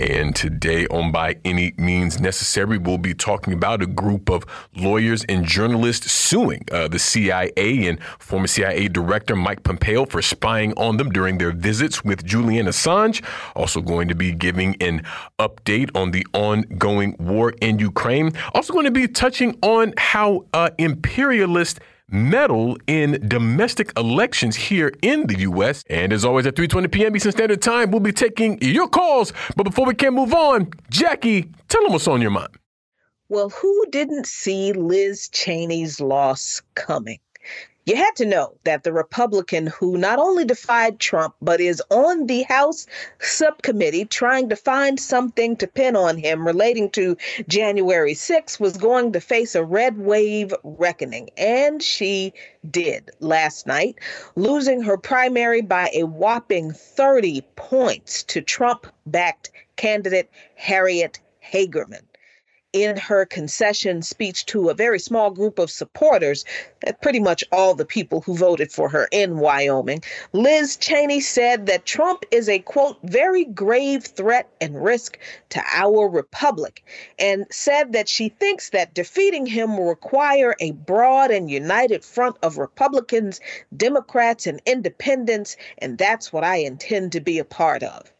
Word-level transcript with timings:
And 0.00 0.34
today 0.34 0.86
on 0.86 1.12
By 1.12 1.36
Any 1.44 1.74
Means 1.76 2.20
Necessary, 2.20 2.78
we'll 2.78 2.96
be 2.96 3.12
talking 3.12 3.52
about 3.52 3.82
a 3.82 3.86
group 3.86 4.30
of 4.30 4.46
lawyers 4.74 5.24
and 5.24 5.44
journalists 5.44 6.10
suing 6.10 6.64
uh, 6.72 6.88
the 6.88 6.98
CIA 6.98 7.86
and 7.86 8.02
former 8.18 8.46
CIA 8.46 8.88
Director 8.88 9.36
Mike 9.36 9.62
Pompeo 9.62 10.06
for 10.06 10.22
spying 10.22 10.72
on 10.78 10.96
them 10.96 11.10
during 11.10 11.36
their 11.36 11.52
visits 11.52 12.02
with 12.02 12.24
Julian 12.24 12.64
Assange. 12.64 13.22
Also, 13.54 13.82
going 13.82 14.08
to 14.08 14.14
be 14.14 14.32
giving 14.32 14.74
an 14.80 15.02
update 15.38 15.90
on 15.94 16.12
the 16.12 16.26
ongoing 16.32 17.14
war 17.18 17.52
in 17.60 17.78
Ukraine. 17.78 18.32
Also, 18.54 18.72
going 18.72 18.86
to 18.86 18.90
be 18.90 19.06
touching 19.06 19.58
on 19.60 19.92
how 19.98 20.46
uh, 20.54 20.70
imperialist 20.78 21.78
meddle 22.12 22.76
in 22.86 23.26
domestic 23.28 23.92
elections 23.96 24.56
here 24.56 24.92
in 25.02 25.26
the 25.26 25.40
U.S. 25.40 25.84
And 25.90 26.12
as 26.12 26.24
always, 26.24 26.46
at 26.46 26.54
3:20 26.54 26.90
p.m. 26.90 27.16
Eastern 27.16 27.32
Standard 27.32 27.62
Time, 27.62 27.90
we'll 27.90 28.00
be 28.00 28.12
taking 28.12 28.58
your 28.60 28.88
calls. 28.88 29.32
But 29.56 29.64
before 29.64 29.86
we 29.86 29.94
can 29.94 30.14
move 30.14 30.34
on, 30.34 30.66
Jacquie, 30.90 31.52
tell 31.68 31.82
them 31.82 31.92
what's 31.92 32.08
on 32.08 32.20
your 32.20 32.30
mind. 32.30 32.56
Well, 33.28 33.50
who 33.50 33.86
didn't 33.90 34.26
see 34.26 34.72
Liz 34.72 35.28
Cheney's 35.28 36.00
loss 36.00 36.62
coming? 36.74 37.20
You 37.90 37.96
had 37.96 38.14
to 38.18 38.24
know 38.24 38.54
that 38.62 38.84
the 38.84 38.92
Republican 38.92 39.66
who 39.66 39.98
not 39.98 40.20
only 40.20 40.44
defied 40.44 41.00
Trump, 41.00 41.34
but 41.42 41.60
is 41.60 41.82
on 41.90 42.28
the 42.28 42.42
House 42.42 42.86
subcommittee 43.18 44.04
trying 44.04 44.48
to 44.50 44.54
find 44.54 45.00
something 45.00 45.56
to 45.56 45.66
pin 45.66 45.96
on 45.96 46.16
him 46.16 46.46
relating 46.46 46.90
to 46.90 47.16
January 47.48 48.14
6 48.14 48.60
was 48.60 48.76
going 48.76 49.10
to 49.14 49.20
face 49.20 49.56
a 49.56 49.64
red 49.64 49.98
wave 49.98 50.54
reckoning. 50.62 51.30
And 51.36 51.82
she 51.82 52.32
did 52.70 53.10
last 53.18 53.66
night, 53.66 53.96
losing 54.36 54.82
her 54.82 54.96
primary 54.96 55.60
by 55.60 55.90
a 55.92 56.04
whopping 56.04 56.70
30 56.70 57.40
points 57.56 58.22
to 58.22 58.40
Trump 58.40 58.86
backed 59.04 59.50
candidate 59.74 60.30
Harriet 60.54 61.18
Hageman 61.44 62.04
in 62.72 62.96
her 62.96 63.26
concession 63.26 64.00
speech 64.00 64.46
to 64.46 64.68
a 64.68 64.74
very 64.74 64.98
small 64.98 65.30
group 65.30 65.58
of 65.58 65.70
supporters, 65.70 66.44
uh, 66.86 66.92
pretty 67.02 67.18
much 67.18 67.42
all 67.50 67.74
the 67.74 67.84
people 67.84 68.20
who 68.20 68.36
voted 68.36 68.70
for 68.70 68.88
her 68.88 69.08
in 69.10 69.38
Wyoming, 69.38 70.02
Liz 70.32 70.76
Cheney 70.76 71.20
said 71.20 71.66
that 71.66 71.84
Trump 71.84 72.24
is 72.30 72.48
a 72.48 72.60
quote, 72.60 72.98
very 73.02 73.44
grave 73.44 74.04
threat 74.04 74.48
and 74.60 74.82
risk 74.82 75.18
to 75.48 75.60
our 75.72 76.08
republic, 76.08 76.84
and 77.18 77.46
said 77.50 77.92
that 77.92 78.08
she 78.08 78.28
thinks 78.28 78.70
that 78.70 78.94
defeating 78.94 79.46
him 79.46 79.76
will 79.76 79.86
require 79.86 80.54
a 80.60 80.70
broad 80.72 81.30
and 81.30 81.50
united 81.50 82.04
front 82.04 82.36
of 82.42 82.58
Republicans, 82.58 83.40
Democrats, 83.76 84.46
and 84.46 84.62
independents, 84.64 85.56
and 85.78 85.98
that's 85.98 86.32
what 86.32 86.44
I 86.44 86.56
intend 86.56 87.12
to 87.12 87.20
be 87.20 87.38
a 87.38 87.44
part 87.44 87.82
of. 87.82 88.12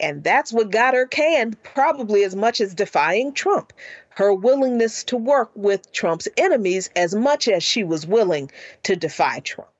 And 0.00 0.22
that's 0.24 0.52
what 0.52 0.70
got 0.70 0.94
her 0.94 1.06
canned, 1.06 1.62
probably 1.62 2.24
as 2.24 2.36
much 2.36 2.60
as 2.60 2.74
defying 2.74 3.32
Trump. 3.32 3.72
Her 4.10 4.32
willingness 4.32 5.04
to 5.04 5.16
work 5.16 5.50
with 5.54 5.92
Trump's 5.92 6.28
enemies 6.36 6.90
as 6.96 7.14
much 7.14 7.48
as 7.48 7.62
she 7.62 7.84
was 7.84 8.06
willing 8.06 8.50
to 8.84 8.96
defy 8.96 9.40
Trump. 9.40 9.70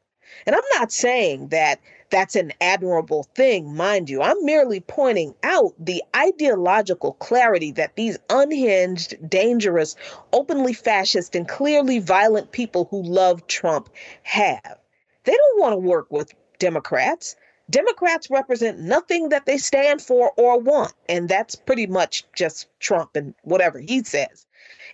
And 0.47 0.55
I'm 0.55 0.63
not 0.79 0.93
saying 0.93 1.49
that 1.49 1.81
that's 2.11 2.37
an 2.37 2.53
admirable 2.61 3.25
thing, 3.35 3.75
mind 3.75 4.09
you. 4.09 4.23
I'm 4.23 4.45
merely 4.45 4.81
pointing 4.81 5.35
out 5.43 5.75
the 5.79 6.03
ideological 6.17 7.13
clarity 7.15 7.73
that 7.73 7.97
these 7.97 8.19
unhinged, 8.31 9.29
dangerous, 9.29 9.95
openly 10.33 10.73
fascist, 10.73 11.35
and 11.35 11.47
clearly 11.47 11.99
violent 11.99 12.53
people 12.53 12.87
who 12.91 13.03
love 13.03 13.47
Trump 13.47 13.91
have. 14.23 14.79
They 15.25 15.33
don't 15.33 15.61
want 15.61 15.73
to 15.75 15.79
work 15.79 16.07
with 16.11 16.33
Democrats. 16.59 17.37
Democrats 17.71 18.31
represent 18.31 18.79
nothing 18.79 19.29
that 19.29 19.45
they 19.45 19.59
stand 19.59 20.01
for 20.01 20.33
or 20.37 20.59
want, 20.59 20.95
and 21.09 21.29
that's 21.29 21.55
pretty 21.55 21.87
much 21.87 22.25
just 22.35 22.67
Trump 22.81 23.15
and 23.15 23.35
whatever 23.43 23.79
he 23.79 24.03
says. 24.03 24.47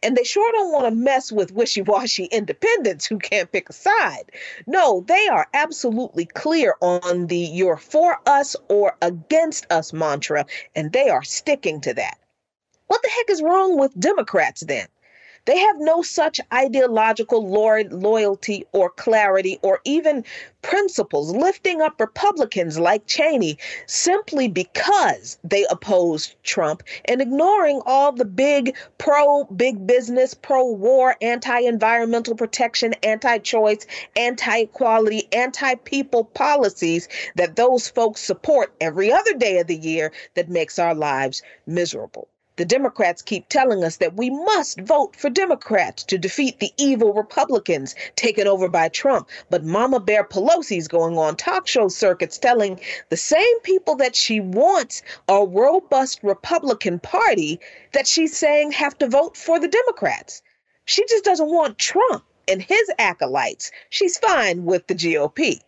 And 0.03 0.17
they 0.17 0.25
sure 0.25 0.51
don't 0.53 0.73
want 0.73 0.87
to 0.87 0.95
mess 0.95 1.31
with 1.31 1.53
wishy 1.53 1.83
washy 1.83 2.25
independents 2.25 3.07
who 3.07 3.19
can't 3.19 3.51
pick 3.53 3.71
a 3.71 3.73
side. 3.73 4.33
No, 4.67 5.05
they 5.07 5.29
are 5.29 5.47
absolutely 5.55 6.27
clear 6.27 6.75
on 6.81 7.29
the 7.29 7.39
you're 7.39 7.77
for 7.77 8.19
us 8.27 8.57
or 8.69 8.97
against 9.01 9.71
us 9.71 9.93
mantra, 9.93 10.47
and 10.75 10.93
they 10.93 11.09
are 11.09 11.23
sticking 11.23 11.81
to 11.83 11.95
that. 11.95 12.19
What 12.89 13.03
the 13.03 13.09
heck 13.09 13.31
is 13.31 13.43
wrong 13.43 13.79
with 13.79 13.99
Democrats 13.99 14.63
then? 14.63 14.89
They 15.47 15.59
have 15.59 15.77
no 15.79 16.01
such 16.01 16.41
ideological 16.53 17.47
loyalty 17.47 18.65
or 18.73 18.89
clarity 18.89 19.59
or 19.61 19.81
even 19.85 20.25
principles 20.63 21.37
lifting 21.37 21.83
up 21.83 22.01
Republicans 22.01 22.79
like 22.79 23.07
Cheney 23.07 23.59
simply 23.87 24.49
because 24.49 25.39
they 25.45 25.67
opposed 25.69 26.37
Trump 26.43 26.83
and 27.05 27.21
ignoring 27.21 27.83
all 27.85 28.13
the 28.13 28.25
big 28.25 28.75
pro 28.97 29.45
big 29.45 29.87
business, 29.87 30.33
pro 30.33 30.65
war, 30.65 31.15
anti 31.21 31.59
environmental 31.59 32.35
protection, 32.35 32.95
anti 33.03 33.37
choice, 33.37 33.87
anti 34.17 34.61
equality, 34.61 35.29
anti 35.31 35.75
people 35.75 36.25
policies 36.25 37.07
that 37.37 37.57
those 37.57 37.87
folks 37.87 38.23
support 38.23 38.75
every 38.81 39.13
other 39.13 39.35
day 39.35 39.59
of 39.59 39.67
the 39.67 39.77
year 39.77 40.11
that 40.37 40.49
makes 40.49 40.79
our 40.79 40.95
lives 40.95 41.43
miserable. 41.67 42.29
The 42.57 42.65
Democrats 42.65 43.21
keep 43.21 43.49
telling 43.49 43.83
us 43.83 43.97
that 43.97 44.15
we 44.15 44.31
must 44.31 44.79
vote 44.81 45.17
for 45.17 45.29
Democrats 45.29 46.05
to 46.05 46.17
defeat 46.17 46.61
the 46.61 46.73
evil 46.77 47.13
Republicans 47.13 47.97
taken 48.15 48.47
over 48.47 48.69
by 48.69 48.89
Trump. 48.89 49.29
But 49.51 49.65
Mama 49.65 49.99
Bear 49.99 50.23
Pelosi's 50.23 50.87
going 50.87 51.19
on 51.19 51.35
talk 51.35 51.67
show 51.67 51.89
circuits 51.89 52.39
telling 52.39 52.79
the 53.09 53.17
same 53.17 53.59
people 53.65 53.97
that 53.97 54.15
she 54.15 54.39
wants 54.39 55.03
a 55.29 55.45
robust 55.45 56.21
Republican 56.23 57.01
Party 57.01 57.59
that 57.93 58.07
she's 58.07 58.37
saying 58.37 58.71
have 58.71 58.97
to 58.99 59.09
vote 59.09 59.37
for 59.37 59.59
the 59.59 59.67
Democrats. 59.67 60.41
She 60.85 61.05
just 61.09 61.25
doesn't 61.25 61.51
want 61.51 61.77
Trump 61.79 62.23
and 62.47 62.63
his 62.63 62.89
acolytes. 63.01 63.73
She's 63.91 64.17
fine 64.19 64.65
with 64.65 64.87
the 64.87 64.95
GOP. 64.95 65.61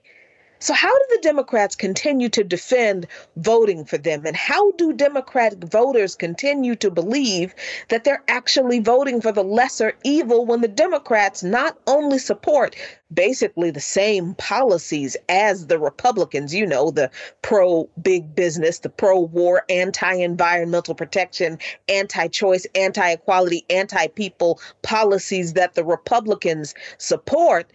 So, 0.58 0.72
how 0.72 0.88
do 0.90 1.04
the 1.10 1.20
Democrats 1.20 1.76
continue 1.76 2.30
to 2.30 2.42
defend 2.42 3.06
voting 3.36 3.84
for 3.84 3.98
them? 3.98 4.24
And 4.24 4.34
how 4.34 4.72
do 4.72 4.94
Democratic 4.94 5.62
voters 5.64 6.14
continue 6.14 6.74
to 6.76 6.90
believe 6.90 7.54
that 7.88 8.04
they're 8.04 8.22
actually 8.26 8.80
voting 8.80 9.20
for 9.20 9.32
the 9.32 9.44
lesser 9.44 9.92
evil 10.02 10.46
when 10.46 10.62
the 10.62 10.68
Democrats 10.68 11.42
not 11.42 11.78
only 11.86 12.18
support 12.18 12.74
basically 13.12 13.70
the 13.70 13.80
same 13.80 14.34
policies 14.34 15.14
as 15.28 15.66
the 15.66 15.78
Republicans, 15.78 16.54
you 16.54 16.64
know, 16.64 16.90
the 16.90 17.10
pro 17.42 17.90
big 18.00 18.34
business, 18.34 18.78
the 18.78 18.88
pro 18.88 19.20
war, 19.20 19.62
anti 19.68 20.14
environmental 20.14 20.94
protection, 20.94 21.58
anti 21.86 22.28
choice, 22.28 22.66
anti 22.74 23.10
equality, 23.10 23.66
anti 23.68 24.06
people 24.08 24.58
policies 24.80 25.52
that 25.52 25.74
the 25.74 25.84
Republicans 25.84 26.74
support? 26.96 27.70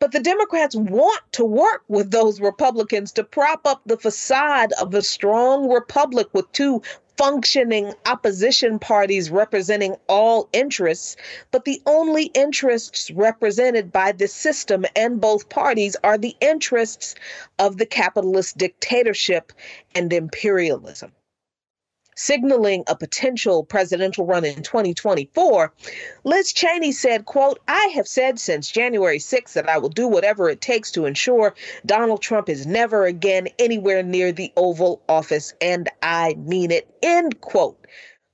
But 0.00 0.12
the 0.12 0.20
Democrats 0.20 0.76
want 0.76 1.20
to 1.32 1.44
work 1.44 1.82
with 1.88 2.12
those 2.12 2.40
Republicans 2.40 3.10
to 3.12 3.24
prop 3.24 3.66
up 3.66 3.82
the 3.84 3.96
facade 3.96 4.72
of 4.80 4.94
a 4.94 5.02
strong 5.02 5.68
republic 5.68 6.28
with 6.32 6.50
two 6.52 6.82
functioning 7.16 7.92
opposition 8.06 8.78
parties 8.78 9.28
representing 9.28 9.96
all 10.08 10.48
interests, 10.52 11.16
but 11.50 11.64
the 11.64 11.82
only 11.84 12.26
interests 12.26 13.10
represented 13.10 13.90
by 13.90 14.12
this 14.12 14.32
system 14.32 14.86
and 14.94 15.20
both 15.20 15.48
parties 15.48 15.96
are 16.04 16.16
the 16.16 16.36
interests 16.40 17.16
of 17.58 17.76
the 17.76 17.86
capitalist 17.86 18.56
dictatorship 18.56 19.52
and 19.96 20.12
imperialism 20.12 21.12
signaling 22.18 22.82
a 22.88 22.96
potential 22.96 23.64
presidential 23.64 24.26
run 24.26 24.44
in 24.44 24.62
2024, 24.62 25.72
Liz 26.24 26.52
Cheney 26.52 26.90
said, 26.90 27.24
quote, 27.24 27.60
I 27.68 27.92
have 27.94 28.08
said 28.08 28.40
since 28.40 28.70
January 28.70 29.18
6th 29.18 29.52
that 29.52 29.68
I 29.68 29.78
will 29.78 29.88
do 29.88 30.08
whatever 30.08 30.50
it 30.50 30.60
takes 30.60 30.90
to 30.92 31.06
ensure 31.06 31.54
Donald 31.86 32.20
Trump 32.20 32.48
is 32.48 32.66
never 32.66 33.06
again 33.06 33.48
anywhere 33.58 34.02
near 34.02 34.32
the 34.32 34.52
Oval 34.56 35.00
Office, 35.08 35.54
and 35.60 35.88
I 36.02 36.34
mean 36.34 36.72
it, 36.72 36.92
end 37.02 37.40
quote. 37.40 37.77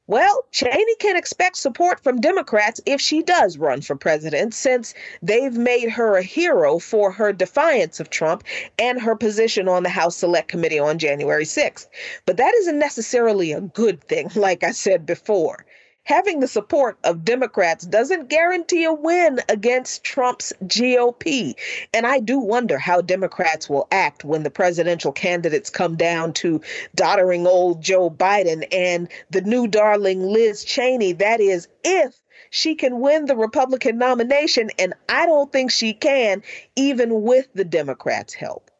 Well, 0.06 0.44
Cheney 0.50 0.96
can 0.96 1.16
expect 1.16 1.56
support 1.56 1.98
from 2.04 2.20
Democrats 2.20 2.78
if 2.84 3.00
she 3.00 3.22
does 3.22 3.56
run 3.56 3.80
for 3.80 3.96
president, 3.96 4.52
since 4.52 4.92
they've 5.22 5.56
made 5.56 5.88
her 5.88 6.18
a 6.18 6.22
hero 6.22 6.78
for 6.78 7.10
her 7.12 7.32
defiance 7.32 8.00
of 8.00 8.10
Trump 8.10 8.44
and 8.78 9.00
her 9.00 9.16
position 9.16 9.66
on 9.66 9.82
the 9.82 9.88
House 9.88 10.18
Select 10.18 10.48
Committee 10.48 10.78
on 10.78 10.98
January 10.98 11.46
6th. 11.46 11.88
But 12.26 12.36
that 12.36 12.52
isn't 12.54 12.78
necessarily 12.78 13.52
a 13.52 13.62
good 13.62 14.04
thing, 14.04 14.30
like 14.34 14.62
I 14.62 14.72
said 14.72 15.06
before. 15.06 15.64
Having 16.04 16.40
the 16.40 16.48
support 16.48 16.98
of 17.04 17.24
Democrats 17.24 17.84
doesn't 17.84 18.28
guarantee 18.28 18.84
a 18.84 18.92
win 18.92 19.40
against 19.48 20.04
Trump's 20.04 20.52
GOP. 20.64 21.54
And 21.92 22.06
I 22.06 22.20
do 22.20 22.38
wonder 22.38 22.78
how 22.78 23.00
Democrats 23.00 23.68
will 23.68 23.88
act 23.90 24.24
when 24.24 24.42
the 24.42 24.50
presidential 24.50 25.12
candidates 25.12 25.70
come 25.70 25.96
down 25.96 26.32
to 26.34 26.60
doddering 26.94 27.46
old 27.46 27.82
Joe 27.82 28.10
Biden 28.10 28.66
and 28.72 29.08
the 29.30 29.40
new 29.40 29.66
darling 29.66 30.22
Liz 30.22 30.64
Cheney. 30.64 31.12
That 31.12 31.40
is, 31.40 31.68
if 31.82 32.14
she 32.50 32.74
can 32.74 33.00
win 33.00 33.26
the 33.26 33.36
Republican 33.36 33.98
nomination, 33.98 34.70
and 34.78 34.94
I 35.08 35.26
don't 35.26 35.50
think 35.50 35.70
she 35.70 35.92
can, 35.92 36.42
even 36.76 37.22
with 37.22 37.48
the 37.54 37.64
Democrats' 37.64 38.34
help. 38.34 38.70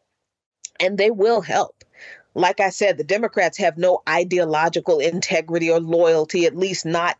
And 0.79 0.99
they 0.99 1.11
will 1.11 1.41
help. 1.41 1.84
Like 2.35 2.59
I 2.59 2.71
said, 2.71 2.99
the 2.99 3.05
Democrats 3.05 3.59
have 3.59 3.79
no 3.79 4.03
ideological 4.09 4.99
integrity 4.99 5.71
or 5.71 5.79
loyalty, 5.81 6.47
at 6.47 6.57
least 6.57 6.85
not 6.85 7.17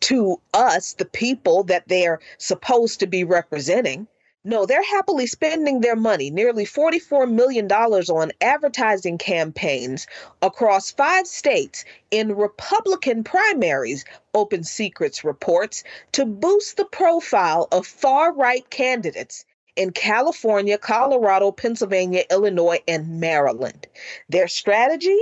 to 0.00 0.40
us, 0.52 0.94
the 0.94 1.04
people 1.04 1.62
that 1.64 1.86
they're 1.86 2.20
supposed 2.38 3.00
to 3.00 3.06
be 3.06 3.22
representing. 3.24 4.08
No, 4.44 4.66
they're 4.66 4.82
happily 4.82 5.26
spending 5.26 5.80
their 5.80 5.96
money, 5.96 6.30
nearly 6.30 6.64
$44 6.64 7.30
million 7.30 7.70
on 7.70 8.32
advertising 8.40 9.18
campaigns 9.18 10.06
across 10.42 10.90
five 10.90 11.26
states 11.26 11.84
in 12.10 12.34
Republican 12.34 13.24
primaries, 13.24 14.04
Open 14.34 14.64
Secrets 14.64 15.22
reports, 15.22 15.84
to 16.12 16.24
boost 16.24 16.76
the 16.76 16.84
profile 16.84 17.68
of 17.70 17.86
far 17.86 18.32
right 18.32 18.68
candidates 18.70 19.44
in 19.78 19.92
California, 19.92 20.76
Colorado, 20.76 21.52
Pennsylvania, 21.52 22.24
Illinois, 22.30 22.80
and 22.88 23.20
Maryland. 23.20 23.86
Their 24.28 24.48
strategy 24.48 25.18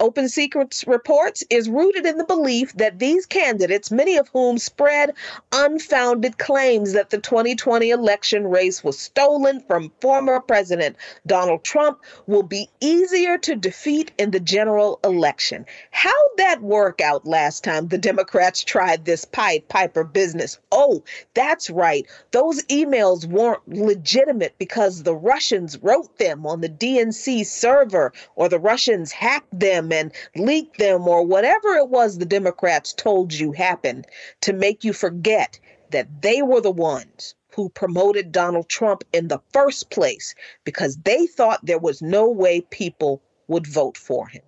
Open 0.00 0.28
Secrets 0.28 0.88
reports 0.88 1.44
is 1.50 1.68
rooted 1.68 2.04
in 2.04 2.18
the 2.18 2.24
belief 2.24 2.72
that 2.72 2.98
these 2.98 3.26
candidates, 3.26 3.92
many 3.92 4.16
of 4.16 4.28
whom 4.28 4.58
spread 4.58 5.12
unfounded 5.52 6.36
claims 6.36 6.94
that 6.94 7.10
the 7.10 7.18
2020 7.18 7.90
election 7.90 8.48
race 8.48 8.82
was 8.82 8.98
stolen 8.98 9.60
from 9.60 9.92
former 10.00 10.40
President 10.40 10.96
Donald 11.28 11.62
Trump, 11.62 12.00
will 12.26 12.42
be 12.42 12.68
easier 12.80 13.38
to 13.38 13.54
defeat 13.54 14.10
in 14.18 14.32
the 14.32 14.40
general 14.40 14.98
election. 15.04 15.64
How'd 15.92 16.36
that 16.38 16.60
work 16.60 17.00
out 17.00 17.24
last 17.24 17.62
time 17.62 17.86
the 17.86 17.96
Democrats 17.96 18.64
tried 18.64 19.04
this 19.04 19.24
Pied 19.24 19.68
Piper 19.68 20.02
business? 20.02 20.58
Oh, 20.72 21.04
that's 21.34 21.70
right. 21.70 22.04
Those 22.32 22.64
emails 22.64 23.26
weren't 23.26 23.68
legitimate 23.68 24.56
because 24.58 25.04
the 25.04 25.14
Russians 25.14 25.78
wrote 25.78 26.18
them 26.18 26.46
on 26.46 26.62
the 26.62 26.68
DNC 26.68 27.46
server 27.46 28.12
or 28.34 28.48
the 28.48 28.58
Russians 28.58 29.12
hacked 29.12 29.56
them 29.56 29.83
them 29.88 30.10
and 30.34 30.46
leak 30.46 30.76
them 30.76 31.06
or 31.08 31.22
whatever 31.24 31.74
it 31.74 31.88
was 31.88 32.18
the 32.18 32.24
Democrats 32.24 32.92
told 32.92 33.32
you 33.32 33.52
happened 33.52 34.06
to 34.42 34.52
make 34.52 34.84
you 34.84 34.92
forget 34.92 35.58
that 35.90 36.22
they 36.22 36.42
were 36.42 36.60
the 36.60 36.70
ones 36.70 37.34
who 37.54 37.68
promoted 37.68 38.32
Donald 38.32 38.68
Trump 38.68 39.04
in 39.12 39.28
the 39.28 39.40
first 39.52 39.90
place 39.90 40.34
because 40.64 40.96
they 40.98 41.26
thought 41.26 41.64
there 41.64 41.78
was 41.78 42.02
no 42.02 42.28
way 42.28 42.60
people 42.60 43.22
would 43.46 43.66
vote 43.66 43.96
for 43.96 44.26
him. 44.26 44.42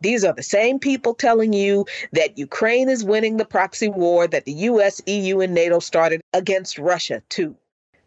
These 0.00 0.24
are 0.24 0.34
the 0.34 0.42
same 0.42 0.78
people 0.78 1.14
telling 1.14 1.52
you 1.52 1.86
that 2.12 2.38
Ukraine 2.38 2.88
is 2.88 3.04
winning 3.04 3.36
the 3.36 3.44
proxy 3.44 3.88
war 3.88 4.26
that 4.26 4.44
the 4.44 4.52
US, 4.52 5.00
EU, 5.06 5.40
and 5.40 5.54
NATO 5.54 5.78
started 5.78 6.20
against 6.32 6.78
Russia, 6.78 7.22
too. 7.28 7.56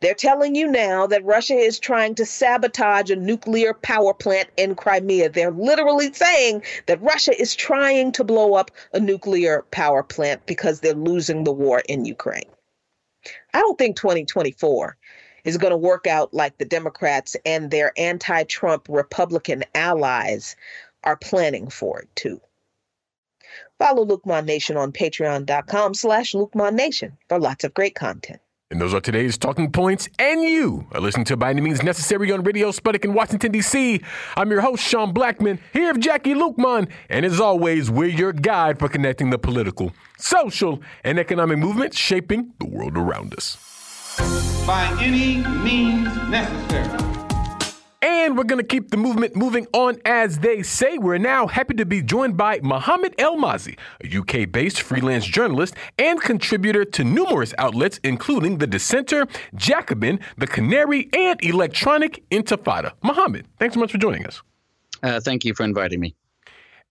They're 0.02 0.16
telling 0.16 0.56
you 0.56 0.68
now 0.68 1.06
that 1.08 1.24
Russia 1.24 1.54
is 1.54 1.78
trying 1.78 2.16
to 2.16 2.26
sabotage 2.26 3.12
a 3.12 3.16
nuclear 3.16 3.76
power 3.76 4.16
plant 4.16 4.50
in 4.58 4.74
Crimea. 4.74 5.30
They're 5.30 5.52
literally 5.52 6.12
saying 6.12 6.64
that 6.88 7.02
Russia 7.04 7.40
is 7.40 7.56
trying 7.56 8.12
to 8.14 8.24
blow 8.24 8.56
up 8.56 8.72
a 8.94 9.00
nuclear 9.00 9.64
power 9.70 10.02
plant 10.02 10.44
because 10.48 10.80
they're 10.80 10.96
losing 10.96 11.44
the 11.44 11.52
war 11.52 11.84
in 11.88 12.06
Ukraine. 12.06 12.50
I 13.54 13.60
don't 13.60 13.78
think 13.78 13.96
2024 13.96 14.98
is 15.44 15.58
going 15.58 15.72
to 15.72 15.78
work 15.78 16.08
out 16.08 16.34
like 16.34 16.58
the 16.58 16.66
Democrats 16.66 17.36
and 17.46 17.70
their 17.70 17.94
anti 17.96 18.44
Trump 18.46 18.88
Republican 18.90 19.64
allies 19.76 20.56
are 21.04 21.16
planning 21.16 21.70
for 21.70 22.00
it 22.00 22.10
to. 22.16 22.42
Follow 23.78 24.06
Luqman 24.06 24.46
Nation 24.46 24.78
on 24.78 24.92
patreon.com 24.92 25.94
slash 25.94 26.34
Luqman 26.34 26.74
Nation 26.74 27.20
for 27.30 27.40
lots 27.40 27.64
of 27.64 27.74
great 27.76 27.94
content. 27.94 28.42
And 28.72 28.80
those 28.80 28.94
are 28.94 29.02
today's 29.02 29.38
talking 29.38 29.70
points. 29.70 30.08
And 30.18 30.42
you 30.42 30.88
are 30.94 31.02
listening 31.02 31.26
to 31.26 31.36
By 31.36 31.50
Any 31.50 31.60
Means 31.60 31.84
Necessary 31.84 32.32
on 32.32 32.42
Radio 32.44 32.72
Sputnik 32.72 33.04
in 33.04 33.14
Washington, 33.14 33.52
D.C. 33.52 34.02
I'm 34.38 34.50
your 34.50 34.62
host, 34.62 34.82
Sean 34.82 35.14
Blackmon, 35.14 35.60
here 35.74 35.94
with 35.94 36.02
Jacquie 36.02 36.34
Luqman. 36.34 36.90
And 37.10 37.26
as 37.26 37.42
always, 37.42 37.92
we're 37.92 38.08
your 38.08 38.32
guide 38.32 38.80
for 38.80 38.88
connecting 38.88 39.30
the 39.30 39.38
political, 39.38 39.92
social, 40.18 40.82
and 41.04 41.20
economic 41.20 41.58
movements 41.58 41.98
shaping 41.98 42.54
the 42.60 42.66
world 42.66 42.98
around 42.98 43.34
us. 43.34 43.58
By 44.66 44.98
any 45.02 45.46
means 45.64 46.08
necessary. 46.30 47.21
And 48.02 48.38
we're 48.38 48.46
going 48.46 48.62
to 48.62 48.68
keep 48.68 48.90
the 48.90 48.98
movement 48.98 49.36
moving 49.36 49.68
on 49.74 50.00
as 50.06 50.40
they 50.40 50.64
say. 50.64 50.98
We're 50.98 51.18
now 51.20 51.48
happy 51.48 51.76
to 51.76 51.86
be 51.86 52.02
joined 52.02 52.36
by 52.36 52.60
Mohamed 52.64 53.16
Elmaazi, 53.18 53.78
a 54.04 54.18
UK 54.18 54.52
based 54.52 54.82
freelance 54.82 55.26
journalist 55.26 55.76
and 56.00 56.20
contributor 56.20 56.84
to 56.86 57.04
numerous 57.04 57.54
outlets, 57.58 58.00
including 58.04 58.58
The 58.58 58.68
Dissenter, 58.68 59.28
Jacobin, 59.56 60.20
The 60.38 60.48
Canary, 60.48 61.10
and 61.16 61.44
Electronic 61.44 62.24
Intifada. 62.32 62.94
Mohammed, 63.04 63.48
thanks 63.60 63.76
so 63.76 63.80
much 63.80 63.92
for 63.92 63.98
joining 63.98 64.26
us. 64.26 64.42
Uh, 65.04 65.20
thank 65.20 65.46
you 65.46 65.54
for 65.54 65.64
inviting 65.64 66.00
me. 66.00 66.16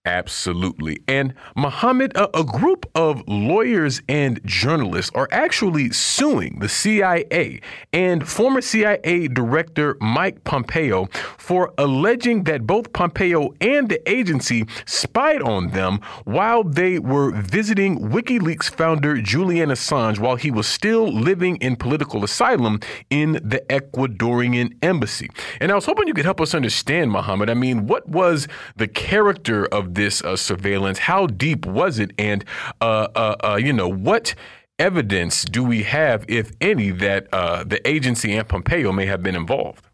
Absolutely. 0.05 0.97
And 1.07 1.35
Mohamed, 1.55 2.17
a, 2.17 2.39
a, 2.39 2.43
group 2.43 2.89
of 2.95 3.21
lawyers 3.27 4.01
and 4.09 4.41
journalists 4.43 5.11
are 5.13 5.27
actually 5.31 5.91
suing 5.91 6.57
the 6.57 6.67
CIA 6.67 7.61
and 7.93 8.27
former 8.27 8.61
CIA 8.61 9.27
Director 9.27 9.97
Mike 10.01 10.43
Pompeo 10.43 11.05
for 11.37 11.71
alleging 11.77 12.45
that 12.45 12.65
both 12.65 12.91
Pompeo 12.93 13.53
and 13.61 13.89
the 13.89 14.11
agency 14.11 14.65
spied 14.87 15.43
on 15.43 15.69
them 15.69 15.99
while 16.23 16.63
they 16.63 16.97
were 16.97 17.31
visiting 17.31 18.09
WikiLeaks 18.09 18.71
founder 18.71 19.21
Julian 19.21 19.69
Assange 19.69 20.17
while 20.17 20.35
he 20.35 20.49
was 20.49 20.65
still 20.65 21.13
living 21.13 21.57
in 21.57 21.75
political 21.75 22.23
asylum 22.23 22.79
in 23.11 23.33
the 23.33 23.63
Ecuadorian 23.69 24.73
embassy. 24.81 25.29
And 25.59 25.71
I 25.71 25.75
was 25.75 25.85
hoping 25.85 26.07
you 26.07 26.15
could 26.15 26.25
help 26.25 26.41
us 26.41 26.55
understand, 26.55 27.11
Mohamed. 27.11 27.51
I 27.51 27.53
mean, 27.53 27.85
what 27.85 28.09
was 28.09 28.47
the 28.75 28.87
character 28.87 29.67
of 29.67 29.90
this 29.95 30.23
uh, 30.23 30.35
surveillance? 30.35 30.99
How 30.99 31.27
deep 31.27 31.65
was 31.65 31.99
it? 31.99 32.11
And, 32.17 32.45
uh, 32.79 33.07
uh, 33.15 33.35
uh, 33.43 33.55
you 33.55 33.73
know, 33.73 33.87
what 33.87 34.35
evidence 34.79 35.43
do 35.43 35.63
we 35.63 35.83
have, 35.83 36.25
if 36.27 36.51
any, 36.61 36.91
that 36.91 37.27
uh, 37.33 37.63
the 37.63 37.85
agency 37.87 38.33
and 38.33 38.47
Pompeo 38.47 38.91
may 38.91 39.05
have 39.05 39.21
been 39.21 39.35
involved? 39.35 39.85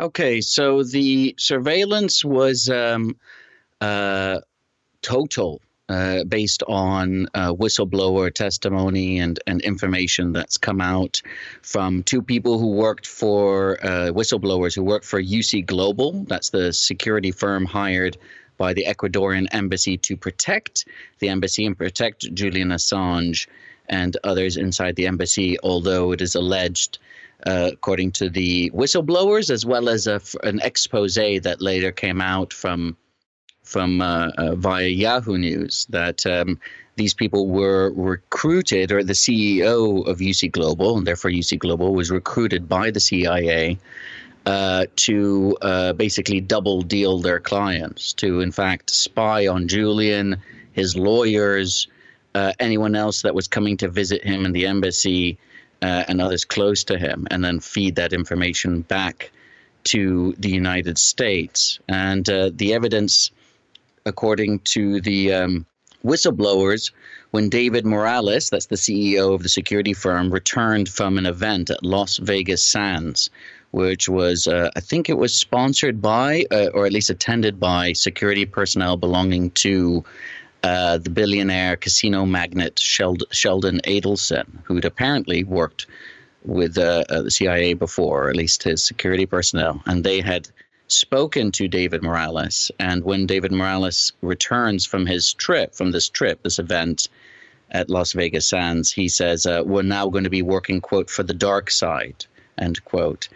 Okay, 0.00 0.40
so 0.40 0.82
the 0.82 1.34
surveillance 1.38 2.24
was 2.24 2.68
um, 2.68 3.16
total. 5.02 5.60
Uh, 5.92 6.24
based 6.24 6.62
on 6.68 7.26
uh, 7.34 7.52
whistleblower 7.52 8.32
testimony 8.32 9.18
and, 9.18 9.38
and 9.46 9.60
information 9.60 10.32
that's 10.32 10.56
come 10.56 10.80
out 10.80 11.20
from 11.60 12.02
two 12.04 12.22
people 12.22 12.58
who 12.58 12.68
worked 12.68 13.06
for 13.06 13.78
uh, 13.84 14.10
whistleblowers 14.10 14.74
who 14.74 14.82
worked 14.82 15.04
for 15.04 15.20
UC 15.20 15.66
Global. 15.66 16.24
That's 16.28 16.48
the 16.48 16.72
security 16.72 17.30
firm 17.30 17.66
hired 17.66 18.16
by 18.56 18.72
the 18.72 18.86
Ecuadorian 18.86 19.46
embassy 19.52 19.96
to 19.98 20.16
protect 20.16 20.84
the 21.18 21.28
embassy 21.28 21.66
and 21.66 21.76
protect 21.76 22.32
Julian 22.34 22.68
Assange 22.68 23.46
and 23.88 24.16
others 24.24 24.56
inside 24.56 24.96
the 24.96 25.06
embassy, 25.06 25.58
although 25.62 26.12
it 26.12 26.20
is 26.20 26.34
alleged, 26.34 26.98
uh, 27.44 27.70
according 27.72 28.12
to 28.12 28.30
the 28.30 28.70
whistleblowers, 28.70 29.50
as 29.50 29.66
well 29.66 29.88
as 29.88 30.06
a, 30.06 30.20
an 30.42 30.60
expose 30.60 31.14
that 31.14 31.56
later 31.60 31.92
came 31.92 32.20
out 32.20 32.52
from 32.52 32.96
from 33.62 34.00
uh, 34.02 34.28
uh, 34.36 34.54
via 34.56 34.88
Yahoo 34.88 35.38
News 35.38 35.86
that 35.90 36.26
um, 36.26 36.58
these 36.96 37.14
people 37.14 37.48
were 37.48 37.92
recruited, 37.94 38.92
or 38.92 39.02
the 39.02 39.12
CEO 39.14 40.06
of 40.06 40.18
UC 40.18 40.50
Global, 40.50 40.98
and 40.98 41.06
therefore 41.06 41.30
UC 41.30 41.58
Global 41.58 41.94
was 41.94 42.10
recruited 42.10 42.68
by 42.68 42.90
the 42.90 43.00
CIA 43.00 43.78
uh, 44.46 44.86
to 44.96 45.56
uh, 45.62 45.92
basically 45.92 46.40
double 46.40 46.82
deal 46.82 47.18
their 47.18 47.40
clients, 47.40 48.12
to 48.14 48.40
in 48.40 48.52
fact 48.52 48.90
spy 48.90 49.46
on 49.46 49.68
Julian, 49.68 50.36
his 50.72 50.96
lawyers, 50.96 51.88
uh, 52.34 52.52
anyone 52.58 52.96
else 52.96 53.22
that 53.22 53.34
was 53.34 53.46
coming 53.46 53.76
to 53.76 53.88
visit 53.88 54.24
him 54.24 54.44
in 54.44 54.52
the 54.52 54.66
embassy, 54.66 55.38
uh, 55.82 56.04
and 56.08 56.20
others 56.20 56.44
close 56.44 56.84
to 56.84 56.98
him, 56.98 57.26
and 57.30 57.44
then 57.44 57.60
feed 57.60 57.96
that 57.96 58.12
information 58.12 58.82
back 58.82 59.30
to 59.84 60.34
the 60.38 60.50
United 60.50 60.98
States. 60.98 61.78
And 61.88 62.28
uh, 62.28 62.50
the 62.54 62.72
evidence, 62.74 63.30
according 64.06 64.60
to 64.60 65.00
the 65.00 65.32
um, 65.32 65.66
whistleblowers, 66.04 66.92
when 67.32 67.48
David 67.48 67.86
Morales, 67.86 68.50
that's 68.50 68.66
the 68.66 68.76
CEO 68.76 69.34
of 69.34 69.42
the 69.42 69.48
security 69.48 69.92
firm, 69.92 70.30
returned 70.30 70.88
from 70.88 71.18
an 71.18 71.26
event 71.26 71.70
at 71.70 71.82
Las 71.82 72.18
Vegas 72.18 72.62
Sands, 72.62 73.30
which 73.72 74.08
was, 74.08 74.46
uh, 74.46 74.70
I 74.76 74.80
think 74.80 75.08
it 75.08 75.18
was 75.18 75.34
sponsored 75.34 76.00
by, 76.00 76.44
uh, 76.50 76.68
or 76.74 76.86
at 76.86 76.92
least 76.92 77.10
attended 77.10 77.58
by, 77.58 77.94
security 77.94 78.46
personnel 78.46 78.96
belonging 78.96 79.50
to 79.50 80.04
uh, 80.62 80.98
the 80.98 81.10
billionaire 81.10 81.76
casino 81.76 82.24
magnate 82.24 82.78
Sheld- 82.78 83.24
Sheldon 83.30 83.80
Adelson, 83.84 84.46
who'd 84.64 84.84
apparently 84.84 85.42
worked 85.42 85.86
with 86.44 86.76
uh, 86.78 87.04
uh, 87.08 87.22
the 87.22 87.30
CIA 87.30 87.72
before, 87.74 88.26
or 88.26 88.30
at 88.30 88.36
least 88.36 88.62
his 88.62 88.84
security 88.84 89.26
personnel, 89.26 89.82
and 89.86 90.04
they 90.04 90.20
had 90.20 90.48
spoken 90.88 91.50
to 91.52 91.66
David 91.66 92.02
Morales. 92.02 92.70
And 92.78 93.02
when 93.02 93.26
David 93.26 93.52
Morales 93.52 94.12
returns 94.20 94.84
from 94.84 95.06
his 95.06 95.32
trip, 95.32 95.74
from 95.74 95.92
this 95.92 96.08
trip, 96.08 96.42
this 96.42 96.58
event 96.58 97.08
at 97.70 97.88
Las 97.88 98.12
Vegas 98.12 98.46
Sands, 98.46 98.92
he 98.92 99.08
says, 99.08 99.46
uh, 99.46 99.62
"We're 99.64 99.82
now 99.82 100.08
going 100.08 100.24
to 100.24 100.30
be 100.30 100.42
working, 100.42 100.80
quote, 100.80 101.08
for 101.08 101.22
the 101.22 101.34
dark 101.34 101.70
side." 101.70 102.26
End 102.58 102.84
quote. 102.84 103.28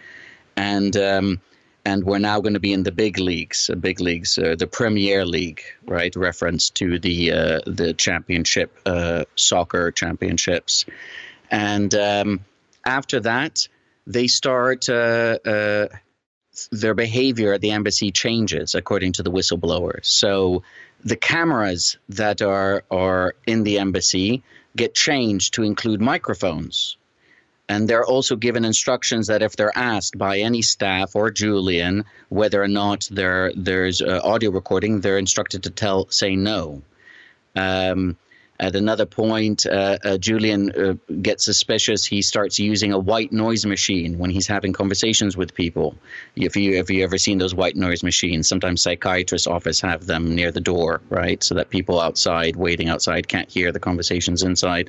And 0.56 0.96
um, 0.96 1.40
and 1.86 2.02
we're 2.04 2.18
now 2.18 2.40
going 2.40 2.54
to 2.54 2.60
be 2.60 2.72
in 2.72 2.82
the 2.82 2.90
big 2.90 3.18
leagues, 3.18 3.70
uh, 3.70 3.76
big 3.76 4.00
leagues, 4.00 4.38
uh, 4.38 4.56
the 4.58 4.66
Premier 4.66 5.24
League, 5.24 5.62
right? 5.84 6.14
Reference 6.16 6.70
to 6.70 6.98
the 6.98 7.32
uh, 7.32 7.60
the 7.64 7.94
championship, 7.94 8.76
uh, 8.84 9.24
soccer 9.36 9.92
championships, 9.92 10.84
and 11.50 11.94
um, 11.94 12.44
after 12.84 13.20
that, 13.20 13.68
they 14.06 14.26
start. 14.26 14.88
Uh, 14.88 15.38
uh, 15.44 15.86
their 16.72 16.94
behavior 16.94 17.52
at 17.52 17.60
the 17.60 17.72
embassy 17.72 18.10
changes 18.10 18.74
according 18.74 19.12
to 19.12 19.22
the 19.22 19.30
whistleblower. 19.30 19.98
So 20.02 20.62
the 21.04 21.16
cameras 21.16 21.98
that 22.08 22.40
are 22.40 22.82
are 22.90 23.34
in 23.46 23.62
the 23.62 23.78
embassy 23.78 24.42
get 24.74 24.94
changed 24.94 25.54
to 25.54 25.62
include 25.62 26.00
microphones 26.00 26.95
and 27.68 27.88
they're 27.88 28.04
also 28.04 28.36
given 28.36 28.64
instructions 28.64 29.26
that 29.26 29.42
if 29.42 29.56
they're 29.56 29.76
asked 29.76 30.16
by 30.16 30.38
any 30.38 30.62
staff 30.62 31.16
or 31.16 31.30
Julian 31.30 32.04
whether 32.28 32.62
or 32.62 32.68
not 32.68 33.08
there 33.10 33.52
there's 33.56 34.00
uh, 34.00 34.20
audio 34.22 34.50
recording, 34.50 35.00
they're 35.00 35.18
instructed 35.18 35.62
to 35.64 35.70
tell 35.70 36.08
say 36.08 36.36
no. 36.36 36.82
Um, 37.56 38.16
at 38.58 38.74
another 38.74 39.04
point, 39.04 39.66
uh, 39.66 39.98
uh, 40.02 40.16
Julian 40.16 40.72
uh, 40.72 40.94
gets 41.20 41.44
suspicious. 41.44 42.06
He 42.06 42.22
starts 42.22 42.58
using 42.58 42.92
a 42.92 42.98
white 42.98 43.30
noise 43.30 43.66
machine 43.66 44.18
when 44.18 44.30
he's 44.30 44.46
having 44.46 44.72
conversations 44.72 45.36
with 45.36 45.52
people. 45.52 45.94
If 46.36 46.56
you 46.56 46.76
have 46.76 46.88
you 46.88 47.04
ever 47.04 47.18
seen 47.18 47.36
those 47.36 47.54
white 47.54 47.76
noise 47.76 48.02
machines? 48.02 48.48
Sometimes 48.48 48.80
psychiatrists' 48.80 49.46
office 49.46 49.80
have 49.82 50.06
them 50.06 50.34
near 50.34 50.52
the 50.52 50.60
door, 50.60 51.02
right, 51.10 51.42
so 51.42 51.54
that 51.56 51.68
people 51.68 52.00
outside 52.00 52.56
waiting 52.56 52.88
outside 52.88 53.28
can't 53.28 53.50
hear 53.50 53.72
the 53.72 53.80
conversations 53.80 54.42
inside. 54.42 54.88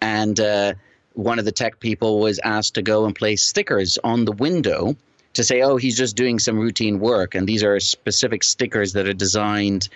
And 0.00 0.38
uh, 0.38 0.74
one 1.14 1.38
of 1.38 1.44
the 1.44 1.52
tech 1.52 1.80
people 1.80 2.20
was 2.20 2.40
asked 2.42 2.74
to 2.74 2.82
go 2.82 3.04
and 3.04 3.14
place 3.14 3.42
stickers 3.42 3.98
on 4.02 4.24
the 4.24 4.32
window 4.32 4.96
to 5.34 5.44
say, 5.44 5.62
oh, 5.62 5.76
he's 5.76 5.96
just 5.96 6.16
doing 6.16 6.38
some 6.38 6.58
routine 6.58 6.98
work. 6.98 7.34
And 7.34 7.48
these 7.48 7.64
are 7.64 7.78
specific 7.80 8.42
stickers 8.42 8.92
that 8.92 9.06
are 9.06 9.12
designed 9.14 9.88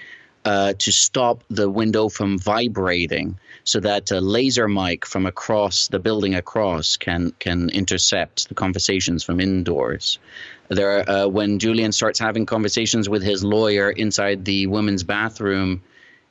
uh, 0.44 0.75
to 0.78 0.92
stop 0.92 1.42
the 1.50 1.68
window 1.68 2.08
from 2.08 2.38
vibrating 2.38 3.38
so 3.64 3.80
that 3.80 4.12
a 4.12 4.20
laser 4.20 4.68
mic 4.68 5.04
from 5.04 5.26
across 5.26 5.88
the 5.88 5.99
building 5.99 6.37
across 6.37 6.96
can, 6.96 7.32
can 7.40 7.68
intercept 7.70 8.49
the 8.49 8.54
conversations 8.54 9.25
from 9.25 9.40
indoors. 9.40 10.18
There, 10.68 11.08
uh, 11.08 11.26
when 11.26 11.58
Julian 11.58 11.92
starts 11.92 12.20
having 12.20 12.46
conversations 12.46 13.08
with 13.08 13.23
his 13.23 13.42
lawyer 13.42 13.90
inside 13.90 14.44
the 14.44 14.68
women's 14.68 15.02
bathroom 15.02 15.82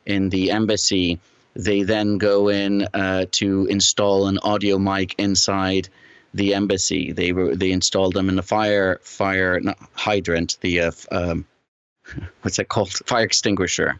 in 0.06 0.30
the 0.30 0.52
embassy, 0.52 1.20
they 1.56 1.84
then 1.84 2.18
go 2.18 2.50
in 2.50 2.88
uh, 2.94 3.26
to 3.32 3.66
install 3.68 4.28
an 4.28 4.40
audio 4.40 4.78
mic 4.78 5.16
inside 5.18 5.90
the 6.34 6.54
embassy. 6.54 7.12
They 7.14 7.32
were 7.32 7.56
they 7.56 7.72
installed 7.72 8.14
them 8.14 8.30
in 8.30 8.36
the 8.36 8.44
fire 8.44 9.00
fire 9.04 9.62
hydrant, 9.94 10.58
the 10.62 10.82
uh, 10.82 10.92
um, 11.12 11.46
what's 12.42 12.60
it 12.60 12.68
called? 12.68 12.92
Fire 12.92 13.24
extinguisher. 13.24 14.00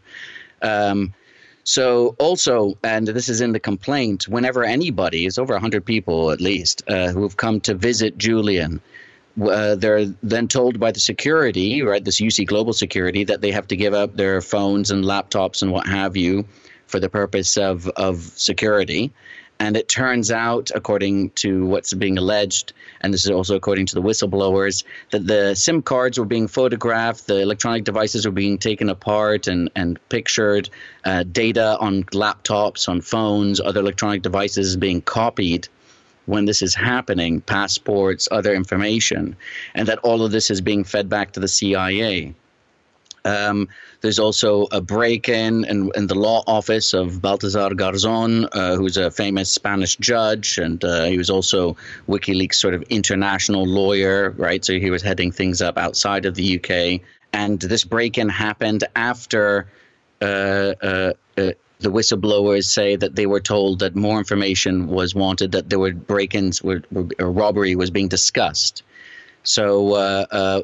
Um, 0.62 1.14
so 1.64 2.14
also, 2.20 2.78
and 2.84 3.08
this 3.08 3.28
is 3.28 3.40
in 3.40 3.52
the 3.52 3.58
complaint, 3.58 4.28
whenever 4.28 4.62
anybody 4.62 5.26
is 5.26 5.36
over 5.36 5.54
100 5.54 5.84
people 5.84 6.30
at 6.30 6.40
least 6.40 6.84
uh, 6.88 7.08
who 7.08 7.22
have 7.22 7.36
come 7.36 7.60
to 7.62 7.74
visit 7.74 8.16
Julian, 8.16 8.80
uh, 9.42 9.74
they're 9.74 10.06
then 10.22 10.46
told 10.46 10.78
by 10.78 10.92
the 10.92 11.00
security, 11.00 11.82
right, 11.82 12.04
this 12.04 12.20
UC 12.20 12.46
Global 12.46 12.72
Security, 12.72 13.24
that 13.24 13.40
they 13.40 13.50
have 13.50 13.66
to 13.68 13.76
give 13.76 13.94
up 13.94 14.14
their 14.14 14.40
phones 14.40 14.92
and 14.92 15.04
laptops 15.04 15.62
and 15.62 15.72
what 15.72 15.88
have 15.88 16.16
you 16.16 16.46
for 16.86 17.00
the 17.00 17.08
purpose 17.08 17.56
of, 17.56 17.88
of 17.88 18.20
security. 18.36 19.12
And 19.58 19.76
it 19.76 19.88
turns 19.88 20.30
out, 20.30 20.70
according 20.74 21.30
to 21.30 21.64
what's 21.64 21.94
being 21.94 22.18
alleged, 22.18 22.74
and 23.00 23.14
this 23.14 23.24
is 23.24 23.30
also 23.30 23.56
according 23.56 23.86
to 23.86 23.94
the 23.94 24.02
whistleblowers, 24.02 24.84
that 25.12 25.26
the 25.26 25.54
SIM 25.54 25.80
cards 25.80 26.18
were 26.18 26.26
being 26.26 26.46
photographed, 26.46 27.26
the 27.26 27.40
electronic 27.40 27.84
devices 27.84 28.26
were 28.26 28.32
being 28.32 28.58
taken 28.58 28.90
apart 28.90 29.46
and, 29.46 29.70
and 29.74 29.98
pictured, 30.10 30.68
uh, 31.04 31.22
data 31.22 31.78
on 31.80 32.04
laptops, 32.04 32.86
on 32.86 33.00
phones, 33.00 33.58
other 33.58 33.80
electronic 33.80 34.20
devices 34.20 34.76
being 34.76 35.00
copied 35.00 35.68
when 36.26 36.44
this 36.44 36.60
is 36.60 36.74
happening, 36.74 37.40
passports, 37.40 38.28
other 38.30 38.52
information, 38.52 39.36
and 39.74 39.88
that 39.88 39.98
all 40.00 40.22
of 40.22 40.32
this 40.32 40.50
is 40.50 40.60
being 40.60 40.84
fed 40.84 41.08
back 41.08 41.32
to 41.32 41.40
the 41.40 41.48
CIA. 41.48 42.34
Um, 43.26 43.68
there's 44.02 44.20
also 44.20 44.68
a 44.70 44.80
break-in 44.80 45.64
in, 45.64 45.90
in 45.96 46.06
the 46.06 46.14
law 46.14 46.44
office 46.46 46.94
of 46.94 47.20
Baltasar 47.20 47.72
Garzon, 47.72 48.48
uh, 48.52 48.76
who's 48.76 48.96
a 48.96 49.10
famous 49.10 49.50
Spanish 49.50 49.96
judge, 49.96 50.58
and 50.58 50.82
uh, 50.84 51.04
he 51.06 51.18
was 51.18 51.28
also 51.28 51.76
WikiLeaks' 52.08 52.54
sort 52.54 52.74
of 52.74 52.82
international 52.82 53.66
lawyer, 53.66 54.30
right? 54.30 54.64
So 54.64 54.74
he 54.74 54.90
was 54.90 55.02
heading 55.02 55.32
things 55.32 55.60
up 55.60 55.76
outside 55.76 56.24
of 56.24 56.36
the 56.36 56.56
UK. 56.56 57.00
And 57.32 57.58
this 57.58 57.82
break-in 57.82 58.28
happened 58.28 58.84
after 58.94 59.66
uh, 60.22 60.24
uh, 60.24 61.12
uh, 61.36 61.50
the 61.80 61.90
whistleblowers 61.90 62.66
say 62.66 62.94
that 62.94 63.16
they 63.16 63.26
were 63.26 63.40
told 63.40 63.80
that 63.80 63.96
more 63.96 64.18
information 64.18 64.86
was 64.86 65.16
wanted, 65.16 65.52
that 65.52 65.68
there 65.68 65.80
were 65.80 65.92
break-ins, 65.92 66.62
were, 66.62 66.82
robbery 67.18 67.74
was 67.74 67.90
being 67.90 68.08
discussed. 68.08 68.84
So 69.42 69.94
uh, 69.94 70.62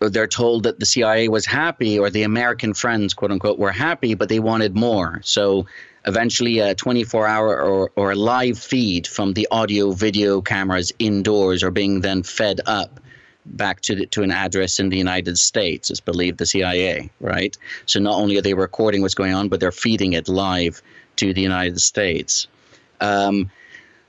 they're 0.00 0.26
told 0.26 0.64
that 0.64 0.78
the 0.78 0.86
CIA 0.86 1.28
was 1.28 1.46
happy 1.46 1.98
or 1.98 2.10
the 2.10 2.22
American 2.22 2.74
friends, 2.74 3.14
quote 3.14 3.32
unquote, 3.32 3.58
were 3.58 3.72
happy, 3.72 4.14
but 4.14 4.28
they 4.28 4.38
wanted 4.38 4.76
more. 4.76 5.20
So 5.24 5.66
eventually, 6.04 6.58
a 6.58 6.74
24 6.74 7.26
hour 7.26 7.60
or, 7.62 7.90
or 7.96 8.12
a 8.12 8.14
live 8.14 8.58
feed 8.58 9.06
from 9.06 9.32
the 9.32 9.48
audio 9.50 9.92
video 9.92 10.40
cameras 10.42 10.92
indoors 10.98 11.62
are 11.62 11.70
being 11.70 12.00
then 12.00 12.22
fed 12.22 12.60
up 12.66 13.00
back 13.46 13.80
to 13.80 13.94
the, 13.94 14.06
to 14.06 14.22
an 14.22 14.30
address 14.30 14.80
in 14.80 14.88
the 14.88 14.98
United 14.98 15.38
States. 15.38 15.90
It's 15.90 16.00
believed 16.00 16.38
the 16.38 16.46
CIA, 16.46 17.10
right? 17.20 17.56
So 17.86 18.00
not 18.00 18.14
only 18.14 18.36
are 18.38 18.42
they 18.42 18.54
recording 18.54 19.02
what's 19.02 19.14
going 19.14 19.34
on, 19.34 19.48
but 19.48 19.60
they're 19.60 19.72
feeding 19.72 20.12
it 20.12 20.28
live 20.28 20.82
to 21.16 21.32
the 21.32 21.40
United 21.40 21.80
States. 21.80 22.48
Um, 23.00 23.50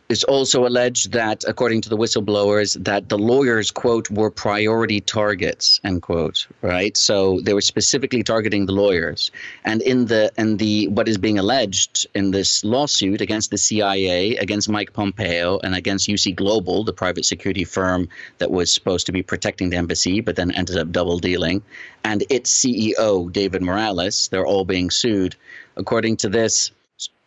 it's 0.10 0.24
also 0.24 0.66
alleged 0.66 1.12
that, 1.12 1.44
according 1.46 1.82
to 1.82 1.90
the 1.90 1.98
whistleblowers, 1.98 2.82
that 2.86 3.10
the 3.10 3.18
lawyers, 3.18 3.72
quote, 3.72 4.10
were 4.10 4.32
priority 4.32 5.02
targets, 5.02 5.82
end 5.84 6.02
quote, 6.02 6.48
right? 6.62 6.96
So 6.96 7.42
they 7.42 7.54
were 7.54 7.62
specifically 7.62 8.24
targeting 8.24 8.66
the 8.66 8.72
lawyers. 8.72 9.32
And 9.66 9.82
in 9.82 10.06
the 10.06 10.32
in 10.38 10.58
the 10.58 10.88
what 10.88 11.10
is 11.10 11.18
being 11.18 11.38
alleged 11.38 12.08
in 12.14 12.32
this 12.32 12.64
lawsuit 12.64 13.20
against 13.20 13.52
the 13.52 13.58
CIA, 13.58 14.38
against 14.38 14.70
Mike 14.70 14.94
Pompeo, 14.94 15.60
and 15.60 15.76
against 15.76 16.08
UC 16.08 16.36
Global, 16.36 16.86
the 16.86 16.94
private 16.94 17.26
security 17.26 17.66
firm 17.66 18.08
that 18.38 18.50
was 18.50 18.74
supposed 18.74 19.08
to 19.08 19.12
be 19.12 19.24
protecting 19.24 19.70
the 19.70 19.78
embassy, 19.78 20.22
but 20.22 20.38
then 20.38 20.52
ended 20.52 20.78
up 20.78 20.92
double 20.92 21.20
dealing, 21.20 21.62
and 22.06 22.24
its 22.30 22.50
CEO, 22.50 23.30
David 23.32 23.62
Morales, 23.62 24.30
they're 24.30 24.46
all 24.46 24.64
being 24.64 24.90
sued. 24.90 25.36
According 25.76 26.18
to 26.18 26.30
this, 26.30 26.72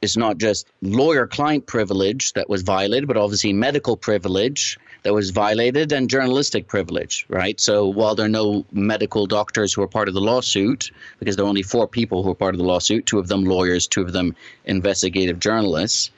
it's 0.02 0.16
not 0.16 0.38
just 0.38 0.66
lawyer 0.80 1.26
client 1.26 1.66
privilege 1.66 2.32
that 2.32 2.48
was 2.48 2.62
violated, 2.62 3.06
but 3.06 3.18
obviously 3.18 3.52
medical 3.52 3.96
privilege 3.98 4.78
that 5.02 5.12
was 5.12 5.30
violated 5.30 5.92
and 5.92 6.08
journalistic 6.08 6.66
privilege, 6.66 7.26
right? 7.28 7.60
So 7.60 7.86
while 7.86 8.14
there 8.14 8.24
are 8.24 8.30
no 8.30 8.64
medical 8.72 9.26
doctors 9.26 9.74
who 9.74 9.82
are 9.82 9.88
part 9.88 10.08
of 10.08 10.14
the 10.14 10.20
lawsuit, 10.20 10.90
because 11.18 11.36
there 11.36 11.44
are 11.44 11.48
only 11.48 11.62
four 11.62 11.86
people 11.86 12.22
who 12.22 12.30
are 12.30 12.34
part 12.34 12.54
of 12.54 12.58
the 12.58 12.64
lawsuit, 12.64 13.04
two 13.04 13.18
of 13.18 13.28
them 13.28 13.44
lawyers, 13.44 13.86
two 13.86 14.00
of 14.00 14.12
them 14.12 14.34
investigative 14.64 15.38
journalists, 15.38 16.10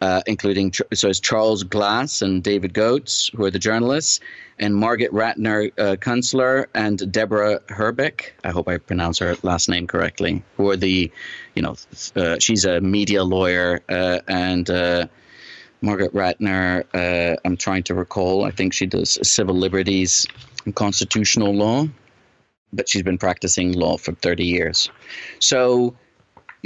uh, 0.00 0.22
including 0.26 0.72
so 0.92 1.08
it's 1.08 1.20
Charles 1.20 1.62
Glass 1.62 2.22
and 2.22 2.42
David 2.42 2.74
Goetz, 2.74 3.30
who 3.34 3.44
are 3.44 3.50
the 3.50 3.58
journalists, 3.58 4.20
and 4.58 4.74
Margaret 4.74 5.12
Ratner 5.12 5.72
uh, 5.78 5.96
Kunstler 5.96 6.66
and 6.74 7.10
Deborah 7.12 7.60
Hrbek. 7.68 8.32
I 8.44 8.50
hope 8.50 8.68
I 8.68 8.78
pronounce 8.78 9.18
her 9.18 9.36
last 9.42 9.68
name 9.68 9.86
correctly. 9.86 10.42
Who 10.56 10.70
are 10.70 10.76
the, 10.76 11.10
you 11.54 11.62
know, 11.62 11.76
uh, 12.14 12.38
she's 12.38 12.64
a 12.64 12.80
media 12.80 13.24
lawyer, 13.24 13.80
uh, 13.88 14.20
and 14.28 14.68
uh, 14.68 15.06
Margaret 15.80 16.12
Ratner. 16.14 16.84
Uh, 16.94 17.36
I'm 17.44 17.56
trying 17.56 17.82
to 17.84 17.94
recall. 17.94 18.44
I 18.44 18.50
think 18.50 18.72
she 18.72 18.86
does 18.86 19.18
civil 19.26 19.54
liberties 19.54 20.26
and 20.64 20.74
constitutional 20.74 21.54
law, 21.54 21.86
but 22.72 22.88
she's 22.88 23.02
been 23.02 23.18
practicing 23.18 23.72
law 23.72 23.96
for 23.96 24.12
30 24.12 24.44
years. 24.44 24.90
So 25.38 25.94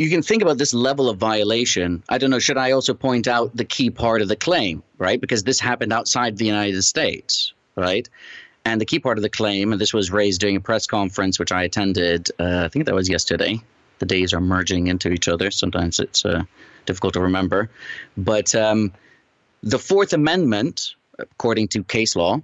you 0.01 0.09
can 0.09 0.23
think 0.23 0.41
about 0.41 0.57
this 0.57 0.73
level 0.73 1.11
of 1.11 1.19
violation. 1.19 2.03
I 2.09 2.17
don't 2.17 2.31
know, 2.31 2.39
should 2.39 2.57
I 2.57 2.71
also 2.71 2.95
point 2.95 3.29
out 3.29 3.55
the 3.55 3.67
key 3.67 3.91
part 3.91 4.23
of 4.23 4.29
the 4.29 4.35
claim, 4.35 4.83
right? 4.97 5.21
Because 5.21 5.43
this 5.43 5.61
happened 5.61 5.93
outside 5.93 6.39
the 6.39 6.47
United 6.47 6.81
States, 6.85 7.53
right? 7.77 8.09
And 8.65 8.81
the 8.81 8.87
key 8.87 8.99
part 8.99 9.19
of 9.19 9.23
the 9.23 9.29
claim, 9.29 9.73
and 9.73 9.81
this 9.81 9.93
was 9.93 10.11
raised 10.11 10.41
during 10.41 10.57
a 10.57 10.61
press 10.61 10.87
conference 10.87 11.39
which 11.39 11.53
I 11.53 11.65
attended, 11.65 12.31
uh, 12.39 12.63
I 12.65 12.69
think 12.69 12.87
that 12.87 12.95
was 12.95 13.11
yesterday, 13.11 13.61
the 13.99 14.07
days 14.07 14.33
are 14.33 14.41
merging 14.41 14.87
into 14.87 15.11
each 15.11 15.29
other. 15.29 15.51
Sometimes 15.51 15.99
it's 15.99 16.25
uh, 16.25 16.45
difficult 16.87 17.13
to 17.13 17.21
remember. 17.21 17.69
But 18.17 18.55
um, 18.55 18.95
the 19.63 19.79
Fourth 19.79 20.15
Amendment, 20.15 20.95
according 21.19 21.69
to 21.69 21.85
case 21.85 22.17
law, 22.17 22.41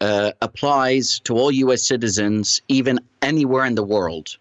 uh, 0.00 0.30
applies 0.40 1.18
to 1.24 1.34
all 1.34 1.50
U.S. 1.50 1.82
citizens, 1.82 2.62
even 2.68 3.00
anywhere 3.20 3.64
in 3.64 3.74
the 3.74 3.82
world. 3.82 4.36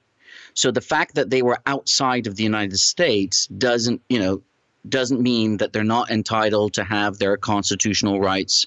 So 0.54 0.72
the 0.72 0.82
fact 0.82 1.16
that 1.16 1.30
they 1.30 1.42
were 1.42 1.60
outside 1.66 2.28
of 2.28 2.36
the 2.36 2.44
United 2.44 2.78
States 2.78 3.48
doesn't, 3.48 4.02
you 4.10 4.20
know, 4.20 4.42
doesn't 4.88 5.22
mean 5.22 5.58
that 5.58 5.74
they're 5.74 5.84
not 5.84 6.10
entitled 6.10 6.74
to 6.74 6.84
have 6.84 7.18
their 7.18 7.38
constitutional 7.38 8.20
rights 8.20 8.66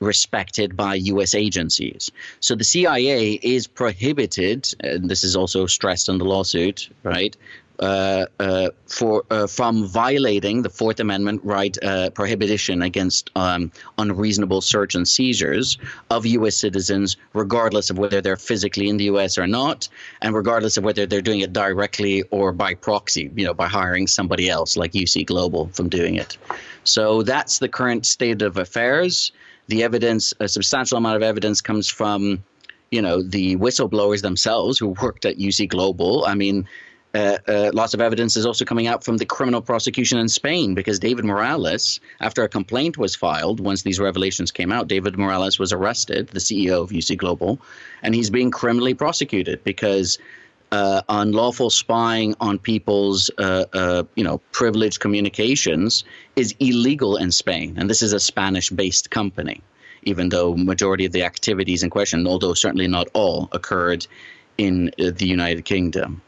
respected 0.00 0.76
by 0.76 0.94
U.S. 0.96 1.34
agencies. 1.34 2.10
So 2.40 2.54
the 2.54 2.64
CIA 2.64 3.32
is 3.42 3.66
prohibited, 3.66 4.72
and 4.80 5.08
this 5.08 5.24
is 5.24 5.36
also 5.36 5.66
stressed 5.66 6.08
in 6.08 6.18
the 6.18 6.24
lawsuit, 6.24 6.90
right, 7.02 7.36
uh, 7.80 8.26
uh, 8.38 8.70
for 8.86 9.24
uh, 9.30 9.46
from 9.46 9.86
violating 9.86 10.62
the 10.62 10.70
Fourth 10.70 11.00
Amendment 11.00 11.40
right 11.44 11.76
uh, 11.82 12.10
prohibition 12.10 12.82
against 12.82 13.30
um, 13.34 13.72
unreasonable 13.98 14.60
search 14.60 14.94
and 14.94 15.06
seizures 15.08 15.78
of 16.10 16.24
U.S. 16.24 16.56
citizens, 16.56 17.16
regardless 17.32 17.90
of 17.90 17.98
whether 17.98 18.20
they're 18.20 18.36
physically 18.36 18.88
in 18.88 18.96
the 18.96 19.04
U.S. 19.04 19.38
or 19.38 19.46
not, 19.46 19.88
and 20.22 20.34
regardless 20.34 20.76
of 20.76 20.84
whether 20.84 21.04
they're 21.06 21.20
doing 21.20 21.40
it 21.40 21.52
directly 21.52 22.22
or 22.30 22.52
by 22.52 22.74
proxy, 22.74 23.30
you 23.34 23.44
know, 23.44 23.54
by 23.54 23.66
hiring 23.66 24.06
somebody 24.06 24.48
else 24.48 24.76
like 24.76 24.92
UC 24.92 25.26
Global 25.26 25.68
from 25.72 25.88
doing 25.88 26.14
it. 26.14 26.38
So 26.84 27.22
that's 27.22 27.58
the 27.58 27.68
current 27.68 28.06
state 28.06 28.42
of 28.42 28.56
affairs. 28.56 29.32
The 29.66 29.82
evidence, 29.82 30.34
a 30.40 30.48
substantial 30.48 30.98
amount 30.98 31.16
of 31.16 31.22
evidence, 31.22 31.60
comes 31.60 31.88
from 31.88 32.44
you 32.90 33.02
know 33.02 33.22
the 33.22 33.56
whistleblowers 33.56 34.22
themselves 34.22 34.78
who 34.78 34.88
worked 35.02 35.24
at 35.24 35.38
UC 35.38 35.68
Global. 35.68 36.24
I 36.26 36.34
mean, 36.34 36.68
uh, 37.14 37.38
uh, 37.46 37.70
lots 37.72 37.94
of 37.94 38.00
evidence 38.00 38.36
is 38.36 38.44
also 38.44 38.64
coming 38.64 38.88
out 38.88 39.04
from 39.04 39.18
the 39.18 39.24
criminal 39.24 39.62
prosecution 39.62 40.18
in 40.18 40.28
Spain 40.28 40.74
because 40.74 40.98
David 40.98 41.24
Morales, 41.24 42.00
after 42.20 42.42
a 42.42 42.48
complaint 42.48 42.98
was 42.98 43.14
filed, 43.14 43.60
once 43.60 43.82
these 43.82 44.00
revelations 44.00 44.50
came 44.50 44.72
out, 44.72 44.88
David 44.88 45.16
Morales 45.16 45.58
was 45.58 45.72
arrested, 45.72 46.28
the 46.28 46.40
CEO 46.40 46.82
of 46.82 46.90
UC 46.90 47.16
Global, 47.16 47.60
and 48.02 48.14
he's 48.14 48.30
being 48.30 48.50
criminally 48.50 48.94
prosecuted 48.94 49.62
because 49.62 50.18
uh, 50.72 51.02
unlawful 51.08 51.70
spying 51.70 52.34
on 52.40 52.58
people's, 52.58 53.30
uh, 53.38 53.64
uh, 53.72 54.02
you 54.16 54.24
know, 54.24 54.38
privileged 54.50 54.98
communications 54.98 56.02
is 56.34 56.52
illegal 56.58 57.16
in 57.16 57.30
Spain, 57.30 57.76
and 57.78 57.88
this 57.88 58.02
is 58.02 58.12
a 58.12 58.18
Spanish-based 58.18 59.10
company. 59.10 59.60
Even 60.02 60.28
though 60.28 60.54
majority 60.54 61.06
of 61.06 61.12
the 61.12 61.22
activities 61.22 61.82
in 61.82 61.90
question, 61.90 62.26
although 62.26 62.54
certainly 62.54 62.88
not 62.88 63.08
all, 63.14 63.48
occurred 63.52 64.06
in 64.58 64.90
the 64.98 65.26
United 65.26 65.64
Kingdom. 65.64 66.20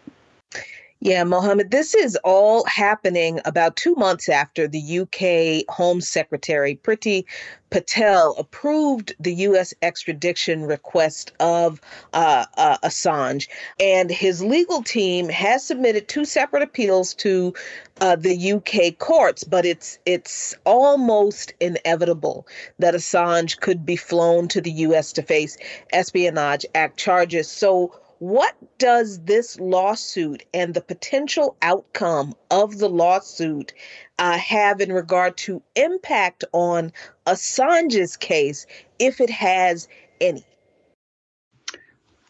Yeah, 1.01 1.25
Mohamed, 1.25 1.71
this 1.71 1.95
is 1.95 2.17
all 2.25 2.65
happening 2.65 3.39
about 3.45 3.77
two 3.77 3.95
months 3.97 4.31
after 4.31 4.67
the 4.67 5.01
UK 5.01 5.71
Home 5.77 6.01
Secretary 6.01 6.81
Priti 6.83 7.27
Patel 7.69 8.35
approved 8.39 9.15
the 9.21 9.35
U.S. 9.35 9.75
extradition 9.83 10.65
request 10.65 11.33
of 11.39 11.83
uh, 12.15 12.47
uh, 12.57 12.79
Assange. 12.83 13.47
And 13.79 14.11
his 14.11 14.43
legal 14.43 14.83
team 14.83 15.29
has 15.29 15.67
submitted 15.67 16.09
two 16.09 16.25
separate 16.25 16.63
appeals 16.63 17.13
to 17.15 17.53
uh, 18.01 18.17
the 18.17 18.53
UK 18.53 18.99
courts, 18.99 19.45
but 19.45 19.67
it's 19.67 19.99
it's 20.07 20.57
almost 20.65 21.53
inevitable 21.61 22.47
that 22.79 22.95
Assange 22.95 23.61
could 23.61 23.85
be 23.85 23.97
flown 23.97 24.49
to 24.49 24.63
the 24.63 24.73
U.S. 24.73 25.13
to 25.13 25.23
face 25.23 25.59
Espionage 25.93 26.65
Act 26.75 26.97
charges. 26.97 27.51
So 27.51 27.93
what 28.19 28.55
does 28.79 29.21
this 29.21 29.61
lawsuit 29.61 30.45
and 30.55 30.73
the 30.75 30.81
potential 30.81 31.57
outcome 31.63 32.35
of 32.51 32.79
the 32.79 32.89
lawsuit 32.89 33.75
uh, 34.19 34.39
have 34.39 34.81
in 34.81 34.93
regard 34.93 35.37
to 35.37 35.63
impact 35.75 36.45
on 36.53 36.93
Assange's 37.27 38.17
case, 38.17 38.67
if 38.99 39.21
it 39.21 39.31
has 39.31 39.89
any? 40.21 40.45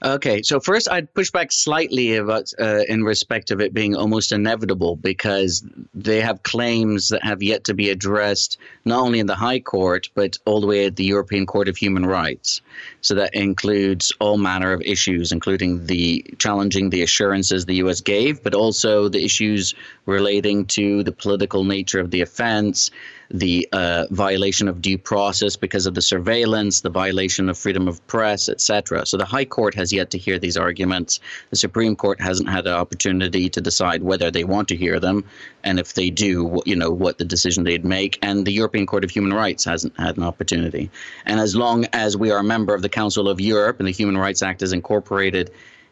Okay, 0.06 0.40
so 0.42 0.60
first 0.60 0.88
I'd 0.88 1.12
push 1.14 1.32
back 1.32 1.50
slightly 1.50 2.14
about 2.14 2.52
uh, 2.60 2.82
in 2.88 3.02
respect 3.02 3.50
of 3.50 3.60
it 3.60 3.74
being 3.74 3.96
almost 3.96 4.30
inevitable 4.30 4.94
because 4.94 5.64
they 5.94 6.20
have 6.20 6.44
claims 6.44 7.08
that 7.08 7.24
have 7.24 7.42
yet 7.42 7.64
to 7.64 7.74
be 7.74 7.90
addressed 7.90 8.56
not 8.84 9.00
only 9.00 9.18
in 9.18 9.26
the 9.26 9.34
High 9.34 9.58
Court 9.58 10.08
but 10.14 10.38
all 10.44 10.60
the 10.60 10.68
way 10.68 10.86
at 10.86 10.94
the 10.94 11.04
European 11.04 11.44
Court 11.44 11.66
of 11.66 11.76
Human 11.76 12.06
Rights. 12.06 12.60
So 13.00 13.16
that 13.16 13.34
includes 13.34 14.12
all 14.20 14.38
manner 14.38 14.72
of 14.72 14.80
issues, 14.82 15.32
including 15.32 15.86
the 15.86 16.24
challenging 16.38 16.90
the 16.90 17.02
assurances 17.02 17.64
the 17.64 17.74
U.S. 17.76 18.00
gave, 18.00 18.44
but 18.44 18.54
also 18.54 19.08
the 19.08 19.24
issues 19.24 19.74
relating 20.06 20.66
to 20.66 21.02
the 21.02 21.10
political 21.10 21.64
nature 21.64 21.98
of 21.98 22.12
the 22.12 22.20
offense, 22.20 22.92
the 23.30 23.68
uh, 23.72 24.06
violation 24.10 24.68
of 24.68 24.80
due 24.80 24.98
process 24.98 25.56
because 25.56 25.86
of 25.86 25.94
the 25.94 26.02
surveillance, 26.02 26.80
the 26.80 26.90
violation 26.90 27.48
of 27.48 27.58
freedom 27.58 27.88
of 27.88 28.04
press, 28.06 28.48
etc. 28.48 29.06
So 29.06 29.16
the 29.16 29.24
High 29.24 29.44
Court 29.44 29.74
has 29.74 29.92
yet 29.92 30.10
to 30.10 30.18
hear 30.18 30.38
these 30.38 30.56
arguments. 30.56 31.20
The 31.50 31.56
Supreme 31.56 31.96
Court 31.96 32.20
hasn't 32.20 32.48
had 32.48 32.66
an 32.66 32.74
opportunity 32.74 33.48
to 33.50 33.60
decide 33.60 34.02
whether 34.02 34.30
they 34.30 34.44
want 34.44 34.68
to 34.68 34.76
hear 34.76 35.00
them, 35.00 35.24
and 35.64 35.78
if 35.78 35.94
they 35.94 36.10
do, 36.10 36.60
you 36.64 36.76
know 36.76 36.90
what 36.90 37.18
the 37.18 37.24
decision 37.24 37.64
they'd 37.64 37.84
make. 37.84 38.18
And 38.22 38.46
the 38.46 38.52
European 38.52 38.86
Court 38.86 39.04
of 39.04 39.10
Human 39.10 39.32
Rights 39.32 39.64
hasn't 39.64 39.98
had 39.98 40.16
an 40.16 40.22
opportunity. 40.22 40.90
And 41.24 41.40
as 41.40 41.56
long 41.56 41.86
as 41.92 42.16
we 42.16 42.30
are 42.30 42.38
a 42.38 42.44
member 42.44 42.74
of 42.74 42.82
the 42.82 42.88
Council 42.88 43.28
of 43.28 43.40
Europe 43.40 43.80
and 43.80 43.88
the 43.88 43.92
Human 43.92 44.16
Rights 44.16 44.42
Act 44.42 44.62
is 44.62 44.72
incorporated 44.72 45.50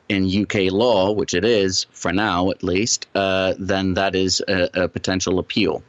in 0.09 0.27
UK 0.43 0.71
law, 0.71 1.13
which 1.13 1.35
it 1.35 1.45
is 1.45 1.87
for 1.91 2.13
now 2.13 2.51
at 2.51 2.63
least, 2.63 3.07
uh, 3.15 3.55
then 3.59 3.95
that 3.95 4.15
is 4.15 4.43
a, 4.47 4.69
a 4.75 4.89
potential 4.89 5.39
appeal. 5.39 5.83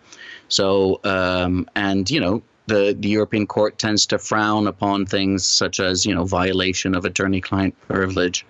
So, 0.47 0.99
um, 1.03 1.67
and 1.75 2.09
you 2.09 2.19
know, 2.19 2.43
the, 2.67 2.95
the 2.97 3.09
European 3.09 3.47
Court 3.47 3.77
tends 3.77 4.07
to 4.07 4.17
frown 4.17 4.67
upon 4.67 5.05
things 5.05 5.47
such 5.47 5.79
as 5.79 6.05
you 6.05 6.15
know 6.15 6.25
violation 6.25 6.95
of 6.95 7.05
attorney-client 7.05 7.75
privilege. 7.87 8.45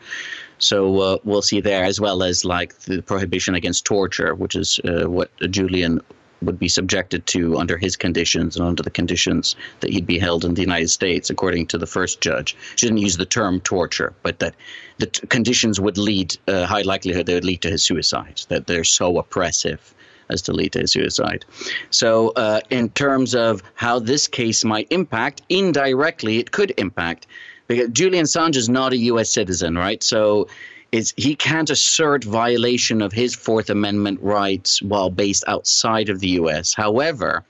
So 0.58 1.00
uh, 1.02 1.18
we'll 1.24 1.42
see 1.42 1.60
there, 1.60 1.84
as 1.84 2.00
well 2.00 2.24
as 2.24 2.46
like 2.46 2.78
the 2.80 3.02
prohibition 3.02 3.56
against 3.56 3.86
torture, 3.86 4.34
which 4.34 4.56
is 4.56 4.80
uh, 4.80 5.10
what 5.10 5.30
Julian 5.50 6.02
would 6.42 6.60
be 6.60 6.68
subjected 6.68 7.26
to 7.26 7.58
under 7.58 7.78
his 7.78 7.96
conditions 7.96 8.56
and 8.56 8.66
under 8.66 8.84
the 8.84 8.90
conditions 8.90 9.56
that 9.80 9.90
he'd 9.90 10.06
be 10.06 10.20
held 10.20 10.46
in 10.46 10.54
the 10.54 10.62
United 10.62 10.90
States, 10.90 11.30
according 11.30 11.68
to 11.68 11.78
the 11.78 11.88
first 11.88 12.22
judge. 12.22 12.56
She 12.76 12.86
didn't 12.86 13.00
use 13.00 13.18
the 13.18 13.26
term 13.26 13.62
torture, 13.62 14.14
but 14.22 14.40
that 14.40 14.56
the 14.98 15.08
t- 15.08 15.28
conditions 15.28 15.80
would 15.80 15.98
lead, 15.98 16.38
uh, 16.48 16.66
high 16.66 16.84
likelihood, 16.84 17.26
they 17.26 17.34
would 17.34 17.46
lead 17.46 17.62
to 17.62 17.70
his 17.70 17.84
suicide, 17.84 18.42
that 18.50 18.68
they're 18.68 18.84
so 18.84 19.18
oppressive 19.18 19.95
as 20.30 20.42
to 20.44 20.54
lead 20.54 20.74
to 20.74 20.88
suicide. 20.88 21.46
So, 21.90 22.30
uh, 22.30 22.62
in 22.70 22.90
terms 22.90 23.36
of 23.36 23.64
how 23.76 24.00
this 24.00 24.28
case 24.28 24.64
might 24.64 24.88
impact, 24.90 25.42
indirectly, 25.50 26.40
it 26.40 26.52
could 26.52 26.74
impact 26.78 27.28
because 27.68 27.90
Julian 27.90 28.26
Assange 28.26 28.56
is 28.56 28.70
not 28.70 28.94
a 28.94 28.98
U.S. 28.98 29.30
citizen, 29.30 29.76
right? 29.76 30.02
So, 30.04 30.48
is 30.92 31.14
he 31.18 31.36
can't 31.36 31.70
assert 31.70 32.24
violation 32.24 33.02
of 33.02 33.12
his 33.12 33.36
Fourth 33.36 33.70
Amendment 33.70 34.20
rights 34.22 34.82
while 34.82 35.10
based 35.10 35.44
outside 35.48 36.10
of 36.10 36.20
the 36.20 36.30
U.S. 36.42 36.74
However, 36.74 37.44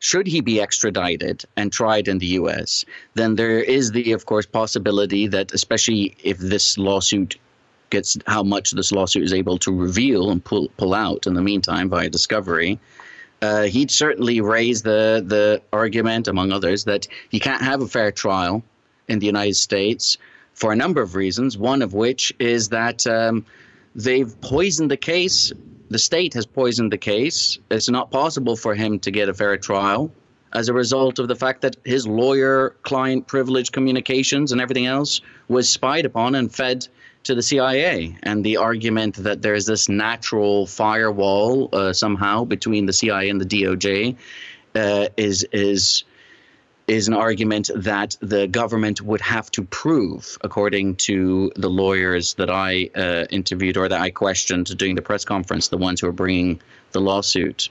should 0.00 0.26
he 0.26 0.40
be 0.40 0.60
extradited 0.60 1.44
and 1.56 1.72
tried 1.72 2.08
in 2.08 2.18
the 2.18 2.26
U.S., 2.40 2.84
then 3.14 3.36
there 3.36 3.60
is 3.60 3.92
the, 3.92 4.12
of 4.12 4.26
course, 4.26 4.46
possibility 4.46 5.26
that, 5.28 5.52
especially 5.52 6.16
if 6.24 6.38
this 6.38 6.78
lawsuit 6.78 7.36
gets 7.90 8.16
how 8.26 8.42
much 8.42 8.70
this 8.70 8.92
lawsuit 8.92 9.24
is 9.24 9.32
able 9.32 9.58
to 9.58 9.72
reveal 9.72 10.30
and 10.30 10.42
pull 10.44 10.68
pull 10.76 10.94
out 10.94 11.26
in 11.26 11.34
the 11.34 11.42
meantime 11.42 11.88
via 11.88 12.08
discovery. 12.08 12.78
Uh, 13.42 13.62
he'd 13.62 13.90
certainly 13.90 14.40
raise 14.40 14.82
the 14.82 15.22
the 15.26 15.62
argument, 15.72 16.28
among 16.28 16.52
others, 16.52 16.84
that 16.84 17.06
you 17.30 17.40
can't 17.40 17.62
have 17.62 17.82
a 17.82 17.88
fair 17.88 18.12
trial 18.12 18.62
in 19.08 19.18
the 19.18 19.26
United 19.26 19.56
States 19.56 20.18
for 20.54 20.72
a 20.72 20.76
number 20.76 21.02
of 21.02 21.14
reasons. 21.14 21.56
One 21.56 21.82
of 21.82 21.94
which 21.94 22.32
is 22.38 22.68
that 22.68 23.06
um, 23.06 23.46
they've 23.94 24.40
poisoned 24.40 24.90
the 24.90 24.96
case. 24.96 25.52
The 25.88 25.98
state 25.98 26.34
has 26.34 26.46
poisoned 26.46 26.92
the 26.92 26.98
case. 26.98 27.58
It's 27.70 27.90
not 27.90 28.10
possible 28.10 28.56
for 28.56 28.74
him 28.74 29.00
to 29.00 29.10
get 29.10 29.28
a 29.28 29.34
fair 29.34 29.56
trial 29.56 30.12
as 30.52 30.68
a 30.68 30.72
result 30.72 31.18
of 31.18 31.28
the 31.28 31.36
fact 31.36 31.62
that 31.62 31.76
his 31.84 32.06
lawyer 32.06 32.70
client 32.82 33.26
privilege 33.26 33.72
communications 33.72 34.52
and 34.52 34.60
everything 34.60 34.86
else 34.86 35.20
was 35.48 35.68
spied 35.68 36.04
upon 36.04 36.34
and 36.34 36.52
fed 36.52 36.86
to 37.24 37.34
the 37.34 37.42
CIA 37.42 38.16
and 38.22 38.44
the 38.44 38.56
argument 38.56 39.16
that 39.16 39.42
there's 39.42 39.66
this 39.66 39.88
natural 39.88 40.66
firewall 40.66 41.68
uh, 41.72 41.92
somehow 41.92 42.44
between 42.44 42.86
the 42.86 42.92
CIA 42.92 43.28
and 43.28 43.40
the 43.40 43.46
DOJ 43.46 44.16
uh, 44.74 45.08
is 45.16 45.46
is 45.52 46.04
is 46.90 47.06
an 47.06 47.14
argument 47.14 47.70
that 47.76 48.16
the 48.20 48.48
government 48.48 49.00
would 49.00 49.20
have 49.20 49.48
to 49.52 49.62
prove, 49.62 50.36
according 50.40 50.96
to 50.96 51.52
the 51.54 51.70
lawyers 51.70 52.34
that 52.34 52.50
I 52.50 52.90
uh, 52.96 53.26
interviewed 53.30 53.76
or 53.76 53.88
that 53.88 54.00
I 54.00 54.10
questioned 54.10 54.76
during 54.76 54.96
the 54.96 55.02
press 55.02 55.24
conference, 55.24 55.68
the 55.68 55.76
ones 55.76 56.00
who 56.00 56.08
are 56.08 56.12
bringing 56.12 56.60
the 56.90 57.00
lawsuit. 57.00 57.68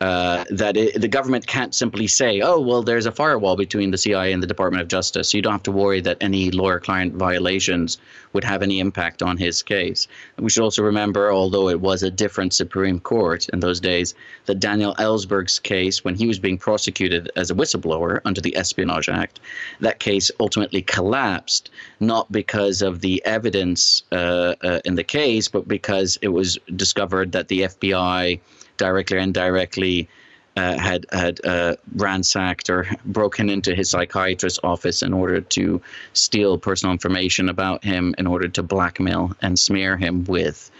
Uh, 0.00 0.44
that 0.50 0.76
it, 0.76 1.00
the 1.00 1.08
government 1.08 1.46
can't 1.46 1.74
simply 1.74 2.06
say, 2.06 2.40
oh, 2.40 2.60
well, 2.60 2.82
there's 2.82 3.06
a 3.06 3.12
firewall 3.12 3.56
between 3.56 3.90
the 3.90 3.98
CIA 3.98 4.32
and 4.32 4.42
the 4.42 4.46
Department 4.46 4.82
of 4.82 4.88
Justice. 4.88 5.30
So 5.30 5.38
you 5.38 5.42
don't 5.42 5.52
have 5.52 5.62
to 5.64 5.72
worry 5.72 6.00
that 6.00 6.16
any 6.20 6.50
lawyer 6.50 6.80
client 6.80 7.14
violations 7.14 7.98
would 8.32 8.44
have 8.44 8.62
any 8.62 8.80
impact 8.80 9.22
on 9.22 9.36
his 9.36 9.62
case. 9.62 10.08
We 10.36 10.50
should 10.50 10.64
also 10.64 10.82
remember, 10.82 11.30
although 11.30 11.68
it 11.68 11.80
was 11.80 12.02
a 12.02 12.10
different 12.10 12.52
Supreme 12.52 12.98
Court 12.98 13.48
in 13.50 13.60
those 13.60 13.78
days, 13.78 14.14
that 14.46 14.58
Daniel 14.58 14.94
Ellsberg's 14.96 15.60
case, 15.60 16.04
when 16.04 16.16
he 16.16 16.26
was 16.26 16.40
being 16.40 16.58
prosecuted 16.58 17.30
as 17.36 17.50
a 17.50 17.54
whistleblower 17.54 18.20
under 18.24 18.40
the 18.40 18.56
Espionage 18.56 19.08
Act, 19.08 19.38
that 19.80 20.00
case 20.00 20.30
ultimately 20.40 20.82
collapsed, 20.82 21.70
not 22.00 22.30
because 22.32 22.82
of 22.82 23.00
the 23.00 23.24
evidence 23.24 24.02
uh, 24.10 24.54
uh, 24.60 24.80
in 24.84 24.96
the 24.96 25.04
case, 25.04 25.46
but 25.46 25.68
because 25.68 26.18
it 26.20 26.28
was 26.28 26.58
discovered 26.74 27.32
that 27.32 27.46
the 27.46 27.60
FBI 27.60 28.40
directly 28.76 29.16
or 29.16 29.20
indirectly 29.20 30.08
uh, 30.56 30.78
had 30.78 31.06
had 31.10 31.44
uh, 31.44 31.74
ransacked 31.96 32.70
or 32.70 32.86
broken 33.04 33.50
into 33.50 33.74
his 33.74 33.90
psychiatrist's 33.90 34.60
office 34.62 35.02
in 35.02 35.12
order 35.12 35.40
to 35.40 35.82
steal 36.12 36.58
personal 36.58 36.92
information 36.92 37.48
about 37.48 37.82
him 37.82 38.14
in 38.18 38.26
order 38.26 38.48
to 38.48 38.62
blackmail 38.62 39.32
and 39.42 39.58
smear 39.58 39.96
him 39.96 40.24
with. 40.24 40.70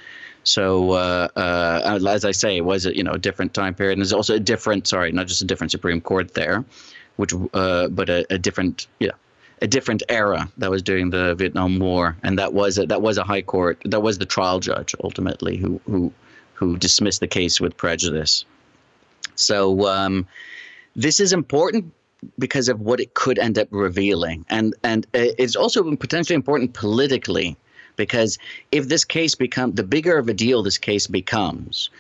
So, 0.45 0.93
uh, 0.93 1.29
uh 1.35 1.99
as 2.09 2.25
I 2.25 2.33
say, 2.33 2.57
it 2.57 2.65
was 2.65 2.87
a 2.87 2.97
you 2.97 3.03
know 3.03 3.13
a 3.13 3.19
different 3.19 3.53
time 3.55 3.75
period, 3.75 3.95
and 3.95 4.03
there's 4.03 4.13
also 4.13 4.35
a 4.35 4.41
different 4.41 4.87
sorry, 4.87 5.11
not 5.13 5.27
just 5.27 5.43
a 5.43 5.47
different 5.47 5.73
Supreme 5.73 6.01
Court 6.01 6.35
there, 6.35 6.65
which 7.17 7.33
uh, 7.53 7.89
but 7.89 8.09
a, 8.09 8.27
a 8.31 8.39
different 8.39 8.87
yeah 9.01 9.13
a 9.63 9.67
different 9.67 10.03
era 10.09 10.49
that 10.59 10.71
was 10.71 10.83
during 10.83 11.11
the 11.11 11.35
Vietnam 11.35 11.79
War, 11.79 12.17
and 12.23 12.39
that 12.39 12.53
was 12.53 12.79
a, 12.79 12.87
that 12.87 13.03
was 13.03 13.19
a 13.19 13.25
high 13.25 13.43
court 13.43 13.81
that 13.87 14.01
was 14.01 14.19
the 14.19 14.27
trial 14.27 14.61
judge 14.61 14.95
ultimately 15.03 15.57
who 15.57 15.81
who 15.87 16.13
who 16.65 16.77
dismissed 16.77 17.21
the 17.21 17.27
case 17.27 17.61
with 17.61 17.77
prejudice. 17.77 18.45
So 19.37 19.87
um, 19.87 20.27
this 20.97 21.21
is 21.21 21.33
important 21.33 21.93
because 22.39 22.69
of 22.69 22.81
what 22.81 23.01
it 23.01 23.15
could 23.15 23.39
end 23.39 23.59
up 23.59 23.69
revealing, 23.71 24.47
and 24.49 24.75
and 24.83 25.07
it's 25.13 25.57
also 25.57 25.95
potentially 25.97 26.37
important 26.37 26.73
politically 26.73 27.57
because 27.97 28.39
if 28.73 28.89
this 28.89 29.05
case 29.05 29.35
becomes 29.35 29.75
the 29.75 29.83
bigger 29.83 30.19
of 30.19 30.29
a 30.29 30.35
deal 30.35 30.63
this 30.63 30.79
case 30.79 31.07
becomes, 31.07 31.91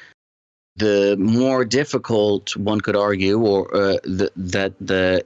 the 0.77 1.17
more 1.19 1.65
difficult 1.65 2.57
one 2.57 2.81
could 2.81 2.97
argue, 2.97 3.39
or 3.39 3.75
uh, 3.75 3.97
the, 4.05 4.31
that 4.37 4.73
the 4.81 5.25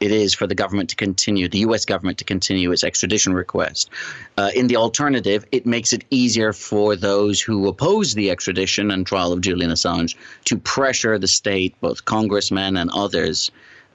it, 0.00 0.10
is 0.10 0.34
for 0.34 0.46
the 0.46 0.54
government 0.54 0.90
to 0.90 0.96
continue, 0.96 1.48
the 1.48 1.58
U.S. 1.58 1.84
government 1.84 2.18
to 2.18 2.24
continue 2.24 2.72
its 2.72 2.82
extradition 2.82 3.34
request. 3.34 3.90
Uh, 4.36 4.50
in 4.54 4.66
the 4.66 4.76
alternative, 4.76 5.44
it 5.52 5.66
makes 5.66 5.92
it 5.92 6.04
easier 6.10 6.52
for 6.52 6.96
those 6.96 7.40
who 7.40 7.68
oppose 7.68 8.14
the 8.14 8.30
extradition 8.30 8.90
and 8.90 9.06
trial 9.06 9.32
of 9.32 9.40
Julian 9.40 9.70
Assange 9.70 10.16
to 10.46 10.56
pressure 10.56 11.18
the 11.18 11.28
state, 11.28 11.74
both 11.80 12.04
congressmen 12.04 12.76
and 12.76 12.90
others, 12.90 13.50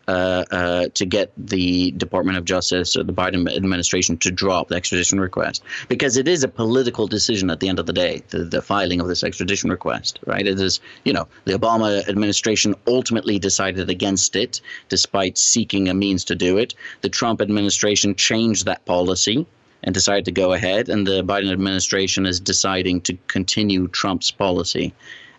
uh, 0.07 0.45
uh, 0.51 0.87
to 0.93 1.05
get 1.05 1.31
the 1.37 1.91
Department 1.91 2.37
of 2.37 2.45
Justice 2.45 2.95
or 2.95 3.03
the 3.03 3.13
Biden 3.13 3.51
administration 3.55 4.17
to 4.17 4.31
drop 4.31 4.67
the 4.67 4.75
extradition 4.75 5.19
request 5.19 5.63
because 5.87 6.17
it 6.17 6.27
is 6.27 6.43
a 6.43 6.47
political 6.47 7.07
decision 7.07 7.49
at 7.49 7.59
the 7.59 7.69
end 7.69 7.79
of 7.79 7.85
the 7.85 7.93
day, 7.93 8.21
the, 8.29 8.39
the 8.43 8.61
filing 8.61 9.01
of 9.01 9.07
this 9.07 9.23
extradition 9.23 9.69
request, 9.69 10.19
right? 10.25 10.45
It 10.45 10.59
is, 10.59 10.79
you 11.03 11.13
know, 11.13 11.27
the 11.45 11.53
Obama 11.53 12.07
administration 12.07 12.75
ultimately 12.87 13.39
decided 13.39 13.89
against 13.89 14.35
it 14.35 14.61
despite 14.89 15.37
seeking 15.37 15.89
a 15.89 15.93
means 15.93 16.25
to 16.25 16.35
do 16.35 16.57
it. 16.57 16.75
The 17.01 17.09
Trump 17.09 17.41
administration 17.41 18.15
changed 18.15 18.65
that 18.65 18.85
policy 18.85 19.45
and 19.83 19.93
decided 19.93 20.25
to 20.25 20.31
go 20.31 20.53
ahead, 20.53 20.89
and 20.89 21.05
the 21.05 21.23
Biden 21.23 21.51
administration 21.51 22.25
is 22.25 22.39
deciding 22.39 23.01
to 23.01 23.17
continue 23.27 23.87
Trump's 23.87 24.31
policy 24.31 24.93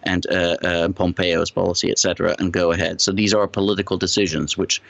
and 0.06 0.26
uh, 0.26 0.56
uh, 0.62 0.88
Pompeo's 0.88 1.50
policy, 1.50 1.90
et 1.90 1.98
cetera, 1.98 2.34
and 2.38 2.52
go 2.52 2.72
ahead. 2.72 3.00
So 3.00 3.12
these 3.12 3.34
are 3.34 3.46
political 3.46 3.98
decisions, 3.98 4.56
which, 4.56 4.80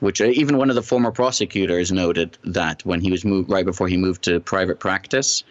which 0.00 0.20
uh, 0.20 0.26
even 0.26 0.58
one 0.58 0.70
of 0.70 0.76
the 0.76 0.82
former 0.82 1.12
prosecutors 1.12 1.90
noted 1.90 2.36
that 2.44 2.84
when 2.84 3.00
he 3.00 3.10
was 3.10 3.24
moved 3.24 3.50
right 3.50 3.64
before 3.64 3.88
he 3.88 3.96
moved 3.96 4.22
to 4.24 4.40
private 4.40 4.78
practice, 4.78 5.44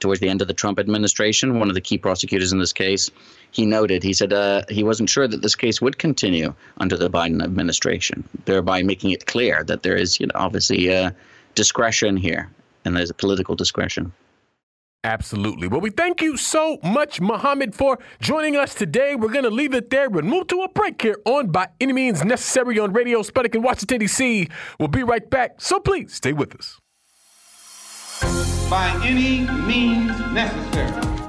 towards 0.00 0.20
the 0.20 0.28
end 0.28 0.42
of 0.42 0.48
the 0.48 0.54
Trump 0.54 0.78
administration, 0.78 1.58
one 1.58 1.68
of 1.68 1.74
the 1.74 1.80
key 1.80 1.98
prosecutors 1.98 2.52
in 2.52 2.58
this 2.58 2.72
case, 2.72 3.10
he 3.50 3.66
noted 3.66 4.02
he 4.02 4.14
said 4.14 4.32
uh, 4.32 4.62
he 4.68 4.82
wasn't 4.82 5.10
sure 5.10 5.28
that 5.28 5.42
this 5.42 5.54
case 5.54 5.80
would 5.80 5.98
continue 5.98 6.54
under 6.78 6.96
the 6.96 7.10
Biden 7.10 7.42
administration, 7.44 8.24
thereby 8.46 8.82
making 8.82 9.10
it 9.10 9.26
clear 9.26 9.62
that 9.64 9.82
there 9.82 9.96
is, 9.96 10.18
you 10.18 10.26
know, 10.26 10.32
obviously 10.34 10.92
uh, 10.92 11.10
discretion 11.54 12.16
here, 12.16 12.48
and 12.84 12.96
there's 12.96 13.10
a 13.10 13.14
political 13.14 13.54
discretion. 13.54 14.12
Absolutely. 15.02 15.66
Well, 15.66 15.80
we 15.80 15.90
thank 15.90 16.20
you 16.20 16.36
so 16.36 16.78
much, 16.82 17.22
Mohamed, 17.22 17.74
for 17.74 17.98
joining 18.20 18.56
us 18.56 18.74
today. 18.74 19.14
We're 19.14 19.32
going 19.32 19.44
to 19.44 19.50
leave 19.50 19.72
it 19.72 19.88
there 19.88 20.06
and 20.06 20.28
move 20.28 20.48
to 20.48 20.60
a 20.60 20.68
break 20.68 21.00
here 21.00 21.16
on 21.24 21.48
By 21.48 21.68
Any 21.80 21.94
Means 21.94 22.22
Necessary 22.22 22.78
on 22.78 22.92
Radio 22.92 23.22
Sputnik 23.22 23.54
in 23.54 23.62
Washington, 23.62 24.00
D.C. 24.00 24.48
We'll 24.78 24.88
be 24.88 25.02
right 25.02 25.28
back, 25.30 25.60
so 25.60 25.80
please 25.80 26.12
stay 26.12 26.34
with 26.34 26.54
us. 26.54 26.78
By 28.68 28.90
any 29.02 29.48
means 29.66 30.10
necessary. 30.32 31.19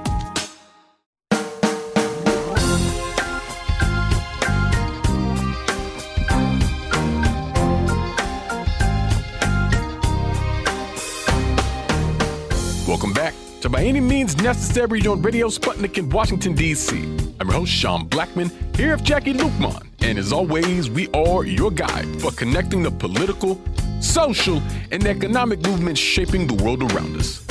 To 13.62 13.68
By 13.68 13.84
Any 13.84 14.00
Means 14.00 14.36
Necessary 14.38 15.06
on 15.06 15.22
Radio 15.22 15.46
Sputnik 15.46 15.96
in 15.96 16.08
Washington, 16.08 16.52
D.C. 16.52 16.98
I'm 17.38 17.46
your 17.46 17.52
host, 17.52 17.70
Sean 17.70 18.08
Blackmon, 18.08 18.50
here 18.74 18.96
with 18.96 19.04
Jacquie 19.04 19.38
Luqman. 19.38 19.86
And 20.00 20.18
as 20.18 20.32
always, 20.32 20.90
we 20.90 21.06
are 21.10 21.44
your 21.44 21.70
guide 21.70 22.20
for 22.20 22.32
connecting 22.32 22.82
the 22.82 22.90
political, 22.90 23.62
social, 24.00 24.60
and 24.90 25.06
economic 25.06 25.60
movements 25.64 26.00
shaping 26.00 26.48
the 26.48 26.60
world 26.60 26.82
around 26.92 27.16
us. 27.16 27.46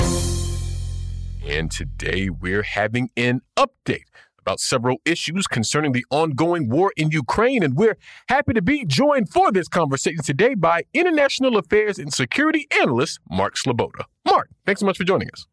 And 1.46 1.70
today 1.70 2.28
we're 2.28 2.62
having 2.62 3.08
an 3.16 3.40
update 3.56 4.04
about 4.38 4.60
several 4.60 4.98
issues 5.06 5.46
concerning 5.46 5.92
the 5.92 6.04
ongoing 6.10 6.68
war 6.68 6.92
in 6.94 7.10
Ukraine. 7.10 7.62
And 7.62 7.74
we're 7.74 7.96
happy 8.28 8.52
to 8.52 8.60
be 8.60 8.84
joined 8.84 9.30
for 9.30 9.50
this 9.50 9.66
conversation 9.66 10.22
today 10.22 10.56
by 10.56 10.82
International 10.92 11.56
Affairs 11.56 11.98
and 11.98 12.12
Security 12.12 12.66
Analyst 12.82 13.18
Mark 13.30 13.54
Sleboda. 13.54 14.04
Mark, 14.26 14.50
thanks 14.66 14.80
so 14.80 14.86
much 14.86 14.98
for 14.98 15.04
joining 15.04 15.30
us. 15.32 15.46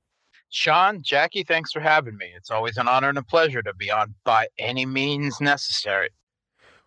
Sean, 0.50 1.04
Jacquie, 1.04 1.48
thanks 1.48 1.72
for 1.72 1.80
having 1.80 2.18
me. 2.18 2.32
It's 2.36 2.50
always 2.50 2.78
an 2.78 2.88
honor 2.88 3.10
and 3.10 3.18
a 3.18 3.24
pleasure 3.24 3.62
to 3.62 3.74
be 3.74 3.92
on 3.92 4.16
by 4.24 4.48
any 4.58 4.86
means 4.86 5.40
necessary. 5.40 6.10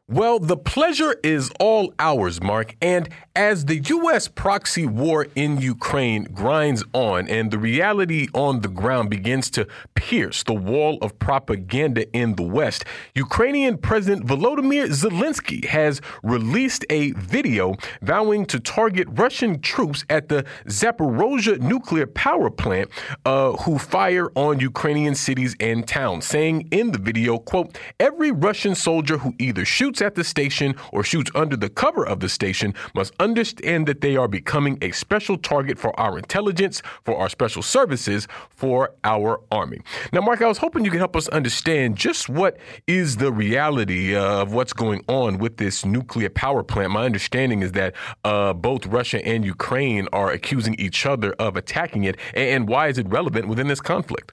Well, 0.08 0.40
the 0.40 0.56
pleasure 0.56 1.14
is 1.22 1.52
all 1.60 1.94
ours, 2.00 2.42
Mark. 2.42 2.74
And 2.82 3.08
as 3.36 3.66
the 3.66 3.78
U.S. 3.78 4.26
proxy 4.26 4.84
war 4.84 5.28
in 5.36 5.60
Ukraine 5.60 6.24
grinds 6.24 6.82
on 6.92 7.28
and 7.28 7.50
the 7.52 7.58
reality 7.58 8.26
on 8.34 8.60
the 8.60 8.68
ground 8.68 9.10
begins 9.10 9.48
to 9.50 9.66
pierce 9.94 10.42
the 10.42 10.54
wall 10.54 10.98
of 11.00 11.18
propaganda 11.20 12.10
in 12.14 12.34
the 12.34 12.42
West, 12.42 12.84
Ukrainian 13.14 13.78
President 13.78 14.26
Volodymyr 14.26 14.88
Zelensky 14.88 15.64
has 15.66 16.00
released 16.24 16.84
a 16.90 17.12
video 17.12 17.76
vowing 18.02 18.44
to 18.46 18.58
target 18.58 19.06
Russian 19.12 19.60
troops 19.60 20.04
at 20.10 20.28
the 20.28 20.44
Zaporozhye 20.66 21.60
nuclear 21.60 22.08
power 22.08 22.50
plant 22.50 22.90
uh, 23.24 23.52
who 23.52 23.78
fire 23.78 24.30
on 24.34 24.58
Ukrainian 24.58 25.14
cities 25.14 25.54
and 25.60 25.86
towns, 25.86 26.26
saying 26.26 26.68
in 26.72 26.90
the 26.90 26.98
video, 26.98 27.38
quote, 27.38 27.78
every 28.00 28.32
Russian 28.32 28.74
soldier 28.74 29.18
who 29.18 29.32
either 29.38 29.64
shoots 29.64 29.91
at 30.00 30.14
the 30.14 30.24
station 30.24 30.74
or 30.92 31.02
shoots 31.02 31.30
under 31.34 31.56
the 31.56 31.68
cover 31.68 32.06
of 32.06 32.20
the 32.20 32.28
station 32.28 32.74
must 32.94 33.12
understand 33.20 33.86
that 33.88 34.00
they 34.00 34.16
are 34.16 34.28
becoming 34.28 34.78
a 34.80 34.92
special 34.92 35.36
target 35.36 35.78
for 35.78 35.98
our 35.98 36.16
intelligence, 36.16 36.82
for 37.04 37.18
our 37.18 37.28
special 37.28 37.62
services, 37.62 38.28
for 38.48 38.94
our 39.04 39.40
army. 39.50 39.80
Now, 40.12 40.20
Mark, 40.20 40.40
I 40.40 40.46
was 40.46 40.58
hoping 40.58 40.84
you 40.84 40.90
could 40.90 41.00
help 41.00 41.16
us 41.16 41.28
understand 41.28 41.96
just 41.96 42.28
what 42.28 42.58
is 42.86 43.16
the 43.16 43.32
reality 43.32 44.14
of 44.14 44.52
what's 44.52 44.72
going 44.72 45.04
on 45.08 45.38
with 45.38 45.56
this 45.56 45.84
nuclear 45.84 46.30
power 46.30 46.62
plant. 46.62 46.92
My 46.92 47.04
understanding 47.04 47.62
is 47.62 47.72
that 47.72 47.94
uh, 48.24 48.52
both 48.52 48.86
Russia 48.86 49.24
and 49.26 49.44
Ukraine 49.44 50.08
are 50.12 50.30
accusing 50.30 50.74
each 50.76 51.04
other 51.06 51.32
of 51.38 51.56
attacking 51.56 52.04
it, 52.04 52.16
and 52.34 52.68
why 52.68 52.88
is 52.88 52.98
it 52.98 53.08
relevant 53.08 53.48
within 53.48 53.68
this 53.68 53.80
conflict? 53.80 54.32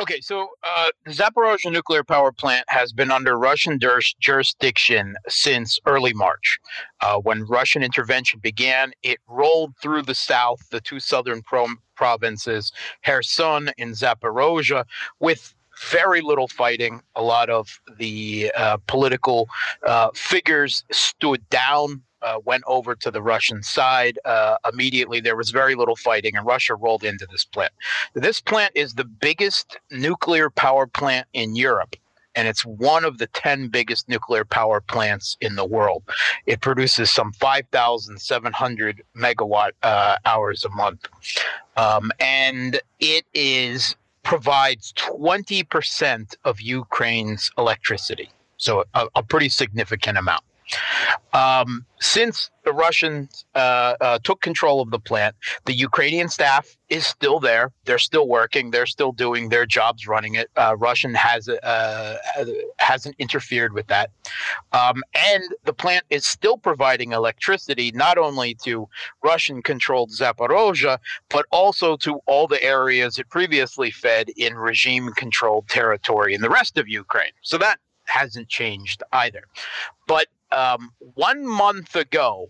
Okay, 0.00 0.22
so 0.22 0.48
uh, 0.64 0.86
the 1.04 1.12
Zaporozhye 1.12 1.70
nuclear 1.70 2.02
power 2.02 2.32
plant 2.32 2.64
has 2.68 2.90
been 2.90 3.10
under 3.10 3.36
Russian 3.38 3.78
jurisdiction 4.18 5.14
since 5.28 5.78
early 5.84 6.14
March. 6.14 6.58
Uh, 7.02 7.18
when 7.18 7.44
Russian 7.44 7.82
intervention 7.82 8.40
began, 8.40 8.92
it 9.02 9.18
rolled 9.28 9.76
through 9.76 10.00
the 10.02 10.14
south, 10.14 10.60
the 10.70 10.80
two 10.80 11.00
southern 11.00 11.42
pro- 11.42 11.66
provinces, 11.96 12.72
Kherson 13.04 13.72
and 13.76 13.94
Zaporozhye, 13.94 14.86
with 15.18 15.54
very 15.90 16.22
little 16.22 16.48
fighting. 16.48 17.02
A 17.14 17.22
lot 17.22 17.50
of 17.50 17.78
the 17.98 18.50
uh, 18.56 18.78
political 18.86 19.50
uh, 19.86 20.08
figures 20.14 20.82
stood 20.90 21.46
down 21.50 22.02
uh, 22.22 22.38
went 22.44 22.64
over 22.66 22.94
to 22.94 23.10
the 23.10 23.22
Russian 23.22 23.62
side. 23.62 24.18
Uh, 24.24 24.56
immediately, 24.70 25.20
there 25.20 25.36
was 25.36 25.50
very 25.50 25.74
little 25.74 25.96
fighting, 25.96 26.36
and 26.36 26.46
Russia 26.46 26.74
rolled 26.74 27.04
into 27.04 27.26
this 27.30 27.44
plant. 27.44 27.72
This 28.14 28.40
plant 28.40 28.72
is 28.74 28.94
the 28.94 29.04
biggest 29.04 29.78
nuclear 29.90 30.50
power 30.50 30.86
plant 30.86 31.26
in 31.32 31.56
Europe. 31.56 31.96
and 32.36 32.46
it's 32.46 32.64
one 32.64 33.04
of 33.04 33.18
the 33.18 33.26
10 33.26 33.68
biggest 33.68 34.08
nuclear 34.08 34.44
power 34.44 34.80
plants 34.80 35.36
in 35.40 35.56
the 35.56 35.64
world. 35.64 36.04
It 36.46 36.60
produces 36.60 37.10
some 37.10 37.32
5,700 37.32 39.02
megawatt 39.16 39.72
uh, 39.82 40.16
hours 40.24 40.64
a 40.64 40.68
month. 40.68 41.08
Um, 41.76 42.12
and 42.20 42.80
it 43.00 43.24
is 43.34 43.96
provides 44.22 44.92
20% 44.92 46.36
of 46.44 46.60
Ukraine's 46.60 47.50
electricity. 47.58 48.30
So 48.58 48.84
a, 48.94 49.08
a 49.14 49.22
pretty 49.22 49.48
significant 49.48 50.18
amount. 50.18 50.44
Um, 51.32 51.86
since 52.00 52.50
the 52.64 52.72
Russians 52.72 53.44
uh, 53.54 53.94
uh, 54.00 54.18
took 54.24 54.40
control 54.40 54.80
of 54.80 54.90
the 54.90 54.98
plant, 54.98 55.36
the 55.66 55.72
Ukrainian 55.72 56.28
staff 56.28 56.76
is 56.88 57.06
still 57.06 57.40
there. 57.40 57.72
They're 57.84 57.98
still 57.98 58.26
working. 58.26 58.70
They're 58.70 58.86
still 58.86 59.12
doing 59.12 59.48
their 59.48 59.66
jobs 59.66 60.06
running 60.06 60.34
it. 60.34 60.50
Uh, 60.56 60.76
Russian 60.78 61.14
has 61.14 61.48
uh, 61.48 62.16
hasn't 62.78 63.16
interfered 63.18 63.72
with 63.74 63.86
that, 63.88 64.10
um, 64.72 65.02
and 65.14 65.44
the 65.64 65.72
plant 65.72 66.04
is 66.10 66.26
still 66.26 66.58
providing 66.58 67.12
electricity 67.12 67.92
not 67.92 68.18
only 68.18 68.54
to 68.64 68.88
Russian-controlled 69.22 70.10
Zaporozhye 70.10 70.98
but 71.28 71.46
also 71.50 71.96
to 71.98 72.20
all 72.26 72.46
the 72.46 72.62
areas 72.62 73.18
it 73.18 73.28
previously 73.28 73.90
fed 73.90 74.30
in 74.36 74.54
regime-controlled 74.54 75.68
territory 75.68 76.34
in 76.34 76.40
the 76.40 76.50
rest 76.50 76.78
of 76.78 76.88
Ukraine. 76.88 77.32
So 77.42 77.58
that 77.58 77.78
hasn't 78.04 78.48
changed 78.48 79.02
either. 79.12 79.44
But 80.06 80.26
um, 80.52 80.90
one 81.14 81.46
month 81.46 81.96
ago, 81.96 82.48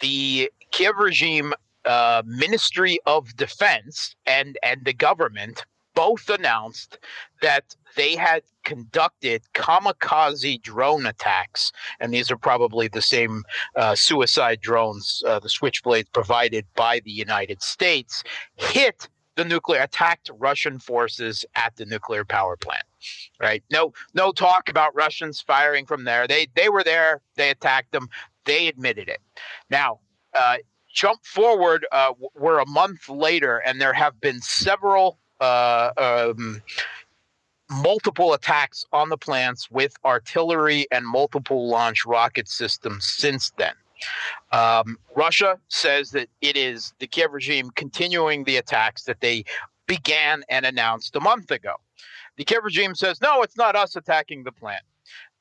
the 0.00 0.50
Kiev 0.70 0.96
regime 0.98 1.52
uh, 1.84 2.22
Ministry 2.24 2.98
of 3.06 3.36
Defense 3.36 4.14
and 4.26 4.56
and 4.62 4.84
the 4.84 4.92
government 4.92 5.64
both 5.94 6.28
announced 6.30 6.98
that 7.42 7.76
they 7.96 8.16
had 8.16 8.42
conducted 8.64 9.42
kamikaze 9.54 10.62
drone 10.62 11.06
attacks, 11.06 11.72
and 12.00 12.14
these 12.14 12.30
are 12.30 12.38
probably 12.38 12.88
the 12.88 13.02
same 13.02 13.44
uh, 13.76 13.94
suicide 13.94 14.60
drones, 14.60 15.22
uh, 15.26 15.38
the 15.38 15.48
Switchblades 15.48 16.10
provided 16.12 16.64
by 16.74 17.00
the 17.00 17.10
United 17.10 17.62
States, 17.62 18.22
hit 18.56 19.08
the 19.36 19.44
nuclear 19.44 19.82
attacked 19.82 20.30
Russian 20.38 20.78
forces 20.78 21.44
at 21.54 21.76
the 21.76 21.84
nuclear 21.84 22.24
power 22.24 22.56
plant. 22.56 22.84
Right? 23.40 23.62
No, 23.70 23.92
no 24.14 24.32
talk 24.32 24.68
about 24.68 24.94
Russians 24.94 25.40
firing 25.40 25.86
from 25.86 26.04
there. 26.04 26.26
They 26.26 26.48
they 26.54 26.68
were 26.68 26.84
there. 26.84 27.20
They 27.36 27.50
attacked 27.50 27.92
them. 27.92 28.08
They 28.44 28.68
admitted 28.68 29.08
it. 29.08 29.20
Now, 29.70 30.00
uh, 30.38 30.56
jump 30.92 31.24
forward. 31.24 31.86
Uh, 31.92 32.12
we're 32.34 32.58
a 32.58 32.68
month 32.68 33.08
later, 33.08 33.58
and 33.58 33.80
there 33.80 33.92
have 33.92 34.20
been 34.20 34.40
several. 34.40 35.18
Uh, 35.40 35.90
um, 35.98 36.62
multiple 37.68 38.34
attacks 38.34 38.84
on 38.92 39.08
the 39.08 39.16
plants 39.16 39.70
with 39.70 39.96
artillery 40.04 40.86
and 40.92 41.06
multiple 41.06 41.68
launch 41.68 42.04
rocket 42.04 42.48
systems 42.48 43.04
since 43.06 43.50
then. 43.56 43.72
Um, 44.50 44.98
Russia 45.14 45.58
says 45.68 46.10
that 46.10 46.28
it 46.40 46.56
is 46.56 46.92
the 46.98 47.06
Kiev 47.06 47.32
regime 47.32 47.70
continuing 47.74 48.44
the 48.44 48.56
attacks 48.56 49.04
that 49.04 49.20
they 49.20 49.44
began 49.86 50.44
and 50.48 50.66
announced 50.66 51.16
a 51.16 51.20
month 51.20 51.50
ago. 51.50 51.74
The 52.36 52.44
Kiev 52.44 52.64
regime 52.64 52.94
says, 52.94 53.20
no, 53.20 53.42
it's 53.42 53.56
not 53.56 53.76
us 53.76 53.96
attacking 53.96 54.44
the 54.44 54.52
plant. 54.52 54.82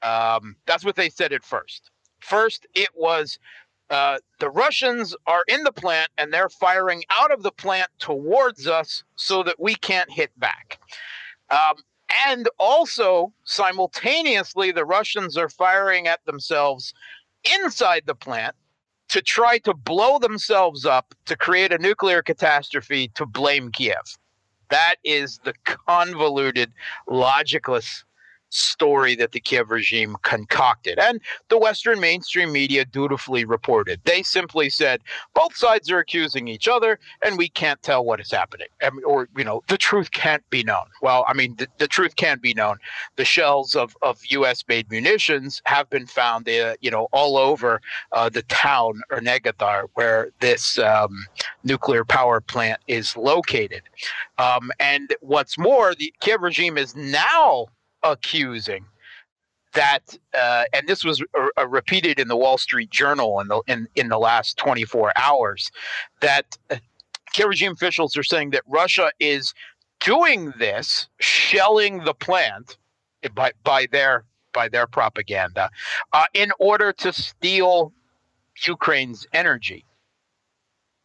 Um, 0.02 0.56
that's 0.66 0.84
what 0.84 0.96
they 0.96 1.10
said 1.10 1.32
at 1.32 1.44
first. 1.44 1.92
First, 2.20 2.68
it 2.76 2.90
was 2.96 3.40
uh, 3.90 4.20
the 4.40 4.50
Russians 4.50 5.16
are 5.28 5.44
in 5.48 5.64
the 5.64 5.72
plant 5.72 6.10
and 6.18 6.34
they're 6.34 6.50
firing 6.50 7.04
out 7.20 7.32
of 7.32 7.44
the 7.44 7.52
plant 7.52 7.90
towards 8.00 8.68
us 8.68 9.04
so 9.16 9.44
that 9.44 9.60
we 9.60 9.76
can't 9.76 10.10
hit 10.10 10.32
back. 10.40 10.80
Um, 11.50 11.76
and 12.28 12.50
also, 12.58 13.34
simultaneously, 13.44 14.72
the 14.72 14.86
Russians 14.86 15.38
are 15.38 15.50
firing 15.50 16.08
at 16.08 16.24
themselves 16.26 16.94
inside 17.44 18.04
the 18.06 18.16
plant 18.16 18.56
to 19.10 19.22
try 19.22 19.58
to 19.60 19.74
blow 19.74 20.20
themselves 20.20 20.86
up 20.86 21.14
to 21.26 21.36
create 21.36 21.74
a 21.74 21.78
nuclear 21.78 22.22
catastrophe 22.22 23.10
to 23.16 23.26
blame 23.26 23.72
Kiev. 23.72 24.18
That 24.72 24.96
is 25.04 25.40
the 25.44 25.54
convoluted, 25.66 26.74
logicless 27.10 28.04
story 28.52 29.16
that 29.16 29.32
the 29.32 29.40
Kiev 29.40 29.72
regime 29.72 30.16
concocted. 30.24 31.00
And 31.00 31.20
the 31.50 31.58
Western 31.58 32.00
mainstream 32.00 32.52
media 32.52 32.86
dutifully 32.86 33.46
reported. 33.46 34.02
They 34.04 34.24
simply 34.24 34.70
said 34.70 35.02
both 35.34 35.56
sides 35.56 35.90
are 35.90 36.00
accusing 36.00 36.48
each 36.48 36.68
other 36.68 37.00
and 37.22 37.38
we 37.38 37.50
can't 37.50 37.82
tell 37.82 38.04
what 38.04 38.20
is 38.20 38.32
happening. 38.32 38.68
or, 39.06 39.30
you 39.36 39.44
know, 39.44 39.62
the 39.68 39.78
truth 39.78 40.12
can't 40.12 40.48
be 40.50 40.64
known. 40.64 40.86
Well, 41.02 41.26
I 41.28 41.34
mean, 41.34 41.56
the, 41.58 41.68
the 41.78 41.88
truth 41.88 42.16
can 42.16 42.40
be 42.40 42.54
known. 42.54 42.78
The 43.16 43.26
shells 43.26 43.76
of, 43.76 43.96
of 44.02 44.20
U.S. 44.30 44.64
made 44.68 44.90
munitions 44.92 45.62
have 45.66 45.90
been 45.90 46.06
found, 46.06 46.48
uh, 46.50 46.76
you 46.82 46.92
know, 46.92 47.08
all 47.12 47.38
over 47.38 47.82
uh, 48.12 48.30
the 48.30 48.44
town, 48.44 49.02
Energodar, 49.12 49.88
where 49.94 50.30
this 50.40 50.78
um, 50.80 51.26
nuclear 51.64 52.04
power 52.04 52.42
plant 52.42 52.80
is 52.88 53.16
located. 53.16 53.84
Um, 54.38 54.72
and 54.80 55.14
what's 55.22 55.58
more, 55.58 55.96
the 55.96 56.14
Kiev 56.20 56.42
regime 56.42 56.78
is 56.78 56.96
now 56.96 57.68
accusing 58.04 58.86
that, 59.74 60.18
uh, 60.38 60.66
and 60.74 60.88
this 60.88 61.04
was 61.04 61.24
repeated 61.68 62.20
in 62.20 62.28
the 62.28 62.36
Wall 62.36 62.58
Street 62.58 62.90
Journal 62.90 63.40
in 63.40 63.48
the 63.48 63.62
in, 63.68 63.88
in 63.96 64.10
the 64.10 64.18
last 64.18 64.58
24 64.58 65.14
hours, 65.18 65.72
that 66.20 66.58
uh, 66.70 66.78
regime 67.46 67.72
officials 67.72 68.18
are 68.18 68.24
saying 68.24 68.52
that 68.52 68.64
Russia 68.68 69.12
is 69.20 69.54
doing 70.00 70.54
this, 70.58 71.08
shelling 71.20 72.04
the 72.04 72.14
plant 72.14 72.78
by 73.34 73.52
by 73.64 73.88
their 73.92 74.26
by 74.54 74.68
their 74.68 74.88
propaganda, 74.88 75.70
uh, 76.12 76.26
in 76.34 76.52
order 76.60 76.92
to 76.92 77.14
steal 77.14 77.94
Ukraine's 78.68 79.26
energy, 79.34 79.86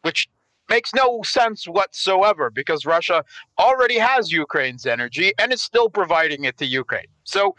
which 0.01 0.27
makes 0.69 0.93
no 0.93 1.21
sense 1.23 1.65
whatsoever 1.65 2.49
because 2.49 2.85
Russia 2.85 3.23
already 3.57 3.97
has 3.97 4.31
Ukraine's 4.31 4.85
energy 4.85 5.33
and 5.39 5.53
is 5.53 5.61
still 5.61 5.89
providing 5.89 6.43
it 6.45 6.57
to 6.57 6.65
Ukraine. 6.65 7.07
So 7.23 7.55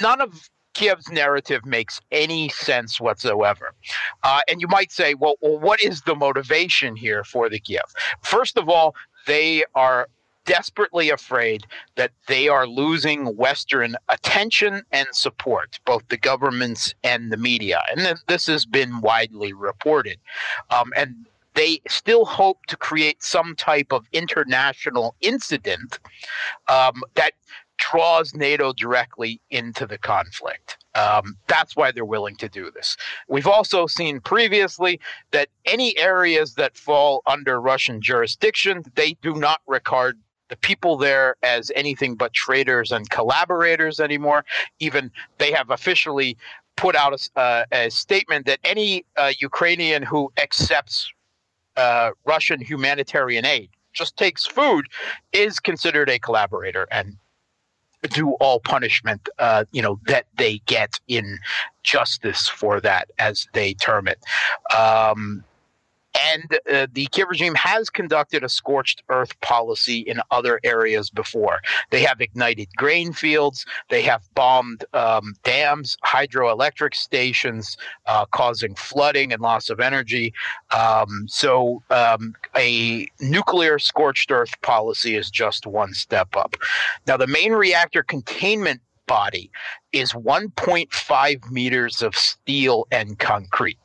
none 0.00 0.20
of 0.20 0.48
Kiev's 0.74 1.10
narrative 1.10 1.66
makes 1.66 2.00
any 2.12 2.48
sense 2.48 3.00
whatsoever. 3.00 3.74
Uh, 4.22 4.40
and 4.48 4.60
you 4.60 4.68
might 4.68 4.92
say, 4.92 5.14
well, 5.14 5.34
well, 5.40 5.58
what 5.58 5.82
is 5.82 6.02
the 6.02 6.14
motivation 6.14 6.96
here 6.96 7.24
for 7.24 7.48
the 7.48 7.58
Kiev? 7.58 7.82
First 8.22 8.56
of 8.56 8.68
all, 8.68 8.94
they 9.26 9.64
are 9.74 10.08
desperately 10.46 11.10
afraid 11.10 11.66
that 11.96 12.12
they 12.26 12.48
are 12.48 12.66
losing 12.66 13.36
Western 13.36 13.94
attention 14.08 14.82
and 14.90 15.06
support, 15.12 15.78
both 15.84 16.08
the 16.08 16.16
governments 16.16 16.94
and 17.04 17.30
the 17.30 17.36
media. 17.36 17.82
And 17.90 18.18
this 18.26 18.46
has 18.46 18.66
been 18.66 19.00
widely 19.00 19.52
reported. 19.52 20.18
Um, 20.70 20.92
and 20.96 21.26
they 21.60 21.78
still 21.86 22.24
hope 22.24 22.64
to 22.68 22.74
create 22.74 23.22
some 23.22 23.54
type 23.54 23.92
of 23.92 24.06
international 24.12 25.14
incident 25.20 25.98
um, 26.68 27.02
that 27.16 27.32
draws 27.76 28.34
NATO 28.34 28.72
directly 28.72 29.42
into 29.50 29.86
the 29.86 29.98
conflict. 29.98 30.78
Um, 30.94 31.36
that's 31.48 31.76
why 31.76 31.92
they're 31.92 32.06
willing 32.06 32.36
to 32.36 32.48
do 32.48 32.70
this. 32.70 32.96
We've 33.28 33.46
also 33.46 33.86
seen 33.86 34.20
previously 34.20 35.00
that 35.32 35.50
any 35.66 35.98
areas 35.98 36.54
that 36.54 36.78
fall 36.78 37.22
under 37.26 37.60
Russian 37.60 38.00
jurisdiction, 38.00 38.82
they 38.94 39.12
do 39.20 39.34
not 39.34 39.60
regard 39.66 40.18
the 40.48 40.56
people 40.56 40.96
there 40.96 41.36
as 41.42 41.70
anything 41.76 42.14
but 42.14 42.32
traitors 42.32 42.90
and 42.90 43.10
collaborators 43.10 44.00
anymore. 44.00 44.46
Even 44.78 45.10
they 45.36 45.52
have 45.52 45.68
officially 45.68 46.38
put 46.76 46.96
out 46.96 47.12
a, 47.12 47.38
uh, 47.38 47.64
a 47.70 47.90
statement 47.90 48.46
that 48.46 48.60
any 48.64 49.04
uh, 49.18 49.32
Ukrainian 49.40 50.02
who 50.02 50.32
accepts 50.42 51.12
uh, 51.80 52.10
Russian 52.26 52.60
humanitarian 52.60 53.44
aid, 53.44 53.70
just 53.92 54.16
takes 54.16 54.46
food, 54.46 54.86
is 55.32 55.58
considered 55.58 56.08
a 56.10 56.18
collaborator 56.18 56.86
and 56.90 57.16
do 58.12 58.32
all 58.34 58.60
punishment, 58.60 59.28
uh, 59.38 59.64
you 59.72 59.82
know, 59.82 59.98
that 60.06 60.26
they 60.36 60.58
get 60.66 61.00
in 61.08 61.38
justice 61.82 62.48
for 62.48 62.80
that, 62.80 63.10
as 63.18 63.46
they 63.52 63.74
term 63.74 64.08
it. 64.08 64.18
Um, 64.76 65.44
and 66.14 66.58
uh, 66.72 66.86
the 66.92 67.06
Kiev 67.06 67.28
regime 67.28 67.54
has 67.54 67.90
conducted 67.90 68.42
a 68.42 68.48
scorched 68.48 69.02
earth 69.08 69.38
policy 69.40 70.00
in 70.00 70.20
other 70.30 70.60
areas 70.64 71.10
before. 71.10 71.60
They 71.90 72.02
have 72.02 72.20
ignited 72.20 72.68
grain 72.76 73.12
fields, 73.12 73.64
they 73.88 74.02
have 74.02 74.22
bombed 74.34 74.84
um, 74.92 75.34
dams, 75.44 75.96
hydroelectric 76.04 76.94
stations, 76.94 77.76
uh, 78.06 78.26
causing 78.26 78.74
flooding 78.74 79.32
and 79.32 79.40
loss 79.40 79.70
of 79.70 79.80
energy. 79.80 80.32
Um, 80.76 81.26
so, 81.28 81.82
um, 81.90 82.34
a 82.56 83.08
nuclear 83.20 83.78
scorched 83.78 84.30
earth 84.30 84.60
policy 84.62 85.16
is 85.16 85.30
just 85.30 85.66
one 85.66 85.94
step 85.94 86.36
up. 86.36 86.56
Now, 87.06 87.16
the 87.16 87.26
main 87.26 87.52
reactor 87.52 88.02
containment 88.02 88.80
body 89.06 89.50
is 89.92 90.12
1.5 90.12 91.50
meters 91.50 92.02
of 92.02 92.14
steel 92.14 92.86
and 92.92 93.18
concrete 93.18 93.78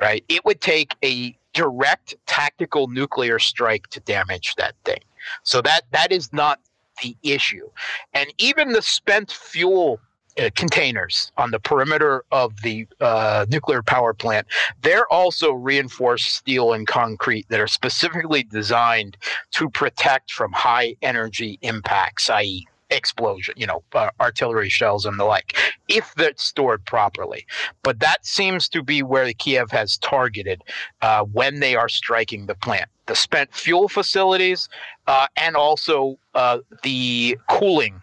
right? 0.00 0.24
It 0.28 0.44
would 0.44 0.60
take 0.60 0.94
a 1.02 1.36
direct 1.52 2.14
tactical 2.26 2.88
nuclear 2.88 3.38
strike 3.38 3.88
to 3.88 4.00
damage 4.00 4.54
that 4.56 4.74
thing. 4.84 5.00
So 5.42 5.60
that 5.62 5.82
that 5.92 6.12
is 6.12 6.32
not 6.32 6.60
the 7.02 7.16
issue. 7.22 7.68
And 8.14 8.32
even 8.38 8.72
the 8.72 8.82
spent 8.82 9.30
fuel 9.30 10.00
uh, 10.40 10.48
containers 10.54 11.30
on 11.36 11.50
the 11.50 11.60
perimeter 11.60 12.24
of 12.32 12.62
the 12.62 12.86
uh, 13.00 13.44
nuclear 13.50 13.82
power 13.82 14.14
plant. 14.14 14.46
They're 14.80 15.06
also 15.12 15.52
reinforced 15.52 16.34
steel 16.34 16.72
and 16.72 16.86
concrete 16.86 17.46
that 17.50 17.60
are 17.60 17.66
specifically 17.66 18.42
designed 18.42 19.18
to 19.50 19.68
protect 19.68 20.32
from 20.32 20.52
high 20.52 20.96
energy 21.02 21.58
impacts, 21.60 22.30
i.e., 22.30 22.66
explosion, 22.92 23.54
you 23.56 23.66
know, 23.66 23.82
uh, 23.94 24.10
artillery 24.20 24.68
shells 24.68 25.06
and 25.06 25.18
the 25.18 25.24
like, 25.24 25.56
if 25.88 26.14
they're 26.14 26.32
stored 26.36 26.84
properly. 26.84 27.46
But 27.82 28.00
that 28.00 28.24
seems 28.24 28.68
to 28.70 28.82
be 28.82 29.02
where 29.02 29.32
Kiev 29.32 29.70
has 29.70 29.96
targeted 29.98 30.62
uh, 31.00 31.24
when 31.24 31.60
they 31.60 31.74
are 31.74 31.88
striking 31.88 32.46
the 32.46 32.54
plant. 32.54 32.88
The 33.06 33.14
spent 33.14 33.52
fuel 33.52 33.88
facilities 33.88 34.68
uh, 35.06 35.26
and 35.36 35.56
also 35.56 36.18
uh, 36.34 36.58
the 36.82 37.38
cooling 37.48 38.00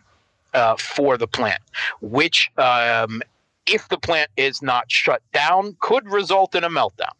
uh, 0.54 0.76
for 0.76 1.18
the 1.18 1.28
plant, 1.28 1.62
which, 2.02 2.52
um, 2.58 3.22
if 3.68 3.88
the 3.88 3.98
plant 3.98 4.30
is 4.36 4.62
not 4.62 4.92
shut 4.92 5.22
down, 5.32 5.78
could 5.80 6.06
result 6.12 6.56
in 6.56 6.64
a 6.64 6.70
meltdown. 6.70 7.14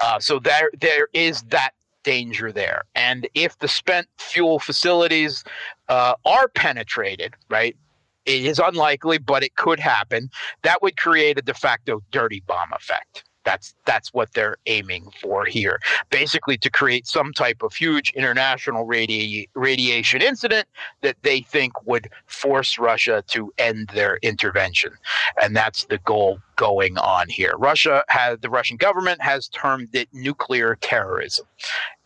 Uh, 0.00 0.18
so 0.18 0.38
there, 0.38 0.70
there 0.78 1.08
is 1.14 1.42
that 1.44 1.70
danger 2.06 2.52
there. 2.52 2.84
And 2.94 3.28
if 3.34 3.58
the 3.58 3.68
spent 3.68 4.06
fuel 4.16 4.60
facilities 4.60 5.42
uh, 5.88 6.14
are 6.24 6.48
penetrated, 6.48 7.34
right, 7.50 7.76
it 8.24 8.44
is 8.44 8.60
unlikely, 8.60 9.18
but 9.18 9.42
it 9.42 9.56
could 9.56 9.80
happen. 9.80 10.30
That 10.62 10.80
would 10.82 10.96
create 10.96 11.36
a 11.36 11.42
de 11.42 11.52
facto 11.52 12.00
dirty 12.12 12.42
bomb 12.46 12.72
effect. 12.72 13.24
That's 13.44 13.74
that's 13.86 14.12
what 14.14 14.32
they're 14.34 14.56
aiming 14.66 15.10
for 15.20 15.44
here. 15.44 15.80
Basically, 16.10 16.56
to 16.58 16.70
create 16.70 17.06
some 17.06 17.32
type 17.32 17.62
of 17.62 17.74
huge 17.74 18.12
international 18.14 18.86
radi- 18.86 19.48
radiation 19.54 20.22
incident 20.22 20.66
that 21.02 21.16
they 21.22 21.40
think 21.40 21.72
would 21.86 22.08
force 22.26 22.78
Russia 22.78 23.22
to 23.28 23.52
end 23.58 23.90
their 23.94 24.18
intervention, 24.22 24.92
and 25.40 25.54
that's 25.54 25.84
the 25.84 25.98
goal 25.98 26.40
going 26.56 26.98
on 26.98 27.28
here. 27.28 27.54
Russia 27.58 28.02
has 28.08 28.38
the 28.40 28.50
Russian 28.50 28.76
government 28.76 29.22
has 29.22 29.48
termed 29.48 29.94
it 29.94 30.08
nuclear 30.12 30.76
terrorism, 30.80 31.46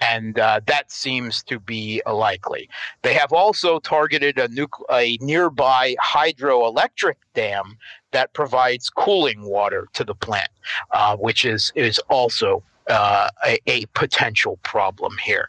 and 0.01 0.39
uh, 0.39 0.61
that 0.67 0.91
seems 0.91 1.43
to 1.45 1.59
be 1.59 2.03
likely. 2.07 2.69
They 3.03 3.15
have 3.15 3.33
also 3.33 3.79
targeted 3.79 4.39
a, 4.39 4.49
nuc- 4.49 4.85
a 4.91 5.19
nearby 5.21 5.97
hydroelectric 6.05 7.15
dam 7.35 7.79
that 8.13 8.33
provides 8.33 8.91
cooling 8.91 9.43
water 9.43 9.89
to 9.95 10.05
the 10.05 10.15
plant, 10.15 10.51
uh, 10.91 11.17
which 11.17 11.45
is 11.45 11.73
is 11.75 11.99
also 12.09 12.63
uh, 12.89 13.29
a, 13.47 13.59
a, 13.67 13.87
potential 13.95 14.59
problem 14.65 15.17
here. 15.23 15.49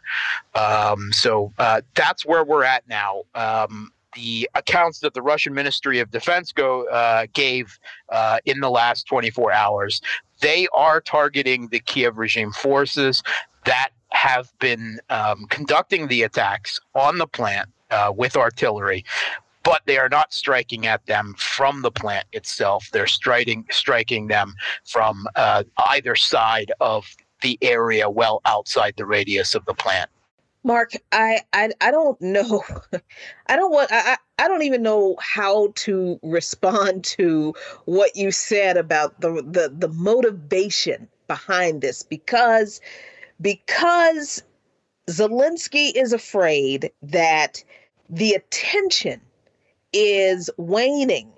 Um, 0.54 1.12
so 1.12 1.52
uh, 1.58 1.80
that's 1.94 2.24
where 2.24 2.44
we're 2.44 2.62
at 2.62 2.86
now. 2.88 3.22
Um, 3.34 3.92
the 4.14 4.48
accounts 4.54 5.00
that 5.00 5.14
the 5.14 5.22
Russian 5.22 5.54
Ministry 5.54 5.98
of 5.98 6.10
Defense 6.10 6.52
go 6.52 6.86
uh, 6.88 7.26
gave 7.32 7.78
uh, 8.10 8.38
in 8.44 8.60
the 8.60 8.70
last 8.70 9.06
24 9.06 9.52
hours, 9.52 10.00
they 10.40 10.68
are 10.72 11.00
targeting 11.00 11.68
the 11.68 11.80
Kiev 11.80 12.18
regime 12.18 12.52
forces 12.52 13.22
that 13.64 13.90
have 14.10 14.52
been 14.58 15.00
um, 15.08 15.46
conducting 15.48 16.08
the 16.08 16.22
attacks 16.22 16.80
on 16.94 17.18
the 17.18 17.26
plant 17.26 17.68
uh, 17.90 18.12
with 18.14 18.36
artillery 18.36 19.04
but 19.64 19.82
they 19.86 19.98
are 19.98 20.08
not 20.08 20.32
striking 20.32 20.86
at 20.86 21.06
them 21.06 21.34
from 21.38 21.82
the 21.82 21.90
plant 21.90 22.26
itself. 22.32 22.88
They're 22.92 23.06
striking 23.06 23.64
striking 23.70 24.26
them 24.26 24.54
from 24.84 25.26
uh, 25.36 25.64
either 25.86 26.16
side 26.16 26.72
of 26.80 27.06
the 27.42 27.58
area, 27.62 28.08
well 28.08 28.40
outside 28.44 28.94
the 28.96 29.06
radius 29.06 29.54
of 29.54 29.64
the 29.66 29.74
plant. 29.74 30.10
Mark, 30.64 30.92
I, 31.10 31.40
I 31.52 31.70
I 31.80 31.90
don't 31.90 32.20
know. 32.20 32.62
I 33.46 33.56
don't 33.56 33.72
want 33.72 33.90
I 33.92 34.16
I 34.38 34.48
don't 34.48 34.62
even 34.62 34.82
know 34.82 35.16
how 35.20 35.72
to 35.76 36.18
respond 36.22 37.04
to 37.18 37.54
what 37.84 38.16
you 38.16 38.30
said 38.30 38.76
about 38.76 39.20
the 39.20 39.42
the, 39.46 39.72
the 39.76 39.88
motivation 39.88 41.08
behind 41.26 41.80
this 41.80 42.02
because 42.02 42.80
because 43.40 44.42
Zelensky 45.08 45.92
is 45.94 46.12
afraid 46.12 46.92
that 47.02 47.64
the 48.08 48.32
attention 48.34 49.20
is 49.92 50.48
waning 50.56 51.32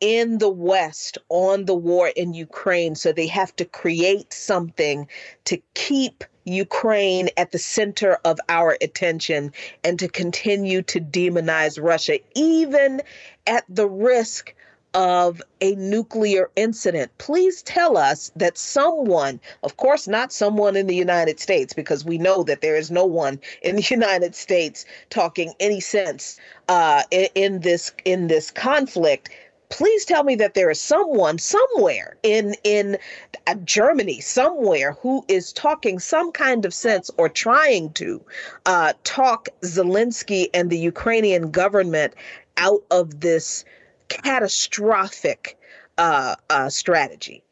in 0.00 0.38
the 0.38 0.50
West 0.50 1.18
on 1.28 1.64
the 1.64 1.74
war 1.74 2.08
in 2.08 2.34
Ukraine. 2.34 2.94
So 2.94 3.12
they 3.12 3.26
have 3.28 3.54
to 3.56 3.64
create 3.64 4.32
something 4.32 5.08
to 5.44 5.60
keep 5.74 6.24
Ukraine 6.46 7.28
at 7.36 7.52
the 7.52 7.58
center 7.58 8.18
of 8.24 8.38
our 8.48 8.78
attention 8.80 9.52
and 9.84 9.98
to 9.98 10.08
continue 10.08 10.80
to 10.82 11.00
demonize 11.00 11.82
Russia, 11.82 12.18
even 12.34 13.02
at 13.46 13.64
the 13.68 13.88
risk 13.88 14.54
of 14.94 15.42
a 15.60 15.74
nuclear 15.74 16.50
incident. 16.56 17.10
Please 17.18 17.60
tell 17.62 17.98
us 17.98 18.32
that 18.34 18.56
someone, 18.56 19.38
of 19.62 19.76
course, 19.76 20.08
not 20.08 20.32
someone 20.32 20.74
in 20.74 20.86
the 20.86 20.94
United 20.94 21.38
States, 21.38 21.74
because 21.74 22.02
we 22.02 22.16
know 22.16 22.42
that 22.44 22.62
there 22.62 22.76
is 22.76 22.90
no 22.90 23.04
one 23.04 23.38
in 23.60 23.76
the 23.76 23.82
United 23.90 24.34
States 24.34 24.86
talking 25.10 25.52
any 25.60 25.80
sense 25.80 26.40
uh, 26.68 27.02
in, 27.10 27.28
in 27.34 27.60
this 27.60 27.92
in 28.06 28.28
this 28.28 28.50
conflict 28.50 29.28
please 29.68 30.04
tell 30.04 30.24
me 30.24 30.34
that 30.36 30.54
there 30.54 30.70
is 30.70 30.80
someone 30.80 31.38
somewhere 31.38 32.16
in 32.22 32.54
in 32.64 32.98
uh, 33.46 33.54
Germany 33.64 34.20
somewhere 34.20 34.92
who 34.92 35.24
is 35.28 35.52
talking 35.52 35.98
some 35.98 36.32
kind 36.32 36.64
of 36.64 36.72
sense 36.74 37.10
or 37.18 37.28
trying 37.28 37.92
to 37.94 38.24
uh, 38.66 38.92
talk 39.04 39.48
Zelensky 39.62 40.48
and 40.54 40.70
the 40.70 40.78
Ukrainian 40.78 41.50
government 41.50 42.14
out 42.56 42.82
of 42.90 43.20
this 43.20 43.64
catastrophic 44.08 45.58
uh, 45.98 46.36
uh, 46.50 46.68
strategy. 46.68 47.42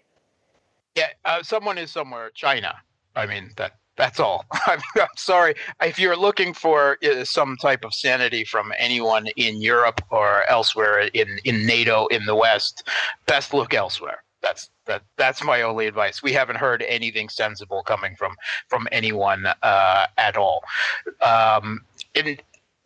Yeah, 0.95 1.09
uh, 1.25 1.43
someone 1.43 1.79
is 1.79 1.91
somewhere. 1.91 2.31
China. 2.35 2.75
I 3.17 3.27
mean 3.27 3.51
that. 3.57 3.79
That's 3.97 4.19
all. 4.19 4.45
I'm, 4.67 4.81
I'm 4.97 5.07
sorry 5.17 5.55
if 5.83 5.99
you're 5.99 6.17
looking 6.17 6.53
for 6.53 6.99
uh, 7.05 7.25
some 7.25 7.57
type 7.57 7.85
of 7.85 7.95
sanity 7.95 8.45
from 8.45 8.73
anyone 8.79 9.29
in 9.37 9.61
Europe 9.61 10.01
or 10.11 10.45
elsewhere 10.49 11.09
in 11.15 11.39
in 11.45 11.67
NATO 11.67 12.07
in 12.07 12.25
the 12.27 12.35
West. 12.35 12.89
Best 13.27 13.55
look 13.55 13.75
elsewhere. 13.75 14.23
That's 14.43 14.71
that. 14.87 15.03
That's 15.17 15.43
my 15.43 15.63
only 15.63 15.87
advice. 15.87 16.23
We 16.23 16.33
haven't 16.33 16.57
heard 16.57 16.83
anything 16.83 17.29
sensible 17.29 17.83
coming 17.83 18.17
from 18.17 18.37
from 18.69 18.89
anyone 18.93 19.47
uh, 19.63 20.07
at 20.19 20.37
all. 20.37 20.63
Um, 21.23 21.81
and 22.15 22.41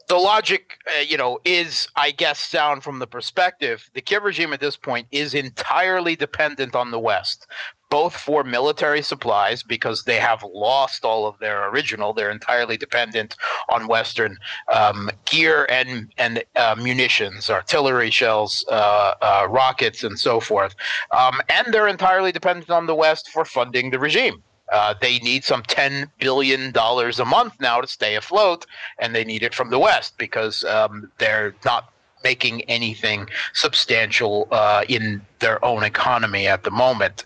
the 0.09 0.17
logic, 0.17 0.79
uh, 0.87 1.01
you 1.01 1.17
know, 1.17 1.39
is, 1.45 1.87
I 1.95 2.11
guess, 2.11 2.39
sound 2.39 2.83
from 2.83 2.99
the 2.99 3.07
perspective. 3.07 3.91
The 3.93 4.01
Kiev 4.01 4.25
regime 4.25 4.53
at 4.53 4.61
this 4.61 4.77
point 4.77 5.07
is 5.11 5.35
entirely 5.35 6.17
dependent 6.17 6.75
on 6.75 6.91
the 6.91 6.99
West, 6.99 7.47
both 7.91 8.15
for 8.15 8.45
military 8.45 9.03
supplies 9.03 9.63
because 9.63 10.05
they 10.05 10.17
have 10.17 10.45
lost 10.55 11.05
all 11.05 11.27
of 11.27 11.39
their 11.39 11.69
original. 11.69 12.13
They're 12.13 12.31
entirely 12.31 12.77
dependent 12.77 13.37
on 13.69 13.89
Western 13.89 14.39
um, 14.73 15.11
gear 15.25 15.67
and 15.71 16.13
and 16.19 16.43
uh, 16.57 16.77
munitions, 16.79 17.51
artillery 17.51 18.11
shells, 18.11 18.65
uh, 18.69 19.15
uh 19.23 19.47
rockets, 19.49 20.05
and 20.05 20.19
so 20.19 20.41
forth. 20.41 20.75
Um, 21.11 21.41
and 21.49 21.73
they're 21.73 21.89
entirely 21.89 22.33
dependent 22.33 22.71
on 22.71 22.87
the 22.87 22.95
West 22.95 23.31
for 23.31 23.45
funding 23.45 23.91
the 23.91 23.99
regime. 23.99 24.43
Uh, 24.71 24.95
they 25.01 25.19
need 25.21 25.45
some 25.45 25.63
$10 25.63 26.11
billion 26.19 26.73
a 26.77 27.25
month 27.25 27.55
now 27.59 27.81
to 27.81 27.87
stay 27.87 28.17
afloat, 28.17 28.67
and 28.99 29.15
they 29.15 29.25
need 29.25 29.43
it 29.43 29.55
from 29.55 29.71
the 29.71 29.79
West 29.79 30.19
because 30.19 30.63
um, 30.65 31.11
they're 31.19 31.55
not 31.65 31.91
making 32.25 32.63
anything 32.63 33.29
substantial 33.53 34.49
uh, 34.51 34.85
in 34.89 35.21
their 35.39 35.65
own 35.65 35.83
economy 35.83 36.47
at 36.47 36.65
the 36.65 36.71
moment. 36.71 37.25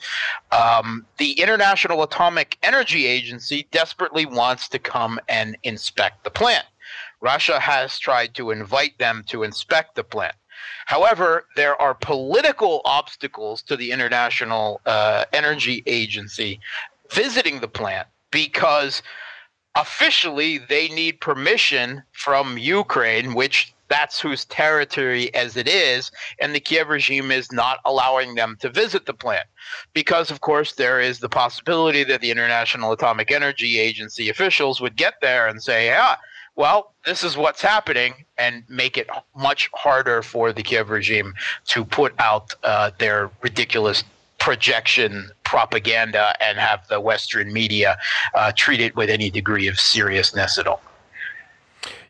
Um, 0.50 1.07
the 1.18 1.33
International 1.40 2.02
Atomic 2.02 2.59
Energy 2.62 3.07
Agency 3.07 3.66
desperately 3.70 4.26
wants 4.26 4.68
to 4.68 4.78
come 4.78 5.18
and 5.28 5.57
inspect 5.62 6.24
the 6.24 6.31
plant. 6.31 6.66
Russia 7.20 7.61
has 7.61 7.98
tried 7.98 8.35
to 8.35 8.50
invite 8.50 8.98
them 8.98 9.24
to 9.28 9.44
inspect 9.44 9.94
the 9.94 10.05
plant. 10.05 10.35
However, 10.87 11.46
there 11.57 11.81
are 11.81 11.94
political 11.94 12.83
obstacles 12.85 13.62
to 13.62 13.76
the 13.76 13.92
International 13.92 14.81
uh, 14.85 15.24
Energy 15.33 15.83
Agency 15.87 16.61
visiting 17.11 17.61
the 17.61 17.68
plant 17.68 18.09
because 18.31 19.02
officially 19.74 20.59
they 20.59 20.88
need 20.88 21.20
permission 21.20 22.02
from 22.12 22.59
Ukraine, 22.59 23.35
which 23.35 23.73
that's 23.93 24.19
whose 24.19 24.47
territory 24.47 25.33
as 25.35 25.55
it 25.57 25.69
is, 25.69 26.11
and 26.40 26.55
the 26.55 26.61
Kiev 26.61 26.88
regime 26.88 27.31
is 27.31 27.53
not 27.53 27.79
allowing 27.85 28.35
them 28.35 28.57
to 28.61 28.71
visit 28.71 29.05
the 29.05 29.13
plant. 29.13 29.47
Because, 29.93 30.31
of 30.31 30.40
course, 30.40 30.73
there 30.73 30.99
is 30.99 31.21
the 31.21 31.29
possibility 31.29 32.03
that 32.05 32.23
the 32.23 32.31
International 32.31 32.93
Atomic 32.93 33.31
Energy 33.31 33.79
Agency 33.79 34.31
officials 34.31 34.81
would 34.81 34.97
get 34.97 35.15
there 35.21 35.47
and 35.47 35.63
say, 35.63 35.87
yeah, 35.87 36.17
well, 36.57 36.95
this 37.05 37.23
is 37.23 37.37
what's 37.37 37.61
happening, 37.61 38.15
and 38.38 38.65
make 38.69 38.97
it 38.97 39.09
much 39.37 39.69
harder 39.75 40.23
for 40.23 40.53
the 40.55 40.63
Kiev 40.63 40.88
regime 40.88 41.35
to 41.67 41.85
put 41.85 42.15
out 42.19 42.55
uh, 42.65 42.90
their 42.99 43.31
ridiculous 43.43 44.05
projection 44.38 45.31
propaganda 45.45 46.35
and 46.43 46.59
have 46.59 46.88
the 46.88 47.01
Western 47.01 47.53
media 47.53 47.99
uh, 48.35 48.53
treat 48.57 48.81
it 48.81 48.97
with 48.97 49.11
any 49.11 49.31
degree 49.31 49.69
of 49.69 49.79
seriousness 49.79 50.57
at 50.59 50.67
all. 50.67 50.83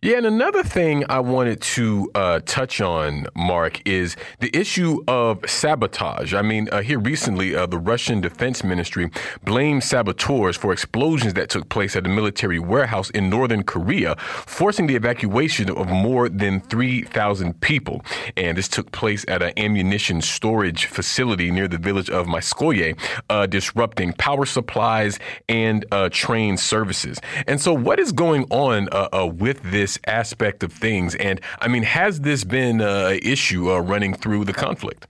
Yeah, 0.05 0.17
and 0.17 0.27
another 0.27 0.65
thing 0.65 1.05
I 1.09 1.21
wanted 1.21 1.61
to 1.61 2.11
uh, 2.17 2.41
touch 2.45 2.81
on, 2.81 3.29
Mark, 3.37 3.81
is 3.87 4.17
the 4.41 4.51
issue 4.53 4.99
of 5.07 5.49
sabotage. 5.49 6.35
I 6.35 6.43
mean, 6.43 6.69
uh, 6.73 6.83
here 6.83 6.99
recently, 6.99 7.55
uh, 7.55 7.67
the 7.67 7.79
Russian 7.79 8.21
Defense 8.21 8.65
Ministry 8.65 9.13
blamed 9.45 9.85
saboteurs 9.85 10.57
for 10.57 10.73
explosions 10.73 11.35
that 11.35 11.51
took 11.51 11.69
place 11.69 11.95
at 11.95 12.05
a 12.05 12.09
military 12.09 12.59
warehouse 12.59 13.11
in 13.11 13.31
northern 13.31 13.63
Crimea, 13.63 14.17
forcing 14.19 14.89
the 14.89 14.97
evacuation 14.97 15.71
of 15.71 15.87
more 15.89 16.29
than 16.29 16.59
3,000 16.63 17.61
people. 17.61 18.05
And 18.37 18.59
this 18.59 18.67
took 18.67 18.91
place 18.91 19.25
at 19.29 19.41
an 19.41 19.53
ammunition 19.57 20.21
storage 20.21 20.87
facility 20.87 21.53
near 21.53 21.69
the 21.69 21.79
village 21.79 22.11
of 22.11 22.27
Myskoye, 22.27 22.99
uh, 23.31 23.47
disrupting 23.47 24.15
power 24.15 24.47
supplies 24.47 25.21
and 25.49 25.87
uh, 25.93 26.09
train 26.11 26.57
services. 26.57 27.21
And 27.47 27.61
so, 27.61 27.73
what 27.73 28.01
is 28.01 28.11
going 28.11 28.47
on 28.51 28.89
uh, 28.91 29.31
with 29.33 29.63
this? 29.63 29.92
This 29.93 29.99
aspect 30.07 30.63
of 30.63 30.73
things. 30.73 31.15
And 31.17 31.41
I 31.61 31.69
mean, 31.69 31.83
has 31.83 32.21
this 32.21 32.45
been 32.45 32.81
an 32.81 33.19
issue 33.23 33.71
uh, 33.71 33.81
running 33.81 34.15
through 34.15 34.45
the 34.45 34.53
conflict? 34.53 35.07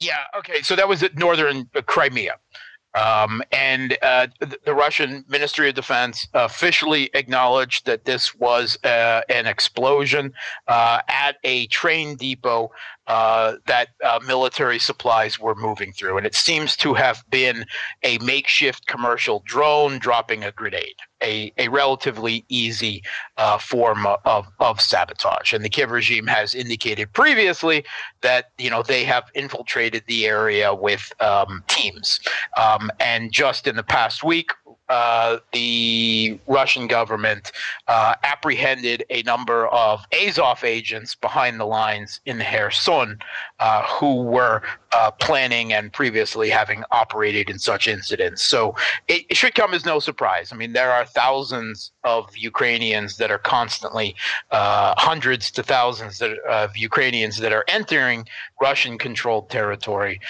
Yeah. 0.00 0.18
Okay. 0.38 0.62
So 0.62 0.76
that 0.76 0.88
was 0.88 1.02
at 1.02 1.16
northern 1.16 1.68
Crimea. 1.86 2.36
Um, 2.94 3.42
and 3.52 3.98
uh, 4.00 4.28
the, 4.40 4.58
the, 4.64 4.74
Russian 4.74 5.22
Ministry 5.28 5.68
of 5.68 5.74
Defense 5.74 6.26
officially 6.32 7.10
acknowledged 7.12 7.84
that 7.84 8.06
this 8.06 8.34
was 8.34 8.78
uh, 8.84 9.20
an 9.28 9.46
explosion 9.46 10.32
uh, 10.66 11.02
at 11.06 11.36
a 11.44 11.66
train 11.66 12.16
depot 12.16 12.70
uh, 13.06 13.54
that 13.66 13.88
uh, 14.04 14.18
military 14.26 14.78
supplies 14.78 15.38
were 15.38 15.54
moving 15.54 15.92
through. 15.92 16.16
And 16.16 16.26
it 16.26 16.34
seems 16.34 16.76
to 16.78 16.94
have 16.94 17.24
been 17.30 17.64
a 18.02 18.18
makeshift 18.18 18.86
commercial 18.86 19.42
drone 19.46 19.98
dropping 19.98 20.44
a 20.44 20.52
grenade, 20.52 20.96
a, 21.22 21.52
a 21.58 21.68
relatively 21.68 22.44
easy 22.48 23.02
uh, 23.36 23.58
form 23.58 24.06
of, 24.24 24.46
of 24.58 24.80
sabotage. 24.80 25.52
And 25.52 25.64
the 25.64 25.68
Kiev 25.68 25.90
regime 25.90 26.26
has 26.26 26.54
indicated 26.54 27.12
previously 27.12 27.84
that, 28.22 28.50
you 28.58 28.70
know, 28.70 28.82
they 28.82 29.04
have 29.04 29.30
infiltrated 29.34 30.02
the 30.06 30.26
area 30.26 30.74
with 30.74 31.12
um, 31.20 31.62
teams. 31.68 32.20
Um, 32.56 32.90
and 32.98 33.32
just 33.32 33.66
in 33.66 33.76
the 33.76 33.82
past 33.82 34.24
week, 34.24 34.50
uh, 34.88 35.38
the 35.52 36.38
Russian 36.46 36.86
government 36.86 37.52
uh, 37.88 38.14
apprehended 38.22 39.04
a 39.10 39.22
number 39.22 39.66
of 39.68 40.04
Azov 40.12 40.64
agents 40.64 41.14
behind 41.14 41.58
the 41.58 41.64
lines 41.64 42.20
in 42.26 42.38
Kherson 42.38 43.18
uh, 43.58 43.82
who 43.84 44.22
were 44.22 44.62
uh, 44.92 45.10
planning 45.10 45.72
and 45.72 45.92
previously 45.92 46.48
having 46.48 46.82
operated 46.90 47.50
in 47.50 47.58
such 47.58 47.86
incidents. 47.86 48.42
So 48.42 48.74
it, 49.08 49.26
it, 49.28 49.36
should 49.36 49.54
come 49.54 49.74
as 49.74 49.84
no 49.84 49.98
surprise. 49.98 50.52
I 50.52 50.56
mean, 50.56 50.72
there 50.72 50.90
are 50.90 51.04
thousands 51.04 51.92
of 52.04 52.34
Ukrainians 52.36 53.18
that 53.18 53.30
are 53.30 53.38
constantly, 53.38 54.14
uh, 54.52 54.94
hundreds 54.96 55.50
to 55.52 55.62
thousands 55.62 56.22
of 56.48 56.76
Ukrainians 56.76 57.38
that 57.38 57.52
are 57.52 57.64
entering 57.68 58.26
Russian 58.60 58.98
controlled 58.98 59.50
territory 59.50 60.20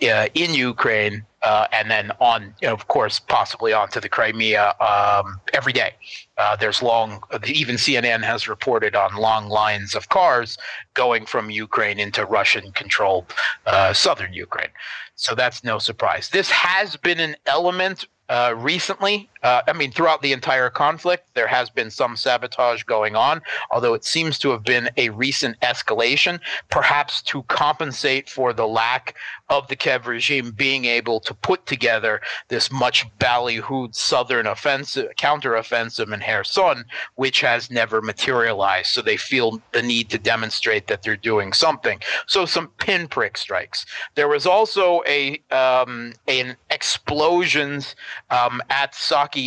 in 0.00 0.54
Ukraine 0.54 1.24
uh, 1.42 1.66
and 1.72 1.90
then 1.90 2.12
on, 2.20 2.54
of 2.64 2.88
course, 2.88 3.18
possibly 3.18 3.72
onto 3.72 4.00
the 4.00 4.08
Crimea 4.08 4.74
um, 4.80 5.40
every 5.54 5.72
day. 5.72 5.94
Uh, 6.36 6.56
there's 6.56 6.82
long, 6.82 7.22
even 7.46 7.76
CNN 7.76 8.22
has 8.22 8.46
reported 8.46 8.94
on 8.94 9.14
long 9.16 9.48
lines 9.48 9.94
of 9.94 10.08
cars 10.10 10.58
going 10.94 11.24
from 11.24 11.50
Ukraine 11.50 11.98
into 11.98 12.24
Russian 12.26 12.72
controlled 12.72 13.32
uh, 13.66 13.92
southern 13.92 14.34
Ukraine. 14.34 14.68
So 15.14 15.34
that's 15.34 15.64
no 15.64 15.78
surprise. 15.78 16.28
This 16.28 16.50
has 16.50 16.96
been 16.96 17.20
an 17.20 17.36
element 17.46 18.06
uh, 18.28 18.54
recently. 18.56 19.29
Uh, 19.42 19.62
I 19.66 19.72
mean, 19.72 19.92
throughout 19.92 20.22
the 20.22 20.32
entire 20.32 20.70
conflict, 20.70 21.28
there 21.34 21.46
has 21.46 21.70
been 21.70 21.90
some 21.90 22.16
sabotage 22.16 22.82
going 22.84 23.16
on, 23.16 23.42
although 23.70 23.94
it 23.94 24.04
seems 24.04 24.38
to 24.40 24.50
have 24.50 24.62
been 24.62 24.90
a 24.96 25.10
recent 25.10 25.58
escalation, 25.60 26.40
perhaps 26.70 27.22
to 27.22 27.42
compensate 27.44 28.28
for 28.28 28.52
the 28.52 28.66
lack 28.66 29.16
of 29.48 29.66
the 29.68 29.76
Kiev 29.76 30.06
regime 30.06 30.52
being 30.52 30.84
able 30.84 31.20
to 31.20 31.34
put 31.34 31.66
together 31.66 32.20
this 32.48 32.70
much 32.70 33.06
ballyhooed 33.18 33.94
southern 33.94 34.46
offensive, 34.46 35.10
counteroffensive 35.18 36.12
in 36.12 36.20
Kherson, 36.20 36.84
which 37.16 37.40
has 37.40 37.70
never 37.70 38.00
materialized. 38.00 38.90
So 38.90 39.02
they 39.02 39.16
feel 39.16 39.60
the 39.72 39.82
need 39.82 40.08
to 40.10 40.18
demonstrate 40.18 40.86
that 40.86 41.02
they're 41.02 41.16
doing 41.16 41.52
something. 41.52 42.00
So 42.26 42.46
some 42.46 42.68
pinprick 42.78 43.36
strikes. 43.36 43.84
There 44.14 44.28
was 44.28 44.46
also 44.46 45.02
a 45.06 45.42
um, 45.50 46.12
an 46.28 46.56
explosions 46.70 47.96
um, 48.30 48.62
at 48.70 48.94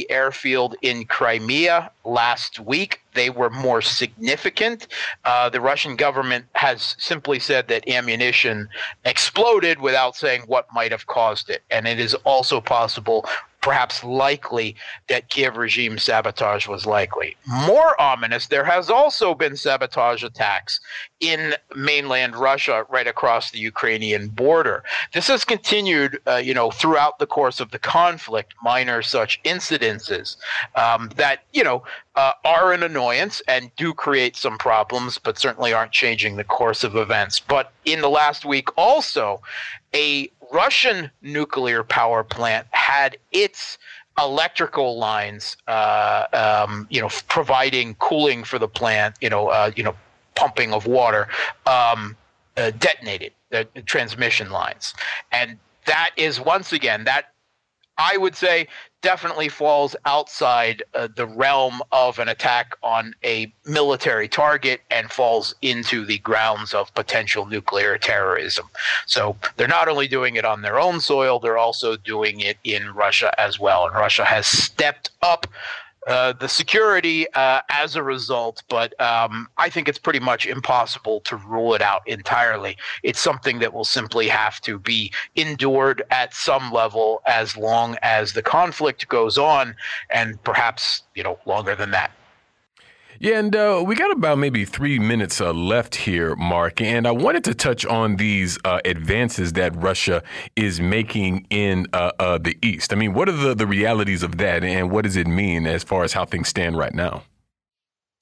Airfield 0.10 0.76
in 0.82 1.06
Crimea 1.06 1.92
last 2.04 2.60
week. 2.60 3.02
They 3.14 3.30
were 3.30 3.50
more 3.50 3.82
significant. 3.82 4.88
Uh, 5.24 5.50
the 5.50 5.62
Russian 5.62 5.96
government 5.96 6.46
has 6.54 6.96
simply 6.98 7.40
said 7.40 7.68
that 7.68 7.88
ammunition 7.88 8.70
exploded 9.06 9.80
without 9.80 10.16
saying 10.16 10.44
what 10.48 10.68
might 10.74 10.92
have 10.92 11.08
caused 11.08 11.50
it. 11.50 11.64
And 11.70 11.88
it 11.88 12.00
is 12.00 12.14
also 12.24 12.60
possible 12.60 13.26
perhaps 13.64 14.04
likely 14.04 14.76
that 15.08 15.30
Kiev 15.30 15.56
regime 15.56 15.98
sabotage 15.98 16.68
was 16.68 16.86
likely. 16.86 17.38
More 17.48 18.00
ominous, 18.00 18.48
there 18.48 18.66
has 18.66 18.90
also 18.90 19.34
been 19.34 19.56
sabotage 19.56 20.22
attacks 20.22 20.82
in 21.22 21.56
mainland 21.74 22.36
Russia, 22.36 22.86
right 22.90 23.08
across 23.08 23.52
the 23.52 23.60
Ukrainian 23.60 24.28
border. 24.28 24.84
This 25.14 25.28
has 25.28 25.46
continued, 25.46 26.20
uh, 26.28 26.36
you 26.36 26.54
know, 26.54 26.70
throughout 26.72 27.20
the 27.20 27.26
course 27.26 27.62
of 27.62 27.72
the 27.72 27.80
conflict. 27.80 28.54
Minor 28.62 29.02
such 29.02 29.42
incidences 29.44 30.36
um, 30.76 31.10
that 31.16 31.44
you 31.54 31.64
know 31.64 31.84
uh, 32.16 32.34
are 32.44 32.74
an 32.74 32.84
annoyance 32.84 33.42
and 33.48 33.72
do 33.78 33.94
create 33.94 34.36
some 34.36 34.58
problems, 34.58 35.18
but 35.18 35.40
certainly 35.40 35.72
aren't 35.72 35.94
changing 35.94 36.36
the 36.36 36.44
course 36.44 36.84
of 36.84 36.98
events. 36.98 37.40
But 37.40 37.72
in 37.86 38.02
the 38.02 38.10
last 38.10 38.44
week, 38.44 38.68
also, 38.78 39.42
a 39.94 40.30
Russian 40.54 41.10
nuclear 41.24 41.84
power 41.84 42.24
plant 42.24 42.68
had 42.72 43.18
its 43.32 43.80
electrical 44.20 44.98
lines, 45.00 45.58
uh, 45.68 46.28
um, 46.68 46.88
you 46.92 47.02
know, 47.02 47.10
providing 47.28 47.96
cooling 47.96 48.44
for 48.44 48.60
the 48.60 48.68
plant, 48.68 49.16
you 49.20 49.30
know, 49.30 49.48
uh, 49.48 49.72
you 49.76 49.84
know, 49.84 49.96
pumping 50.36 50.72
of 50.72 50.86
water, 50.86 51.28
um, 51.66 52.16
uh, 52.56 52.72
detonated 52.78 53.34
the, 53.50 53.68
the 53.74 53.82
transmission 53.82 54.52
lines, 54.52 54.94
and 55.32 55.58
that 55.86 56.12
is 56.16 56.40
once 56.40 56.72
again 56.72 57.04
that 57.04 57.33
I 57.98 58.18
would 58.18 58.36
say 58.36 58.68
definitely 59.02 59.50
falls 59.50 59.96
outside 60.06 60.82
uh, 60.96 61.10
the 61.16 61.28
realm 61.28 61.82
of 61.92 62.18
an 62.20 62.30
attack 62.30 62.74
on 62.82 63.14
a 63.24 63.54
military 63.66 64.28
target 64.28 64.82
and 64.90 65.12
falls 65.12 65.54
into 65.62 66.06
the 66.06 66.18
grounds 66.20 66.74
of 66.74 66.94
potential 66.96 67.46
nuclear 67.46 67.98
terrorism. 67.98 68.66
So 69.06 69.36
they're 69.58 69.68
not 69.68 69.90
only 69.90 70.08
doing 70.08 70.38
it 70.38 70.46
on 70.46 70.62
their 70.62 70.80
own 70.80 71.02
soil, 71.02 71.40
they're 71.40 71.58
also 71.58 71.98
doing 71.98 72.40
it 72.40 72.58
in 72.64 72.94
Russia 72.94 73.34
as 73.40 73.60
well. 73.60 73.86
And 73.86 73.94
Russia 73.94 74.24
has 74.24 74.48
stepped 74.48 75.12
up 75.22 75.46
uh, 76.08 76.34
the 76.34 76.50
security 76.50 77.32
uh, 77.34 77.62
as 77.70 77.96
a 77.96 78.04
result, 78.04 78.64
but 78.70 79.00
um, 79.02 79.48
I 79.58 79.70
think 79.70 79.88
it's 79.88 79.98
pretty 79.98 80.20
much 80.20 80.46
impossible 80.46 81.22
to 81.22 81.38
rule 81.38 81.74
it 81.74 81.82
out 81.82 82.02
entirely. 82.08 82.78
It's 83.04 83.20
something 83.20 83.60
that 83.60 83.74
will 83.74 83.86
simply 83.86 84.28
have 84.28 84.60
to 84.62 84.80
be 84.80 85.12
endured 85.36 86.04
at 86.12 86.34
some 86.34 86.72
level 86.72 87.22
as 87.26 87.56
long 87.56 87.98
as 88.02 88.34
the 88.34 88.42
conflict 88.42 89.08
goes 89.08 89.38
on, 89.38 89.76
and 90.10 90.42
perhaps 90.44 91.04
you 91.16 91.24
know 91.24 91.40
longer 91.46 91.76
than 91.76 91.92
that. 91.92 92.12
Yeah, 93.20 93.40
and 93.40 93.56
uh, 93.56 93.84
we 93.86 93.96
got 93.96 94.12
about 94.12 94.38
maybe 94.38 94.66
three 94.66 95.00
minutes 95.00 95.40
uh, 95.40 95.54
left 95.54 95.96
here, 95.96 96.36
Mark. 96.36 96.82
And 96.82 97.08
I 97.08 97.12
wanted 97.12 97.44
to 97.46 97.54
touch 97.54 97.86
on 97.86 98.18
these 98.18 98.58
uh, 98.66 98.80
advances 98.86 99.54
that 99.54 99.76
Russia 99.76 100.24
is 100.56 100.82
making 100.82 101.46
in 101.50 101.88
uh, 101.94 102.12
uh, 102.20 102.38
the 102.38 102.58
East. 102.62 102.92
I 102.92 102.96
mean, 102.96 103.14
what 103.14 103.30
are 103.30 103.34
the, 103.34 103.54
the 103.56 103.68
realities 103.68 104.24
of 104.24 104.38
that, 104.38 104.64
and 104.64 104.92
what 104.92 105.04
does 105.04 105.16
it 105.16 105.28
mean 105.28 105.68
as 105.68 105.84
far 105.84 106.04
as 106.04 106.14
how 106.14 106.26
things 106.26 106.50
stand 106.50 106.78
right 106.78 106.94
now? 106.94 107.24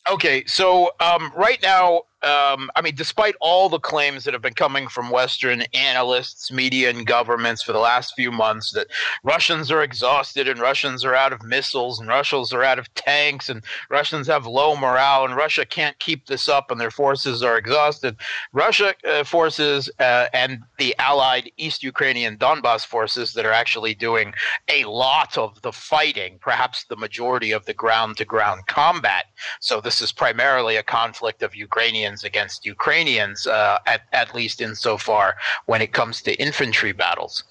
Okay, 0.09 0.43
so 0.45 0.91
um, 0.99 1.31
right 1.35 1.61
now, 1.61 2.01
um, 2.23 2.69
I 2.75 2.81
mean, 2.81 2.93
despite 2.95 3.35
all 3.41 3.67
the 3.67 3.79
claims 3.79 4.23
that 4.23 4.33
have 4.33 4.41
been 4.43 4.53
coming 4.53 4.87
from 4.87 5.09
Western 5.09 5.63
analysts, 5.73 6.51
media, 6.51 6.89
and 6.89 7.05
governments 7.05 7.63
for 7.63 7.71
the 7.73 7.79
last 7.79 8.13
few 8.15 8.31
months 8.31 8.71
that 8.71 8.87
Russians 9.23 9.71
are 9.71 9.81
exhausted 9.81 10.47
and 10.47 10.59
Russians 10.59 11.03
are 11.03 11.15
out 11.15 11.33
of 11.33 11.43
missiles 11.43 11.99
and 11.99 12.07
Russians 12.07 12.53
are 12.53 12.63
out 12.63 12.77
of 12.77 12.93
tanks 12.93 13.49
and 13.49 13.63
Russians 13.89 14.27
have 14.27 14.45
low 14.45 14.75
morale 14.75 15.25
and 15.25 15.35
Russia 15.35 15.65
can't 15.65 15.97
keep 15.99 16.27
this 16.27 16.47
up 16.47 16.69
and 16.69 16.79
their 16.79 16.91
forces 16.91 17.41
are 17.41 17.57
exhausted, 17.57 18.15
Russia 18.53 18.93
uh, 19.09 19.23
forces 19.23 19.89
uh, 19.99 20.27
and 20.33 20.59
the 20.77 20.95
allied 20.99 21.51
East 21.57 21.81
Ukrainian 21.81 22.37
Donbass 22.37 22.85
forces 22.85 23.33
that 23.33 23.45
are 23.45 23.51
actually 23.51 23.95
doing 23.95 24.33
a 24.69 24.83
lot 24.85 25.37
of 25.37 25.61
the 25.63 25.71
fighting, 25.71 26.37
perhaps 26.39 26.83
the 26.83 26.95
majority 26.95 27.51
of 27.51 27.65
the 27.65 27.73
ground 27.73 28.17
to 28.17 28.25
ground 28.25 28.67
combat. 28.67 29.25
So 29.59 29.81
this 29.81 30.01
is 30.01 30.11
primarily 30.11 30.75
a 30.75 30.83
conflict 30.83 31.41
of 31.41 31.55
Ukrainian 31.55 32.10
Ukrainians 32.11 32.23
against 32.23 32.65
Ukrainians, 32.65 33.47
uh, 33.47 33.79
at, 33.85 34.01
at 34.11 34.35
least 34.35 34.61
insofar 34.61 35.35
when 35.65 35.81
it 35.81 35.93
comes 35.93 36.21
to 36.23 36.31
infantry 36.39 36.93
battles. 36.93 37.43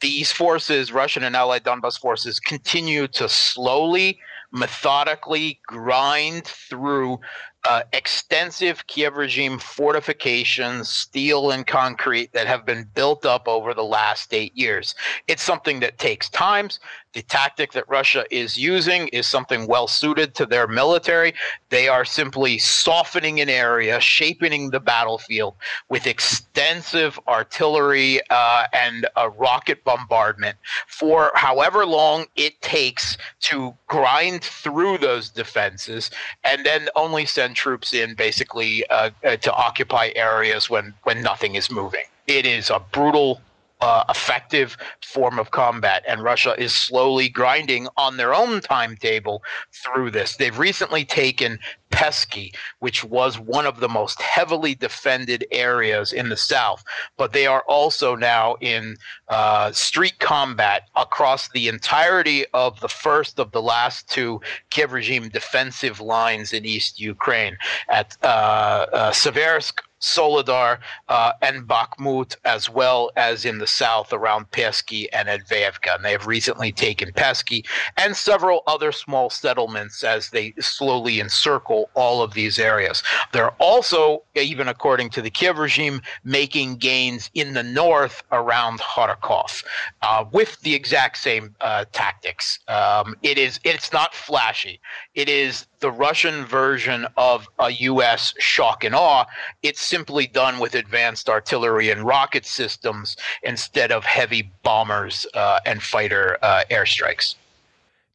These 0.00 0.32
forces, 0.32 0.92
Russian 0.92 1.24
and 1.24 1.36
Allied 1.36 1.64
Donbass 1.64 1.98
forces, 1.98 2.40
continue 2.40 3.06
to 3.08 3.28
slowly 3.28 4.18
methodically 4.52 5.60
grind 5.66 6.44
through 6.44 7.18
uh, 7.64 7.82
extensive 7.92 8.86
Kiev 8.86 9.16
regime 9.16 9.58
fortifications, 9.58 10.88
steel 10.88 11.52
and 11.52 11.66
concrete 11.66 12.32
that 12.32 12.46
have 12.46 12.66
been 12.66 12.84
built 12.94 13.24
up 13.24 13.46
over 13.46 13.72
the 13.72 13.84
last 13.84 14.34
eight 14.34 14.54
years. 14.56 14.94
It's 15.28 15.42
something 15.42 15.80
that 15.80 15.98
takes 15.98 16.28
time. 16.28 16.68
The 17.14 17.22
tactic 17.22 17.72
that 17.72 17.88
Russia 17.88 18.24
is 18.30 18.56
using 18.56 19.08
is 19.08 19.26
something 19.26 19.66
well 19.66 19.86
suited 19.86 20.34
to 20.36 20.46
their 20.46 20.66
military. 20.66 21.34
They 21.68 21.88
are 21.88 22.06
simply 22.06 22.58
softening 22.58 23.40
an 23.40 23.50
area, 23.50 24.00
shaping 24.00 24.70
the 24.70 24.80
battlefield 24.80 25.54
with 25.90 26.06
extensive 26.06 27.20
artillery 27.28 28.20
uh, 28.30 28.64
and 28.72 29.06
a 29.16 29.28
rocket 29.28 29.84
bombardment 29.84 30.56
for 30.86 31.30
however 31.34 31.84
long 31.84 32.26
it 32.36 32.60
takes 32.62 33.18
to 33.40 33.74
grind 33.88 34.42
through 34.42 34.96
those 34.98 35.28
defenses 35.28 36.10
and 36.44 36.64
then 36.64 36.88
only 36.96 37.26
send 37.26 37.56
troops 37.56 37.92
in 37.92 38.14
basically 38.14 38.86
uh, 38.88 39.10
uh, 39.24 39.36
to 39.36 39.52
occupy 39.52 40.10
areas 40.16 40.70
when, 40.70 40.94
when 41.02 41.22
nothing 41.22 41.56
is 41.56 41.70
moving. 41.70 42.04
It 42.26 42.46
is 42.46 42.70
a 42.70 42.80
brutal 42.92 43.42
uh, 43.82 44.04
effective 44.08 44.76
form 45.02 45.38
of 45.38 45.50
combat, 45.50 46.04
and 46.06 46.22
Russia 46.22 46.54
is 46.56 46.74
slowly 46.74 47.28
grinding 47.28 47.88
on 47.96 48.16
their 48.16 48.32
own 48.32 48.60
timetable 48.60 49.42
through 49.72 50.10
this. 50.10 50.36
They've 50.36 50.58
recently 50.58 51.04
taken 51.04 51.58
Pesky, 51.90 52.52
which 52.78 53.04
was 53.04 53.38
one 53.38 53.66
of 53.66 53.80
the 53.80 53.88
most 53.88 54.22
heavily 54.22 54.74
defended 54.74 55.44
areas 55.50 56.12
in 56.12 56.30
the 56.30 56.36
south, 56.36 56.82
but 57.18 57.32
they 57.32 57.46
are 57.46 57.64
also 57.68 58.14
now 58.14 58.56
in 58.60 58.96
uh, 59.28 59.72
street 59.72 60.18
combat 60.18 60.88
across 60.96 61.50
the 61.50 61.68
entirety 61.68 62.46
of 62.54 62.80
the 62.80 62.88
first 62.88 63.38
of 63.38 63.52
the 63.52 63.62
last 63.62 64.08
two 64.08 64.40
Kiev 64.70 64.92
regime 64.92 65.28
defensive 65.28 66.00
lines 66.00 66.52
in 66.52 66.64
East 66.64 66.98
Ukraine 66.98 67.56
at 67.90 68.16
uh, 68.22 68.86
uh, 68.92 69.10
Seversk 69.10 69.80
Soledar, 70.02 70.78
uh, 71.08 71.32
and 71.40 71.66
Bakhmut, 71.66 72.36
as 72.44 72.68
well 72.68 73.10
as 73.16 73.44
in 73.44 73.58
the 73.58 73.66
south 73.66 74.12
around 74.12 74.50
Pesky 74.50 75.10
and 75.12 75.28
Avdeyevka. 75.28 75.94
And 75.94 76.04
they 76.04 76.12
have 76.12 76.26
recently 76.26 76.72
taken 76.72 77.12
Pesky 77.12 77.64
and 77.96 78.16
several 78.16 78.62
other 78.66 78.92
small 78.92 79.30
settlements 79.30 80.02
as 80.02 80.30
they 80.30 80.52
slowly 80.58 81.20
encircle 81.20 81.88
all 81.94 82.22
of 82.22 82.34
these 82.34 82.58
areas. 82.58 83.02
They're 83.32 83.50
also, 83.52 84.24
even 84.34 84.68
according 84.68 85.10
to 85.10 85.22
the 85.22 85.30
Kiev 85.30 85.58
regime, 85.58 86.02
making 86.24 86.76
gains 86.76 87.30
in 87.34 87.54
the 87.54 87.62
north 87.62 88.22
around 88.32 88.80
Kharkov 88.80 89.64
uh, 90.02 90.24
with 90.32 90.60
the 90.60 90.74
exact 90.74 91.18
same 91.18 91.54
uh, 91.60 91.84
tactics. 91.92 92.58
Um, 92.68 93.14
it 93.22 93.38
is 93.38 93.60
it's 93.64 93.92
not 93.92 94.14
flashy. 94.14 94.80
It 95.14 95.28
is 95.28 95.66
the 95.80 95.90
Russian 95.90 96.44
version 96.46 97.06
of 97.18 97.46
a 97.58 97.70
U.S. 97.70 98.34
shock 98.38 98.82
and 98.82 98.94
awe. 98.94 99.26
It's 99.62 99.82
simply 99.82 100.26
done 100.26 100.58
with 100.58 100.74
advanced 100.74 101.28
artillery 101.28 101.90
and 101.90 102.02
rocket 102.02 102.46
systems 102.46 103.16
instead 103.42 103.92
of 103.92 104.04
heavy 104.04 104.50
bombers 104.62 105.26
uh, 105.34 105.60
and 105.66 105.82
fighter 105.82 106.38
uh, 106.42 106.64
airstrikes. 106.70 107.34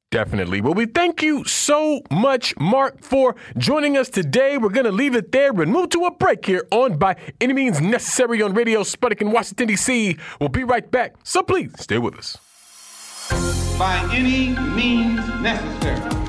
Definitely. 0.10 0.62
Well, 0.62 0.74
we 0.74 0.86
thank 0.86 1.22
you 1.22 1.44
so 1.44 2.02
much, 2.10 2.58
Mark, 2.58 3.04
for 3.04 3.36
joining 3.58 3.98
us 3.98 4.10
today. 4.10 4.58
We're 4.58 4.70
going 4.70 4.86
to 4.86 4.92
leave 4.92 5.16
it 5.16 5.34
there 5.34 5.52
and 5.62 5.72
move 5.72 5.90
to 5.90 6.06
a 6.06 6.12
break 6.12 6.46
here 6.46 6.66
on 6.72 6.98
By 6.98 7.18
Any 7.42 7.54
Means 7.54 7.82
Necessary 7.82 8.42
on 8.42 8.54
Radio 8.54 8.82
Sputnik 8.84 9.22
in 9.22 9.32
Washington, 9.32 9.68
D.C. 9.68 10.18
We'll 10.40 10.50
be 10.50 10.64
right 10.64 10.90
back, 10.90 11.16
so 11.24 11.44
please 11.44 11.74
stay 11.78 11.98
with 11.98 12.16
us. 12.16 12.38
By 13.78 14.10
any 14.14 14.58
means 14.76 15.28
necessary. 15.42 16.27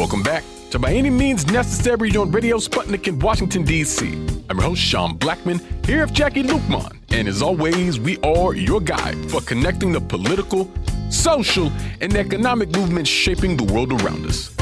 Welcome 0.00 0.22
back 0.22 0.44
to 0.70 0.78
By 0.78 0.94
Any 0.94 1.10
Means 1.10 1.46
Necessary 1.48 2.16
on 2.16 2.32
Radio 2.32 2.56
Sputnik 2.56 3.06
in 3.06 3.18
Washington, 3.18 3.64
D.C. 3.64 4.06
I'm 4.48 4.56
your 4.56 4.68
host, 4.68 4.80
Sean 4.80 5.18
Blackmon, 5.18 5.60
here 5.84 6.06
with 6.06 6.14
Jacquie 6.14 6.42
Luqman. 6.42 6.96
And 7.10 7.28
as 7.28 7.42
always, 7.42 8.00
we 8.00 8.16
are 8.20 8.54
your 8.54 8.80
guide 8.80 9.30
for 9.30 9.42
connecting 9.42 9.92
the 9.92 10.00
political, 10.00 10.70
social, 11.10 11.70
and 12.00 12.16
economic 12.16 12.70
movements 12.74 13.10
shaping 13.10 13.58
the 13.58 13.70
world 13.70 13.92
around 13.92 14.24
us. 14.24 14.56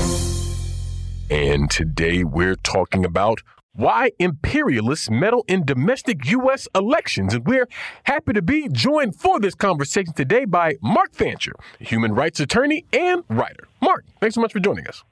And 1.30 1.70
today 1.70 2.24
we're 2.24 2.56
talking 2.56 3.04
about 3.04 3.40
why 3.74 4.10
imperialists 4.18 5.08
meddle 5.08 5.44
in 5.46 5.64
domestic 5.64 6.28
U.S. 6.32 6.66
elections. 6.74 7.32
And 7.32 7.46
we're 7.46 7.68
happy 8.02 8.32
to 8.32 8.42
be 8.42 8.68
joined 8.68 9.14
for 9.14 9.38
this 9.38 9.54
conversation 9.54 10.14
today 10.14 10.46
by 10.46 10.78
Mark 10.82 11.12
Fancher, 11.12 11.54
human 11.78 12.12
rights 12.12 12.40
attorney 12.40 12.86
and 12.92 13.22
writer. 13.28 13.68
Mark, 13.80 14.04
thanks 14.18 14.34
so 14.34 14.40
much 14.40 14.52
for 14.52 14.58
joining 14.58 14.88
us. 14.88 15.04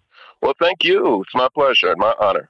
Well, 0.43 0.55
thank 0.61 0.85
you. 0.85 1.23
It's 1.23 1.35
my 1.35 1.49
pleasure 1.55 1.91
and 1.91 1.99
my 1.99 2.15
honor. 2.21 2.49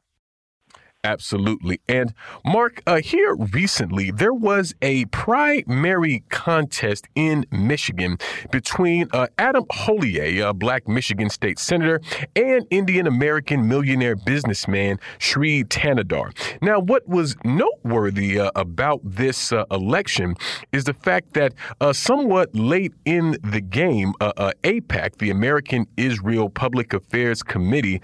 Absolutely. 1.04 1.80
And 1.88 2.12
Mark, 2.44 2.82
uh, 2.84 2.96
here 2.96 3.36
recently, 3.36 4.10
there 4.10 4.34
was 4.34 4.74
a 4.82 5.04
primary 5.06 6.24
contest 6.30 7.06
in 7.14 7.46
Michigan 7.52 8.18
between 8.50 9.06
uh, 9.12 9.28
Adam 9.38 9.64
Hollier, 9.70 10.48
a 10.48 10.52
black 10.52 10.88
Michigan 10.88 11.30
state 11.30 11.60
senator, 11.60 12.00
and 12.34 12.66
Indian 12.70 13.06
American 13.06 13.68
millionaire 13.68 14.16
businessman 14.16 14.98
Sri 15.20 15.62
Thanedar. 15.62 16.32
Now, 16.60 16.80
what 16.80 17.06
was 17.08 17.36
noteworthy 17.44 18.40
uh, 18.40 18.50
about 18.56 19.00
this 19.04 19.52
uh, 19.52 19.64
election 19.70 20.34
is 20.72 20.84
the 20.84 20.94
fact 20.94 21.34
that 21.34 21.54
uh, 21.80 21.92
somewhat 21.92 22.52
late 22.52 22.94
in 23.04 23.36
the 23.44 23.60
game, 23.60 24.12
uh, 24.20 24.50
AIPAC, 24.64 25.18
the 25.18 25.30
American 25.30 25.86
Israel 25.96 26.50
Public 26.50 26.92
Affairs 26.92 27.44
Committee, 27.44 28.02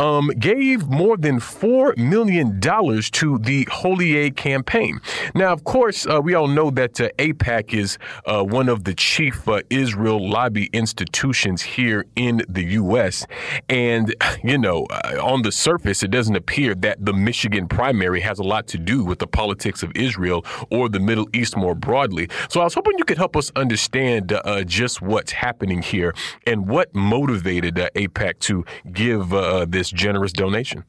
um, 0.00 0.30
gave 0.38 0.88
more 0.88 1.16
than 1.16 1.38
$4 1.38 1.96
million 1.96 2.39
million 2.44 2.60
to 3.02 3.38
the 3.38 3.66
Hollier 3.70 4.30
campaign. 4.30 5.00
Now, 5.34 5.52
of 5.52 5.64
course, 5.64 6.06
uh, 6.06 6.20
we 6.22 6.34
all 6.34 6.48
know 6.48 6.70
that 6.70 7.00
uh, 7.00 7.10
AIPAC 7.18 7.74
is 7.74 7.98
uh, 8.26 8.42
one 8.42 8.68
of 8.68 8.84
the 8.84 8.94
chief 8.94 9.46
uh, 9.48 9.62
Israel 9.70 10.28
lobby 10.28 10.68
institutions 10.72 11.62
here 11.62 12.04
in 12.16 12.42
the 12.48 12.64
U.S. 12.64 13.26
And, 13.68 14.14
you 14.44 14.58
know, 14.58 14.86
uh, 14.86 15.18
on 15.22 15.42
the 15.42 15.52
surface, 15.52 16.02
it 16.02 16.10
doesn't 16.10 16.36
appear 16.36 16.74
that 16.76 17.04
the 17.04 17.12
Michigan 17.12 17.68
primary 17.68 18.20
has 18.20 18.38
a 18.38 18.44
lot 18.44 18.66
to 18.68 18.78
do 18.78 19.04
with 19.04 19.18
the 19.18 19.26
politics 19.26 19.82
of 19.82 19.92
Israel 19.94 20.44
or 20.70 20.88
the 20.88 21.00
Middle 21.00 21.28
East 21.34 21.56
more 21.56 21.74
broadly. 21.74 22.28
So 22.48 22.60
I 22.60 22.64
was 22.64 22.74
hoping 22.74 22.98
you 22.98 23.04
could 23.04 23.18
help 23.18 23.36
us 23.36 23.50
understand 23.56 24.32
uh, 24.32 24.64
just 24.64 25.02
what's 25.02 25.32
happening 25.32 25.82
here 25.82 26.14
and 26.46 26.68
what 26.68 26.94
motivated 26.94 27.74
AIPAC 27.74 28.38
to 28.40 28.64
give 28.92 29.30
this 29.70 29.90
generous 29.90 30.32
donation. 30.32 30.84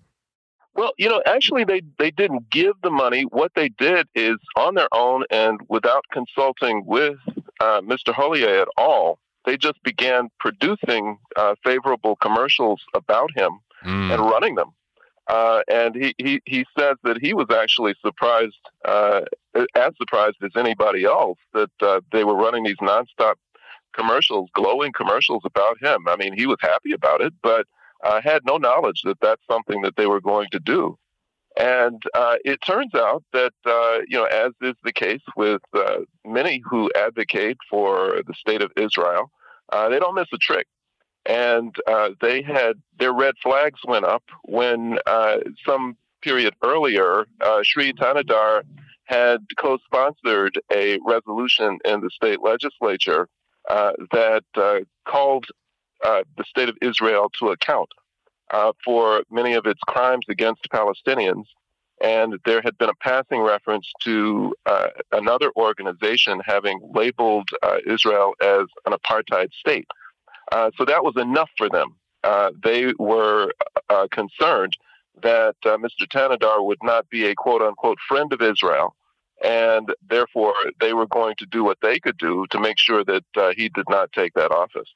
Well, 0.73 0.93
you 0.97 1.09
know, 1.09 1.21
actually, 1.25 1.65
they 1.65 1.81
they 1.99 2.11
didn't 2.11 2.49
give 2.49 2.75
the 2.81 2.91
money. 2.91 3.23
What 3.23 3.51
they 3.55 3.69
did 3.69 4.07
is 4.15 4.37
on 4.55 4.75
their 4.75 4.87
own 4.93 5.25
and 5.29 5.59
without 5.67 6.05
consulting 6.11 6.83
with 6.85 7.17
uh, 7.61 7.81
Mr. 7.81 8.13
Hollier 8.13 8.61
at 8.61 8.67
all. 8.77 9.19
They 9.45 9.57
just 9.57 9.81
began 9.83 10.29
producing 10.39 11.17
uh, 11.35 11.55
favorable 11.63 12.15
commercials 12.17 12.81
about 12.93 13.31
him 13.35 13.59
mm. 13.85 14.13
and 14.13 14.21
running 14.21 14.55
them. 14.55 14.71
Uh, 15.27 15.61
and 15.69 15.95
he, 15.95 16.13
he, 16.17 16.41
he 16.45 16.65
says 16.77 16.95
that 17.03 17.17
he 17.21 17.33
was 17.33 17.47
actually 17.51 17.95
surprised, 18.03 18.57
uh, 18.85 19.21
as 19.75 19.91
surprised 19.97 20.37
as 20.43 20.51
anybody 20.55 21.05
else, 21.05 21.37
that 21.53 21.71
uh, 21.81 22.01
they 22.11 22.23
were 22.23 22.35
running 22.35 22.63
these 22.63 22.77
nonstop 22.81 23.35
commercials, 23.95 24.49
glowing 24.53 24.91
commercials 24.91 25.41
about 25.45 25.81
him. 25.81 26.07
I 26.07 26.15
mean, 26.15 26.33
he 26.33 26.45
was 26.45 26.57
happy 26.61 26.91
about 26.91 27.21
it, 27.21 27.33
but 27.41 27.65
uh, 28.03 28.21
had 28.21 28.45
no 28.45 28.57
knowledge 28.57 29.01
that 29.03 29.19
that's 29.21 29.45
something 29.49 29.81
that 29.81 29.95
they 29.95 30.07
were 30.07 30.21
going 30.21 30.47
to 30.51 30.59
do. 30.59 30.97
And 31.57 32.01
uh, 32.13 32.37
it 32.45 32.59
turns 32.65 32.95
out 32.95 33.23
that, 33.33 33.53
uh, 33.65 33.99
you 34.07 34.17
know, 34.17 34.25
as 34.25 34.51
is 34.61 34.75
the 34.83 34.93
case 34.93 35.21
with 35.35 35.61
uh, 35.73 35.99
many 36.25 36.61
who 36.69 36.89
advocate 36.95 37.57
for 37.69 38.21
the 38.25 38.33
state 38.33 38.61
of 38.61 38.71
Israel, 38.77 39.31
uh, 39.71 39.89
they 39.89 39.99
don't 39.99 40.15
miss 40.15 40.29
a 40.33 40.37
trick. 40.37 40.67
And 41.25 41.75
uh, 41.87 42.11
they 42.21 42.41
had 42.41 42.81
their 42.97 43.13
red 43.13 43.35
flags 43.43 43.79
went 43.85 44.05
up 44.05 44.23
when 44.43 44.97
some 45.65 45.97
period 46.21 46.55
earlier, 46.63 47.25
Sri 47.63 47.93
Thanedar 47.93 48.63
had 49.05 49.41
co 49.59 49.77
sponsored 49.85 50.59
a 50.73 50.97
resolution 51.05 51.77
in 51.85 52.01
the 52.01 52.09
state 52.09 52.41
legislature 52.41 53.27
that 53.67 54.43
called 55.05 55.45
uh, 56.03 56.23
the 56.37 56.43
state 56.43 56.69
of 56.69 56.77
Israel 56.81 57.29
to 57.39 57.49
account 57.49 57.89
uh, 58.51 58.71
for 58.83 59.23
many 59.31 59.53
of 59.53 59.65
its 59.65 59.79
crimes 59.87 60.25
against 60.29 60.67
Palestinians. 60.69 61.45
And 62.03 62.39
there 62.45 62.61
had 62.63 62.77
been 62.79 62.89
a 62.89 62.95
passing 62.95 63.41
reference 63.41 63.91
to 64.03 64.55
uh, 64.65 64.87
another 65.11 65.51
organization 65.55 66.41
having 66.43 66.79
labeled 66.93 67.49
uh, 67.61 67.77
Israel 67.85 68.33
as 68.41 68.65
an 68.85 68.93
apartheid 68.93 69.53
state. 69.53 69.87
Uh, 70.51 70.71
so 70.77 70.85
that 70.85 71.03
was 71.03 71.15
enough 71.17 71.49
for 71.57 71.69
them. 71.69 71.95
they 72.63 72.93
were 72.97 73.51
concerned 74.11 74.75
that 75.21 75.55
Mr. 75.63 76.07
Thanedar 76.11 76.65
would 76.65 76.81
not 76.81 77.07
be 77.09 77.25
a 77.25 77.35
quote 77.35 77.61
unquote 77.61 77.99
friend 78.07 78.33
of 78.33 78.41
Israel. 78.41 78.95
And 79.43 79.91
therefore, 80.07 80.53
they 80.79 80.93
were 80.93 81.07
going 81.07 81.35
to 81.37 81.45
do 81.45 81.63
what 81.63 81.79
they 81.81 81.99
could 81.99 82.17
do 82.17 82.45
to 82.51 82.59
make 82.59 82.77
sure 82.77 83.03
that 83.03 83.23
uh, 83.35 83.53
he 83.55 83.69
did 83.69 83.85
not 83.89 84.11
take 84.11 84.33
that 84.35 84.51
office. 84.51 84.89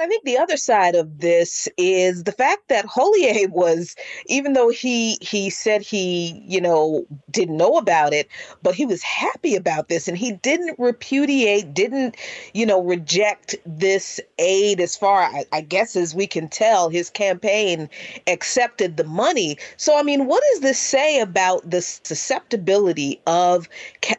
I 0.00 0.06
think 0.06 0.24
the 0.24 0.38
other 0.38 0.56
side 0.56 0.94
of 0.94 1.18
this 1.18 1.68
is 1.76 2.24
the 2.24 2.32
fact 2.32 2.68
that 2.68 2.86
Hollier 2.86 3.48
was, 3.48 3.94
even 4.26 4.54
though 4.54 4.70
he 4.70 5.18
he 5.20 5.50
said 5.50 5.82
he 5.82 6.42
you 6.46 6.62
know 6.62 7.04
didn't 7.30 7.58
know 7.58 7.76
about 7.76 8.14
it, 8.14 8.26
but 8.62 8.74
he 8.74 8.86
was 8.86 9.02
happy 9.02 9.54
about 9.54 9.90
this, 9.90 10.08
and 10.08 10.16
he 10.16 10.32
didn't 10.32 10.78
repudiate, 10.78 11.74
didn't 11.74 12.16
you 12.54 12.64
know 12.64 12.82
reject 12.82 13.54
this 13.66 14.18
aid. 14.38 14.80
As 14.80 14.96
far 14.96 15.24
I, 15.24 15.44
I 15.52 15.60
guess 15.60 15.94
as 15.94 16.14
we 16.14 16.26
can 16.26 16.48
tell, 16.48 16.88
his 16.88 17.10
campaign 17.10 17.90
accepted 18.26 18.96
the 18.96 19.04
money. 19.04 19.58
So 19.76 19.98
I 19.98 20.02
mean, 20.02 20.26
what 20.26 20.42
does 20.52 20.62
this 20.62 20.78
say 20.78 21.20
about 21.20 21.68
the 21.68 21.82
susceptibility 21.82 23.20
of 23.26 23.68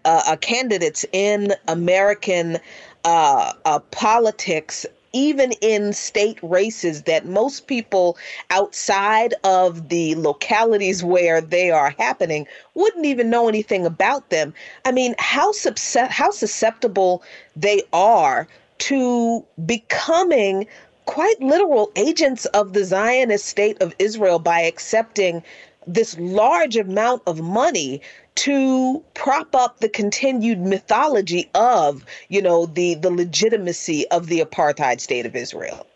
uh, 0.06 0.38
candidates 0.40 1.04
in 1.12 1.54
American? 1.68 2.60
Uh, 3.06 3.52
uh, 3.66 3.80
politics 3.92 4.86
even 5.14 5.52
in 5.62 5.94
state 5.94 6.40
races 6.42 7.04
that 7.04 7.26
most 7.26 7.68
people 7.68 8.18
outside 8.50 9.34
of 9.44 9.90
the 9.90 10.16
localities 10.16 11.04
where 11.04 11.40
they 11.40 11.72
are 11.72 11.92
happening 11.98 12.48
wouldn't 12.74 13.06
even 13.06 13.30
know 13.30 13.48
anything 13.48 13.86
about 13.86 14.30
them. 14.30 14.54
I 14.86 14.92
mean, 14.92 15.16
how 15.20 15.54
how 16.10 16.32
susceptible 16.32 17.24
they 17.56 17.84
are 17.94 18.48
to 18.80 19.46
becoming 19.66 20.68
quite 21.06 21.40
literal 21.42 21.92
agents 21.96 22.46
of 22.48 22.74
the 22.74 22.84
Zionist 22.84 23.46
state 23.46 23.82
of 23.82 23.94
Israel 24.00 24.40
by 24.40 24.62
accepting 24.62 25.44
this 25.86 26.18
large 26.18 26.78
amount 26.78 27.22
of 27.28 27.42
money 27.42 28.02
to 28.36 29.04
prop 29.14 29.56
up 29.56 29.80
the 29.80 29.90
continued 29.90 30.60
mythology 30.60 31.50
of, 31.54 32.06
you 32.30 32.42
know, 32.42 32.66
the 32.66 32.96
the 32.96 33.12
legitimacy 33.12 34.08
of 34.10 34.28
the 34.28 34.40
apartheid 34.40 35.00
state 35.00 35.26
of 35.26 35.36
Israel? 35.36 35.88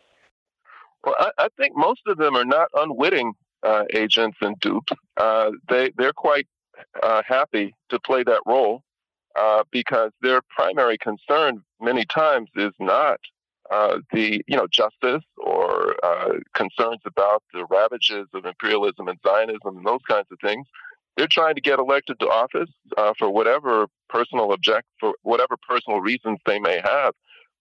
Well, 1.04 1.16
I, 1.20 1.32
I 1.38 1.48
think 1.58 1.76
most 1.76 2.02
of 2.08 2.18
them 2.18 2.36
are 2.36 2.46
not 2.46 2.70
unwitting 2.74 3.34
uh, 3.64 3.84
agents 3.94 4.38
and 4.42 4.60
dupes. 4.60 4.94
Uh, 5.18 5.52
they 5.70 5.92
they're 5.98 6.14
quite 6.14 6.48
uh, 7.02 7.22
happy 7.26 7.74
to 7.90 8.00
play 8.00 8.24
that 8.24 8.42
role 8.46 8.84
uh, 9.38 9.64
because 9.72 10.12
their 10.22 10.42
primary 10.56 10.98
concern 10.98 11.64
many 11.80 12.06
times 12.06 12.50
is 12.56 12.74
not 12.80 13.20
uh, 13.72 13.98
the 14.12 14.42
you 14.48 14.56
know 14.56 14.68
justice 14.68 15.24
or 15.38 15.96
uh, 16.04 16.34
concerns 16.54 17.02
about 17.06 17.44
the 17.54 17.66
ravages 17.70 18.28
of 18.34 18.46
imperialism 18.46 19.08
and 19.08 19.20
Zionism 19.26 19.78
and 19.78 19.86
those 19.86 20.02
kinds 20.08 20.28
of 20.32 20.38
things 20.42 20.66
they're 21.18 21.28
trying 21.30 21.55
to 21.55 21.61
get 21.61 21.80
elected 21.80 22.20
to 22.20 22.28
office 22.28 22.70
uh, 22.95 23.13
for 23.18 23.30
whatever 23.30 23.88
personal 24.07 24.51
object, 24.51 24.88
for 24.99 25.13
whatever 25.24 25.57
personal 25.68 25.99
reasons 25.99 26.39
they 26.45 26.59
may 26.59 26.80
have 26.84 27.13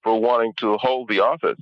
for 0.02 0.20
wanting 0.20 0.52
to 0.58 0.76
hold 0.76 1.08
the 1.08 1.20
office. 1.20 1.58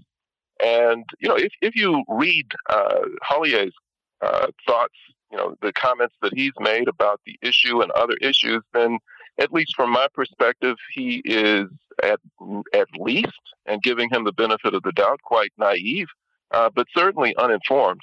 And 0.63 1.05
you 1.19 1.29
know, 1.29 1.37
if 1.37 1.53
if 1.63 1.75
you 1.75 2.05
read 2.09 2.47
uh, 2.69 3.01
Hollier's 3.23 3.75
uh, 4.21 4.49
thoughts, 4.67 4.95
you 5.31 5.39
know, 5.39 5.55
the 5.63 5.73
comments 5.73 6.15
that 6.23 6.35
he's 6.35 6.53
made 6.61 6.89
about 6.89 7.21
the 7.25 7.37
issue 7.43 7.81
and 7.81 7.91
other 7.93 8.17
issues, 8.21 8.63
then 8.73 8.99
at 9.39 9.53
least 9.53 9.75
from 9.75 9.91
my 9.91 10.07
perspective, 10.15 10.77
he 10.93 11.23
is 11.25 11.67
at 12.03 12.21
at 12.73 12.89
least, 12.99 13.41
and 13.67 13.83
giving 13.83 14.11
him 14.11 14.25
the 14.25 14.33
benefit 14.33 14.75
of 14.75 14.83
the 14.83 14.93
doubt, 14.93 15.21
quite 15.23 15.53
naive, 15.59 16.09
uh, 16.53 16.71
but 16.75 16.87
certainly 16.97 17.35
uninformed. 17.37 18.03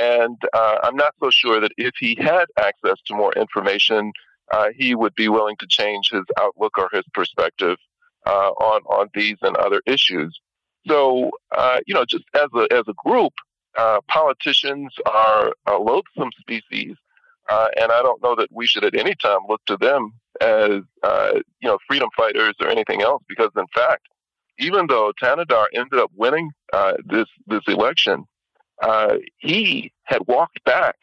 And 0.00 0.38
uh, 0.52 0.78
I'm 0.82 0.96
not 0.96 1.14
so 1.22 1.30
sure 1.30 1.60
that 1.60 1.72
if 1.76 1.94
he 1.98 2.16
had 2.18 2.46
access 2.58 2.96
to 3.06 3.14
more 3.14 3.32
information, 3.34 4.12
uh, 4.52 4.68
he 4.76 4.94
would 4.94 5.14
be 5.14 5.28
willing 5.28 5.56
to 5.58 5.66
change 5.68 6.10
his 6.10 6.24
outlook 6.38 6.78
or 6.78 6.88
his 6.92 7.04
perspective 7.14 7.76
uh, 8.26 8.50
on 8.50 8.82
on 8.82 9.08
these 9.14 9.36
and 9.42 9.56
other 9.56 9.82
issues. 9.86 10.38
So, 10.86 11.30
uh, 11.56 11.80
you 11.86 11.94
know, 11.94 12.04
just 12.04 12.24
as 12.34 12.48
a 12.54 12.66
as 12.72 12.84
a 12.88 12.94
group, 13.04 13.32
uh, 13.76 14.00
politicians 14.08 14.92
are 15.06 15.52
a 15.66 15.76
loathsome 15.76 16.30
species, 16.40 16.96
uh, 17.50 17.68
and 17.80 17.92
I 17.92 18.02
don't 18.02 18.22
know 18.22 18.34
that 18.36 18.48
we 18.50 18.66
should 18.66 18.84
at 18.84 18.94
any 18.94 19.14
time 19.14 19.40
look 19.48 19.62
to 19.66 19.76
them 19.76 20.12
as 20.40 20.80
you 21.60 21.68
know 21.68 21.78
freedom 21.88 22.08
fighters 22.16 22.54
or 22.60 22.68
anything 22.68 23.02
else, 23.02 23.22
because 23.28 23.50
in 23.56 23.66
fact, 23.74 24.08
even 24.58 24.86
though 24.86 25.12
Thanedar 25.22 25.66
ended 25.74 25.98
up 25.98 26.10
winning 26.16 26.50
this 27.06 27.26
this 27.46 27.62
election, 27.68 28.24
uh, 28.82 29.16
he 29.38 29.92
had 30.04 30.26
walked 30.26 30.62
back 30.64 30.96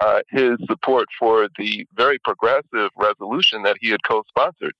uh, 0.00 0.20
his 0.28 0.56
support 0.66 1.08
for 1.18 1.48
the 1.58 1.86
very 1.94 2.18
progressive 2.18 2.90
resolution 2.96 3.62
that 3.62 3.76
he 3.80 3.90
had 3.90 4.02
co-sponsored. 4.06 4.74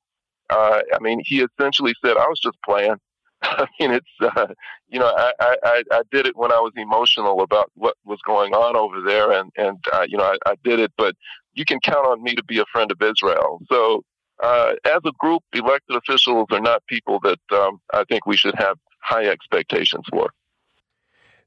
Uh, 0.51 0.81
I 0.95 0.99
mean, 1.01 1.23
he 1.25 1.43
essentially 1.43 1.95
said, 2.05 2.17
"I 2.17 2.27
was 2.27 2.41
just 2.41 2.57
playing." 2.65 2.97
I 3.43 3.67
mean, 3.79 3.93
it's 3.93 4.37
uh, 4.37 4.49
you 4.89 4.99
know, 4.99 5.13
I, 5.17 5.57
I 5.63 5.83
I 5.93 6.03
did 6.11 6.27
it 6.27 6.37
when 6.37 6.53
I 6.53 6.59
was 6.59 6.73
emotional 6.77 7.43
about 7.43 7.71
what 7.75 7.95
was 8.05 8.19
going 8.27 8.55
on 8.55 8.77
over 8.77 9.01
there, 9.01 9.31
and 9.31 9.51
and 9.57 9.79
uh, 9.93 10.05
you 10.09 10.19
know, 10.19 10.25
I, 10.25 10.37
I 10.51 10.55
did 10.65 10.81
it, 10.81 10.93
but 10.97 11.15
you 11.55 11.65
can 11.65 11.81
count 11.81 12.07
on 12.07 12.23
me 12.23 12.35
to 12.35 12.45
be 12.45 12.59
a 12.59 12.65
friend 12.73 12.91
of 12.91 13.01
Israel. 13.01 13.61
So, 13.71 14.03
uh, 14.43 14.75
as 14.85 15.01
a 15.05 15.13
group, 15.19 15.43
elected 15.53 15.97
officials 15.97 16.49
are 16.51 16.61
not 16.61 16.85
people 16.87 17.21
that 17.21 17.41
um, 17.53 17.81
I 17.93 18.05
think 18.05 18.27
we 18.27 18.37
should 18.37 18.55
have 18.57 18.77
high 19.03 19.27
expectations 19.27 20.05
for. 20.11 20.31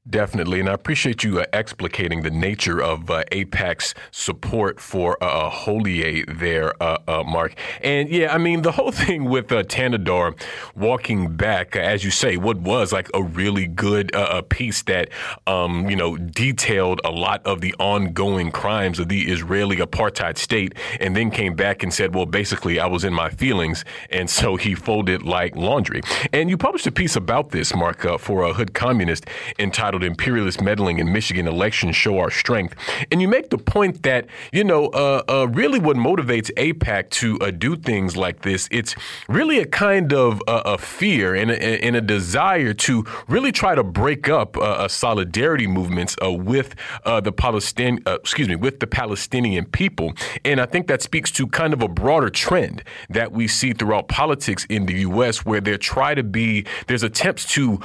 Definitely. 0.08 0.60
And 0.60 0.68
I 0.68 0.74
appreciate 0.74 1.24
you 1.24 1.40
uh, 1.40 1.46
explicating 1.54 2.24
the 2.24 2.30
nature 2.30 2.78
of 2.78 3.10
uh, 3.10 3.24
AIPAC's 3.32 3.94
support 4.10 4.78
for 4.78 5.16
uh, 5.24 5.46
uh 5.46 5.48
Hollier 5.48 6.26
there, 6.26 6.74
uh, 6.82 6.98
uh, 7.08 7.22
Mark. 7.22 7.54
And 7.80 8.10
yeah, 8.10 8.34
I 8.34 8.36
mean, 8.36 8.60
the 8.60 8.72
whole 8.72 8.92
thing 9.04 9.24
with 9.24 9.50
uh, 9.50 9.62
Thanedar 9.62 10.38
walking 10.76 11.34
back, 11.34 11.74
as 11.74 12.04
you 12.04 12.10
say, 12.10 12.36
what 12.36 12.58
was 12.58 12.92
like 12.92 13.08
a 13.14 13.22
really 13.22 13.66
good 13.66 14.12
piece 14.50 14.82
that, 14.82 15.08
um, 15.46 15.88
you 15.88 15.96
know, 15.96 16.18
detailed 16.18 17.00
a 17.02 17.10
lot 17.10 17.40
of 17.46 17.62
the 17.62 17.74
ongoing 17.78 18.50
crimes 18.50 18.98
of 18.98 19.08
the 19.08 19.32
Israeli 19.32 19.78
apartheid 19.78 20.36
state, 20.36 20.74
and 21.00 21.16
then 21.16 21.30
came 21.30 21.54
back 21.54 21.82
and 21.82 21.94
said, 21.94 22.14
well, 22.14 22.26
basically, 22.26 22.78
I 22.78 22.86
was 22.86 23.04
in 23.04 23.14
my 23.14 23.30
feelings. 23.30 23.86
And 24.10 24.28
so 24.28 24.56
he 24.56 24.74
folded 24.74 25.22
like 25.22 25.56
laundry. 25.56 26.02
And 26.30 26.50
you 26.50 26.58
published 26.58 26.86
a 26.86 26.92
piece 26.92 27.16
about 27.16 27.52
this, 27.52 27.74
Mark, 27.74 28.02
for 28.20 28.42
a 28.42 28.52
Hood 28.52 28.74
Communist 28.74 29.26
entitled 29.58 29.93
entitled 29.94 30.04
Imperialist 30.04 30.60
Meddling 30.60 30.98
in 30.98 31.12
Michigan 31.12 31.46
Elections 31.46 31.94
Show 31.94 32.18
Our 32.18 32.30
Strength. 32.30 32.74
And 33.12 33.20
you 33.20 33.28
make 33.28 33.50
the 33.50 33.58
point 33.58 34.02
that, 34.02 34.26
you 34.52 34.64
know, 34.64 34.86
uh, 34.88 35.22
uh, 35.28 35.48
really 35.48 35.78
what 35.78 35.96
motivates 35.96 36.50
AIPAC 36.54 37.10
to 37.10 37.38
uh, 37.40 37.50
do 37.50 37.76
things 37.76 38.16
like 38.16 38.42
this, 38.42 38.68
it's 38.70 38.96
really 39.28 39.58
a 39.58 39.66
kind 39.66 40.12
of 40.12 40.42
uh, 40.48 40.62
a 40.64 40.78
fear 40.78 41.34
and 41.34 41.50
a, 41.50 41.84
and 41.84 41.96
a, 41.96 42.00
desire 42.04 42.74
to 42.74 43.04
really 43.28 43.50
try 43.50 43.74
to 43.74 43.82
break 43.82 44.28
up 44.28 44.56
uh, 44.58 44.86
solidarity 44.88 45.66
movements 45.66 46.16
uh, 46.22 46.30
with 46.30 46.74
the 47.22 47.32
Palestinian, 47.32 48.02
excuse 48.06 48.48
me, 48.48 48.56
with 48.56 48.78
the 48.80 48.86
Palestinian 48.86 49.64
people. 49.64 50.12
And 50.44 50.60
I 50.60 50.66
think 50.66 50.86
that 50.88 51.02
speaks 51.02 51.30
to 51.32 51.46
kind 51.46 51.72
of 51.72 51.82
a 51.82 51.88
broader 51.88 52.28
trend 52.30 52.82
that 53.08 53.32
we 53.32 53.48
see 53.48 53.72
throughout 53.72 54.08
politics 54.08 54.66
in 54.68 54.86
the 54.86 54.94
U.S., 55.08 55.44
where 55.46 55.60
there 55.60 55.78
try 55.78 56.14
to 56.14 56.22
be, 56.22 56.66
there's 56.86 57.02
attempts 57.02 57.46
to 57.54 57.80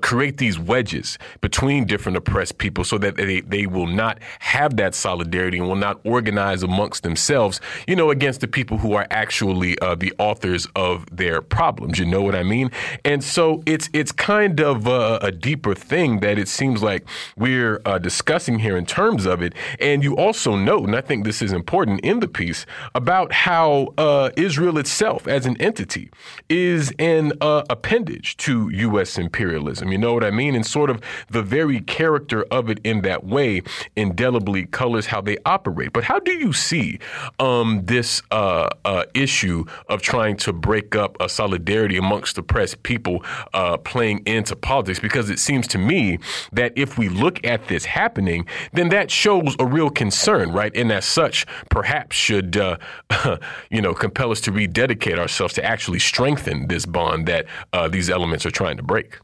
create 0.00 0.38
these 0.38 0.58
wedges 0.58 1.18
between 1.40 1.84
different 1.84 2.16
oppressed 2.16 2.58
people 2.58 2.84
so 2.84 2.98
that 2.98 3.16
they, 3.16 3.40
they 3.40 3.66
will 3.66 3.86
not 3.86 4.18
have 4.40 4.76
that 4.76 4.94
solidarity 4.94 5.58
and 5.58 5.68
will 5.68 5.76
not 5.76 6.00
organize 6.04 6.62
amongst 6.62 7.02
themselves, 7.02 7.60
you 7.86 7.96
know, 7.96 8.10
against 8.10 8.40
the 8.40 8.48
people 8.48 8.78
who 8.78 8.92
are 8.94 9.06
actually 9.10 9.78
uh, 9.80 9.94
the 9.94 10.12
authors 10.18 10.66
of 10.76 11.04
their 11.14 11.40
problems. 11.42 11.98
You 11.98 12.06
know 12.06 12.22
what 12.22 12.34
I 12.34 12.42
mean? 12.42 12.70
And 13.04 13.22
so 13.22 13.62
it's 13.66 13.88
it's 13.92 14.12
kind 14.12 14.60
of 14.60 14.86
a, 14.86 15.18
a 15.22 15.32
deeper 15.32 15.74
thing 15.74 16.20
that 16.20 16.38
it 16.38 16.48
seems 16.48 16.82
like 16.82 17.06
we're 17.36 17.80
uh, 17.84 17.98
discussing 17.98 18.58
here 18.58 18.76
in 18.76 18.86
terms 18.86 19.26
of 19.26 19.42
it. 19.42 19.54
And 19.80 20.02
you 20.02 20.16
also 20.16 20.56
note, 20.56 20.84
and 20.84 20.96
I 20.96 21.00
think 21.00 21.24
this 21.24 21.42
is 21.42 21.52
important 21.52 22.00
in 22.00 22.20
the 22.20 22.28
piece, 22.28 22.66
about 22.94 23.32
how 23.32 23.94
uh, 23.98 24.30
Israel 24.36 24.78
itself 24.78 25.26
as 25.26 25.46
an 25.46 25.60
entity 25.60 26.10
is 26.48 26.92
an 26.98 27.32
uh, 27.40 27.64
appendage 27.70 28.36
to 28.38 28.68
U.S. 28.70 29.18
imperialism. 29.18 29.92
You 29.92 29.98
know 29.98 30.14
what 30.14 30.24
I 30.24 30.30
mean? 30.30 30.54
And 30.54 30.64
sort 30.64 30.90
of 30.90 31.00
the 31.28 31.42
very 31.42 31.80
character 31.80 32.44
of 32.50 32.70
it 32.70 32.80
in 32.84 33.02
that 33.02 33.24
way 33.24 33.62
indelibly 33.96 34.66
colors 34.66 35.06
how 35.06 35.20
they 35.20 35.36
operate. 35.44 35.92
But 35.92 36.04
how 36.04 36.18
do 36.18 36.32
you 36.32 36.52
see 36.52 36.98
um, 37.38 37.82
this 37.84 38.22
uh, 38.30 38.68
uh, 38.84 39.04
issue 39.14 39.64
of 39.88 40.02
trying 40.02 40.36
to 40.38 40.52
break 40.52 40.94
up 40.94 41.16
a 41.20 41.28
solidarity 41.28 41.96
amongst 41.96 42.38
oppressed 42.38 42.82
people 42.82 43.24
uh, 43.54 43.76
playing 43.78 44.22
into 44.26 44.56
politics? 44.56 44.98
Because 44.98 45.30
it 45.30 45.38
seems 45.38 45.66
to 45.68 45.78
me 45.78 46.18
that 46.52 46.72
if 46.76 46.98
we 46.98 47.08
look 47.08 47.44
at 47.46 47.68
this 47.68 47.84
happening, 47.84 48.46
then 48.72 48.88
that 48.90 49.10
shows 49.10 49.56
a 49.58 49.66
real 49.66 49.90
concern, 49.90 50.52
right? 50.52 50.74
And 50.76 50.90
as 50.92 51.04
such, 51.04 51.46
perhaps 51.70 52.16
should 52.16 52.56
uh, 52.56 52.76
you 53.70 53.80
know 53.80 53.94
compel 53.94 54.30
us 54.30 54.40
to 54.42 54.52
rededicate 54.52 55.18
ourselves 55.18 55.54
to 55.54 55.64
actually 55.64 55.98
strengthen 55.98 56.68
this 56.68 56.86
bond 56.86 57.26
that 57.26 57.46
uh, 57.72 57.88
these 57.88 58.10
elements 58.10 58.46
are 58.46 58.50
trying 58.50 58.76
to 58.76 58.82
break. 58.82 59.18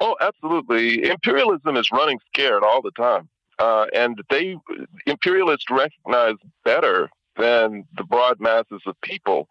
Oh, 0.00 0.16
absolutely. 0.20 1.08
Imperialism 1.08 1.76
is 1.76 1.90
running 1.90 2.18
scared 2.28 2.62
all 2.62 2.82
the 2.82 2.90
time. 2.92 3.28
Uh, 3.58 3.86
and 3.94 4.20
they 4.28 4.56
imperialists 5.06 5.70
recognize 5.70 6.34
better 6.64 7.08
than 7.36 7.84
the 7.96 8.04
broad 8.04 8.38
masses 8.38 8.82
of 8.86 9.00
people 9.00 9.48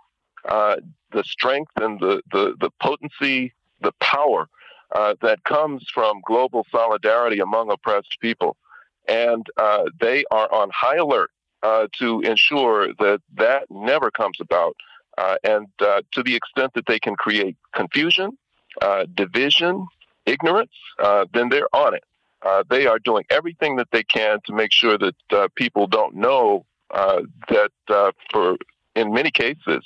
uh, 0.48 0.76
the 1.12 1.24
strength 1.24 1.72
and 1.78 2.00
the, 2.00 2.22
the, 2.32 2.56
the 2.60 2.70
potency, 2.82 3.54
the 3.82 3.92
power 4.00 4.48
uh, 4.94 5.16
that 5.22 5.44
comes 5.44 5.88
from 5.94 6.22
global 6.28 6.66
solidarity 6.72 7.40
among 7.40 7.72
oppressed 7.72 8.18
people. 8.22 8.56
And 9.08 9.46
uh, 9.58 9.86
they 10.00 10.24
are 10.32 10.52
on 10.54 10.70
high 10.74 10.98
alert 10.98 11.32
uh, 11.64 11.88
to 12.00 12.22
ensure 12.22 12.94
that 13.00 13.22
that 13.36 13.66
never 13.70 14.12
comes 14.12 14.38
about. 14.40 14.76
Uh, 15.18 15.38
and 15.44 15.68
to 15.80 16.24
the 16.24 16.36
extent 16.36 16.74
that 16.74 16.86
they 16.88 17.00
can 17.00 17.16
create 17.16 17.56
confusion, 17.74 18.38
division, 19.14 19.88
ignorance, 20.26 20.72
then 21.34 21.50
they're 21.50 21.74
on 21.76 21.94
it. 21.96 22.04
Uh, 22.46 22.64
they 22.70 22.86
are 22.86 23.00
doing 23.00 23.26
everything 23.32 23.76
that 23.76 23.88
they 23.92 24.04
can 24.04 24.40
to 24.46 24.54
make 24.54 24.72
sure 24.72 25.00
that 25.00 25.16
uh, 25.32 25.48
people 25.56 25.88
don't 25.88 26.14
know 26.16 26.64
uh, 26.92 27.24
that 27.50 27.72
uh, 27.90 28.12
for 28.32 28.56
in 28.96 29.12
many 29.12 29.32
cases 29.32 29.84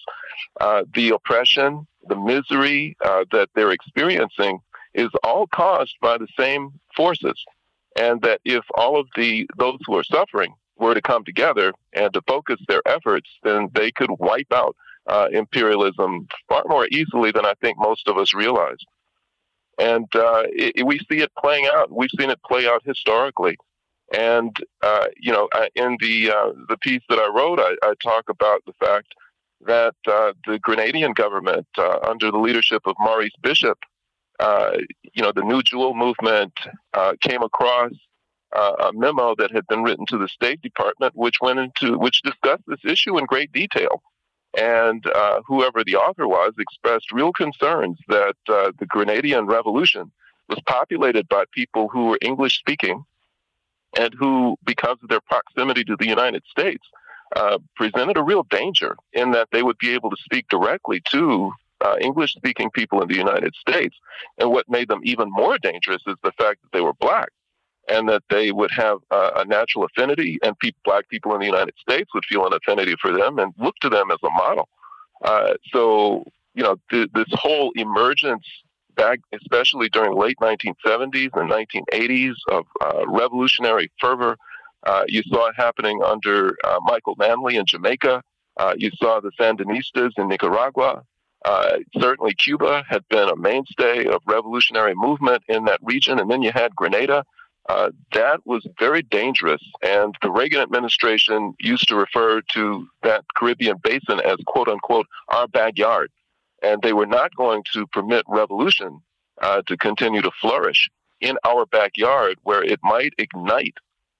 uh, 0.59 0.83
the 0.93 1.09
oppression, 1.11 1.87
the 2.07 2.17
misery 2.17 2.97
that 3.31 3.49
they're 3.55 3.71
experiencing 3.71 4.59
is 4.93 5.09
all 5.23 5.47
caused 5.47 5.95
by 6.01 6.17
the 6.17 6.27
same 6.37 6.71
forces, 6.95 7.41
and 7.95 8.21
that 8.21 8.41
if 8.43 8.65
all 8.75 8.99
of 8.99 9.07
the 9.15 9.47
those 9.57 9.79
who 9.85 9.95
are 9.95 10.03
suffering 10.03 10.53
were 10.77 10.93
to 10.93 11.01
come 11.01 11.23
together 11.23 11.73
and 11.93 12.11
to 12.13 12.21
focus 12.27 12.59
their 12.67 12.81
efforts, 12.85 13.29
then 13.43 13.69
they 13.73 13.91
could 13.91 14.09
wipe 14.19 14.51
out 14.51 14.75
imperialism 15.31 16.27
far 16.49 16.63
more 16.67 16.87
easily 16.91 17.31
than 17.31 17.45
I 17.45 17.53
think 17.61 17.77
most 17.79 18.07
of 18.07 18.17
us 18.17 18.33
realize 18.33 18.77
and 19.79 20.07
uh, 20.13 20.43
it, 20.47 20.85
we 20.85 20.99
see 20.99 21.19
it 21.19 21.31
playing 21.37 21.67
out. 21.73 21.91
We've 21.91 22.09
seen 22.19 22.29
it 22.29 22.41
play 22.43 22.67
out 22.67 22.83
historically, 22.85 23.57
and 24.13 24.55
uh, 24.81 25.05
you 25.17 25.31
know, 25.31 25.47
in 25.75 25.97
the 25.99 26.31
uh, 26.31 26.51
the 26.67 26.77
piece 26.77 27.01
that 27.09 27.19
I 27.19 27.29
wrote, 27.29 27.59
I, 27.59 27.75
I 27.83 27.93
talk 28.03 28.29
about 28.29 28.63
the 28.65 28.73
fact 28.73 29.13
that 29.65 29.95
uh, 30.07 30.33
the 30.45 30.59
Grenadian 30.59 31.13
government, 31.13 31.67
uh, 31.77 31.99
under 32.07 32.31
the 32.31 32.37
leadership 32.37 32.83
of 32.85 32.95
Maurice 32.99 33.33
Bishop, 33.41 33.77
uh, 34.39 34.71
you 35.13 35.21
know, 35.21 35.31
the 35.33 35.43
New 35.43 35.61
Jewel 35.63 35.95
movement 35.95 36.53
came 37.21 37.41
across 37.41 37.91
a 38.53 38.91
memo 38.93 39.35
that 39.35 39.51
had 39.51 39.65
been 39.67 39.83
written 39.83 40.05
to 40.07 40.17
the 40.17 40.27
State 40.27 40.61
Department, 40.61 41.13
which 41.15 41.35
went 41.41 41.59
into 41.59 41.97
which 41.97 42.21
discussed 42.21 42.63
this 42.67 42.83
issue 42.83 43.17
in 43.17 43.25
great 43.25 43.51
detail. 43.51 44.01
And 44.57 45.05
uh, 45.05 45.41
whoever 45.45 45.83
the 45.83 45.95
author 45.95 46.27
was 46.27 46.53
expressed 46.57 47.11
real 47.11 47.31
concerns 47.31 47.97
that 48.07 48.35
uh, 48.47 48.71
the 48.79 48.87
Grenadian 48.87 49.47
Revolution 49.47 50.11
was 50.47 50.59
populated 50.65 51.27
by 51.29 51.43
people 51.53 51.87
who 51.87 52.07
were 52.07 52.17
English 52.21 52.57
speaking 52.57 53.03
and 53.97 54.13
who, 54.17 54.57
because 54.65 54.97
of 55.03 55.09
their 55.09 55.21
proximity 55.21 55.83
to 55.83 55.95
the 55.99 56.07
United 56.07 56.43
States, 56.49 56.85
uh, 57.35 57.59
presented 57.75 58.17
a 58.17 58.23
real 58.23 58.43
danger 58.49 58.95
in 59.13 59.31
that 59.31 59.49
they 59.51 59.61
would 59.61 59.77
be 59.77 59.93
able 59.93 60.09
to 60.09 60.17
speak 60.23 60.47
directly 60.49 61.01
to 61.11 61.51
uh, 61.81 61.95
English 62.01 62.33
speaking 62.33 62.69
people 62.71 63.01
in 63.01 63.07
the 63.07 63.15
United 63.15 63.53
States. 63.55 63.95
And 64.39 64.51
what 64.51 64.67
made 64.67 64.87
them 64.87 65.01
even 65.03 65.29
more 65.31 65.57
dangerous 65.59 66.01
is 66.07 66.15
the 66.23 66.31
fact 66.33 66.61
that 66.61 66.71
they 66.73 66.81
were 66.81 66.93
black 66.93 67.29
and 67.89 68.07
that 68.09 68.23
they 68.29 68.51
would 68.51 68.71
have 68.71 68.99
uh, 69.11 69.31
a 69.37 69.45
natural 69.45 69.85
affinity, 69.85 70.37
and 70.43 70.57
pe- 70.59 70.71
black 70.85 71.09
people 71.09 71.33
in 71.33 71.39
the 71.39 71.45
United 71.45 71.73
States 71.79 72.09
would 72.13 72.25
feel 72.25 72.45
an 72.45 72.53
affinity 72.53 72.95
for 73.01 73.11
them 73.11 73.39
and 73.39 73.53
look 73.57 73.75
to 73.81 73.89
them 73.89 74.11
as 74.11 74.19
a 74.23 74.29
model. 74.29 74.69
Uh, 75.23 75.53
so, 75.71 76.23
you 76.53 76.63
know, 76.63 76.77
th- 76.91 77.09
this 77.13 77.27
whole 77.33 77.71
emergence 77.75 78.45
back, 78.95 79.19
especially 79.33 79.89
during 79.89 80.15
late 80.17 80.37
1970s 80.41 81.31
and 81.33 81.49
1980s, 81.49 82.35
of 82.49 82.65
uh, 82.81 83.05
revolutionary 83.07 83.91
fervor. 83.99 84.37
Uh, 84.85 85.03
you 85.07 85.21
saw 85.23 85.47
it 85.47 85.55
happening 85.57 86.01
under 86.03 86.55
uh, 86.63 86.79
Michael 86.83 87.15
Manley 87.17 87.57
in 87.57 87.65
Jamaica. 87.65 88.21
Uh, 88.57 88.73
you 88.77 88.91
saw 88.95 89.19
the 89.19 89.31
Sandinistas 89.39 90.11
in 90.17 90.27
Nicaragua. 90.27 91.03
certainly, 91.99 92.33
Cuba 92.35 92.83
had 92.87 93.07
been 93.09 93.29
a 93.29 93.35
mainstay 93.35 94.05
of 94.05 94.21
revolutionary 94.25 94.93
movement 94.95 95.43
in 95.47 95.65
that 95.65 95.79
region, 95.81 96.19
and 96.19 96.29
then 96.29 96.41
you 96.41 96.51
had 96.53 96.75
Grenada. 96.75 97.25
Uh, 97.67 97.91
that 98.13 98.39
was 98.45 98.65
very 98.79 99.03
dangerous. 99.03 99.61
And 99.83 100.15
the 100.21 100.31
Reagan 100.31 100.61
administration 100.61 101.53
used 101.59 101.87
to 101.89 101.95
refer 101.95 102.41
to 102.53 102.87
that 103.03 103.25
Caribbean 103.35 103.77
basin 103.83 104.19
as 104.21 104.37
quote 104.47 104.67
unquote 104.67 105.07
our 105.29 105.47
backyard. 105.47 106.11
And 106.63 106.81
they 106.81 106.93
were 106.93 107.05
not 107.05 107.35
going 107.35 107.63
to 107.73 107.85
permit 107.87 108.25
revolution 108.27 109.01
uh, 109.41 109.61
to 109.67 109.77
continue 109.77 110.21
to 110.21 110.31
flourish 110.41 110.89
in 111.21 111.37
our 111.45 111.65
backyard 111.65 112.37
where 112.43 112.63
it 112.63 112.79
might 112.83 113.13
ignite 113.17 113.75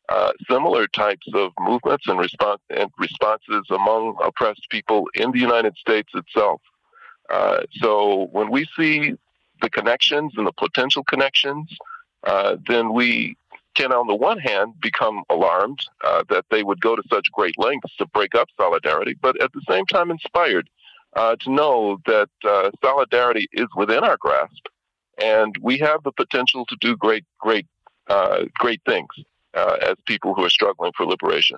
uh, 0.09 0.31
similar 0.49 0.87
types 0.87 1.27
of 1.33 1.51
movements 1.59 2.07
and, 2.07 2.19
response, 2.19 2.61
and 2.69 2.89
responses 2.97 3.65
among 3.69 4.17
oppressed 4.23 4.67
people 4.69 5.07
in 5.13 5.31
the 5.31 5.39
United 5.39 5.77
States 5.77 6.09
itself. 6.15 6.61
Uh, 7.29 7.61
so 7.73 8.27
when 8.31 8.49
we 8.49 8.65
see 8.75 9.13
the 9.61 9.69
connections 9.69 10.33
and 10.35 10.47
the 10.47 10.51
potential 10.53 11.03
connections, 11.03 11.69
uh, 12.25 12.57
then 12.67 12.93
we 12.93 13.35
can, 13.75 13.91
on 13.91 14.07
the 14.07 14.15
one 14.15 14.39
hand, 14.39 14.73
become 14.81 15.23
alarmed 15.29 15.79
uh, 16.03 16.23
that 16.29 16.45
they 16.51 16.63
would 16.63 16.81
go 16.81 16.95
to 16.95 17.03
such 17.09 17.31
great 17.31 17.57
lengths 17.57 17.95
to 17.97 18.05
break 18.07 18.35
up 18.35 18.47
solidarity, 18.57 19.15
but 19.21 19.41
at 19.41 19.51
the 19.53 19.61
same 19.69 19.85
time 19.85 20.11
inspired 20.11 20.69
uh, 21.15 21.35
to 21.37 21.51
know 21.51 21.97
that 22.05 22.29
uh, 22.43 22.69
solidarity 22.83 23.47
is 23.53 23.67
within 23.75 24.03
our 24.03 24.17
grasp, 24.17 24.65
and 25.21 25.55
we 25.61 25.77
have 25.77 26.03
the 26.03 26.11
potential 26.11 26.65
to 26.65 26.75
do 26.81 26.95
great, 26.95 27.25
great, 27.39 27.65
uh, 28.07 28.45
great 28.55 28.81
things 28.85 29.09
uh, 29.53 29.77
as 29.81 29.95
people 30.05 30.33
who 30.33 30.43
are 30.43 30.49
struggling 30.49 30.91
for 30.95 31.05
liberation. 31.05 31.57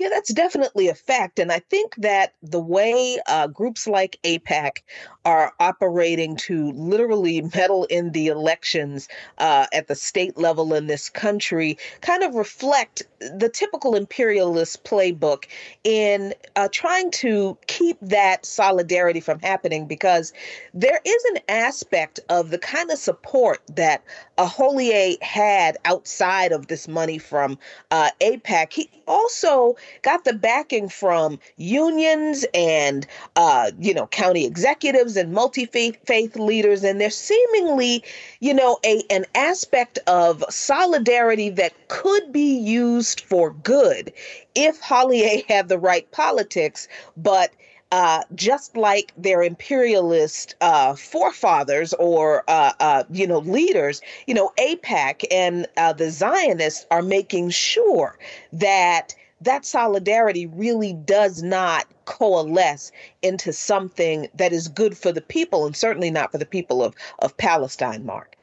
Yeah, 0.00 0.08
that's 0.08 0.32
definitely 0.32 0.88
a 0.88 0.94
fact. 0.94 1.38
And 1.38 1.52
I 1.52 1.58
think 1.58 1.94
that 1.96 2.32
the 2.42 2.58
way 2.58 3.18
uh, 3.26 3.48
groups 3.48 3.86
like 3.86 4.18
AIPAC 4.24 4.78
are 5.26 5.52
operating 5.60 6.36
to 6.36 6.72
literally 6.72 7.42
meddle 7.54 7.84
in 7.84 8.12
the 8.12 8.28
elections 8.28 9.08
uh, 9.36 9.66
at 9.74 9.88
the 9.88 9.94
state 9.94 10.38
level 10.38 10.72
in 10.72 10.86
this 10.86 11.10
country 11.10 11.76
kind 12.00 12.22
of 12.22 12.34
reflect 12.34 13.02
the 13.20 13.50
typical 13.50 13.94
imperialist 13.94 14.84
playbook 14.84 15.44
in 15.84 16.32
uh, 16.56 16.68
trying 16.72 17.10
to 17.10 17.58
keep 17.66 17.98
that 18.00 18.46
solidarity 18.46 19.20
from 19.20 19.38
happening 19.40 19.86
because 19.86 20.32
there 20.72 20.98
is 21.04 21.24
an 21.34 21.40
aspect 21.50 22.20
of 22.30 22.48
the 22.48 22.58
kind 22.58 22.90
of 22.90 22.96
support 22.98 23.60
that 23.76 24.02
Aholier 24.38 25.22
had 25.22 25.76
outside 25.84 26.52
of 26.52 26.68
this 26.68 26.88
money 26.88 27.18
from 27.18 27.58
uh, 27.90 28.08
AIPAC. 28.22 28.72
He 28.72 28.90
also 29.06 29.76
got 30.02 30.24
the 30.24 30.32
backing 30.32 30.88
from 30.88 31.38
unions 31.56 32.44
and 32.54 33.06
uh, 33.36 33.70
you 33.78 33.94
know 33.94 34.06
county 34.06 34.46
executives 34.46 35.16
and 35.16 35.32
multi-faith 35.32 35.98
faith 36.06 36.36
leaders, 36.36 36.84
and 36.84 37.00
there's 37.00 37.16
seemingly 37.16 38.02
you 38.40 38.54
know 38.54 38.78
a 38.84 39.02
an 39.10 39.24
aspect 39.34 39.98
of 40.06 40.44
solidarity 40.48 41.50
that 41.50 41.72
could 41.88 42.32
be 42.32 42.58
used 42.58 43.20
for 43.20 43.52
good 43.52 44.12
if 44.54 44.80
Hollier 44.80 45.42
had 45.48 45.68
the 45.68 45.78
right 45.78 46.10
politics, 46.10 46.88
but 47.16 47.50
uh, 47.92 48.22
just 48.34 48.76
like 48.76 49.12
their 49.16 49.42
imperialist 49.42 50.54
uh, 50.60 50.94
forefathers 50.94 51.92
or 51.94 52.44
uh, 52.46 52.72
uh 52.78 53.04
you 53.10 53.26
know 53.26 53.38
leaders, 53.38 54.00
you 54.26 54.34
know 54.34 54.52
AIPAC 54.58 55.24
and 55.30 55.66
uh, 55.76 55.92
the 55.92 56.10
Zionists 56.10 56.86
are 56.90 57.02
making 57.02 57.50
sure 57.50 58.16
that 58.52 59.14
that 59.40 59.64
solidarity 59.64 60.46
really 60.46 60.92
does 60.92 61.42
not 61.42 61.86
coalesce 62.04 62.92
into 63.22 63.52
something 63.52 64.28
that 64.34 64.52
is 64.52 64.68
good 64.68 64.96
for 64.96 65.12
the 65.12 65.20
people 65.20 65.66
and 65.66 65.76
certainly 65.76 66.10
not 66.10 66.32
for 66.32 66.38
the 66.38 66.46
people 66.46 66.82
of, 66.82 66.94
of 67.20 67.36
Palestine, 67.36 68.04
Mark. 68.04 68.36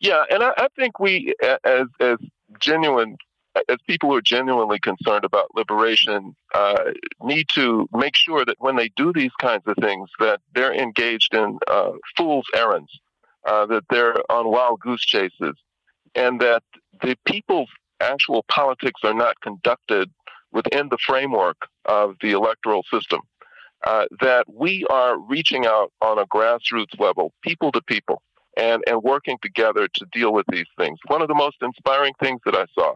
Yeah, 0.00 0.24
and 0.30 0.42
I, 0.42 0.52
I 0.56 0.68
think 0.76 1.00
we, 1.00 1.34
as 1.64 1.86
as 2.00 2.18
genuine, 2.60 3.16
as 3.68 3.78
people 3.86 4.10
who 4.10 4.16
are 4.16 4.22
genuinely 4.22 4.78
concerned 4.78 5.24
about 5.24 5.48
liberation, 5.54 6.36
uh, 6.54 6.92
need 7.22 7.46
to 7.54 7.88
make 7.92 8.14
sure 8.14 8.44
that 8.44 8.56
when 8.58 8.76
they 8.76 8.90
do 8.90 9.12
these 9.12 9.32
kinds 9.40 9.64
of 9.66 9.74
things, 9.80 10.08
that 10.20 10.40
they're 10.54 10.74
engaged 10.74 11.34
in 11.34 11.58
uh, 11.66 11.92
fool's 12.16 12.46
errands, 12.54 12.92
uh, 13.44 13.66
that 13.66 13.82
they're 13.90 14.14
on 14.30 14.48
wild 14.48 14.80
goose 14.80 15.04
chases, 15.04 15.56
and 16.14 16.40
that 16.40 16.62
the 17.02 17.16
people's 17.26 17.70
actual 18.00 18.44
politics 18.48 19.00
are 19.04 19.14
not 19.14 19.40
conducted 19.40 20.10
within 20.52 20.88
the 20.88 20.98
framework 20.98 21.56
of 21.84 22.16
the 22.20 22.32
electoral 22.32 22.84
system. 22.92 23.20
Uh, 23.86 24.06
that 24.20 24.44
we 24.52 24.84
are 24.90 25.18
reaching 25.18 25.64
out 25.64 25.92
on 26.02 26.18
a 26.18 26.26
grassroots 26.26 26.98
level, 26.98 27.32
people 27.42 27.70
to 27.70 27.80
people, 27.82 28.20
and, 28.56 28.82
and 28.88 29.00
working 29.02 29.38
together 29.40 29.86
to 29.94 30.04
deal 30.12 30.32
with 30.32 30.44
these 30.50 30.66
things. 30.76 30.98
One 31.06 31.22
of 31.22 31.28
the 31.28 31.34
most 31.34 31.56
inspiring 31.62 32.12
things 32.20 32.40
that 32.44 32.56
I 32.56 32.66
saw 32.74 32.94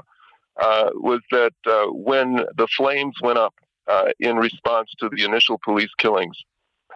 uh, 0.60 0.90
was 0.94 1.20
that 1.30 1.52
uh, 1.66 1.86
when 1.92 2.44
the 2.56 2.66
flames 2.76 3.14
went 3.22 3.38
up 3.38 3.54
uh, 3.86 4.10
in 4.18 4.36
response 4.36 4.90
to 4.98 5.08
the 5.08 5.24
initial 5.24 5.58
police 5.64 5.90
killings 5.98 6.36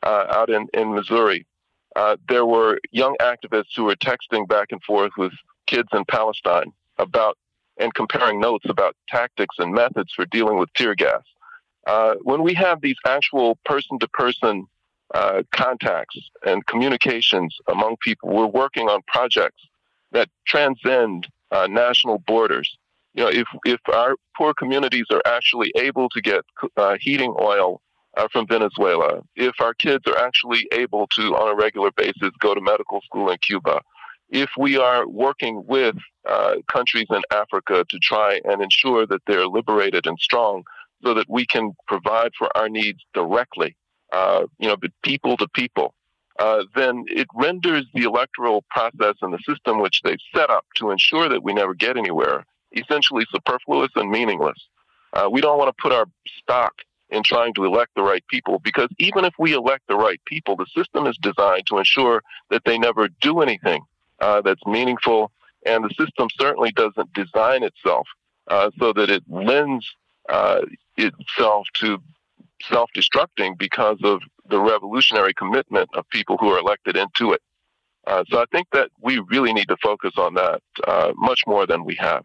uh, 0.02 0.26
out 0.30 0.50
in, 0.50 0.66
in 0.74 0.92
Missouri, 0.92 1.46
uh, 1.94 2.16
there 2.28 2.44
were 2.44 2.80
young 2.90 3.16
activists 3.20 3.74
who 3.76 3.84
were 3.84 3.96
texting 3.96 4.48
back 4.48 4.68
and 4.72 4.82
forth 4.82 5.12
with 5.16 5.32
kids 5.66 5.88
in 5.92 6.04
Palestine 6.06 6.72
about 6.98 7.38
and 7.78 7.94
comparing 7.94 8.40
notes 8.40 8.66
about 8.68 8.96
tactics 9.08 9.56
and 9.58 9.72
methods 9.72 10.12
for 10.12 10.24
dealing 10.26 10.58
with 10.58 10.72
tear 10.74 10.94
gas. 10.94 11.22
Uh, 11.86 12.14
when 12.22 12.42
we 12.42 12.54
have 12.54 12.80
these 12.80 12.96
actual 13.06 13.58
person 13.64 13.98
to 13.98 14.08
person 14.08 14.66
contacts 15.52 16.18
and 16.44 16.66
communications 16.66 17.56
among 17.68 17.96
people, 17.98 18.28
we're 18.28 18.46
working 18.46 18.88
on 18.88 19.00
projects 19.06 19.62
that 20.12 20.28
transcend 20.46 21.28
uh, 21.50 21.66
national 21.66 22.18
borders. 22.26 22.76
You 23.14 23.24
know, 23.24 23.30
if 23.30 23.46
if 23.64 23.80
our 23.92 24.16
poor 24.36 24.52
communities 24.52 25.06
are 25.10 25.22
actually 25.26 25.72
able 25.76 26.08
to 26.10 26.20
get 26.20 26.44
uh, 26.76 26.96
heating 27.00 27.34
oil 27.40 27.80
uh, 28.16 28.28
from 28.32 28.46
Venezuela, 28.46 29.22
if 29.36 29.54
our 29.60 29.74
kids 29.74 30.04
are 30.06 30.18
actually 30.18 30.68
able 30.72 31.06
to, 31.16 31.34
on 31.34 31.52
a 31.52 31.54
regular 31.54 31.90
basis, 31.92 32.30
go 32.40 32.54
to 32.54 32.60
medical 32.60 33.00
school 33.02 33.30
in 33.30 33.38
Cuba, 33.38 33.80
if 34.30 34.50
we 34.58 34.76
are 34.76 35.06
working 35.06 35.64
with 35.66 35.96
uh, 36.28 36.56
countries 36.70 37.06
in 37.10 37.22
Africa 37.30 37.84
to 37.88 37.98
try 37.98 38.40
and 38.44 38.60
ensure 38.60 39.06
that 39.06 39.22
they're 39.26 39.46
liberated 39.46 40.06
and 40.06 40.18
strong, 40.18 40.64
so 41.04 41.14
that 41.14 41.26
we 41.28 41.46
can 41.46 41.72
provide 41.86 42.32
for 42.38 42.54
our 42.56 42.68
needs 42.68 43.00
directly, 43.14 43.76
uh, 44.12 44.46
you 44.58 44.68
know, 44.68 44.76
people 45.02 45.36
to 45.36 45.46
people, 45.48 45.94
uh, 46.38 46.64
then 46.74 47.04
it 47.08 47.26
renders 47.34 47.84
the 47.94 48.02
electoral 48.02 48.64
process 48.70 49.14
and 49.22 49.32
the 49.32 49.38
system 49.46 49.80
which 49.80 50.00
they've 50.02 50.18
set 50.34 50.50
up 50.50 50.64
to 50.74 50.90
ensure 50.90 51.28
that 51.28 51.42
we 51.42 51.52
never 51.52 51.74
get 51.74 51.96
anywhere 51.96 52.44
essentially 52.72 53.24
superfluous 53.32 53.90
and 53.96 54.10
meaningless. 54.10 54.58
Uh, 55.12 55.28
we 55.30 55.40
don't 55.40 55.58
want 55.58 55.74
to 55.74 55.82
put 55.82 55.92
our 55.92 56.06
stock 56.38 56.74
in 57.08 57.22
trying 57.22 57.54
to 57.54 57.64
elect 57.64 57.92
the 57.94 58.02
right 58.02 58.26
people 58.28 58.58
because 58.58 58.88
even 58.98 59.24
if 59.24 59.32
we 59.38 59.54
elect 59.54 59.84
the 59.88 59.96
right 59.96 60.20
people, 60.26 60.56
the 60.56 60.66
system 60.76 61.06
is 61.06 61.16
designed 61.22 61.66
to 61.66 61.78
ensure 61.78 62.22
that 62.50 62.62
they 62.64 62.76
never 62.76 63.08
do 63.20 63.40
anything 63.40 63.82
uh, 64.20 64.40
that's 64.42 64.64
meaningful. 64.66 65.30
And 65.64 65.84
the 65.84 65.90
system 65.90 66.28
certainly 66.38 66.72
doesn't 66.72 67.12
design 67.12 67.62
itself 67.62 68.06
uh, 68.48 68.70
so 68.78 68.92
that 68.92 69.10
it 69.10 69.24
lends 69.28 69.86
uh, 70.28 70.60
itself 70.96 71.66
to 71.74 71.98
self 72.62 72.90
destructing 72.96 73.58
because 73.58 73.98
of 74.02 74.20
the 74.48 74.60
revolutionary 74.60 75.34
commitment 75.34 75.88
of 75.94 76.08
people 76.10 76.36
who 76.38 76.48
are 76.48 76.58
elected 76.58 76.96
into 76.96 77.32
it. 77.32 77.42
Uh, 78.06 78.22
so 78.28 78.40
I 78.40 78.44
think 78.52 78.68
that 78.72 78.90
we 79.02 79.18
really 79.18 79.52
need 79.52 79.68
to 79.68 79.76
focus 79.82 80.12
on 80.16 80.34
that 80.34 80.62
uh, 80.86 81.12
much 81.16 81.42
more 81.46 81.66
than 81.66 81.84
we 81.84 81.96
have. 81.96 82.24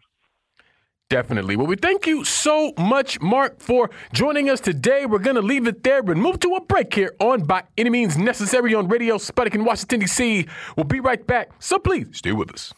Definitely. 1.12 1.56
Well, 1.56 1.66
we 1.66 1.76
thank 1.76 2.06
you 2.06 2.24
so 2.24 2.72
much, 2.78 3.20
Mark, 3.20 3.60
for 3.60 3.90
joining 4.14 4.48
us 4.48 4.60
today. 4.60 5.04
We're 5.04 5.18
going 5.18 5.36
to 5.36 5.42
leave 5.42 5.66
it 5.66 5.82
there 5.82 5.98
and 5.98 6.18
move 6.18 6.40
to 6.40 6.54
a 6.54 6.60
break 6.62 6.94
here 6.94 7.14
on 7.20 7.44
By 7.44 7.64
Any 7.76 7.90
Means 7.90 8.16
Necessary 8.16 8.74
on 8.74 8.88
Radio 8.88 9.18
Sputnik 9.18 9.54
in 9.54 9.62
Washington, 9.62 10.00
D.C. 10.00 10.46
We'll 10.74 10.84
be 10.84 11.00
right 11.00 11.26
back, 11.26 11.50
so 11.58 11.78
please 11.78 12.06
stay 12.12 12.32
with 12.32 12.50
us. 12.50 12.72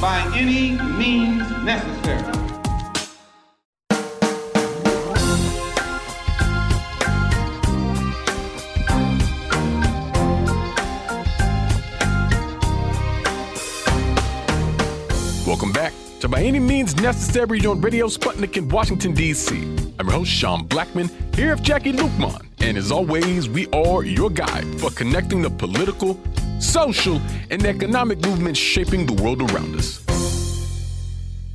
By 0.00 0.22
any 0.34 0.70
means 0.96 1.50
necessary. 1.62 2.22
Welcome 15.46 15.72
back 15.72 15.92
to 16.20 16.28
By 16.28 16.42
Any 16.42 16.58
Means 16.58 16.94
Necessary 16.96 17.64
on 17.64 17.80
Radio 17.80 18.06
Sputnik 18.06 18.58
in 18.58 18.68
Washington, 18.68 19.14
D.C. 19.14 19.56
I'm 19.98 20.06
your 20.06 20.18
host, 20.18 20.30
Sean 20.30 20.68
Blackmon, 20.68 21.08
here 21.34 21.54
with 21.54 21.64
Jacquie 21.64 21.96
Luqman. 21.96 22.46
And 22.58 22.76
as 22.76 22.92
always, 22.92 23.48
we 23.48 23.68
are 23.68 24.04
your 24.04 24.28
guide 24.28 24.66
for 24.78 24.90
connecting 24.90 25.40
the 25.40 25.48
political, 25.48 26.20
social, 26.58 27.22
and 27.50 27.64
economic 27.64 28.20
movements 28.20 28.60
shaping 28.60 29.06
the 29.06 29.14
world 29.22 29.40
around 29.50 29.74
us. 29.76 30.04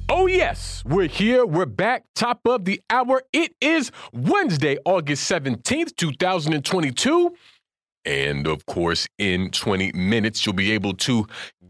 Oh, 0.09 0.26
yes, 0.26 0.82
we're 0.84 1.09
here. 1.09 1.45
We're 1.45 1.68
back. 1.68 2.05
Top 2.16 2.39
of 2.45 2.66
the 2.66 2.82
hour. 2.89 3.22
It 3.34 3.53
is 3.61 3.91
Wednesday, 4.13 4.80
August 4.84 5.30
17th, 5.30 5.95
2022. 5.95 7.36
And 8.05 8.45
of 8.47 8.66
course, 8.68 9.07
in 9.18 9.49
20 9.49 9.91
minutes, 9.93 10.45
you'll 10.45 10.53
be 10.53 10.72
able 10.72 10.93
to 10.93 11.26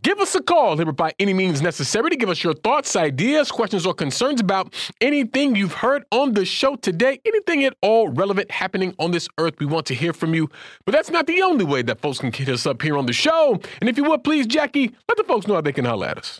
give 0.05 0.19
us 0.19 0.35
a 0.35 0.43
call 0.43 0.77
here 0.77 0.91
by 0.91 1.11
any 1.17 1.33
means 1.33 1.63
necessary 1.63 2.11
to 2.11 2.15
give 2.15 2.29
us 2.29 2.43
your 2.43 2.53
thoughts, 2.53 2.95
ideas, 2.95 3.51
questions, 3.51 3.87
or 3.87 3.93
concerns 3.95 4.39
about 4.39 4.71
anything 5.01 5.55
you've 5.55 5.73
heard 5.73 6.05
on 6.11 6.33
the 6.33 6.45
show 6.45 6.75
today, 6.75 7.19
anything 7.25 7.65
at 7.65 7.75
all 7.81 8.09
relevant 8.09 8.51
happening 8.51 8.93
on 8.99 9.09
this 9.09 9.27
earth. 9.39 9.55
We 9.59 9.65
want 9.65 9.87
to 9.87 9.95
hear 9.95 10.13
from 10.13 10.35
you. 10.35 10.47
But 10.85 10.91
that's 10.91 11.09
not 11.09 11.25
the 11.25 11.41
only 11.41 11.65
way 11.65 11.81
that 11.81 12.01
folks 12.01 12.19
can 12.19 12.31
hit 12.31 12.49
us 12.49 12.67
up 12.67 12.83
here 12.83 12.99
on 12.99 13.07
the 13.07 13.13
show. 13.13 13.59
And 13.81 13.89
if 13.89 13.97
you 13.97 14.03
would, 14.03 14.23
please, 14.23 14.45
Jacquie, 14.45 14.93
let 15.09 15.17
the 15.17 15.23
folks 15.23 15.47
know 15.47 15.55
how 15.55 15.61
they 15.61 15.73
can 15.73 15.85
holler 15.85 16.05
at 16.05 16.19
us. 16.19 16.39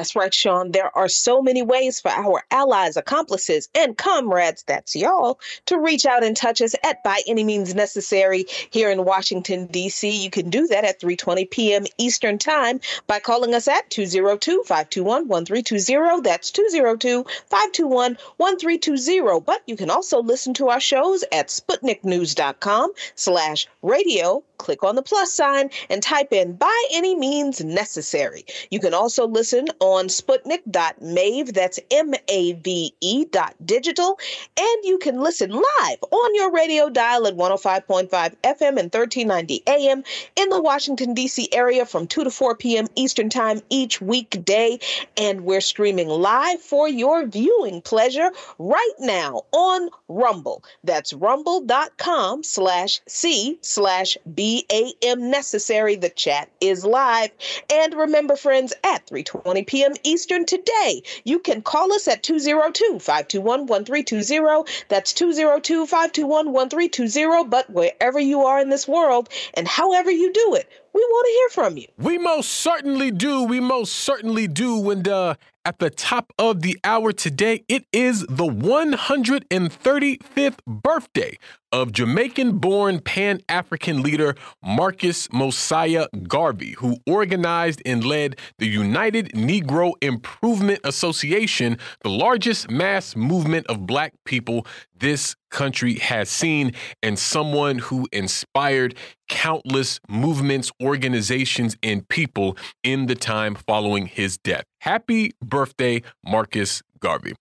That's 0.00 0.16
right, 0.16 0.32
Sean. 0.32 0.72
There 0.72 0.96
are 0.96 1.10
so 1.10 1.42
many 1.42 1.60
ways 1.60 2.00
for 2.00 2.10
our 2.10 2.42
allies, 2.50 2.96
accomplices, 2.96 3.68
and 3.74 3.98
comrades, 3.98 4.62
that's 4.62 4.96
y'all, 4.96 5.38
to 5.66 5.78
reach 5.78 6.06
out 6.06 6.24
and 6.24 6.34
touch 6.34 6.62
us 6.62 6.74
at 6.82 7.04
by 7.04 7.20
any 7.26 7.44
means 7.44 7.74
necessary 7.74 8.46
here 8.70 8.90
in 8.90 9.04
Washington, 9.04 9.66
D.C. 9.66 10.08
You 10.08 10.30
can 10.30 10.48
do 10.48 10.66
that 10.68 10.86
at 10.86 11.02
3.20 11.02 11.50
p.m. 11.50 11.84
Eastern 11.98 12.38
Time 12.38 12.80
by 13.08 13.20
calling 13.20 13.52
us 13.52 13.68
at 13.68 13.90
202-521-1320. 13.90 16.22
That's 16.22 16.50
202-521-1320. 16.50 19.44
But 19.44 19.60
you 19.66 19.76
can 19.76 19.90
also 19.90 20.22
listen 20.22 20.54
to 20.54 20.70
our 20.70 20.80
shows 20.80 21.24
at 21.30 21.48
sputniknews.com 21.48 22.92
slash 23.16 23.66
radio 23.82 24.42
click 24.60 24.84
on 24.84 24.94
the 24.94 25.02
plus 25.02 25.32
sign 25.32 25.70
and 25.88 26.02
type 26.02 26.32
in 26.32 26.52
by 26.52 26.88
any 26.92 27.16
means 27.16 27.64
necessary. 27.64 28.44
You 28.70 28.78
can 28.78 28.92
also 28.92 29.26
listen 29.26 29.66
on 29.80 30.08
sputnik.mave, 30.08 31.54
that's 31.54 31.80
M 31.90 32.12
A 32.28 32.52
V 32.52 32.94
E 33.00 33.24
dot 33.24 33.54
digital, 33.64 34.18
and 34.58 34.84
you 34.84 34.98
can 34.98 35.18
listen 35.20 35.50
live 35.50 36.02
on 36.10 36.34
your 36.34 36.52
radio 36.52 36.90
dial 36.90 37.26
at 37.26 37.36
105.5 37.36 38.10
FM 38.10 38.78
and 38.78 38.92
1390 38.92 39.62
AM 39.66 40.04
in 40.36 40.48
the 40.50 40.60
Washington, 40.60 41.14
D.C. 41.14 41.48
area 41.52 41.86
from 41.86 42.06
2 42.06 42.24
to 42.24 42.30
4 42.30 42.56
p.m. 42.56 42.86
Eastern 42.96 43.30
Time 43.30 43.62
each 43.70 44.00
weekday. 44.00 44.78
And 45.16 45.42
we're 45.42 45.62
streaming 45.62 46.08
live 46.08 46.60
for 46.60 46.86
your 46.88 47.26
viewing 47.26 47.80
pleasure 47.80 48.30
right 48.58 48.94
now 48.98 49.42
on 49.52 49.88
Rumble. 50.08 50.62
That's 50.84 51.12
rumble.com 51.12 52.42
slash 52.42 53.00
C 53.08 53.58
slash 53.62 54.18
B 54.34 54.49
AM 54.70 55.30
necessary. 55.30 55.96
The 55.96 56.10
chat 56.10 56.50
is 56.60 56.84
live. 56.84 57.30
And 57.72 57.94
remember, 57.94 58.36
friends, 58.36 58.74
at 58.84 59.06
3:20 59.06 59.66
p.m. 59.66 59.94
Eastern 60.04 60.44
today, 60.46 61.02
you 61.24 61.38
can 61.38 61.62
call 61.62 61.92
us 61.92 62.06
at 62.08 62.22
202-521-1320. 62.22 64.68
That's 64.88 65.12
202-521-1320. 65.12 67.50
But 67.50 67.70
wherever 67.70 68.20
you 68.20 68.42
are 68.42 68.60
in 68.60 68.70
this 68.70 68.88
world 68.88 69.28
and 69.54 69.68
however 69.68 70.10
you 70.10 70.32
do 70.32 70.54
it, 70.54 70.68
we 70.92 71.00
want 71.00 71.26
to 71.26 71.32
hear 71.32 71.48
from 71.50 71.76
you. 71.76 71.86
We 71.98 72.18
most 72.18 72.50
certainly 72.50 73.10
do. 73.10 73.44
We 73.44 73.60
most 73.60 73.92
certainly 73.92 74.48
do. 74.48 74.90
And 74.90 75.06
uh, 75.06 75.34
at 75.64 75.78
the 75.78 75.90
top 75.90 76.32
of 76.38 76.62
the 76.62 76.78
hour 76.84 77.12
today, 77.12 77.64
it 77.68 77.84
is 77.92 78.20
the 78.28 78.46
135th 78.46 80.58
birthday 80.66 81.36
of 81.72 81.92
Jamaican 81.92 82.58
born 82.58 83.00
Pan 83.00 83.40
African 83.48 84.02
leader 84.02 84.34
Marcus 84.62 85.32
Mosiah 85.32 86.06
Garvey, 86.26 86.72
who 86.78 86.96
organized 87.06 87.82
and 87.84 88.04
led 88.04 88.36
the 88.58 88.66
United 88.66 89.32
Negro 89.32 89.92
Improvement 90.00 90.80
Association, 90.84 91.78
the 92.02 92.10
largest 92.10 92.70
mass 92.70 93.14
movement 93.14 93.66
of 93.66 93.86
black 93.86 94.14
people 94.24 94.66
this 94.96 95.36
country 95.50 95.94
has 95.96 96.28
seen, 96.28 96.72
and 97.02 97.18
someone 97.18 97.78
who 97.78 98.06
inspired 98.12 98.94
countless 99.28 100.00
movements, 100.08 100.70
organizations, 100.82 101.76
and 101.82 102.08
people 102.08 102.56
in 102.82 103.06
the 103.06 103.14
time 103.14 103.54
following 103.54 104.06
his 104.06 104.36
death. 104.38 104.64
Happy 104.80 105.32
birthday, 105.42 106.02
Marcus 106.24 106.82
Garvey. 107.00 107.34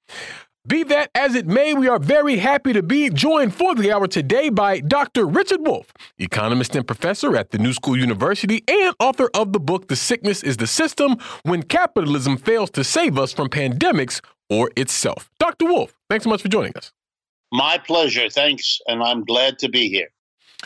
Be 0.68 0.84
that 0.84 1.10
as 1.16 1.36
it 1.36 1.48
may, 1.48 1.74
we 1.74 1.88
are 1.88 2.00
very 2.00 2.38
happy 2.38 2.74
to 2.74 2.84
be 2.84 3.10
joined 3.10 3.56
for 3.56 3.74
the 3.74 3.92
hour 3.92 4.08
today 4.08 4.50
by 4.50 4.82
Dr. 4.82 5.26
Richard 5.26 5.62
Wolff, 5.62 5.92
economist 6.18 6.76
and 6.76 6.86
professor 6.86 7.36
at 7.38 7.52
the 7.52 7.58
New 7.58 7.72
School 7.72 7.98
University 7.98 8.64
and 8.68 8.94
author 9.00 9.30
of 9.34 9.54
the 9.54 9.60
book 9.60 9.88
The 9.88 9.96
Sickness 9.96 10.44
is 10.44 10.58
the 10.58 10.68
System 10.68 11.16
When 11.44 11.64
Capitalism 11.64 12.38
Fails 12.38 12.70
to 12.72 12.84
Save 12.84 13.18
Us 13.18 13.32
from 13.32 13.48
Pandemics 13.48 14.20
or 14.50 14.70
Itself. 14.76 15.32
Dr. 15.40 15.66
Wolff, 15.66 15.96
thanks 16.10 16.26
so 16.26 16.30
much 16.30 16.42
for 16.42 16.50
joining 16.50 16.76
us. 16.76 16.92
My 17.54 17.78
pleasure. 17.78 18.30
Thanks. 18.30 18.80
And 18.86 19.02
I'm 19.02 19.24
glad 19.24 19.60
to 19.60 19.70
be 19.70 19.88
here. 19.88 20.10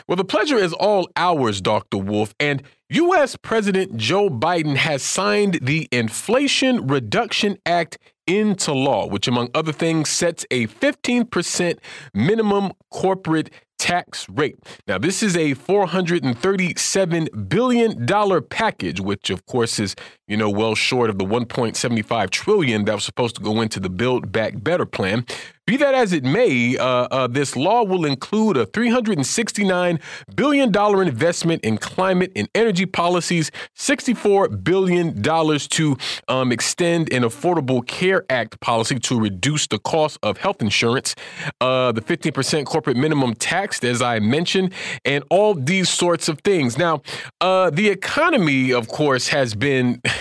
Well, 0.08 0.16
the 0.16 0.24
pleasure 0.24 0.56
is 0.56 0.72
all 0.72 1.08
ours, 1.16 1.60
Dr. 1.60 1.98
Wolff. 1.98 2.34
And 2.40 2.62
U.S. 2.94 3.34
President 3.34 3.96
Joe 3.96 4.30
Biden 4.30 4.76
has 4.76 5.02
signed 5.02 5.58
the 5.60 5.88
Inflation 5.90 6.86
Reduction 6.86 7.58
Act 7.66 7.98
into 8.24 8.72
law, 8.72 9.08
which, 9.08 9.26
among 9.26 9.50
other 9.52 9.72
things, 9.72 10.08
sets 10.08 10.46
a 10.52 10.68
15% 10.68 11.78
minimum 12.14 12.70
corporate 12.92 13.50
tax 13.78 14.28
rate. 14.28 14.56
Now, 14.86 14.98
this 14.98 15.24
is 15.24 15.36
a 15.36 15.56
$437 15.56 17.48
billion 17.48 18.42
package, 18.48 19.00
which 19.00 19.28
of 19.28 19.44
course 19.46 19.80
is, 19.80 19.96
you 20.26 20.36
know, 20.36 20.48
well 20.48 20.74
short 20.74 21.10
of 21.10 21.18
the 21.18 21.24
1.75 21.24 22.30
trillion 22.30 22.84
that 22.84 22.94
was 22.94 23.04
supposed 23.04 23.36
to 23.36 23.42
go 23.42 23.60
into 23.60 23.80
the 23.80 23.90
Build 23.90 24.32
Back 24.32 24.62
Better 24.62 24.86
plan. 24.86 25.26
Be 25.66 25.78
that 25.78 25.94
as 25.94 26.12
it 26.12 26.24
may, 26.24 26.76
uh, 26.76 26.84
uh, 27.10 27.26
this 27.26 27.56
law 27.56 27.84
will 27.84 28.04
include 28.04 28.58
a 28.58 28.66
$369 28.66 29.98
billion 30.36 31.08
investment 31.08 31.64
in 31.64 31.78
climate 31.78 32.32
and 32.36 32.50
energy 32.54 32.84
policies, 32.84 33.50
$64 33.74 34.62
billion 34.62 35.22
to 35.22 35.96
um, 36.28 36.52
extend 36.52 37.10
an 37.14 37.22
Affordable 37.22 37.86
Care 37.86 38.26
Act 38.28 38.60
policy 38.60 38.98
to 38.98 39.18
reduce 39.18 39.66
the 39.66 39.78
cost 39.78 40.18
of 40.22 40.36
health 40.36 40.60
insurance, 40.60 41.14
uh, 41.62 41.92
the 41.92 42.02
15% 42.02 42.66
corporate 42.66 42.98
minimum 42.98 43.32
tax, 43.34 43.82
as 43.82 44.02
I 44.02 44.18
mentioned, 44.18 44.74
and 45.06 45.24
all 45.30 45.54
these 45.54 45.88
sorts 45.88 46.28
of 46.28 46.40
things. 46.40 46.76
Now, 46.76 47.00
uh, 47.40 47.70
the 47.70 47.88
economy, 47.88 48.70
of 48.70 48.88
course, 48.88 49.28
has 49.28 49.54
been. 49.54 50.02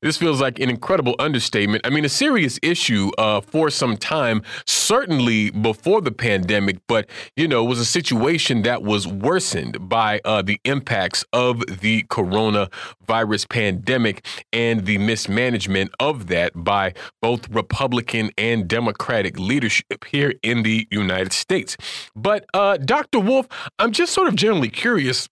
This 0.00 0.16
feels 0.16 0.40
like 0.40 0.58
an 0.58 0.70
incredible 0.70 1.14
understatement. 1.18 1.86
I 1.86 1.90
mean, 1.90 2.04
a 2.04 2.08
serious 2.08 2.58
issue 2.62 3.10
uh, 3.18 3.40
for 3.40 3.70
some 3.70 3.96
time, 3.96 4.42
certainly 4.66 5.50
before 5.50 6.00
the 6.00 6.12
pandemic, 6.12 6.78
but, 6.86 7.08
you 7.36 7.48
know, 7.48 7.64
was 7.64 7.78
a 7.78 7.84
situation 7.84 8.62
that 8.62 8.82
was 8.82 9.06
worsened 9.06 9.88
by 9.88 10.20
uh, 10.24 10.42
the 10.42 10.60
impacts 10.64 11.24
of 11.32 11.64
the 11.80 12.04
coronavirus 12.04 13.48
pandemic 13.48 14.26
and 14.52 14.86
the 14.86 14.98
mismanagement 14.98 15.90
of 16.00 16.26
that 16.28 16.52
by 16.54 16.94
both 17.20 17.48
Republican 17.48 18.30
and 18.38 18.68
Democratic 18.68 19.38
leadership 19.38 20.04
here 20.06 20.34
in 20.42 20.62
the 20.62 20.86
United 20.90 21.32
States. 21.32 21.76
But, 22.14 22.44
uh, 22.54 22.76
Dr. 22.76 23.20
Wolff, 23.20 23.46
I'm 23.78 23.92
just 23.92 24.12
sort 24.12 24.28
of 24.28 24.36
generally 24.36 24.68
curious 24.68 25.28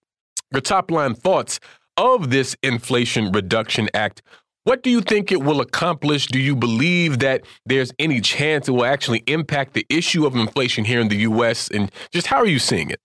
your 0.51 0.61
top 0.61 0.91
line 0.91 1.15
thoughts 1.15 1.59
of 2.01 2.31
this 2.31 2.57
Inflation 2.63 3.31
Reduction 3.31 3.87
Act. 3.93 4.23
What 4.63 4.81
do 4.81 4.89
you 4.89 5.01
think 5.01 5.31
it 5.31 5.43
will 5.43 5.61
accomplish? 5.61 6.25
Do 6.25 6.39
you 6.39 6.55
believe 6.55 7.19
that 7.19 7.45
there's 7.67 7.93
any 7.99 8.21
chance 8.21 8.67
it 8.67 8.71
will 8.71 8.85
actually 8.85 9.23
impact 9.27 9.73
the 9.73 9.85
issue 9.87 10.25
of 10.25 10.35
inflation 10.35 10.83
here 10.83 10.99
in 10.99 11.09
the 11.09 11.17
U.S.? 11.17 11.69
And 11.69 11.91
just 12.11 12.25
how 12.25 12.37
are 12.37 12.47
you 12.47 12.57
seeing 12.57 12.89
it? 12.89 12.99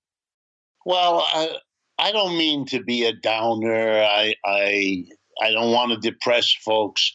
Well, 0.86 1.26
I, 1.28 1.56
I 1.98 2.12
don't 2.12 2.38
mean 2.38 2.64
to 2.66 2.82
be 2.82 3.04
a 3.04 3.12
downer. 3.12 4.02
I, 4.02 4.34
I, 4.46 5.04
I 5.42 5.50
don't 5.50 5.72
want 5.72 5.92
to 5.92 6.10
depress 6.10 6.54
folks, 6.64 7.14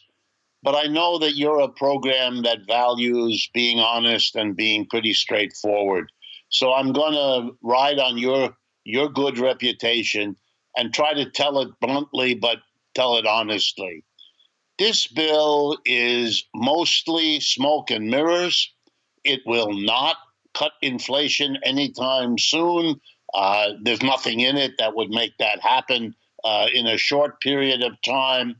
but 0.62 0.76
I 0.76 0.84
know 0.84 1.18
that 1.18 1.36
you're 1.36 1.60
a 1.60 1.68
program 1.68 2.42
that 2.42 2.66
values 2.68 3.48
being 3.52 3.80
honest 3.80 4.36
and 4.36 4.56
being 4.56 4.86
pretty 4.86 5.14
straightforward. 5.14 6.10
So 6.48 6.72
I'm 6.72 6.92
going 6.92 7.14
to 7.14 7.56
ride 7.60 7.98
on 7.98 8.18
your 8.18 8.56
your 8.84 9.08
good 9.08 9.38
reputation 9.38 10.36
and 10.76 10.92
try 10.92 11.14
to 11.14 11.30
tell 11.30 11.60
it 11.60 11.68
bluntly, 11.80 12.34
but 12.34 12.58
tell 12.94 13.16
it 13.16 13.26
honestly. 13.26 14.04
This 14.78 15.06
bill 15.06 15.78
is 15.84 16.44
mostly 16.54 17.40
smoke 17.40 17.90
and 17.90 18.08
mirrors. 18.10 18.72
It 19.24 19.40
will 19.46 19.72
not 19.72 20.16
cut 20.54 20.72
inflation 20.80 21.58
anytime 21.64 22.38
soon. 22.38 23.00
Uh, 23.34 23.70
there's 23.82 24.02
nothing 24.02 24.40
in 24.40 24.56
it 24.56 24.72
that 24.78 24.94
would 24.94 25.10
make 25.10 25.32
that 25.38 25.60
happen 25.60 26.14
uh, 26.44 26.66
in 26.72 26.86
a 26.86 26.98
short 26.98 27.40
period 27.40 27.82
of 27.82 28.00
time. 28.02 28.56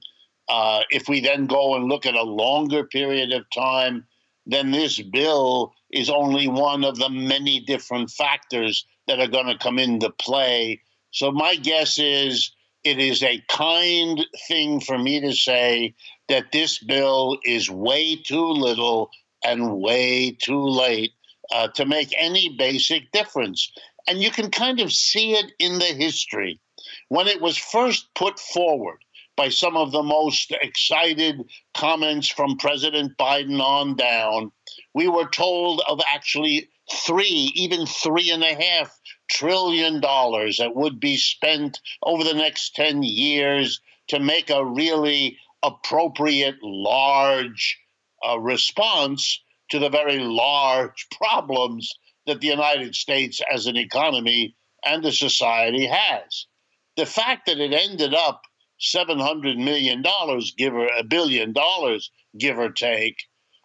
Uh, 0.49 0.81
if 0.91 1.09
we 1.09 1.21
then 1.21 1.47
go 1.47 1.75
and 1.75 1.89
look 1.89 2.07
at 2.07 2.15
a 2.15 2.23
longer 2.23 2.85
period 2.85 3.33
of 3.33 3.45
time, 3.55 4.07
then 4.47 4.71
this 4.71 5.01
bill 5.01 5.73
is 5.91 6.11
only 6.11 6.49
one 6.49 6.85
of 6.85 6.99
the 6.99 7.09
many 7.09 7.61
different 7.61 8.11
factors 8.11 8.87
that 9.07 9.21
are 9.21 9.29
going 9.29 9.47
to 9.47 9.59
come 9.59 9.79
into 9.79 10.11
play 10.11 10.81
so 11.13 11.31
my 11.31 11.57
guess 11.57 11.99
is 11.99 12.53
it 12.85 12.99
is 12.99 13.23
a 13.23 13.43
kind 13.49 14.27
thing 14.49 14.81
for 14.81 14.99
me 14.99 15.21
to 15.21 15.33
say 15.33 15.95
that 16.29 16.53
this 16.53 16.79
bill 16.79 17.39
is 17.45 17.71
way 17.71 18.17
too 18.17 18.47
little 18.47 19.11
and 19.45 19.81
way 19.81 20.31
too 20.31 20.65
late 20.65 21.13
uh, 21.53 21.69
to 21.69 21.85
make 21.85 22.15
any 22.19 22.57
basic 22.59 23.11
difference. 23.13 23.73
And 24.09 24.23
you 24.23 24.31
can 24.31 24.51
kind 24.51 24.81
of 24.81 24.93
see 24.93 25.33
it 25.33 25.53
in 25.59 25.79
the 25.79 25.85
history. 25.85 26.61
When 27.09 27.29
it 27.29 27.41
was 27.41 27.57
first 27.57 28.09
put 28.15 28.41
forward 28.41 28.99
by 29.37 29.49
some 29.49 29.77
of 29.77 29.93
the 29.93 30.03
most 30.03 30.53
excited 30.63 31.41
comments 31.75 32.29
from 32.29 32.57
President 32.57 33.17
Biden 33.17 33.61
on 33.61 33.95
down, 33.95 34.51
we 34.95 35.09
were 35.09 35.29
told 35.29 35.83
of 35.87 36.01
actually 36.13 36.69
three, 37.07 37.53
even 37.55 37.87
three 37.87 38.31
and 38.31 38.43
a 38.43 38.55
half 38.55 38.99
trillion 39.33 40.01
dollars 40.01 40.59
that 40.59 40.77
would 40.77 41.01
be 41.01 41.17
spent 41.17 41.81
over 42.03 42.25
the 42.25 42.35
next 42.35 42.75
10 42.75 43.03
years 43.03 43.81
to 44.09 44.21
make 44.21 44.51
a 44.51 44.65
really 44.65 45.39
appropriate, 45.63 46.57
large 46.63 47.79
uh, 48.29 48.39
response 48.39 49.43
to 49.71 49.79
the 49.79 49.89
very 49.89 50.19
large 50.19 51.07
problems 51.17 51.91
that 52.27 52.41
the 52.41 52.49
United 52.49 52.95
States 52.95 53.41
as 53.53 53.67
an 53.67 53.77
economy 53.77 54.55
and 54.85 55.05
a 55.07 55.13
society 55.13 55.87
has. 55.87 56.47
The 56.97 57.07
fact 57.07 57.47
that 57.47 57.59
it 57.59 57.73
ended 57.73 58.15
up 58.15 58.43
$700 58.81 59.57
million, 59.57 60.03
give 60.59 60.75
or 60.75 60.89
a 60.99 61.05
billion 61.05 61.53
dollars, 61.53 62.11
give 62.39 62.59
or 62.59 62.71
take, 62.71 63.17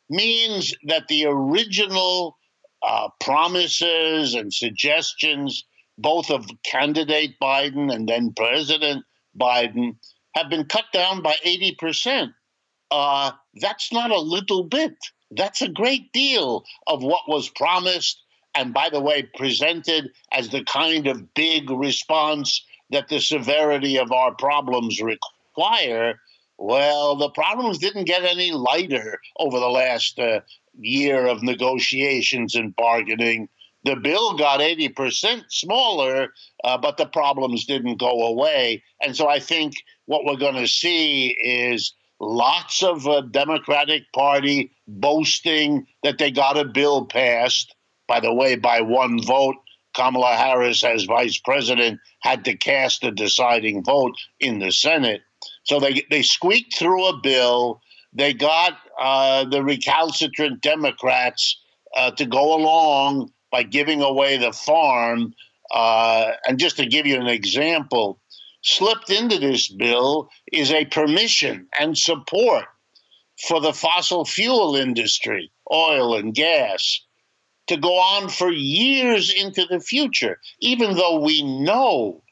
means 0.10 0.74
that 0.86 1.08
the 1.08 1.26
original 1.26 2.37
uh, 2.84 3.10
promises 3.20 4.34
and 4.34 4.54
suggestions, 4.54 5.64
both 5.98 6.30
of 6.30 6.50
candidate 6.64 7.36
Biden 7.42 7.94
and 7.94 8.08
then 8.08 8.34
President 8.36 9.04
Biden, 9.40 9.96
have 10.36 10.50
been 10.50 10.66
cut 10.66 10.86
down 10.94 11.22
by 11.22 11.36
80%. 11.46 12.34
Uh, 12.92 13.32
that's 13.56 13.92
not 13.92 14.12
a 14.12 14.20
little 14.20 14.64
bit. 14.64 14.96
That's 15.32 15.62
a 15.62 15.68
great 15.68 16.14
deal 16.14 16.64
of 16.86 17.04
what 17.04 17.28
was 17.28 17.50
promised 17.50 18.22
and, 18.56 18.74
by 18.74 18.90
the 18.90 19.02
way, 19.02 19.24
presented 19.36 20.12
as 20.32 20.50
the 20.50 20.64
kind 20.64 21.08
of 21.08 21.34
big 21.34 21.70
response 21.70 22.64
that 22.90 23.10
the 23.10 23.20
severity 23.20 23.98
of 23.98 24.12
our 24.12 24.34
problems 24.34 25.02
require. 25.02 26.20
Well, 26.58 27.16
the 27.16 27.30
problems 27.30 27.78
didn't 27.78 28.06
get 28.06 28.24
any 28.24 28.52
lighter 28.52 29.20
over 29.38 29.60
the 29.60 29.68
last 29.68 30.18
uh, 30.18 30.42
year 30.80 31.28
of 31.28 31.44
negotiations 31.44 32.56
and 32.56 32.76
bargaining. 32.76 33.50
The 33.84 33.96
bill 33.96 34.38
got 34.38 34.60
80% 34.60 35.44
smaller, 35.50 36.34
uh, 36.64 36.78
but 36.78 36.98
the 36.98 37.06
problems 37.06 37.66
didn't 37.66 38.00
go 38.00 38.28
away. 38.28 38.84
And 39.02 39.16
so 39.16 39.30
I 39.30 39.40
think 39.40 39.74
what 40.06 40.26
we're 40.26 40.38
going 40.38 40.56
to 40.56 40.68
see 40.68 41.38
is 41.42 41.94
lots 42.20 42.84
of 42.84 43.08
uh, 43.08 43.22
Democratic 43.22 44.04
Party 44.14 44.72
boasting 44.88 45.86
that 46.04 46.18
they 46.18 46.32
got 46.32 46.58
a 46.58 46.66
bill 46.66 47.06
passed. 47.06 47.76
By 48.08 48.20
the 48.20 48.34
way, 48.34 48.56
by 48.56 48.82
one 48.82 49.22
vote, 49.24 49.56
Kamala 49.96 50.36
Harris, 50.36 50.84
as 50.84 51.04
vice 51.04 51.38
president, 51.38 52.00
had 52.22 52.46
to 52.46 52.56
cast 52.56 53.04
a 53.04 53.12
deciding 53.12 53.84
vote 53.84 54.16
in 54.40 54.60
the 54.60 54.72
Senate. 54.72 55.22
So 55.64 55.80
they, 55.80 56.04
they 56.10 56.24
squeaked 56.24 56.76
through 56.76 57.08
a 57.08 57.18
bill 57.18 57.82
they 58.18 58.34
got 58.34 58.74
uh, 59.00 59.46
the 59.46 59.64
recalcitrant 59.64 60.62
Democrats 60.62 61.62
uh, 61.96 62.12
to 62.12 62.26
go 62.26 62.56
along 62.56 63.32
by 63.52 63.64
giving 63.64 64.02
away 64.02 64.38
the 64.38 64.52
farm. 64.52 65.34
Uh, 65.72 66.32
and 66.48 66.60
just 66.60 66.78
to 66.78 66.86
give 66.86 67.06
you 67.06 67.20
an 67.20 67.28
example, 67.28 68.20
slipped 68.64 69.10
into 69.10 69.38
this 69.40 69.70
bill 69.70 70.30
is 70.52 70.72
a 70.72 70.86
permission 70.86 71.68
and 71.80 71.98
support 71.98 72.66
for 73.48 73.62
the 73.62 73.74
fossil 73.74 74.26
fuel 74.26 74.76
industry, 74.76 75.52
oil 75.72 76.16
and 76.16 76.34
gas, 76.34 77.02
to 77.68 77.78
go 77.78 77.94
on 77.94 78.30
for 78.30 78.52
years 78.52 79.34
into 79.34 79.66
the 79.66 79.80
future, 79.80 80.40
even 80.60 80.96
though 80.96 81.20
we 81.20 81.44
know 81.44 82.24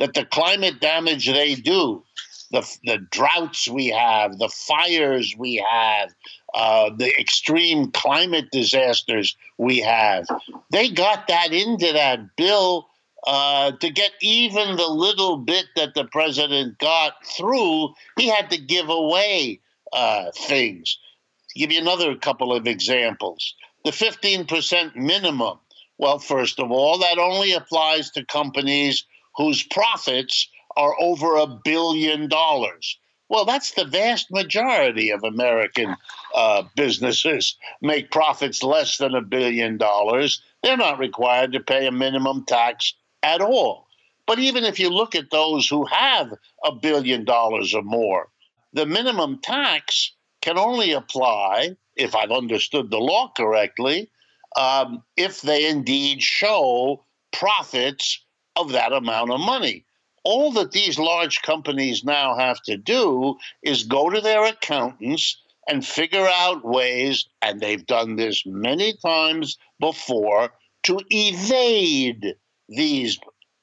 that 0.00 0.14
the 0.14 0.24
climate 0.24 0.80
damage 0.80 1.26
they 1.26 1.54
do 1.54 2.02
the, 2.50 2.78
the 2.84 2.98
droughts 3.10 3.68
we 3.68 3.88
have, 3.88 4.38
the 4.38 4.48
fires 4.48 5.34
we 5.38 5.64
have, 5.70 6.10
uh, 6.54 6.90
the 6.96 7.12
extreme 7.18 7.90
climate 7.92 8.50
disasters 8.50 9.36
we 9.58 9.78
have. 9.78 10.26
They 10.70 10.90
got 10.90 11.28
that 11.28 11.52
into 11.52 11.92
that 11.92 12.36
bill 12.36 12.88
uh, 13.26 13.72
to 13.72 13.90
get 13.90 14.12
even 14.20 14.76
the 14.76 14.88
little 14.88 15.36
bit 15.36 15.66
that 15.76 15.94
the 15.94 16.04
president 16.04 16.78
got 16.78 17.24
through. 17.24 17.94
He 18.16 18.28
had 18.28 18.50
to 18.50 18.58
give 18.58 18.88
away 18.88 19.60
uh, 19.92 20.30
things. 20.34 20.98
give 21.54 21.70
you 21.70 21.80
another 21.80 22.16
couple 22.16 22.54
of 22.54 22.66
examples. 22.66 23.54
The 23.84 23.90
15% 23.90 24.96
minimum. 24.96 25.58
Well, 25.98 26.18
first 26.18 26.58
of 26.58 26.70
all, 26.70 26.98
that 26.98 27.18
only 27.18 27.52
applies 27.52 28.10
to 28.12 28.24
companies 28.24 29.04
whose 29.36 29.62
profits 29.62 30.48
are 30.80 30.96
over 30.98 31.36
a 31.36 31.46
billion 31.46 32.26
dollars. 32.26 32.98
Well, 33.28 33.44
that's 33.44 33.72
the 33.72 33.84
vast 33.84 34.30
majority 34.30 35.10
of 35.10 35.22
American 35.22 35.94
uh, 36.34 36.62
businesses 36.74 37.54
make 37.82 38.10
profits 38.10 38.62
less 38.62 38.96
than 38.96 39.14
a 39.14 39.20
billion 39.20 39.76
dollars. 39.76 40.42
They're 40.62 40.78
not 40.78 40.98
required 40.98 41.52
to 41.52 41.60
pay 41.60 41.86
a 41.86 41.92
minimum 41.92 42.46
tax 42.46 42.94
at 43.22 43.42
all. 43.42 43.88
But 44.26 44.38
even 44.38 44.64
if 44.64 44.80
you 44.80 44.88
look 44.88 45.14
at 45.14 45.30
those 45.30 45.68
who 45.68 45.84
have 45.84 46.32
a 46.64 46.72
billion 46.72 47.26
dollars 47.26 47.74
or 47.74 47.82
more, 47.82 48.28
the 48.72 48.86
minimum 48.86 49.38
tax 49.42 50.12
can 50.40 50.56
only 50.56 50.92
apply, 50.92 51.76
if 51.94 52.14
I've 52.14 52.32
understood 52.32 52.90
the 52.90 52.98
law 52.98 53.30
correctly, 53.36 54.10
um, 54.56 55.02
if 55.18 55.42
they 55.42 55.68
indeed 55.68 56.22
show 56.22 57.04
profits 57.32 58.24
of 58.56 58.72
that 58.72 58.92
amount 58.94 59.30
of 59.30 59.40
money. 59.40 59.84
All 60.24 60.52
that 60.52 60.72
these 60.72 60.98
large 60.98 61.42
companies 61.42 62.04
now 62.04 62.36
have 62.36 62.60
to 62.62 62.76
do 62.76 63.36
is 63.62 63.84
go 63.84 64.10
to 64.10 64.20
their 64.20 64.44
accountants 64.44 65.40
and 65.68 65.86
figure 65.86 66.26
out 66.26 66.64
ways, 66.64 67.26
and 67.42 67.60
they've 67.60 67.86
done 67.86 68.16
this 68.16 68.42
many 68.44 68.94
times 69.04 69.56
before, 69.78 70.52
to 70.84 71.00
evade 71.10 72.34
these 72.68 73.18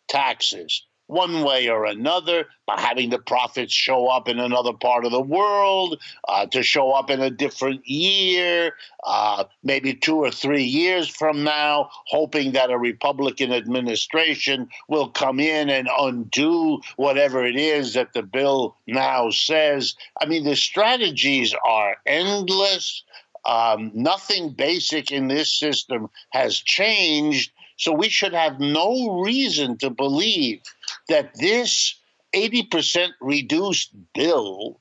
taxes 0.08 0.86
one 1.08 1.43
way 1.43 1.70
or 1.70 1.86
another 1.86 2.45
by 2.66 2.80
having 2.80 3.10
the 3.10 3.20
profits 3.20 3.74
show 3.74 4.08
up 4.08 4.28
in 4.28 4.39
another 4.39 4.74
part 4.74 5.05
of 5.05 5.12
the 5.12 5.22
world, 5.22 5.99
uh, 6.28 6.45
to 6.47 6.62
show 6.62 6.91
up 6.91 7.10
in 7.10 7.22
a 7.22 7.30
different 7.30 7.88
year, 7.88 8.74
uh, 9.05 9.45
maybe 9.64 9.93
two 9.93 10.18
or 10.18 10.32
three 10.32 10.64
years 10.64 11.08
from 11.08 11.43
now, 11.43 11.89
hoping 12.08 12.51
that 12.51 12.70
a 12.70 12.78
Republican 12.78 13.53
administration 13.53 14.70
will 14.89 15.10
come 15.10 15.39
in 15.39 15.70
and 15.70 15.88
undo 15.97 16.82
whatever 16.97 17.45
it 17.45 17.55
is 17.55 17.93
that 17.93 18.14
the 18.14 18.24
bill 18.24 18.76
now 18.86 19.30
says. 19.30 19.95
I 20.22 20.26
mean, 20.26 20.43
the 20.43 20.55
strategies 20.55 21.55
are 21.66 21.95
endless. 22.05 23.03
Um, 23.45 23.91
nothing 23.93 24.49
basic 24.49 25.10
in 25.10 25.30
this 25.30 25.53
system 25.58 26.10
has 26.32 26.58
changed. 26.58 27.51
So 27.78 27.93
we 27.93 28.09
should 28.09 28.34
have 28.34 28.59
no 28.59 29.21
reason 29.21 29.78
to 29.78 29.89
believe 29.89 30.61
that 31.09 31.36
this 31.36 31.95
80% 32.36 33.09
reduced 33.21 33.91
bill, 34.13 34.80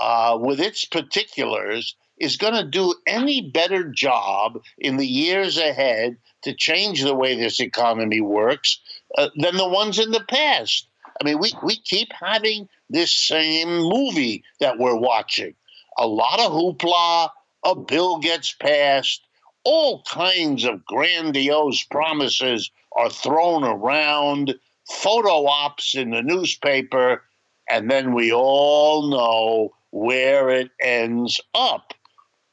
uh, 0.00 0.38
with 0.40 0.60
its 0.60 0.84
particulars, 0.84 1.96
is 2.18 2.36
going 2.36 2.54
to 2.54 2.64
do 2.64 2.94
any 3.06 3.40
better 3.40 3.84
job 3.84 4.60
in 4.78 4.96
the 4.96 5.06
years 5.06 5.58
ahead 5.58 6.16
to 6.42 6.54
change 6.54 7.02
the 7.02 7.14
way 7.14 7.34
this 7.34 7.60
economy 7.60 8.20
works 8.20 8.80
uh, 9.16 9.28
than 9.36 9.56
the 9.56 9.68
ones 9.68 9.98
in 9.98 10.10
the 10.10 10.24
past. 10.28 10.88
I 11.20 11.24
mean, 11.24 11.38
we, 11.38 11.52
we 11.62 11.76
keep 11.76 12.12
having 12.12 12.68
this 12.88 13.12
same 13.12 13.68
movie 13.68 14.44
that 14.60 14.78
we're 14.78 14.96
watching. 14.96 15.54
A 15.98 16.06
lot 16.06 16.40
of 16.40 16.52
hoopla, 16.52 17.30
a 17.64 17.74
bill 17.74 18.18
gets 18.18 18.52
passed, 18.52 19.22
all 19.64 20.02
kinds 20.02 20.64
of 20.64 20.84
grandiose 20.84 21.82
promises 21.84 22.70
are 22.92 23.10
thrown 23.10 23.64
around, 23.64 24.54
photo 24.88 25.46
ops 25.46 25.94
in 25.94 26.10
the 26.10 26.22
newspaper, 26.22 27.22
and 27.68 27.90
then 27.90 28.14
we 28.14 28.32
all 28.32 29.10
know 29.10 29.70
where 29.90 30.50
it 30.50 30.70
ends 30.80 31.40
up. 31.54 31.92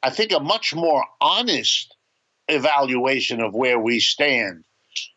I 0.04 0.10
think 0.10 0.32
a 0.32 0.40
much 0.40 0.76
more 0.76 1.06
honest 1.22 1.96
evaluation 2.48 3.42
of 3.42 3.54
where 3.54 3.80
we 3.80 4.00
stand 4.00 4.64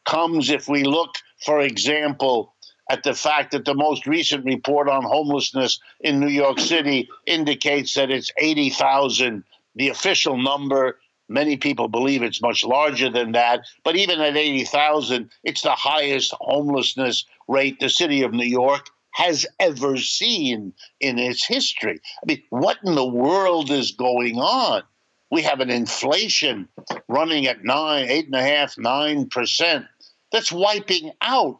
comes 0.06 0.50
if 0.50 0.68
we 0.68 0.84
look, 0.84 1.16
for 1.44 1.60
example, 1.60 2.54
at 2.90 3.02
the 3.02 3.14
fact 3.14 3.52
that 3.52 3.64
the 3.66 3.74
most 3.74 4.06
recent 4.06 4.44
report 4.44 4.88
on 4.88 5.02
homelessness 5.02 5.78
in 6.00 6.20
New 6.20 6.28
York 6.28 6.58
City 6.58 7.08
indicates 7.26 7.94
that 7.94 8.10
it's 8.10 8.30
80,000. 8.38 9.44
The 9.74 9.90
official 9.90 10.38
number 10.38 10.98
Many 11.28 11.56
people 11.56 11.88
believe 11.88 12.22
it's 12.22 12.40
much 12.40 12.64
larger 12.64 13.10
than 13.10 13.32
that, 13.32 13.60
but 13.84 13.96
even 13.96 14.20
at 14.20 14.36
80,000, 14.36 15.30
it's 15.44 15.62
the 15.62 15.72
highest 15.72 16.32
homelessness 16.40 17.26
rate 17.46 17.78
the 17.80 17.90
city 17.90 18.22
of 18.22 18.32
New 18.32 18.46
York 18.46 18.88
has 19.12 19.46
ever 19.58 19.96
seen 19.96 20.72
in 21.00 21.18
its 21.18 21.44
history. 21.44 22.00
I 22.22 22.26
mean, 22.26 22.42
what 22.50 22.78
in 22.84 22.94
the 22.94 23.06
world 23.06 23.70
is 23.70 23.92
going 23.92 24.38
on? 24.38 24.82
We 25.30 25.42
have 25.42 25.60
an 25.60 25.70
inflation 25.70 26.68
running 27.08 27.46
at 27.46 27.64
nine, 27.64 28.08
eight 28.08 28.26
and 28.26 28.34
a 28.34 28.42
half, 28.42 28.78
nine 28.78 29.28
percent. 29.28 29.86
That's 30.32 30.52
wiping 30.52 31.10
out 31.20 31.58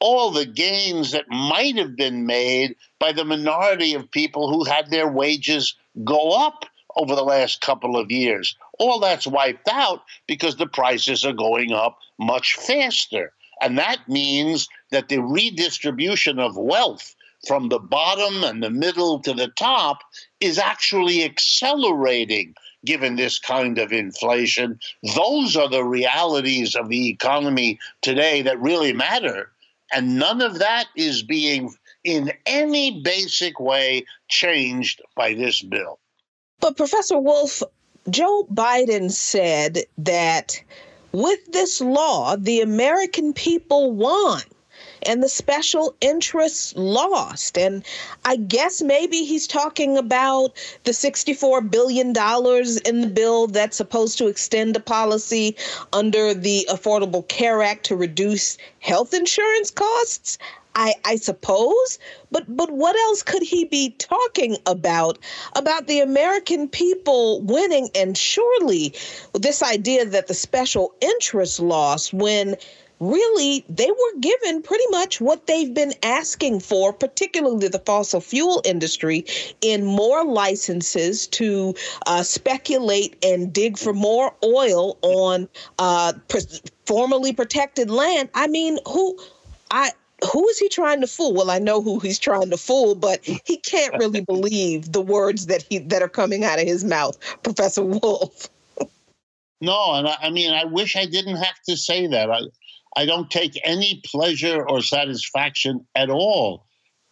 all 0.00 0.30
the 0.30 0.46
gains 0.46 1.12
that 1.12 1.28
might 1.28 1.76
have 1.76 1.94
been 1.94 2.26
made 2.26 2.76
by 2.98 3.12
the 3.12 3.24
minority 3.24 3.94
of 3.94 4.10
people 4.10 4.50
who 4.50 4.64
had 4.64 4.90
their 4.90 5.08
wages 5.08 5.76
go 6.04 6.30
up 6.30 6.64
over 6.96 7.14
the 7.14 7.24
last 7.24 7.60
couple 7.60 7.96
of 7.96 8.10
years. 8.10 8.56
All 8.78 9.00
that's 9.00 9.26
wiped 9.26 9.68
out 9.68 10.02
because 10.26 10.56
the 10.56 10.66
prices 10.66 11.24
are 11.24 11.32
going 11.32 11.72
up 11.72 11.98
much 12.18 12.56
faster. 12.56 13.32
And 13.60 13.78
that 13.78 14.08
means 14.08 14.68
that 14.90 15.08
the 15.08 15.22
redistribution 15.22 16.38
of 16.38 16.56
wealth 16.56 17.14
from 17.46 17.68
the 17.68 17.78
bottom 17.78 18.42
and 18.42 18.62
the 18.62 18.70
middle 18.70 19.20
to 19.20 19.32
the 19.32 19.48
top 19.48 19.98
is 20.40 20.58
actually 20.58 21.24
accelerating 21.24 22.54
given 22.84 23.16
this 23.16 23.38
kind 23.38 23.78
of 23.78 23.92
inflation. 23.92 24.78
Those 25.14 25.56
are 25.56 25.68
the 25.68 25.84
realities 25.84 26.74
of 26.74 26.88
the 26.88 27.08
economy 27.08 27.78
today 28.02 28.42
that 28.42 28.60
really 28.60 28.92
matter. 28.92 29.50
And 29.92 30.18
none 30.18 30.42
of 30.42 30.58
that 30.58 30.86
is 30.96 31.22
being, 31.22 31.74
in 32.02 32.32
any 32.46 33.02
basic 33.02 33.60
way, 33.60 34.04
changed 34.28 35.00
by 35.16 35.34
this 35.34 35.62
bill. 35.62 35.98
But 36.64 36.78
Professor 36.78 37.18
Wolff, 37.18 37.62
Joe 38.08 38.46
Biden 38.50 39.12
said 39.12 39.80
that 39.98 40.62
with 41.12 41.52
this 41.52 41.82
law, 41.82 42.36
the 42.36 42.62
American 42.62 43.34
people 43.34 43.92
won 43.92 44.40
and 45.02 45.22
the 45.22 45.28
special 45.28 45.94
interests 46.00 46.72
lost. 46.74 47.58
And 47.58 47.84
I 48.24 48.36
guess 48.36 48.80
maybe 48.80 49.24
he's 49.24 49.46
talking 49.46 49.98
about 49.98 50.56
the 50.84 50.92
$64 50.92 51.70
billion 51.70 52.08
in 52.86 53.00
the 53.02 53.12
bill 53.12 53.46
that's 53.46 53.76
supposed 53.76 54.16
to 54.16 54.28
extend 54.28 54.74
a 54.74 54.80
policy 54.80 55.56
under 55.92 56.32
the 56.32 56.66
Affordable 56.70 57.28
Care 57.28 57.62
Act 57.62 57.84
to 57.86 57.94
reduce 57.94 58.56
health 58.78 59.12
insurance 59.12 59.70
costs. 59.70 60.38
I, 60.74 60.94
I 61.04 61.16
suppose, 61.16 61.98
but 62.30 62.44
but 62.48 62.70
what 62.70 62.96
else 62.96 63.22
could 63.22 63.42
he 63.42 63.64
be 63.64 63.90
talking 63.90 64.56
about 64.66 65.18
about 65.54 65.86
the 65.86 66.00
American 66.00 66.68
people 66.68 67.40
winning? 67.42 67.88
And 67.94 68.16
surely, 68.16 68.94
this 69.34 69.62
idea 69.62 70.04
that 70.04 70.26
the 70.26 70.34
special 70.34 70.94
interest 71.00 71.60
lost 71.60 72.12
when 72.12 72.56
really 73.00 73.64
they 73.68 73.90
were 73.90 74.20
given 74.20 74.62
pretty 74.62 74.86
much 74.90 75.20
what 75.20 75.46
they've 75.46 75.74
been 75.74 75.92
asking 76.02 76.60
for, 76.60 76.92
particularly 76.92 77.68
the 77.68 77.78
fossil 77.80 78.20
fuel 78.20 78.62
industry, 78.64 79.24
in 79.60 79.84
more 79.84 80.24
licenses 80.24 81.26
to 81.28 81.74
uh, 82.06 82.22
speculate 82.22 83.16
and 83.24 83.52
dig 83.52 83.78
for 83.78 83.92
more 83.92 84.34
oil 84.44 84.96
on 85.02 85.48
uh, 85.78 86.12
pre- 86.28 86.40
formerly 86.86 87.32
protected 87.32 87.90
land. 87.90 88.28
I 88.34 88.46
mean, 88.46 88.78
who 88.86 89.18
I 89.70 89.92
who 90.30 90.48
is 90.48 90.58
he 90.58 90.68
trying 90.68 91.00
to 91.00 91.06
fool? 91.06 91.34
Well, 91.34 91.50
I 91.50 91.58
know 91.58 91.82
who 91.82 91.98
he's 91.98 92.18
trying 92.18 92.50
to 92.50 92.56
fool, 92.56 92.94
but 92.94 93.24
he 93.24 93.56
can't 93.58 93.96
really 93.98 94.20
believe 94.26 94.92
the 94.92 95.00
words 95.00 95.46
that 95.46 95.62
he 95.68 95.78
that 95.78 96.02
are 96.02 96.08
coming 96.08 96.44
out 96.44 96.60
of 96.60 96.66
his 96.66 96.84
mouth, 96.84 97.18
Professor 97.42 97.82
Wolff. 97.82 98.48
no, 99.60 99.94
and 99.94 100.08
I, 100.08 100.16
I, 100.22 100.30
mean, 100.30 100.52
I 100.52 100.64
wish 100.64 100.96
I 100.96 101.06
didn't 101.06 101.36
have 101.36 101.60
to 101.68 101.76
say 101.76 102.06
that. 102.06 102.30
I, 102.30 102.40
I 102.96 103.06
don't 103.06 103.30
take 103.30 103.60
any 103.64 104.02
pleasure 104.04 104.68
or 104.68 104.82
satisfaction 104.82 105.86
at 105.94 106.10
all, 106.10 106.66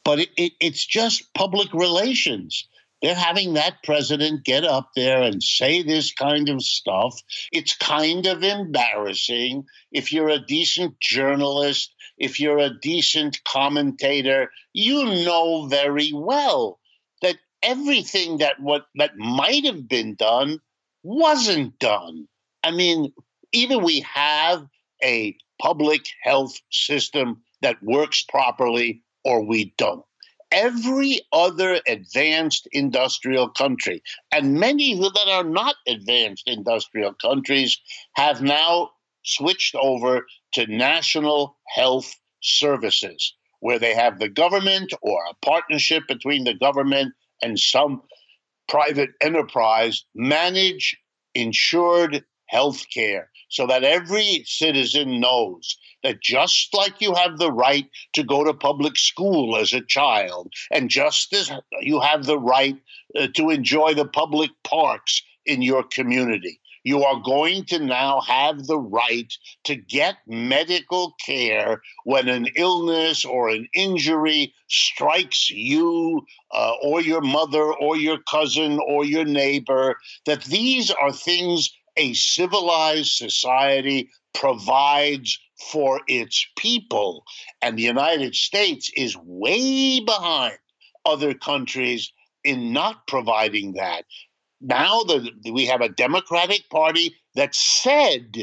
but 0.04 0.20
it, 0.20 0.30
it, 0.36 0.52
it's 0.60 0.86
just 0.86 1.32
public 1.34 1.72
relations. 1.72 2.68
They're 3.02 3.14
having 3.16 3.54
that 3.54 3.82
president 3.82 4.44
get 4.44 4.64
up 4.64 4.90
there 4.94 5.22
and 5.22 5.42
say 5.42 5.82
this 5.82 6.12
kind 6.12 6.48
of 6.48 6.62
stuff. 6.62 7.20
It's 7.50 7.76
kind 7.76 8.26
of 8.26 8.44
embarrassing. 8.44 9.66
If 9.90 10.12
you're 10.12 10.28
a 10.28 10.38
decent 10.38 11.00
journalist, 11.00 11.92
if 12.22 12.38
you're 12.38 12.58
a 12.58 12.78
decent 12.80 13.42
commentator, 13.44 14.50
you 14.72 15.04
know 15.04 15.66
very 15.66 16.12
well 16.14 16.78
that 17.20 17.36
everything 17.62 18.38
that 18.38 18.60
what 18.60 18.86
that 18.94 19.18
might 19.18 19.64
have 19.64 19.88
been 19.88 20.14
done 20.14 20.60
wasn't 21.02 21.76
done. 21.80 22.28
I 22.62 22.70
mean, 22.70 23.12
either 23.50 23.78
we 23.78 24.00
have 24.00 24.66
a 25.02 25.36
public 25.60 26.06
health 26.22 26.60
system 26.70 27.42
that 27.60 27.82
works 27.82 28.22
properly 28.22 29.02
or 29.24 29.44
we 29.44 29.74
don't 29.76 30.04
every 30.52 31.18
other 31.32 31.80
advanced 31.86 32.68
industrial 32.72 33.48
country, 33.48 34.02
and 34.30 34.60
many 34.60 34.94
that 34.94 35.28
are 35.28 35.44
not 35.44 35.76
advanced 35.88 36.46
industrial 36.46 37.14
countries, 37.14 37.80
have 38.14 38.42
now 38.42 38.90
switched 39.24 39.74
over 39.74 40.26
to 40.52 40.66
national 40.66 41.56
health 41.68 42.14
services, 42.42 43.34
where 43.60 43.78
they 43.78 43.94
have 43.94 44.18
the 44.18 44.28
government 44.28 44.92
or 45.02 45.18
a 45.30 45.46
partnership 45.46 46.04
between 46.08 46.44
the 46.44 46.54
government 46.54 47.14
and 47.42 47.58
some 47.58 48.02
private 48.68 49.10
enterprise 49.20 50.04
manage 50.14 50.96
insured 51.34 52.24
health 52.46 52.84
care 52.92 53.30
so 53.48 53.66
that 53.66 53.84
every 53.84 54.42
citizen 54.46 55.20
knows 55.20 55.76
that 56.02 56.22
just 56.22 56.74
like 56.74 57.00
you 57.00 57.14
have 57.14 57.38
the 57.38 57.52
right 57.52 57.86
to 58.14 58.22
go 58.22 58.44
to 58.44 58.54
public 58.54 58.96
school 58.96 59.56
as 59.56 59.72
a 59.72 59.80
child, 59.80 60.52
and 60.70 60.90
just 60.90 61.32
as 61.32 61.50
you 61.80 62.00
have 62.00 62.24
the 62.24 62.38
right 62.38 62.76
uh, 63.18 63.26
to 63.34 63.50
enjoy 63.50 63.94
the 63.94 64.06
public 64.06 64.50
parks 64.64 65.22
in 65.44 65.62
your 65.62 65.82
community, 65.82 66.60
you 66.84 67.04
are 67.04 67.20
going 67.20 67.64
to 67.66 67.78
now 67.78 68.20
have 68.20 68.66
the 68.66 68.78
right 68.78 69.32
to 69.64 69.76
get 69.76 70.16
medical 70.26 71.14
care 71.24 71.80
when 72.04 72.28
an 72.28 72.48
illness 72.56 73.24
or 73.24 73.48
an 73.48 73.68
injury 73.74 74.52
strikes 74.68 75.50
you 75.50 76.24
uh, 76.52 76.72
or 76.82 77.00
your 77.00 77.20
mother 77.20 77.72
or 77.74 77.96
your 77.96 78.18
cousin 78.28 78.78
or 78.86 79.04
your 79.04 79.24
neighbor. 79.24 79.96
That 80.26 80.44
these 80.44 80.90
are 80.90 81.12
things 81.12 81.70
a 81.96 82.14
civilized 82.14 83.12
society 83.12 84.10
provides 84.34 85.38
for 85.70 86.00
its 86.08 86.46
people. 86.56 87.24
And 87.60 87.78
the 87.78 87.82
United 87.82 88.34
States 88.34 88.90
is 88.96 89.16
way 89.16 90.00
behind 90.00 90.58
other 91.04 91.34
countries 91.34 92.12
in 92.44 92.72
not 92.72 93.06
providing 93.06 93.74
that. 93.74 94.04
Now 94.62 95.02
that 95.02 95.28
we 95.52 95.66
have 95.66 95.80
a 95.80 95.88
Democratic 95.88 96.68
Party 96.70 97.16
that 97.34 97.54
said 97.54 98.36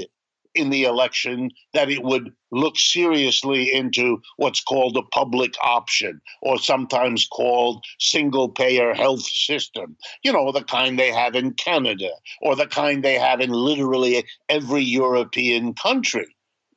in 0.54 0.70
the 0.70 0.84
election 0.84 1.52
that 1.74 1.90
it 1.90 2.04
would 2.04 2.34
look 2.52 2.78
seriously 2.78 3.72
into 3.72 4.22
what's 4.38 4.62
called 4.62 4.98
a 4.98 5.04
public 5.04 5.54
option 5.64 6.20
or 6.42 6.60
sometimes 6.60 7.26
called 7.28 7.86
single 8.00 8.50
payer 8.50 8.94
health 8.96 9.22
system 9.22 9.96
you 10.24 10.34
know 10.34 10.52
the 10.52 10.64
kind 10.64 10.98
they 10.98 11.12
have 11.12 11.36
in 11.36 11.54
Canada 11.54 12.10
or 12.42 12.56
the 12.56 12.66
kind 12.66 13.04
they 13.04 13.14
have 13.20 13.40
in 13.40 13.52
literally 13.52 14.26
every 14.50 14.82
european 14.84 15.74
country 15.76 16.26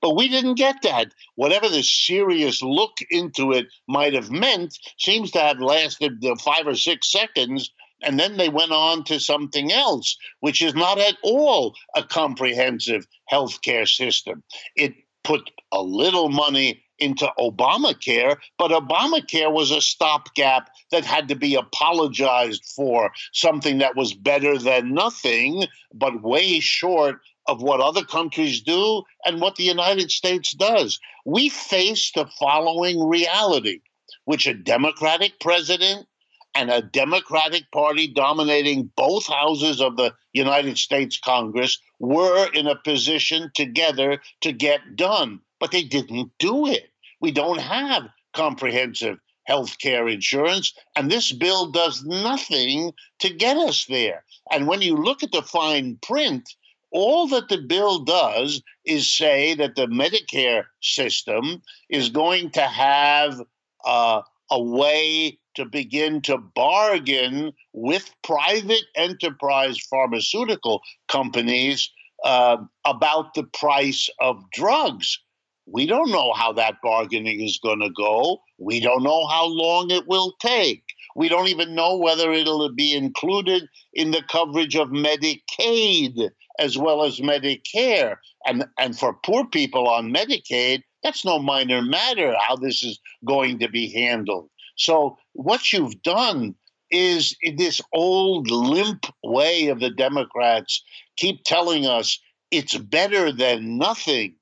but 0.02 0.16
we 0.16 0.28
didn't 0.28 0.56
get 0.56 0.82
that. 0.82 1.14
Whatever 1.36 1.68
the 1.68 1.84
serious 1.84 2.60
look 2.60 2.96
into 3.08 3.52
it 3.52 3.68
might 3.86 4.14
have 4.14 4.32
meant 4.32 4.76
seems 4.98 5.30
to 5.30 5.38
have 5.38 5.60
lasted 5.60 6.24
uh, 6.24 6.34
five 6.34 6.66
or 6.66 6.74
six 6.74 7.10
seconds. 7.10 7.70
And 8.02 8.18
then 8.18 8.36
they 8.36 8.48
went 8.48 8.72
on 8.72 9.04
to 9.04 9.20
something 9.20 9.72
else, 9.72 10.16
which 10.40 10.60
is 10.60 10.74
not 10.74 10.98
at 10.98 11.16
all 11.22 11.74
a 11.94 12.02
comprehensive 12.02 13.06
healthcare 13.30 13.88
system. 13.88 14.42
It 14.76 14.94
put 15.24 15.50
a 15.70 15.82
little 15.82 16.28
money 16.28 16.82
into 16.98 17.28
Obamacare, 17.38 18.36
but 18.58 18.70
Obamacare 18.70 19.52
was 19.52 19.70
a 19.70 19.80
stopgap 19.80 20.70
that 20.90 21.04
had 21.04 21.28
to 21.28 21.34
be 21.34 21.54
apologized 21.54 22.64
for, 22.76 23.10
something 23.32 23.78
that 23.78 23.96
was 23.96 24.14
better 24.14 24.58
than 24.58 24.94
nothing, 24.94 25.66
but 25.92 26.22
way 26.22 26.60
short 26.60 27.16
of 27.46 27.60
what 27.60 27.80
other 27.80 28.04
countries 28.04 28.60
do 28.60 29.02
and 29.24 29.40
what 29.40 29.56
the 29.56 29.64
United 29.64 30.10
States 30.10 30.52
does. 30.52 31.00
We 31.24 31.48
face 31.48 32.12
the 32.14 32.26
following 32.38 33.02
reality, 33.08 33.80
which 34.24 34.46
a 34.46 34.54
Democratic 34.54 35.40
president 35.40 36.06
and 36.54 36.70
a 36.70 36.82
Democratic 36.82 37.70
Party 37.70 38.08
dominating 38.08 38.90
both 38.96 39.26
houses 39.26 39.80
of 39.80 39.96
the 39.96 40.12
United 40.32 40.78
States 40.78 41.18
Congress 41.18 41.78
were 41.98 42.50
in 42.52 42.66
a 42.66 42.76
position 42.76 43.50
together 43.54 44.20
to 44.42 44.52
get 44.52 44.96
done, 44.96 45.40
but 45.58 45.70
they 45.70 45.82
didn't 45.82 46.30
do 46.38 46.66
it. 46.66 46.90
We 47.20 47.30
don't 47.30 47.60
have 47.60 48.08
comprehensive 48.34 49.18
health 49.44 49.78
care 49.78 50.08
insurance, 50.08 50.72
and 50.96 51.10
this 51.10 51.32
bill 51.32 51.70
does 51.70 52.04
nothing 52.04 52.92
to 53.20 53.30
get 53.30 53.56
us 53.56 53.86
there. 53.86 54.24
And 54.50 54.66
when 54.66 54.82
you 54.82 54.96
look 54.96 55.22
at 55.22 55.32
the 55.32 55.42
fine 55.42 55.98
print, 56.02 56.48
all 56.90 57.26
that 57.28 57.48
the 57.48 57.58
bill 57.58 58.00
does 58.00 58.62
is 58.84 59.10
say 59.10 59.54
that 59.54 59.74
the 59.74 59.86
Medicare 59.86 60.64
system 60.80 61.62
is 61.88 62.10
going 62.10 62.50
to 62.50 62.60
have 62.60 63.40
uh, 63.84 64.22
a 64.50 64.62
way 64.62 65.38
to 65.54 65.64
begin 65.64 66.20
to 66.22 66.38
bargain 66.38 67.52
with 67.72 68.14
private 68.22 68.84
enterprise 68.96 69.78
pharmaceutical 69.90 70.82
companies 71.08 71.90
uh, 72.24 72.56
about 72.84 73.34
the 73.34 73.44
price 73.44 74.08
of 74.20 74.42
drugs. 74.52 75.18
We 75.66 75.86
don't 75.86 76.10
know 76.10 76.32
how 76.32 76.52
that 76.54 76.76
bargaining 76.82 77.40
is 77.40 77.58
going 77.62 77.80
to 77.80 77.90
go. 77.90 78.40
We 78.58 78.80
don't 78.80 79.02
know 79.02 79.26
how 79.26 79.46
long 79.46 79.90
it 79.90 80.06
will 80.08 80.34
take. 80.40 80.84
We 81.14 81.28
don't 81.28 81.48
even 81.48 81.74
know 81.74 81.96
whether 81.96 82.32
it'll 82.32 82.72
be 82.72 82.94
included 82.94 83.68
in 83.92 84.10
the 84.10 84.22
coverage 84.28 84.76
of 84.76 84.88
Medicaid 84.88 86.30
as 86.58 86.76
well 86.78 87.04
as 87.04 87.20
Medicare. 87.20 88.16
And, 88.46 88.64
and 88.78 88.98
for 88.98 89.14
poor 89.24 89.46
people 89.46 89.88
on 89.88 90.12
Medicaid, 90.12 90.82
that's 91.02 91.24
no 91.24 91.38
minor 91.38 91.82
matter 91.82 92.34
how 92.46 92.56
this 92.56 92.82
is 92.82 92.98
going 93.24 93.58
to 93.60 93.68
be 93.68 93.92
handled. 93.92 94.48
So, 94.76 95.18
what 95.32 95.72
you've 95.72 96.02
done 96.02 96.54
is 96.90 97.36
this 97.56 97.80
old 97.92 98.50
limp 98.50 99.06
way 99.24 99.68
of 99.68 99.80
the 99.80 99.90
Democrats 99.90 100.82
keep 101.16 101.42
telling 101.44 101.86
us 101.86 102.18
it's 102.50 102.76
better 102.76 103.32
than 103.32 103.78
nothing. 103.78 104.34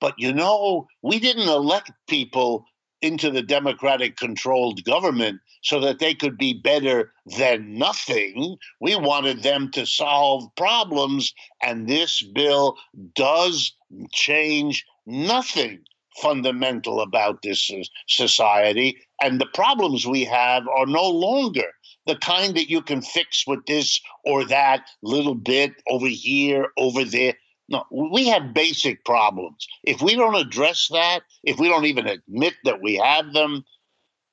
But 0.00 0.14
you 0.18 0.32
know, 0.32 0.86
we 1.02 1.18
didn't 1.18 1.48
elect 1.48 1.90
people 2.08 2.66
into 3.00 3.30
the 3.30 3.42
Democratic 3.42 4.16
controlled 4.16 4.84
government 4.84 5.40
so 5.62 5.80
that 5.80 5.98
they 5.98 6.14
could 6.14 6.38
be 6.38 6.54
better 6.54 7.12
than 7.38 7.76
nothing. 7.76 8.56
We 8.80 8.96
wanted 8.96 9.42
them 9.42 9.70
to 9.72 9.86
solve 9.86 10.44
problems, 10.56 11.32
and 11.62 11.88
this 11.88 12.22
bill 12.22 12.76
does 13.14 13.72
change 14.12 14.84
nothing 15.06 15.80
fundamental 16.16 17.00
about 17.00 17.42
this 17.42 17.70
society. 18.08 18.96
And 19.24 19.40
the 19.40 19.46
problems 19.54 20.06
we 20.06 20.24
have 20.24 20.68
are 20.68 20.84
no 20.84 21.08
longer 21.08 21.72
the 22.06 22.16
kind 22.16 22.54
that 22.56 22.68
you 22.68 22.82
can 22.82 23.00
fix 23.00 23.46
with 23.46 23.64
this 23.64 23.98
or 24.22 24.44
that 24.44 24.86
little 25.02 25.34
bit 25.34 25.72
over 25.88 26.06
here, 26.06 26.66
over 26.76 27.06
there. 27.06 27.32
No, 27.70 27.84
we 27.90 28.28
have 28.28 28.52
basic 28.52 29.02
problems. 29.06 29.66
If 29.82 30.02
we 30.02 30.14
don't 30.14 30.34
address 30.34 30.88
that, 30.92 31.20
if 31.42 31.58
we 31.58 31.68
don't 31.68 31.86
even 31.86 32.06
admit 32.06 32.52
that 32.64 32.82
we 32.82 32.96
have 32.96 33.32
them, 33.32 33.64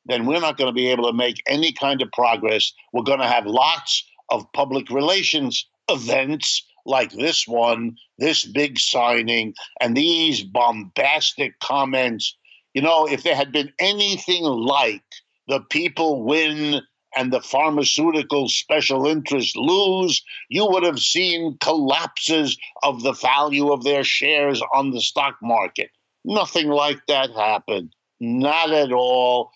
then 0.07 0.25
we're 0.25 0.41
not 0.41 0.57
going 0.57 0.67
to 0.67 0.73
be 0.73 0.89
able 0.89 1.09
to 1.09 1.13
make 1.13 1.41
any 1.47 1.71
kind 1.71 2.01
of 2.01 2.11
progress. 2.11 2.73
We're 2.91 3.03
going 3.03 3.19
to 3.19 3.27
have 3.27 3.45
lots 3.45 4.03
of 4.27 4.51
public 4.51 4.89
relations 4.89 5.65
events 5.87 6.65
like 6.85 7.13
this 7.13 7.47
one, 7.47 7.95
this 8.17 8.45
big 8.45 8.77
signing, 8.77 9.53
and 9.79 9.95
these 9.95 10.43
bombastic 10.43 11.57
comments. 11.61 12.35
You 12.73 12.81
know, 12.81 13.07
if 13.07 13.23
there 13.23 13.35
had 13.35 13.51
been 13.51 13.71
anything 13.79 14.43
like 14.43 15.03
the 15.47 15.59
people 15.59 16.23
win 16.23 16.81
and 17.15 17.33
the 17.33 17.41
pharmaceutical 17.41 18.47
special 18.47 19.05
interests 19.05 19.55
lose, 19.55 20.23
you 20.49 20.65
would 20.65 20.83
have 20.83 20.99
seen 20.99 21.57
collapses 21.59 22.57
of 22.83 23.03
the 23.03 23.11
value 23.13 23.71
of 23.71 23.83
their 23.83 24.03
shares 24.03 24.61
on 24.73 24.91
the 24.91 25.01
stock 25.01 25.35
market. 25.41 25.89
Nothing 26.23 26.69
like 26.69 27.05
that 27.07 27.31
happened. 27.31 27.93
Not 28.19 28.71
at 28.71 28.93
all. 28.93 29.51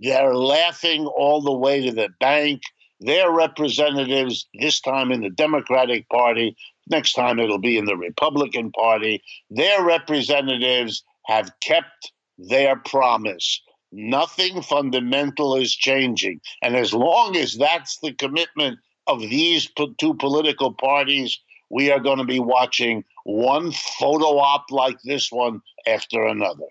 They're 0.00 0.34
laughing 0.34 1.06
all 1.06 1.42
the 1.42 1.52
way 1.52 1.82
to 1.82 1.92
the 1.92 2.08
bank. 2.20 2.62
Their 3.00 3.30
representatives, 3.30 4.46
this 4.58 4.80
time 4.80 5.12
in 5.12 5.20
the 5.20 5.28
Democratic 5.28 6.08
Party, 6.08 6.56
next 6.88 7.12
time 7.12 7.38
it'll 7.38 7.58
be 7.58 7.76
in 7.76 7.84
the 7.84 7.96
Republican 7.96 8.70
Party, 8.72 9.22
their 9.50 9.84
representatives 9.84 11.04
have 11.26 11.50
kept 11.60 12.12
their 12.38 12.76
promise. 12.76 13.62
Nothing 13.92 14.62
fundamental 14.62 15.56
is 15.56 15.74
changing. 15.74 16.40
And 16.62 16.76
as 16.76 16.92
long 16.92 17.36
as 17.36 17.54
that's 17.54 17.98
the 18.00 18.12
commitment 18.12 18.78
of 19.06 19.20
these 19.20 19.70
two 19.98 20.14
political 20.14 20.72
parties, 20.72 21.38
we 21.70 21.90
are 21.90 22.00
going 22.00 22.18
to 22.18 22.24
be 22.24 22.40
watching 22.40 23.04
one 23.24 23.72
photo 23.72 24.38
op 24.38 24.66
like 24.70 24.98
this 25.04 25.30
one 25.30 25.60
after 25.86 26.26
another. 26.26 26.66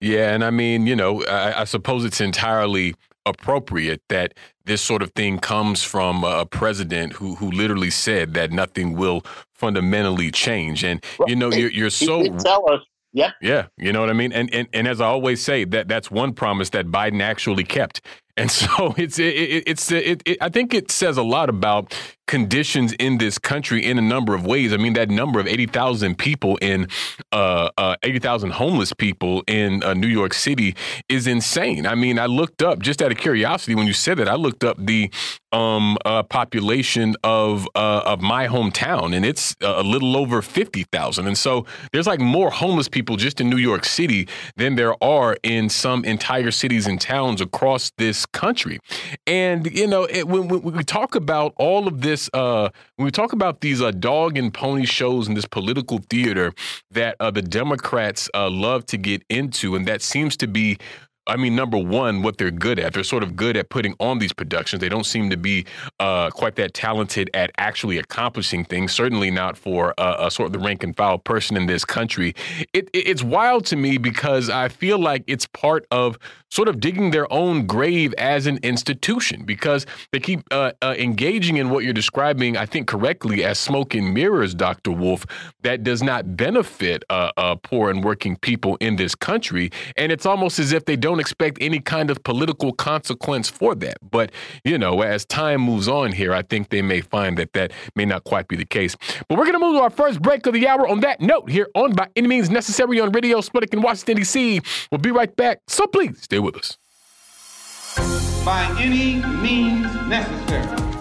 Yeah, 0.00 0.34
and 0.34 0.44
I 0.44 0.50
mean, 0.50 0.86
you 0.86 0.96
know, 0.96 1.24
I, 1.24 1.60
I, 1.60 1.64
suppose 1.64 2.04
it's 2.04 2.20
entirely 2.20 2.94
appropriate 3.24 4.02
that 4.08 4.34
this 4.64 4.82
sort 4.82 5.00
of 5.00 5.12
thing 5.12 5.38
comes 5.38 5.84
from 5.84 6.24
a 6.24 6.44
president 6.44 7.12
who 7.12 7.36
who 7.36 7.50
literally 7.52 7.90
said 7.90 8.34
that 8.34 8.50
nothing 8.50 8.94
will 8.94 9.24
fundamentally 9.52 10.32
change. 10.32 10.82
And 10.82 11.04
you 11.28 11.36
know, 11.36 11.52
you're 11.52 11.70
you're 11.70 11.90
so 11.90 12.24
tell 12.38 12.68
us 12.72 12.80
yeah. 13.12 13.32
Yeah. 13.40 13.66
You 13.76 13.92
know 13.92 14.00
what 14.00 14.10
I 14.10 14.14
mean? 14.14 14.32
And, 14.32 14.52
and 14.54 14.68
and 14.72 14.88
as 14.88 15.00
I 15.00 15.06
always 15.06 15.42
say, 15.42 15.64
that 15.66 15.88
that's 15.88 16.10
one 16.10 16.32
promise 16.32 16.70
that 16.70 16.86
Biden 16.86 17.20
actually 17.20 17.64
kept. 17.64 18.00
And 18.36 18.50
so 18.50 18.94
it's 18.98 19.18
it, 19.18 19.34
it, 19.34 19.64
it's 19.66 19.90
it, 19.90 20.22
it, 20.24 20.38
I 20.40 20.48
think 20.48 20.74
it 20.74 20.90
says 20.90 21.16
a 21.16 21.22
lot 21.22 21.48
about 21.48 21.94
conditions 22.32 22.94
in 22.94 23.18
this 23.18 23.38
country 23.38 23.84
in 23.84 23.98
a 23.98 24.00
number 24.00 24.34
of 24.34 24.46
ways. 24.46 24.72
I 24.72 24.78
mean, 24.78 24.94
that 24.94 25.10
number 25.10 25.38
of 25.38 25.46
80,000 25.46 26.16
people 26.16 26.56
in 26.62 26.88
uh, 27.30 27.68
uh, 27.76 27.96
80,000 28.02 28.52
homeless 28.52 28.94
people 28.94 29.42
in 29.46 29.82
uh, 29.82 29.92
New 29.92 30.06
York 30.06 30.32
City 30.32 30.74
is 31.10 31.26
insane. 31.26 31.86
I 31.86 31.94
mean, 31.94 32.18
I 32.18 32.24
looked 32.24 32.62
up 32.62 32.78
just 32.78 33.02
out 33.02 33.12
of 33.12 33.18
curiosity 33.18 33.74
when 33.74 33.86
you 33.86 33.92
said 33.92 34.16
that. 34.16 34.28
I 34.28 34.36
looked 34.36 34.64
up 34.64 34.78
the 34.78 35.10
um, 35.52 35.98
uh, 36.06 36.22
population 36.22 37.14
of 37.22 37.68
uh, 37.74 38.02
of 38.06 38.22
my 38.22 38.48
hometown, 38.48 39.14
and 39.14 39.26
it's 39.26 39.54
a 39.60 39.82
little 39.82 40.16
over 40.16 40.40
50,000. 40.40 41.26
And 41.26 41.36
so 41.36 41.66
there's 41.92 42.06
like 42.06 42.20
more 42.20 42.50
homeless 42.50 42.88
people 42.88 43.16
just 43.16 43.42
in 43.42 43.50
New 43.50 43.58
York 43.58 43.84
City 43.84 44.26
than 44.56 44.76
there 44.76 44.94
are 45.04 45.36
in 45.42 45.68
some 45.68 46.02
entire 46.06 46.50
cities 46.50 46.86
and 46.86 46.98
towns 46.98 47.42
across 47.42 47.92
this 47.98 48.21
country. 48.26 48.78
And 49.26 49.66
you 49.66 49.86
know, 49.86 50.04
it, 50.04 50.26
when, 50.26 50.48
when 50.48 50.76
we 50.76 50.84
talk 50.84 51.14
about 51.14 51.52
all 51.56 51.88
of 51.88 52.00
this 52.00 52.28
uh, 52.32 52.70
when 52.96 53.04
we 53.04 53.10
talk 53.10 53.32
about 53.32 53.60
these 53.60 53.80
uh, 53.80 53.90
dog 53.90 54.36
and 54.36 54.52
pony 54.52 54.86
shows 54.86 55.28
and 55.28 55.36
this 55.36 55.46
political 55.46 55.98
theater 56.10 56.52
that 56.90 57.16
uh, 57.20 57.30
the 57.30 57.42
Democrats 57.42 58.28
uh, 58.34 58.50
love 58.50 58.86
to 58.86 58.96
get 58.96 59.22
into, 59.28 59.74
and 59.74 59.86
that 59.86 60.02
seems 60.02 60.36
to 60.38 60.46
be 60.46 60.78
I 61.26 61.36
mean, 61.36 61.54
number 61.54 61.78
one, 61.78 62.22
what 62.22 62.38
they're 62.38 62.50
good 62.50 62.78
at. 62.80 62.94
They're 62.94 63.04
sort 63.04 63.22
of 63.22 63.36
good 63.36 63.56
at 63.56 63.68
putting 63.68 63.94
on 64.00 64.18
these 64.18 64.32
productions. 64.32 64.80
They 64.80 64.88
don't 64.88 65.06
seem 65.06 65.30
to 65.30 65.36
be 65.36 65.66
uh, 66.00 66.30
quite 66.30 66.56
that 66.56 66.74
talented 66.74 67.30
at 67.32 67.52
actually 67.58 67.98
accomplishing 67.98 68.64
things. 68.64 68.92
Certainly 68.92 69.30
not 69.30 69.56
for 69.56 69.94
uh, 69.98 70.26
a 70.26 70.30
sort 70.30 70.46
of 70.46 70.52
the 70.52 70.58
rank 70.58 70.82
and 70.82 70.96
file 70.96 71.18
person 71.18 71.56
in 71.56 71.66
this 71.66 71.84
country. 71.84 72.34
It, 72.72 72.90
it, 72.92 73.06
it's 73.06 73.22
wild 73.22 73.66
to 73.66 73.76
me 73.76 73.98
because 73.98 74.50
I 74.50 74.68
feel 74.68 74.98
like 74.98 75.22
it's 75.28 75.46
part 75.46 75.86
of 75.92 76.18
sort 76.50 76.68
of 76.68 76.80
digging 76.80 77.12
their 77.12 77.32
own 77.32 77.66
grave 77.66 78.12
as 78.18 78.46
an 78.46 78.58
institution 78.62 79.42
because 79.44 79.86
they 80.10 80.20
keep 80.20 80.42
uh, 80.50 80.72
uh 80.82 80.94
engaging 80.98 81.56
in 81.56 81.70
what 81.70 81.82
you're 81.82 81.94
describing, 81.94 82.58
I 82.58 82.66
think 82.66 82.86
correctly, 82.86 83.42
as 83.42 83.58
smoke 83.58 83.94
and 83.94 84.12
mirrors, 84.12 84.54
Dr. 84.54 84.90
Wolff, 84.90 85.24
that 85.62 85.82
does 85.82 86.02
not 86.02 86.36
benefit 86.36 87.04
uh, 87.08 87.32
uh, 87.38 87.54
poor 87.54 87.90
and 87.90 88.04
working 88.04 88.36
people 88.36 88.76
in 88.80 88.96
this 88.96 89.14
country. 89.14 89.70
And 89.96 90.12
it's 90.12 90.26
almost 90.26 90.58
as 90.58 90.72
if 90.72 90.84
they 90.84 90.96
don't 90.96 91.11
don't 91.12 91.20
expect 91.20 91.58
any 91.60 91.78
kind 91.78 92.10
of 92.10 92.24
political 92.24 92.72
consequence 92.72 93.50
for 93.50 93.74
that. 93.74 93.98
But, 94.10 94.32
you 94.64 94.78
know, 94.78 95.02
as 95.02 95.26
time 95.26 95.60
moves 95.60 95.86
on 95.86 96.12
here, 96.12 96.32
I 96.32 96.40
think 96.40 96.70
they 96.70 96.80
may 96.80 97.02
find 97.02 97.36
that 97.36 97.52
that 97.52 97.70
may 97.94 98.06
not 98.06 98.24
quite 98.24 98.48
be 98.48 98.56
the 98.56 98.64
case. 98.64 98.96
But 99.28 99.36
we're 99.36 99.44
going 99.44 99.52
to 99.52 99.58
move 99.58 99.76
to 99.76 99.82
our 99.82 99.90
first 99.90 100.22
break 100.22 100.46
of 100.46 100.54
the 100.54 100.66
hour 100.66 100.88
on 100.88 101.00
that 101.00 101.20
note 101.20 101.50
here 101.50 101.68
on 101.74 101.92
By 101.92 102.08
Any 102.16 102.28
Means 102.28 102.48
Necessary 102.48 102.98
on 102.98 103.12
Radio 103.12 103.42
Sputnik 103.42 103.74
in 103.74 103.82
Washington, 103.82 104.16
D.C. 104.16 104.62
We'll 104.90 105.00
be 105.00 105.10
right 105.10 105.34
back. 105.36 105.60
So 105.68 105.86
please 105.86 106.22
stay 106.22 106.38
with 106.38 106.56
us. 106.56 106.78
By 108.42 108.74
any 108.80 109.16
means 109.42 109.94
necessary. 110.08 110.91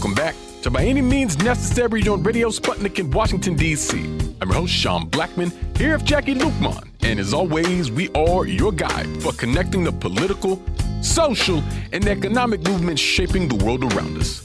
Welcome 0.00 0.14
back 0.14 0.34
to 0.62 0.70
By 0.70 0.86
Any 0.86 1.02
Means 1.02 1.36
Necessary 1.44 2.08
on 2.08 2.22
Radio 2.22 2.48
Sputnik 2.48 2.98
in 2.98 3.10
Washington, 3.10 3.54
D.C. 3.54 3.98
I'm 4.40 4.48
your 4.48 4.60
host, 4.60 4.72
Sean 4.72 5.10
Blackmon, 5.10 5.52
here 5.76 5.92
with 5.92 6.06
Jacquie 6.06 6.34
Luqman. 6.34 6.88
And 7.02 7.20
as 7.20 7.34
always, 7.34 7.90
we 7.90 8.08
are 8.12 8.46
your 8.46 8.72
guide 8.72 9.22
for 9.22 9.34
connecting 9.34 9.84
the 9.84 9.92
political, 9.92 10.62
social, 11.02 11.62
and 11.92 12.08
economic 12.08 12.66
movements 12.66 13.02
shaping 13.02 13.46
the 13.46 13.62
world 13.62 13.92
around 13.92 14.16
us. 14.16 14.38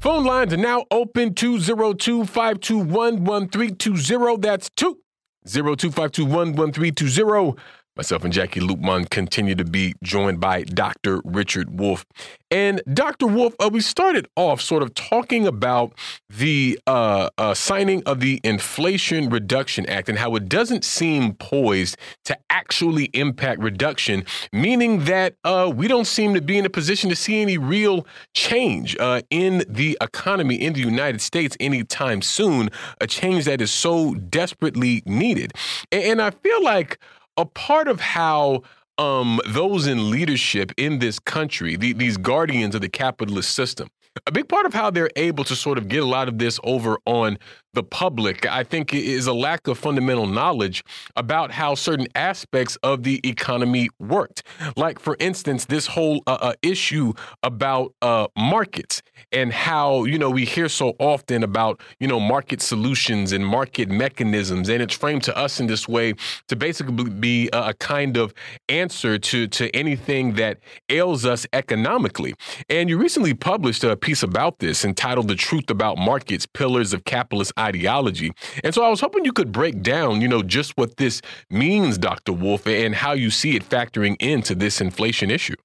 Phone 0.00 0.24
lines 0.24 0.54
are 0.54 0.56
now 0.56 0.86
open 0.90 1.34
202 1.34 2.24
521 2.24 3.24
1320. 3.24 4.36
That's 4.38 4.70
202 4.70 5.90
521 5.90 6.54
1320. 6.56 7.62
Myself 7.98 8.22
and 8.22 8.32
Jacquie 8.32 8.60
Luqman 8.60 9.10
continue 9.10 9.56
to 9.56 9.64
be 9.64 9.92
joined 10.04 10.38
by 10.38 10.62
Dr. 10.62 11.20
Richard 11.24 11.80
Wolff. 11.80 12.06
And 12.48 12.80
Dr. 12.94 13.26
Wolff, 13.26 13.56
uh, 13.58 13.68
we 13.70 13.80
started 13.80 14.28
off 14.36 14.60
sort 14.60 14.84
of 14.84 14.94
talking 14.94 15.48
about 15.48 15.92
the 16.30 16.78
uh, 16.86 17.28
uh, 17.36 17.54
signing 17.54 18.04
of 18.04 18.20
the 18.20 18.40
Inflation 18.44 19.28
Reduction 19.30 19.84
Act 19.86 20.08
and 20.08 20.16
how 20.16 20.36
it 20.36 20.48
doesn't 20.48 20.84
seem 20.84 21.34
poised 21.34 21.96
to 22.24 22.38
actually 22.50 23.06
impact 23.14 23.60
reduction, 23.60 24.24
meaning 24.52 25.04
that 25.06 25.34
uh, 25.42 25.70
we 25.74 25.88
don't 25.88 26.06
seem 26.06 26.34
to 26.34 26.40
be 26.40 26.56
in 26.56 26.64
a 26.64 26.70
position 26.70 27.10
to 27.10 27.16
see 27.16 27.42
any 27.42 27.58
real 27.58 28.06
change 28.32 28.96
uh, 29.00 29.22
in 29.28 29.64
the 29.68 29.98
economy 30.00 30.54
in 30.54 30.72
the 30.72 30.80
United 30.80 31.20
States 31.20 31.56
anytime 31.58 32.22
soon, 32.22 32.70
a 33.00 33.08
change 33.08 33.44
that 33.46 33.60
is 33.60 33.72
so 33.72 34.14
desperately 34.14 35.02
needed. 35.04 35.52
and, 35.90 36.04
and 36.04 36.22
I 36.22 36.30
feel 36.30 36.62
like 36.62 36.98
a 37.38 37.46
part 37.46 37.88
of 37.88 38.00
how 38.00 38.62
um, 38.98 39.40
those 39.46 39.86
in 39.86 40.10
leadership 40.10 40.72
in 40.76 40.98
this 40.98 41.18
country, 41.18 41.76
the, 41.76 41.92
these 41.94 42.16
guardians 42.18 42.74
of 42.74 42.80
the 42.82 42.88
capitalist 42.88 43.54
system, 43.54 43.88
a 44.26 44.32
big 44.32 44.48
part 44.48 44.66
of 44.66 44.74
how 44.74 44.90
they're 44.90 45.10
able 45.16 45.44
to 45.44 45.54
sort 45.54 45.78
of 45.78 45.88
get 45.88 46.02
a 46.02 46.06
lot 46.06 46.28
of 46.28 46.38
this 46.38 46.58
over 46.64 46.98
on 47.06 47.38
the 47.74 47.82
public, 47.82 48.46
I 48.46 48.64
think, 48.64 48.94
is 48.94 49.26
a 49.26 49.32
lack 49.32 49.66
of 49.68 49.78
fundamental 49.78 50.26
knowledge 50.26 50.82
about 51.16 51.52
how 51.52 51.74
certain 51.74 52.08
aspects 52.14 52.76
of 52.82 53.02
the 53.02 53.20
economy 53.24 53.88
worked. 53.98 54.42
Like, 54.76 54.98
for 54.98 55.16
instance, 55.20 55.66
this 55.66 55.86
whole 55.86 56.22
uh, 56.26 56.38
uh, 56.40 56.52
issue 56.62 57.12
about 57.42 57.94
uh, 58.02 58.28
markets 58.36 59.02
and 59.32 59.52
how, 59.52 60.04
you 60.04 60.18
know, 60.18 60.30
we 60.30 60.44
hear 60.44 60.68
so 60.68 60.94
often 60.98 61.42
about, 61.42 61.80
you 62.00 62.08
know, 62.08 62.20
market 62.20 62.62
solutions 62.62 63.32
and 63.32 63.46
market 63.46 63.88
mechanisms. 63.88 64.68
And 64.68 64.82
it's 64.82 64.94
framed 64.94 65.24
to 65.24 65.36
us 65.36 65.60
in 65.60 65.66
this 65.66 65.86
way 65.86 66.14
to 66.48 66.56
basically 66.56 67.10
be 67.10 67.48
a, 67.52 67.68
a 67.68 67.74
kind 67.74 68.16
of 68.16 68.32
answer 68.68 69.18
to, 69.18 69.46
to 69.48 69.70
anything 69.76 70.34
that 70.34 70.58
ails 70.88 71.26
us 71.26 71.46
economically. 71.52 72.34
And 72.70 72.88
you 72.88 72.98
recently 72.98 73.34
published 73.34 73.84
a 73.84 73.96
piece 73.96 74.22
about 74.22 74.58
this 74.58 74.84
entitled 74.84 75.28
The 75.28 75.34
Truth 75.34 75.70
About 75.70 75.98
Markets 75.98 76.46
Pillars 76.46 76.92
of 76.92 77.04
Capitalist 77.04 77.52
ideology. 77.58 78.32
And 78.62 78.74
so 78.74 78.84
I 78.84 78.88
was 78.88 79.00
hoping 79.00 79.24
you 79.24 79.32
could 79.32 79.52
break 79.52 79.82
down, 79.82 80.20
you 80.20 80.28
know, 80.28 80.42
just 80.42 80.76
what 80.76 80.96
this 80.96 81.20
means, 81.50 81.98
Dr. 81.98 82.32
Wolff, 82.32 82.66
and 82.66 82.94
how 82.94 83.12
you 83.12 83.30
see 83.30 83.56
it 83.56 83.68
factoring 83.68 84.16
into 84.20 84.54
this 84.54 84.80
inflation 84.80 85.30
issue. 85.30 85.56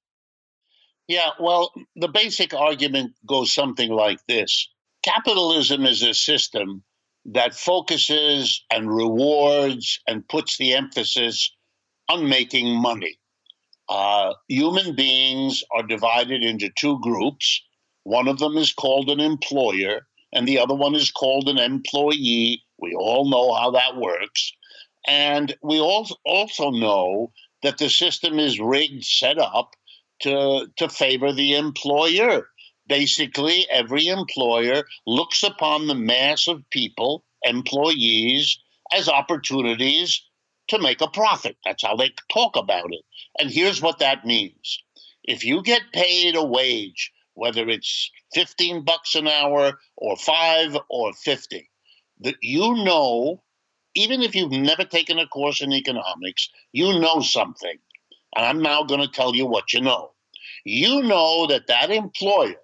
Yeah, 1.07 1.31
well, 1.39 1.71
the 1.95 2.07
basic 2.07 2.53
argument 2.53 3.13
goes 3.27 3.53
something 3.53 3.91
like 3.91 4.19
this 4.27 4.69
Capitalism 5.03 5.85
is 5.85 6.01
a 6.01 6.13
system 6.13 6.83
that 7.25 7.53
focuses 7.53 8.63
and 8.71 8.93
rewards 8.93 9.99
and 10.07 10.27
puts 10.27 10.57
the 10.57 10.73
emphasis 10.73 11.51
on 12.09 12.27
making 12.27 12.81
money. 12.81 13.19
Uh, 13.89 14.33
human 14.47 14.95
beings 14.95 15.61
are 15.75 15.83
divided 15.83 16.43
into 16.43 16.69
two 16.77 16.99
groups. 17.01 17.61
One 18.03 18.27
of 18.27 18.39
them 18.39 18.57
is 18.57 18.73
called 18.73 19.09
an 19.09 19.19
employer, 19.19 20.07
and 20.33 20.47
the 20.47 20.59
other 20.59 20.75
one 20.75 20.95
is 20.95 21.11
called 21.11 21.47
an 21.47 21.59
employee. 21.59 22.63
We 22.79 22.93
all 22.95 23.29
know 23.29 23.53
how 23.53 23.71
that 23.71 23.97
works. 23.97 24.51
And 25.07 25.55
we 25.61 25.79
also 25.79 26.71
know 26.71 27.31
that 27.61 27.77
the 27.77 27.89
system 27.89 28.39
is 28.39 28.59
rigged, 28.59 29.05
set 29.05 29.37
up 29.37 29.71
to, 30.21 30.67
to 30.77 30.89
favor 30.89 31.31
the 31.31 31.55
employer. 31.55 32.47
Basically, 32.87 33.67
every 33.69 34.07
employer 34.07 34.83
looks 35.05 35.43
upon 35.43 35.87
the 35.87 35.95
mass 35.95 36.47
of 36.47 36.69
people, 36.69 37.23
employees, 37.43 38.59
as 38.91 39.07
opportunities 39.07 40.21
to 40.69 40.79
make 40.79 41.01
a 41.01 41.09
profit. 41.09 41.57
That's 41.65 41.83
how 41.83 41.95
they 41.95 42.11
talk 42.31 42.55
about 42.55 42.91
it. 42.91 43.01
And 43.39 43.49
here's 43.49 43.81
what 43.81 43.99
that 43.99 44.25
means 44.25 44.79
if 45.23 45.45
you 45.45 45.61
get 45.63 45.81
paid 45.93 46.35
a 46.35 46.43
wage 46.43 47.11
whether 47.35 47.67
it's 47.67 48.11
15 48.33 48.83
bucks 48.83 49.15
an 49.15 49.27
hour 49.27 49.79
or 49.97 50.17
5 50.17 50.77
or 50.89 51.13
50 51.13 51.69
that 52.21 52.35
you 52.41 52.83
know 52.83 53.41
even 53.95 54.21
if 54.21 54.35
you've 54.35 54.51
never 54.51 54.83
taken 54.83 55.19
a 55.19 55.27
course 55.27 55.61
in 55.61 55.71
economics 55.71 56.49
you 56.71 56.99
know 56.99 57.21
something. 57.21 57.77
And 58.35 58.45
i'm 58.45 58.61
now 58.61 58.83
going 58.83 59.01
to 59.01 59.07
tell 59.07 59.35
you 59.35 59.45
what 59.45 59.73
you 59.73 59.81
know. 59.81 60.11
You 60.65 61.03
know 61.03 61.47
that 61.47 61.67
that 61.67 61.91
employer 61.91 62.55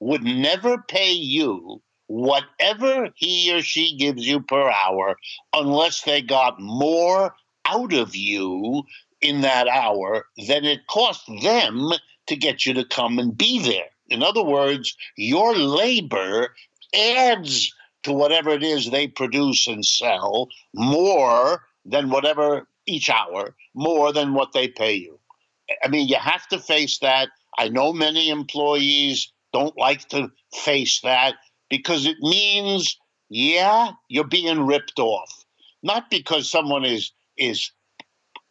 would 0.00 0.22
never 0.22 0.78
pay 0.88 1.12
you 1.12 1.82
whatever 2.06 3.10
he 3.16 3.52
or 3.52 3.62
she 3.62 3.96
gives 3.96 4.26
you 4.26 4.40
per 4.40 4.70
hour 4.70 5.16
unless 5.52 6.02
they 6.02 6.22
got 6.22 6.60
more 6.60 7.34
out 7.64 7.92
of 7.92 8.14
you 8.14 8.84
in 9.20 9.40
that 9.40 9.66
hour 9.66 10.26
than 10.46 10.64
it 10.64 10.86
cost 10.86 11.26
them 11.42 11.90
to 12.28 12.36
get 12.36 12.64
you 12.64 12.74
to 12.74 12.84
come 12.84 13.18
and 13.18 13.36
be 13.36 13.60
there 13.60 13.88
in 14.08 14.22
other 14.22 14.42
words, 14.42 14.96
your 15.16 15.54
labor 15.56 16.54
adds 16.94 17.72
to 18.04 18.12
whatever 18.12 18.50
it 18.50 18.62
is 18.62 18.90
they 18.90 19.08
produce 19.08 19.66
and 19.66 19.84
sell 19.84 20.48
more 20.74 21.62
than 21.84 22.10
whatever 22.10 22.68
each 22.86 23.10
hour, 23.10 23.54
more 23.74 24.12
than 24.12 24.34
what 24.34 24.52
they 24.52 24.68
pay 24.68 24.94
you. 24.94 25.18
I 25.82 25.88
mean, 25.88 26.08
you 26.08 26.16
have 26.16 26.46
to 26.48 26.58
face 26.58 26.98
that. 27.00 27.28
I 27.58 27.68
know 27.68 27.92
many 27.92 28.30
employees 28.30 29.32
don't 29.52 29.76
like 29.76 30.08
to 30.10 30.30
face 30.54 31.00
that 31.02 31.34
because 31.68 32.06
it 32.06 32.18
means, 32.20 32.96
yeah, 33.28 33.90
you're 34.08 34.24
being 34.24 34.66
ripped 34.66 34.98
off. 34.98 35.44
Not 35.82 36.10
because 36.10 36.50
someone 36.50 36.84
is 36.84 37.12
is 37.36 37.70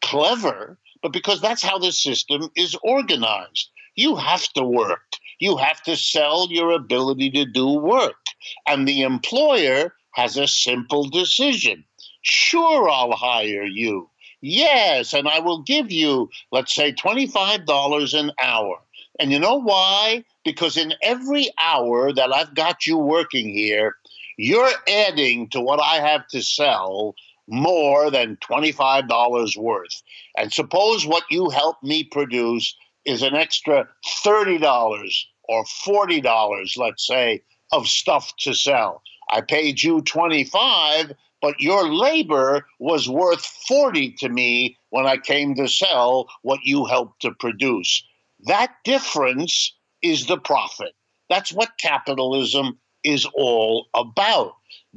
clever, 0.02 0.78
but 1.02 1.14
because 1.14 1.42
that's 1.42 1.64
how 1.64 1.80
the 1.80 1.92
system 1.92 2.50
is 2.56 2.76
organized. 2.84 3.70
You 3.96 4.16
have 4.16 4.48
to 4.54 4.64
work. 4.64 5.02
You 5.40 5.58
have 5.58 5.82
to 5.84 5.96
sell 5.96 6.48
your 6.50 6.72
ability 6.72 7.32
to 7.32 7.46
do 7.46 7.68
work. 7.68 8.26
And 8.68 8.88
the 8.88 9.02
employer 9.02 9.94
has 10.12 10.38
a 10.38 10.48
simple 10.48 11.10
decision. 11.10 11.84
Sure, 12.22 12.90
I'll 12.90 13.12
hire 13.12 13.66
you. 13.66 14.10
Yes, 14.42 15.14
and 15.14 15.28
I 15.28 15.40
will 15.40 15.62
give 15.64 15.92
you, 15.92 16.30
let's 16.52 16.74
say, 16.74 16.94
$25 16.94 18.20
an 18.20 18.32
hour. 18.42 18.78
And 19.20 19.32
you 19.32 19.40
know 19.40 19.56
why? 19.56 20.24
Because 20.44 20.78
in 20.78 20.94
every 21.02 21.50
hour 21.60 22.14
that 22.14 22.34
I've 22.34 22.54
got 22.54 22.86
you 22.86 22.98
working 22.98 23.50
here, 23.50 23.96
you're 24.38 24.72
adding 24.88 25.50
to 25.50 25.62
what 25.62 25.80
I 25.80 25.96
have 25.96 26.28
to 26.28 26.42
sell 26.42 27.16
more 27.48 28.12
than 28.12 28.38
$25 28.38 29.58
worth. 29.58 30.04
And 30.38 30.52
suppose 30.52 31.06
what 31.06 31.24
you 31.30 31.50
help 31.50 31.82
me 31.82 32.04
produce 32.04 32.76
is 33.06 33.22
an 33.22 33.36
extra 33.36 33.88
$30 34.26 35.12
or 35.48 35.64
$40, 35.64 36.78
let's 36.78 37.08
say, 37.08 37.42
of 37.72 37.88
stuff 37.88 38.34
to 38.40 38.54
sell. 38.54 39.02
I 39.32 39.42
paid 39.42 39.82
you 39.82 40.02
25, 40.02 41.14
but 41.42 41.60
your 41.60 41.94
labor 41.94 42.66
was 42.80 43.10
worth 43.10 43.46
40 43.68 44.12
to 44.20 44.30
me 44.30 44.78
when 44.90 45.06
I 45.06 45.18
came 45.18 45.56
to 45.56 45.68
sell 45.68 46.28
what 46.42 46.60
you 46.64 46.86
helped 46.86 47.22
to 47.22 47.32
produce. 47.32 48.04
That 48.46 48.72
difference 48.84 49.74
is 50.02 50.28
the 50.28 50.38
profit. 50.38 50.94
That's 51.30 51.52
what 51.52 51.78
capitalism 51.80 52.80
is 53.04 53.26
all 53.36 53.88
about. 53.94 54.54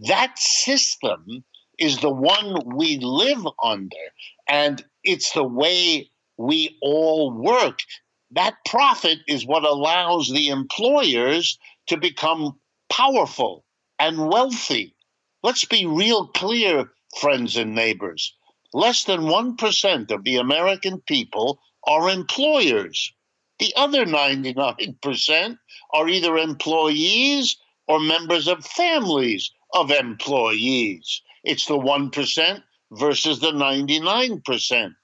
That 0.08 0.38
system 0.38 1.44
is 1.78 1.98
the 1.98 2.10
one 2.10 2.62
we 2.76 2.98
live 2.98 3.46
under, 3.62 3.96
and 4.48 4.84
it's 5.04 5.32
the 5.32 5.44
way 5.44 6.10
we 6.38 6.78
all 6.80 7.32
work. 7.32 7.80
That 8.30 8.64
profit 8.64 9.18
is 9.26 9.44
what 9.44 9.64
allows 9.64 10.30
the 10.30 10.48
employers 10.48 11.58
to 11.88 11.96
become 11.96 12.60
powerful 12.88 13.64
and 13.98 14.28
wealthy. 14.28 14.94
Let's 15.42 15.64
be 15.64 15.84
real 15.84 16.28
clear, 16.28 16.92
friends 17.20 17.56
and 17.56 17.74
neighbors. 17.74 18.34
Less 18.72 19.04
than 19.04 19.22
1% 19.22 20.10
of 20.10 20.24
the 20.24 20.36
American 20.36 21.00
people 21.00 21.60
are 21.84 22.10
employers. 22.10 23.12
The 23.58 23.72
other 23.76 24.04
99% 24.04 25.58
are 25.92 26.08
either 26.08 26.36
employees 26.36 27.56
or 27.88 27.98
members 27.98 28.46
of 28.46 28.64
families 28.64 29.50
of 29.74 29.90
employees. 29.90 31.22
It's 31.42 31.66
the 31.66 31.78
1% 31.78 32.62
versus 32.92 33.40
the 33.40 33.52
99%. 33.52 34.94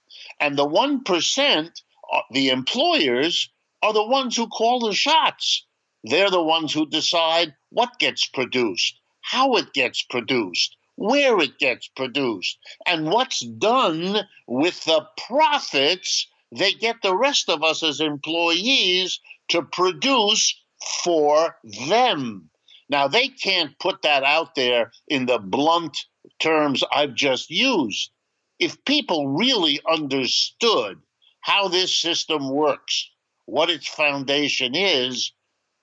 And 0.41 0.57
the 0.57 0.67
1%, 0.67 1.71
uh, 2.13 2.21
the 2.31 2.49
employers, 2.51 3.51
are 3.83 3.93
the 3.93 4.07
ones 4.07 4.37
who 4.37 4.49
call 4.49 4.81
the 4.81 4.95
shots. 4.95 5.67
They're 6.03 6.31
the 6.31 6.43
ones 6.43 6.73
who 6.73 6.87
decide 6.87 7.55
what 7.71 7.99
gets 7.99 8.27
produced, 8.27 8.99
how 9.23 9.55
it 9.57 9.73
gets 9.73 10.03
produced, 10.03 10.77
where 10.97 11.39
it 11.41 11.59
gets 11.59 11.89
produced, 11.89 12.59
and 12.87 13.11
what's 13.11 13.41
done 13.41 14.27
with 14.47 14.85
the 14.85 15.07
profits 15.27 16.29
they 16.57 16.73
get 16.73 17.03
the 17.03 17.17
rest 17.17 17.49
of 17.49 17.65
us 17.65 17.83
as 17.83 18.01
employees 18.01 19.21
to 19.49 19.63
produce 19.63 20.55
for 21.03 21.57
them. 21.89 22.51
Now, 22.89 23.09
they 23.09 23.29
can't 23.29 23.79
put 23.79 24.03
that 24.03 24.23
out 24.23 24.55
there 24.55 24.93
in 25.09 25.27
the 25.27 25.39
blunt 25.39 25.97
terms 26.39 26.85
I've 26.93 27.15
just 27.15 27.51
used. 27.51 28.11
If 28.59 28.85
people 28.85 29.29
really 29.29 29.81
understood 29.89 30.99
how 31.41 31.69
this 31.69 31.97
system 31.97 32.51
works, 32.51 33.11
what 33.47 33.71
its 33.71 33.87
foundation 33.87 34.75
is, 34.75 35.33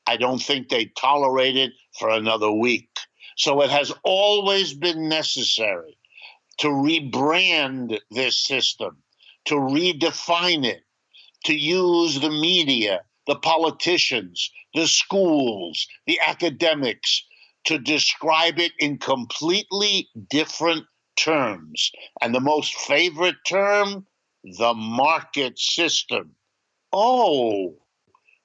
I 0.07 0.18
don't 0.18 0.41
think 0.41 0.69
they'd 0.69 0.95
tolerate 0.95 1.57
it 1.57 1.73
for 1.99 2.10
another 2.10 2.52
week. 2.52 2.89
So 3.38 3.61
it 3.61 3.69
has 3.69 3.91
always 4.03 4.73
been 4.73 5.07
necessary 5.10 5.98
to 6.60 6.68
rebrand 6.68 7.99
this 8.10 8.38
system, 8.45 8.98
to 9.45 9.56
redefine 9.56 10.65
it, 10.65 10.84
to 11.45 11.53
use 11.53 12.19
the 12.19 12.30
media, 12.30 13.02
the 13.27 13.35
politicians, 13.35 14.52
the 14.73 14.88
schools, 14.88 15.88
the 16.07 16.19
academics 16.26 17.23
to 17.65 17.77
describe 17.77 18.60
it 18.60 18.72
in 18.80 18.98
completely 18.98 20.10
different 20.30 20.85
terms. 21.18 21.92
And 22.22 22.34
the 22.34 22.40
most 22.40 22.74
favorite 22.76 23.38
term, 23.48 24.06
the 24.44 24.74
market 24.74 25.58
system. 25.60 26.36
Oh, 26.94 27.76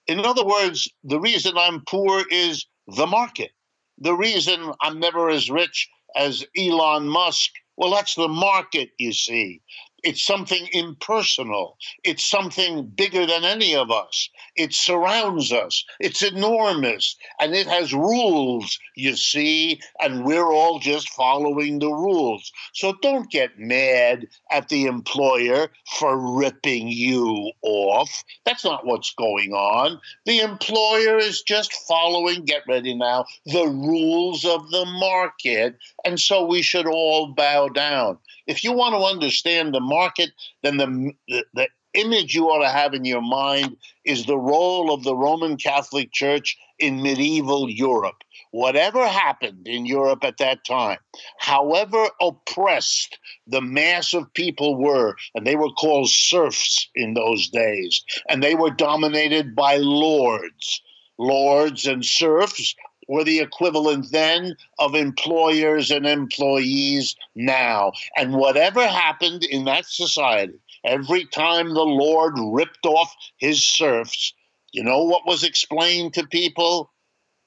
in 0.07 0.25
other 0.25 0.45
words, 0.45 0.89
the 1.03 1.21
reason 1.21 1.57
I'm 1.57 1.83
poor 1.89 2.25
is 2.31 2.67
the 2.87 3.07
market. 3.07 3.51
The 3.99 4.15
reason 4.15 4.73
I'm 4.81 5.01
never 5.01 5.31
as 5.31 5.51
rich 5.51 5.89
as 6.15 6.45
Elon 6.57 7.09
Musk, 7.09 7.51
well, 7.77 7.91
that's 7.91 8.15
the 8.15 8.29
market, 8.29 8.91
you 8.99 9.13
see. 9.13 9.63
It's 10.03 10.25
something 10.25 10.69
impersonal. 10.73 11.79
It's 12.05 12.25
something 12.25 12.87
bigger 12.87 13.27
than 13.27 13.45
any 13.45 13.75
of 13.75 13.91
us. 13.91 14.29
It 14.55 14.73
surrounds 14.73 15.53
us. 15.53 15.85
It's 15.99 16.23
enormous. 16.23 17.17
And 17.41 17.55
it 17.55 17.67
has 17.67 17.93
rules, 17.93 18.79
you 18.95 19.17
see, 19.17 19.81
and 20.01 20.25
we're 20.25 20.53
all 20.53 20.79
just 20.79 21.09
following 21.11 21.79
the 21.79 21.89
rules. 21.91 22.53
So 22.75 22.95
don't 23.03 23.31
get 23.31 23.59
mad 23.59 24.29
at 24.51 24.69
the 24.69 24.85
employer 24.85 25.71
for 25.99 26.39
ripping 26.39 26.89
you 26.89 27.53
off. 27.63 28.23
That's 28.45 28.65
not 28.65 28.87
what's 28.87 29.15
going 29.15 29.53
on. 29.53 30.01
The 30.25 30.41
employer 30.41 31.19
is 31.19 31.43
just 31.43 31.73
following, 31.89 32.45
get 32.45 32.63
ready 32.69 32.95
now, 32.95 33.25
the 33.47 33.67
rules 33.67 34.45
of 34.45 34.71
the 34.71 34.85
market. 34.85 35.77
And 36.05 36.21
so 36.21 36.45
we 36.45 36.63
should 36.63 36.87
all 36.87 37.35
bow 37.35 37.69
down. 37.69 38.19
If 38.47 38.63
you 38.63 38.73
want 38.73 38.95
to 38.95 39.01
understand 39.01 39.75
the 39.75 39.81
market, 39.87 40.31
then 40.63 40.77
the, 40.77 41.13
the, 41.29 41.45
the 41.55 41.69
image 41.97 42.35
you 42.35 42.47
ought 42.47 42.63
to 42.63 42.69
have 42.69 42.95
in 42.95 43.05
your 43.05 43.23
mind 43.23 43.77
is 44.05 44.27
the 44.27 44.39
role 44.39 44.93
of 44.93 45.03
the 45.03 45.17
Roman 45.17 45.57
Catholic 45.57 46.13
Church 46.13 46.57
in 46.79 47.03
medieval 47.03 47.71
Europe. 47.71 48.23
Whatever 48.51 49.07
happened 49.07 49.67
in 49.67 49.87
Europe 49.87 50.23
at 50.23 50.39
that 50.39 50.65
time, 50.65 50.99
however 51.39 52.09
oppressed 52.21 53.19
the 53.47 53.63
mass 53.63 54.15
of 54.15 54.33
people 54.35 54.77
were, 54.77 55.17
and 55.35 55.47
they 55.47 55.57
were 55.57 55.73
called 55.73 56.11
serfs 56.11 56.89
in 56.95 57.15
those 57.15 57.49
days, 57.49 58.03
and 58.29 58.43
they 58.43 58.55
were 58.55 58.71
dominated 58.71 59.55
by 59.55 59.77
lords. 59.79 60.83
Lords 61.19 61.87
and 61.87 62.05
serfs 62.05 62.75
were 63.09 63.25
the 63.25 63.41
equivalent 63.41 64.11
then 64.11 64.57
of 64.79 64.95
employers 64.95 65.91
and 65.91 66.07
employees 66.07 67.17
now. 67.35 67.93
And 68.17 68.35
whatever 68.35 68.87
happened 68.87 69.45
in 69.45 69.65
that 69.65 69.87
society, 69.87 70.59
every 70.85 71.25
time 71.27 71.69
the 71.69 71.83
Lord 71.83 72.35
ripped 72.39 72.85
off 72.85 73.15
his 73.39 73.65
serfs, 73.65 74.35
you 74.73 74.83
know 74.83 75.05
what 75.05 75.27
was 75.27 75.45
explained 75.45 76.15
to 76.15 76.27
people? 76.27 76.91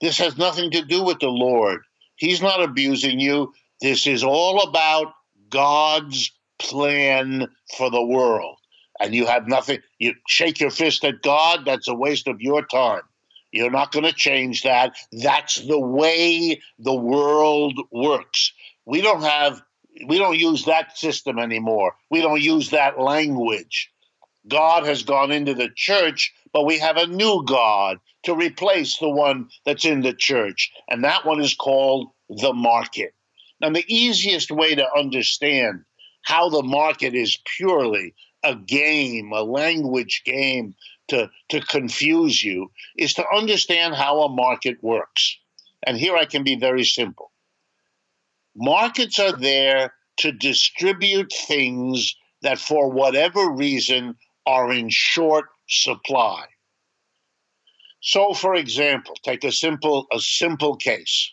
This 0.02 0.18
has 0.18 0.38
nothing 0.38 0.72
to 0.72 0.84
do 0.84 1.04
with 1.04 1.20
the 1.20 1.30
Lord. 1.30 1.82
He's 2.16 2.42
not 2.42 2.64
abusing 2.64 3.20
you. 3.20 3.54
This 3.82 4.08
is 4.08 4.24
all 4.24 4.62
about 4.62 5.14
God's 5.50 6.32
plan 6.60 7.48
for 7.78 7.90
the 7.90 8.04
world. 8.04 8.58
And 9.00 9.16
you 9.16 9.26
have 9.26 9.48
nothing, 9.48 9.80
you 9.98 10.14
shake 10.28 10.60
your 10.60 10.72
fist 10.72 11.06
at 11.06 11.22
God, 11.22 11.66
that's 11.66 11.88
a 11.88 11.94
waste 11.94 12.28
of 12.28 12.42
your 12.42 12.66
time. 12.66 13.02
You're 13.52 13.72
not 13.72 13.92
going 13.92 14.06
to 14.06 14.14
change 14.14 14.64
that. 14.64 14.96
That's 15.12 15.56
the 15.56 15.80
way 15.80 16.62
the 16.78 16.94
world 16.94 17.80
works. 17.92 18.54
We 18.86 19.02
don't 19.02 19.24
have, 19.24 19.62
we 20.08 20.18
don't 20.18 20.38
use 20.38 20.66
that 20.66 20.98
system 20.98 21.40
anymore. 21.40 21.96
We 22.10 22.22
don't 22.22 22.42
use 22.42 22.72
that 22.72 23.00
language. 23.00 23.92
God 24.48 24.86
has 24.86 25.04
gone 25.04 25.32
into 25.32 25.54
the 25.54 25.70
church, 25.76 26.34
but 26.54 26.66
we 26.66 26.80
have 26.80 26.98
a 26.98 27.08
new 27.08 27.44
God 27.46 28.00
to 28.24 28.36
replace 28.36 28.98
the 28.98 29.10
one 29.10 29.50
that's 29.66 29.86
in 29.86 30.02
the 30.02 30.14
church. 30.14 30.72
And 30.90 31.04
that 31.04 31.26
one 31.26 31.42
is 31.42 31.54
called 31.54 32.10
the 32.30 32.54
market. 32.54 33.14
Now, 33.62 33.70
the 33.72 33.86
easiest 33.88 34.52
way 34.52 34.76
to 34.76 34.88
understand 34.96 35.84
how 36.22 36.50
the 36.50 36.64
market 36.64 37.14
is 37.14 37.38
purely 37.58 38.14
a 38.44 38.56
game, 38.56 39.32
a 39.34 39.42
language 39.44 40.22
game 40.26 40.76
to, 41.10 41.30
to 41.50 41.62
confuse 41.62 42.44
you 42.44 42.72
is 42.98 43.14
to 43.16 43.26
understand 43.36 43.96
how 43.96 44.22
a 44.22 44.30
market 44.30 44.78
works. 44.82 45.38
And 45.86 45.98
here 45.98 46.16
I 46.16 46.26
can 46.26 46.44
be 46.44 46.56
very 46.56 46.84
simple. 46.84 47.32
Markets 48.56 49.20
are 49.20 49.32
there 49.32 49.94
to 50.18 50.32
distribute 50.32 51.32
things 51.48 52.16
that, 52.42 52.60
for 52.60 52.90
whatever 52.92 53.50
reason, 53.50 54.16
are 54.46 54.72
in 54.72 54.90
short 54.90 55.46
supply. 55.68 56.46
So, 58.02 58.34
for 58.34 58.56
example, 58.56 59.16
take 59.24 59.44
a 59.44 59.52
simple 59.52 60.08
a 60.12 60.20
simple 60.20 60.76
case. 60.76 61.32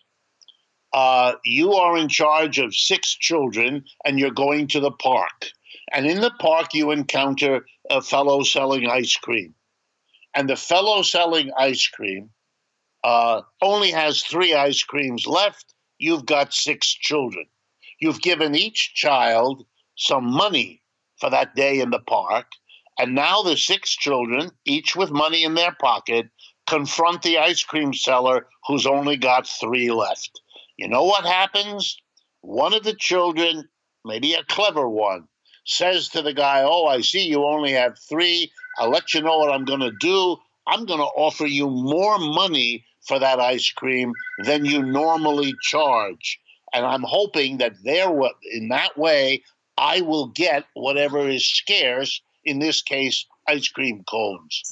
Uh, 0.92 1.34
you 1.44 1.74
are 1.74 1.96
in 1.96 2.08
charge 2.08 2.58
of 2.58 2.74
six 2.74 3.14
children, 3.14 3.84
and 4.04 4.18
you're 4.18 4.30
going 4.30 4.66
to 4.68 4.80
the 4.80 4.90
park. 4.90 5.50
And 5.92 6.06
in 6.06 6.20
the 6.20 6.32
park, 6.38 6.74
you 6.74 6.90
encounter 6.90 7.66
a 7.90 8.00
fellow 8.02 8.42
selling 8.42 8.88
ice 8.88 9.16
cream, 9.16 9.54
and 10.36 10.48
the 10.50 10.56
fellow 10.56 11.00
selling 11.02 11.50
ice 11.58 11.88
cream 11.88 12.30
uh, 13.02 13.40
only 13.62 13.90
has 13.90 14.22
three 14.22 14.54
ice 14.54 14.82
creams 14.82 15.26
left. 15.26 15.74
You've 15.98 16.26
got 16.26 16.52
six 16.52 16.92
children. 16.92 17.46
You've 18.00 18.20
given 18.20 18.54
each 18.54 18.92
child 18.94 19.64
some 19.96 20.30
money 20.30 20.82
for 21.18 21.30
that 21.30 21.54
day 21.54 21.80
in 21.80 21.90
the 21.90 22.00
park. 22.00 22.46
And 22.98 23.14
now 23.14 23.42
the 23.42 23.56
six 23.56 23.96
children, 23.96 24.50
each 24.66 24.94
with 24.94 25.10
money 25.10 25.42
in 25.42 25.54
their 25.54 25.72
pocket, 25.72 26.28
confront 26.66 27.22
the 27.22 27.38
ice 27.38 27.62
cream 27.62 27.94
seller 27.94 28.46
who's 28.66 28.86
only 28.86 29.16
got 29.16 29.46
three 29.46 29.90
left. 29.90 30.40
You 30.76 30.88
know 30.88 31.04
what 31.04 31.24
happens? 31.24 31.96
One 32.42 32.74
of 32.74 32.82
the 32.82 32.94
children, 32.94 33.68
maybe 34.04 34.34
a 34.34 34.44
clever 34.44 34.88
one, 34.88 35.28
says 35.64 36.10
to 36.10 36.22
the 36.22 36.34
guy, 36.34 36.62
Oh, 36.62 36.86
I 36.86 37.00
see 37.00 37.26
you 37.26 37.44
only 37.44 37.72
have 37.72 37.98
three. 37.98 38.50
I'll 38.78 38.90
let 38.90 39.14
you 39.14 39.22
know 39.22 39.38
what 39.38 39.52
I'm 39.52 39.64
going 39.64 39.80
to 39.80 39.92
do. 39.92 40.36
I'm 40.66 40.84
going 40.84 40.98
to 40.98 41.04
offer 41.04 41.46
you 41.46 41.70
more 41.70 42.18
money 42.18 42.84
for 43.06 43.18
that 43.18 43.38
ice 43.38 43.70
cream 43.70 44.12
than 44.44 44.64
you 44.64 44.82
normally 44.82 45.54
charge. 45.62 46.40
And 46.74 46.84
I'm 46.84 47.04
hoping 47.04 47.58
that 47.58 47.74
there, 47.84 48.10
in 48.52 48.68
that 48.68 48.98
way, 48.98 49.42
I 49.78 50.00
will 50.00 50.28
get 50.28 50.64
whatever 50.74 51.28
is 51.28 51.46
scarce, 51.46 52.20
in 52.44 52.58
this 52.58 52.82
case, 52.82 53.24
ice 53.46 53.68
cream 53.68 54.04
cones. 54.10 54.62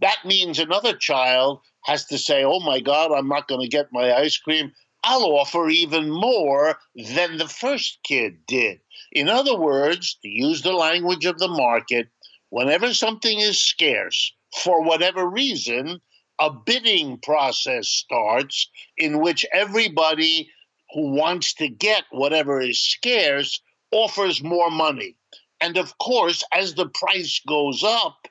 That 0.00 0.18
means 0.24 0.58
another 0.58 0.96
child 0.96 1.60
has 1.84 2.04
to 2.06 2.18
say, 2.18 2.44
Oh 2.44 2.60
my 2.60 2.80
God, 2.80 3.12
I'm 3.12 3.28
not 3.28 3.48
going 3.48 3.62
to 3.62 3.68
get 3.68 3.92
my 3.92 4.14
ice 4.14 4.36
cream. 4.38 4.72
I'll 5.02 5.32
offer 5.36 5.68
even 5.68 6.10
more 6.10 6.78
than 6.94 7.38
the 7.38 7.48
first 7.48 7.98
kid 8.04 8.46
did. 8.46 8.80
In 9.12 9.28
other 9.28 9.58
words, 9.58 10.16
to 10.22 10.28
use 10.28 10.62
the 10.62 10.72
language 10.72 11.24
of 11.24 11.38
the 11.38 11.48
market, 11.48 12.08
whenever 12.50 12.92
something 12.92 13.40
is 13.40 13.58
scarce, 13.58 14.32
for 14.62 14.82
whatever 14.82 15.26
reason, 15.28 16.00
a 16.38 16.50
bidding 16.50 17.18
process 17.18 17.88
starts 17.88 18.68
in 18.96 19.20
which 19.20 19.46
everybody 19.52 20.50
who 20.92 21.12
wants 21.12 21.54
to 21.54 21.68
get 21.68 22.04
whatever 22.10 22.60
is 22.60 22.80
scarce 22.80 23.60
offers 23.92 24.42
more 24.42 24.70
money. 24.70 25.16
And 25.60 25.76
of 25.76 25.96
course, 25.98 26.42
as 26.52 26.74
the 26.74 26.88
price 26.88 27.40
goes 27.46 27.84
up 27.84 28.26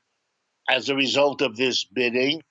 as 0.69 0.89
a 0.89 0.95
result 0.95 1.41
of 1.41 1.55
this 1.55 1.85
bidding, 1.85 2.41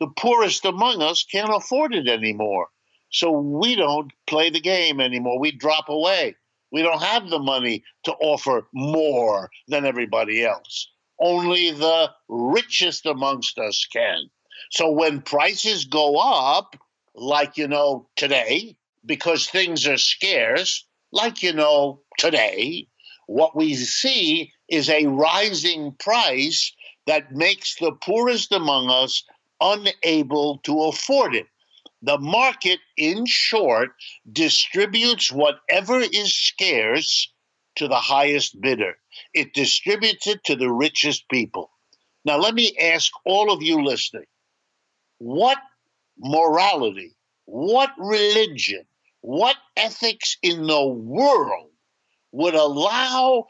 the 0.00 0.08
poorest 0.18 0.64
among 0.64 1.02
us 1.02 1.24
can't 1.24 1.54
afford 1.54 1.94
it 1.94 2.08
anymore. 2.08 2.68
So 3.10 3.30
we 3.30 3.76
don't 3.76 4.12
play 4.26 4.50
the 4.50 4.60
game 4.60 5.00
anymore. 5.00 5.38
We 5.38 5.52
drop 5.52 5.88
away. 5.88 6.34
We 6.72 6.82
don't 6.82 7.02
have 7.02 7.30
the 7.30 7.38
money 7.38 7.84
to 8.04 8.12
offer 8.14 8.68
more 8.74 9.48
than 9.68 9.86
everybody 9.86 10.44
else. 10.44 10.90
Only 11.20 11.70
the 11.70 12.10
richest 12.28 13.06
amongst 13.06 13.58
us 13.58 13.86
can. 13.92 14.30
So 14.70 14.90
when 14.90 15.22
prices 15.22 15.84
go 15.84 16.16
up, 16.16 16.76
like 17.14 17.56
you 17.56 17.68
know 17.68 18.08
today, 18.16 18.76
because 19.04 19.46
things 19.46 19.86
are 19.86 19.96
scarce, 19.96 20.84
like 21.12 21.42
you 21.42 21.52
know 21.52 22.00
today, 22.18 22.88
what 23.26 23.56
we 23.56 23.74
see 23.74 24.52
is 24.68 24.88
a 24.88 25.06
rising 25.06 25.92
price 25.98 26.72
that 27.06 27.32
makes 27.32 27.76
the 27.76 27.92
poorest 27.92 28.52
among 28.52 28.90
us 28.90 29.24
unable 29.60 30.58
to 30.58 30.82
afford 30.84 31.34
it. 31.34 31.46
The 32.02 32.18
market, 32.18 32.80
in 32.96 33.24
short, 33.26 33.90
distributes 34.30 35.32
whatever 35.32 36.00
is 36.00 36.34
scarce 36.34 37.32
to 37.76 37.88
the 37.88 37.96
highest 37.96 38.60
bidder. 38.60 38.96
It 39.34 39.54
distributes 39.54 40.26
it 40.26 40.42
to 40.44 40.56
the 40.56 40.70
richest 40.70 41.28
people. 41.28 41.70
Now, 42.24 42.38
let 42.38 42.54
me 42.54 42.76
ask 42.80 43.12
all 43.24 43.52
of 43.52 43.62
you 43.62 43.84
listening 43.84 44.26
what 45.18 45.58
morality, 46.18 47.16
what 47.44 47.90
religion, 47.98 48.84
what 49.20 49.56
ethics 49.76 50.36
in 50.42 50.66
the 50.66 50.86
world 50.86 51.70
would 52.32 52.54
allow 52.54 53.46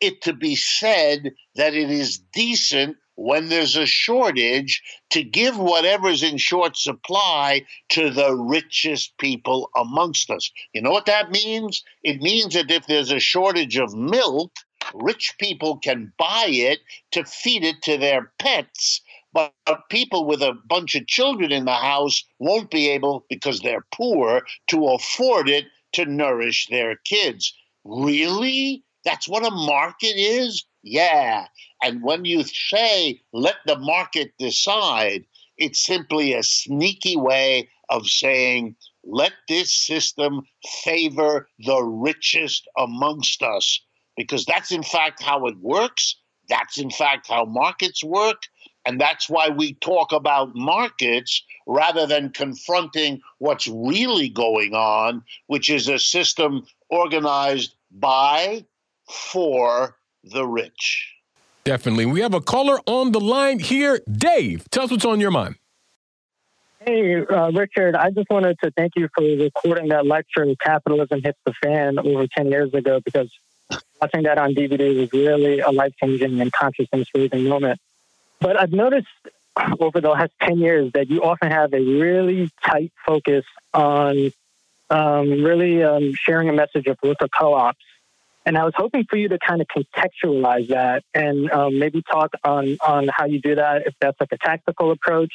it 0.00 0.22
to 0.22 0.32
be 0.32 0.56
said 0.56 1.32
that 1.54 1.74
it 1.74 1.90
is 1.90 2.18
decent 2.32 2.96
when 3.18 3.48
there's 3.48 3.76
a 3.76 3.84
shortage 3.84 4.80
to 5.10 5.22
give 5.24 5.58
whatever's 5.58 6.22
in 6.22 6.38
short 6.38 6.76
supply 6.76 7.66
to 7.88 8.10
the 8.10 8.32
richest 8.34 9.18
people 9.18 9.70
amongst 9.76 10.30
us. 10.30 10.50
You 10.72 10.82
know 10.82 10.92
what 10.92 11.06
that 11.06 11.30
means? 11.30 11.82
It 12.04 12.22
means 12.22 12.54
that 12.54 12.70
if 12.70 12.86
there's 12.86 13.10
a 13.10 13.18
shortage 13.18 13.76
of 13.76 13.92
milk, 13.92 14.52
rich 14.94 15.34
people 15.38 15.78
can 15.78 16.12
buy 16.16 16.46
it 16.48 16.78
to 17.10 17.24
feed 17.24 17.64
it 17.64 17.82
to 17.82 17.98
their 17.98 18.32
pets 18.38 19.02
but 19.32 19.52
people 19.90 20.24
with 20.24 20.42
a 20.42 20.58
bunch 20.66 20.94
of 20.94 21.06
children 21.06 21.52
in 21.52 21.66
the 21.66 21.74
house 21.74 22.24
won't 22.38 22.70
be 22.70 22.88
able, 22.88 23.26
because 23.28 23.60
they're 23.60 23.84
poor, 23.94 24.42
to 24.68 24.88
afford 24.88 25.48
it 25.48 25.66
to 25.92 26.06
nourish 26.06 26.66
their 26.70 26.96
kids. 27.04 27.54
Really? 27.84 28.82
That's 29.04 29.28
what 29.28 29.46
a 29.46 29.50
market 29.50 30.16
is? 30.16 30.64
Yeah. 30.88 31.46
And 31.82 32.02
when 32.02 32.24
you 32.24 32.42
say, 32.44 33.20
let 33.32 33.56
the 33.66 33.78
market 33.78 34.32
decide, 34.38 35.24
it's 35.58 35.84
simply 35.84 36.32
a 36.32 36.42
sneaky 36.42 37.16
way 37.16 37.68
of 37.90 38.06
saying, 38.06 38.76
let 39.04 39.32
this 39.48 39.74
system 39.74 40.42
favor 40.84 41.48
the 41.58 41.82
richest 41.82 42.68
amongst 42.76 43.42
us. 43.42 43.80
Because 44.16 44.44
that's 44.44 44.72
in 44.72 44.82
fact 44.82 45.22
how 45.22 45.46
it 45.46 45.56
works. 45.60 46.16
That's 46.48 46.78
in 46.78 46.90
fact 46.90 47.28
how 47.28 47.44
markets 47.44 48.02
work. 48.02 48.42
And 48.86 49.00
that's 49.00 49.28
why 49.28 49.50
we 49.50 49.74
talk 49.74 50.12
about 50.12 50.54
markets 50.54 51.42
rather 51.66 52.06
than 52.06 52.30
confronting 52.30 53.20
what's 53.38 53.68
really 53.68 54.30
going 54.30 54.72
on, 54.72 55.22
which 55.48 55.68
is 55.68 55.88
a 55.88 55.98
system 55.98 56.66
organized 56.88 57.74
by, 57.90 58.64
for 59.08 59.97
the 60.30 60.46
rich. 60.46 61.14
Definitely. 61.64 62.06
We 62.06 62.20
have 62.20 62.34
a 62.34 62.40
caller 62.40 62.78
on 62.86 63.12
the 63.12 63.20
line 63.20 63.58
here. 63.58 64.00
Dave, 64.10 64.68
tell 64.70 64.84
us 64.84 64.90
what's 64.90 65.04
on 65.04 65.20
your 65.20 65.30
mind. 65.30 65.56
Hey, 66.80 67.16
uh, 67.26 67.50
Richard, 67.50 67.94
I 67.94 68.10
just 68.10 68.30
wanted 68.30 68.56
to 68.62 68.70
thank 68.70 68.92
you 68.96 69.08
for 69.14 69.22
recording 69.22 69.88
that 69.88 70.06
lecture, 70.06 70.46
Capitalism 70.62 71.20
Hits 71.22 71.38
the 71.44 71.52
Fan, 71.62 71.98
over 71.98 72.26
10 72.26 72.46
years 72.46 72.72
ago, 72.72 73.00
because 73.04 73.30
watching 74.00 74.22
that 74.22 74.38
on 74.38 74.54
DVD 74.54 74.98
was 74.98 75.12
really 75.12 75.60
a 75.60 75.70
life 75.70 75.92
changing 76.02 76.40
and 76.40 76.52
consciousness 76.52 77.08
raising 77.14 77.44
moment. 77.44 77.80
But 78.40 78.58
I've 78.58 78.72
noticed 78.72 79.08
over 79.80 80.00
the 80.00 80.10
last 80.10 80.32
10 80.42 80.58
years 80.58 80.92
that 80.92 81.10
you 81.10 81.22
often 81.22 81.50
have 81.50 81.74
a 81.74 81.80
really 81.80 82.50
tight 82.64 82.92
focus 83.04 83.44
on 83.74 84.32
um, 84.90 85.42
really 85.42 85.82
um, 85.82 86.14
sharing 86.14 86.48
a 86.48 86.52
message 86.52 86.86
of 86.86 86.96
worker 87.02 87.28
co 87.28 87.54
ops. 87.54 87.84
And 88.48 88.56
I 88.56 88.64
was 88.64 88.72
hoping 88.74 89.04
for 89.04 89.16
you 89.16 89.28
to 89.28 89.38
kind 89.46 89.60
of 89.60 89.66
contextualize 89.66 90.68
that 90.68 91.02
and 91.12 91.50
um, 91.50 91.78
maybe 91.78 92.00
talk 92.00 92.30
on, 92.42 92.78
on 92.80 93.06
how 93.14 93.26
you 93.26 93.42
do 93.42 93.56
that, 93.56 93.82
if 93.86 93.92
that's 94.00 94.18
like 94.18 94.32
a 94.32 94.38
tactical 94.38 94.90
approach. 94.90 95.34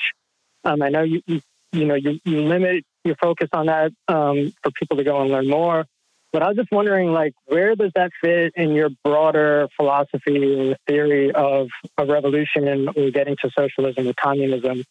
Um, 0.64 0.82
I 0.82 0.90
know 0.90 1.04
you, 1.04 1.22
you, 1.28 1.42
you 1.72 1.86
know, 1.86 1.94
you, 1.94 2.20
you 2.26 2.42
limit 2.42 2.86
your 3.04 3.16
focus 3.18 3.50
on 3.54 3.68
that 3.68 3.92
um, 4.08 4.52
for 4.64 4.72
people 4.72 4.98
to 4.98 5.04
go 5.04 5.22
and 5.22 5.30
learn 5.30 5.48
more. 5.48 5.86
But 6.32 6.42
I 6.42 6.48
was 6.48 6.58
just 6.58 6.72
wondering, 6.72 7.12
like, 7.12 7.36
where 7.46 7.76
does 7.76 7.92
that 7.94 8.10
fit 8.20 8.54
in 8.56 8.72
your 8.72 8.90
broader 9.04 9.68
philosophy 9.76 10.72
or 10.72 10.76
theory 10.88 11.32
of 11.32 11.68
a 12.00 12.08
revolution 12.08 12.90
or 12.96 13.12
getting 13.12 13.38
to 13.44 13.52
socialism 13.56 14.08
or 14.08 14.14
communism? 14.20 14.86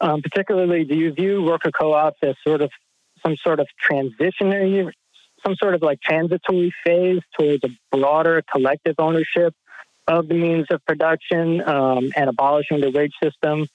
Um, 0.00 0.22
particularly, 0.22 0.82
do 0.82 0.96
you 0.96 1.12
view 1.12 1.44
worker 1.44 1.70
co-ops 1.70 2.18
as 2.24 2.34
sort 2.44 2.62
of 2.62 2.72
some 3.22 3.36
sort 3.36 3.60
of 3.60 3.68
transitionary, 3.88 4.90
some 5.44 5.56
sort 5.56 5.74
of 5.74 5.82
like 5.82 6.00
transitory 6.00 6.72
phase 6.84 7.20
towards 7.38 7.62
a 7.64 7.68
broader 7.90 8.42
collective 8.50 8.96
ownership 8.98 9.54
of 10.06 10.28
the 10.28 10.34
means 10.34 10.66
of 10.70 10.84
production 10.84 11.60
um, 11.66 12.10
and 12.16 12.28
abolishing 12.28 12.80
the 12.80 12.90
wage 12.90 13.14
system? 13.22 13.66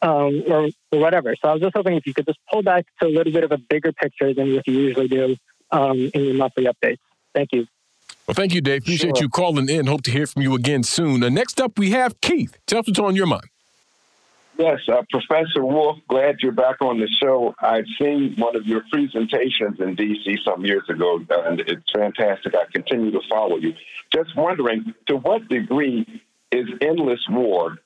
Um, 0.00 0.42
or, 0.48 0.68
or, 0.90 0.98
whatever. 0.98 1.36
So 1.40 1.48
I 1.48 1.52
was 1.52 1.62
just 1.62 1.76
hoping 1.76 1.94
if 1.94 2.08
you 2.08 2.12
could 2.12 2.26
just 2.26 2.40
pull 2.52 2.60
back 2.60 2.86
to 3.00 3.06
a 3.06 3.08
little 3.08 3.32
bit 3.32 3.44
of 3.44 3.52
a 3.52 3.56
bigger 3.56 3.92
picture 3.92 4.34
than 4.34 4.56
what 4.56 4.66
you 4.66 4.74
usually 4.74 5.06
do 5.06 5.36
um, 5.70 6.10
in 6.12 6.24
your 6.24 6.34
monthly 6.34 6.64
updates. 6.64 6.98
Thank 7.32 7.50
you. 7.52 7.68
Well, 8.26 8.34
thank 8.34 8.52
you, 8.52 8.60
Dave. 8.60 8.82
Appreciate 8.82 9.16
sure. 9.16 9.24
you 9.24 9.28
calling 9.28 9.68
in. 9.68 9.86
Hope 9.86 10.02
to 10.02 10.10
hear 10.10 10.26
from 10.26 10.42
you 10.42 10.54
again 10.54 10.82
soon. 10.82 11.22
Uh, 11.22 11.28
next 11.28 11.60
up, 11.60 11.78
we 11.78 11.90
have 11.90 12.20
Keith. 12.20 12.56
Tell 12.66 12.80
us 12.80 12.88
what's 12.88 12.98
on 12.98 13.14
your 13.14 13.26
mind. 13.26 13.48
Yes, 14.62 14.78
uh, 14.86 15.02
Professor 15.10 15.64
Wolff, 15.64 15.98
glad 16.06 16.36
you're 16.38 16.52
back 16.52 16.76
on 16.82 17.00
the 17.00 17.08
show. 17.20 17.52
I've 17.58 17.84
seen 18.00 18.36
one 18.38 18.54
of 18.54 18.64
your 18.64 18.84
presentations 18.92 19.80
in 19.80 19.96
D.C. 19.96 20.36
some 20.44 20.64
years 20.64 20.84
ago, 20.88 21.18
and 21.28 21.58
it's 21.58 21.90
fantastic. 21.92 22.54
I 22.54 22.66
continue 22.72 23.10
to 23.10 23.18
follow 23.28 23.56
you. 23.56 23.74
Just 24.14 24.36
wondering, 24.36 24.94
to 25.08 25.16
what 25.16 25.48
degree 25.48 26.06
is 26.52 26.68
endless 26.80 27.18
war 27.28 27.78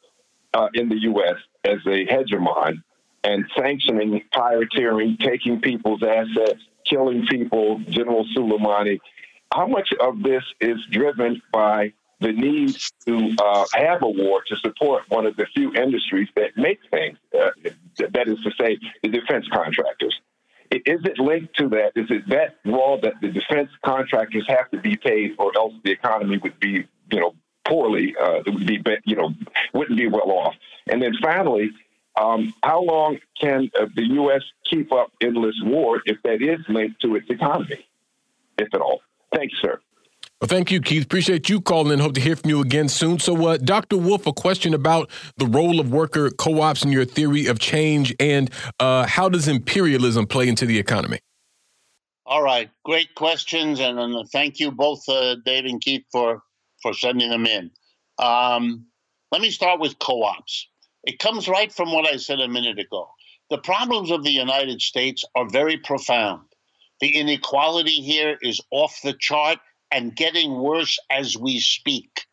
uh, 0.52 0.68
in 0.74 0.90
the 0.90 1.00
U.S. 1.12 1.36
as 1.64 1.78
a 1.86 2.04
hegemon 2.04 2.82
and 3.24 3.46
sanctioning 3.56 4.20
pirateering, 4.34 5.18
taking 5.18 5.62
people's 5.62 6.02
assets, 6.02 6.60
killing 6.84 7.26
people, 7.26 7.80
General 7.88 8.26
Soleimani. 8.36 9.00
How 9.50 9.66
much 9.66 9.94
of 9.98 10.22
this 10.22 10.42
is 10.60 10.76
driven 10.90 11.40
by 11.50 11.94
the 12.20 12.32
need 12.32 12.76
to 13.06 13.36
uh, 13.42 13.64
have 13.74 14.02
a 14.02 14.08
war 14.08 14.42
to 14.46 14.56
support 14.56 15.04
one 15.08 15.26
of 15.26 15.36
the 15.36 15.46
few 15.54 15.72
industries 15.74 16.28
that 16.36 16.56
make 16.56 16.78
things? 16.90 17.18
Uh, 17.38 17.50
that 17.98 18.28
is 18.28 18.38
to 18.42 18.50
say, 18.58 18.78
the 19.02 19.08
defense 19.08 19.46
contractors. 19.52 20.18
Is 20.70 21.00
it 21.04 21.18
linked 21.18 21.56
to 21.58 21.68
that? 21.68 21.92
Is 21.94 22.10
it 22.10 22.28
that 22.28 22.56
raw 22.64 22.96
that 22.96 23.14
the 23.20 23.28
defense 23.28 23.70
contractors 23.84 24.44
have 24.48 24.70
to 24.70 24.78
be 24.78 24.96
paid, 24.96 25.36
or 25.38 25.52
else 25.56 25.74
the 25.84 25.92
economy 25.92 26.38
would 26.38 26.58
be, 26.58 26.86
you 27.12 27.20
know, 27.20 27.34
poorly? 27.64 28.16
Uh, 28.20 28.42
it 28.44 28.50
would 28.52 28.66
be, 28.66 28.82
you 29.04 29.16
know, 29.16 29.32
wouldn't 29.72 29.96
be 29.96 30.08
well 30.08 30.30
off. 30.30 30.54
And 30.88 31.00
then 31.00 31.12
finally, 31.22 31.70
um, 32.20 32.54
how 32.62 32.82
long 32.82 33.18
can 33.40 33.70
uh, 33.78 33.86
the 33.94 34.06
U.S. 34.14 34.42
keep 34.68 34.92
up 34.92 35.12
endless 35.20 35.54
war 35.62 36.00
if 36.04 36.16
that 36.22 36.42
is 36.42 36.60
linked 36.68 37.00
to 37.02 37.14
its 37.16 37.28
economy, 37.28 37.86
if 38.58 38.72
at 38.74 38.80
all? 38.80 39.02
Thanks, 39.34 39.54
sir. 39.60 39.80
Well, 40.40 40.48
thank 40.48 40.70
you, 40.70 40.82
Keith. 40.82 41.04
Appreciate 41.04 41.48
you 41.48 41.62
calling 41.62 41.92
in. 41.92 41.98
Hope 41.98 42.12
to 42.14 42.20
hear 42.20 42.36
from 42.36 42.50
you 42.50 42.60
again 42.60 42.90
soon. 42.90 43.18
So, 43.18 43.46
uh, 43.46 43.56
Dr. 43.56 43.96
Wolff, 43.96 44.26
a 44.26 44.34
question 44.34 44.74
about 44.74 45.10
the 45.38 45.46
role 45.46 45.80
of 45.80 45.90
worker 45.90 46.28
co 46.30 46.60
ops 46.60 46.84
in 46.84 46.92
your 46.92 47.06
theory 47.06 47.46
of 47.46 47.58
change 47.58 48.14
and 48.20 48.50
uh, 48.78 49.06
how 49.06 49.30
does 49.30 49.48
imperialism 49.48 50.26
play 50.26 50.48
into 50.48 50.66
the 50.66 50.78
economy? 50.78 51.20
All 52.26 52.42
right. 52.42 52.68
Great 52.84 53.14
questions. 53.14 53.80
And, 53.80 53.98
and 53.98 54.28
thank 54.28 54.60
you 54.60 54.70
both, 54.70 55.08
uh, 55.08 55.36
Dave 55.36 55.64
and 55.64 55.80
Keith, 55.80 56.04
for, 56.12 56.42
for 56.82 56.92
sending 56.92 57.30
them 57.30 57.46
in. 57.46 57.70
Um, 58.18 58.84
let 59.32 59.40
me 59.40 59.50
start 59.50 59.80
with 59.80 59.98
co 59.98 60.22
ops. 60.22 60.68
It 61.04 61.18
comes 61.18 61.48
right 61.48 61.72
from 61.72 61.92
what 61.92 62.06
I 62.06 62.18
said 62.18 62.40
a 62.40 62.48
minute 62.48 62.78
ago. 62.78 63.08
The 63.48 63.58
problems 63.58 64.10
of 64.10 64.22
the 64.22 64.32
United 64.32 64.82
States 64.82 65.24
are 65.34 65.48
very 65.48 65.78
profound. 65.78 66.42
The 67.00 67.16
inequality 67.16 68.02
here 68.02 68.36
is 68.42 68.60
off 68.70 69.00
the 69.02 69.14
chart 69.18 69.58
and 69.96 70.14
getting 70.14 70.60
worse 70.60 70.98
as 71.10 71.38
we 71.38 71.58
speak. 71.58 72.26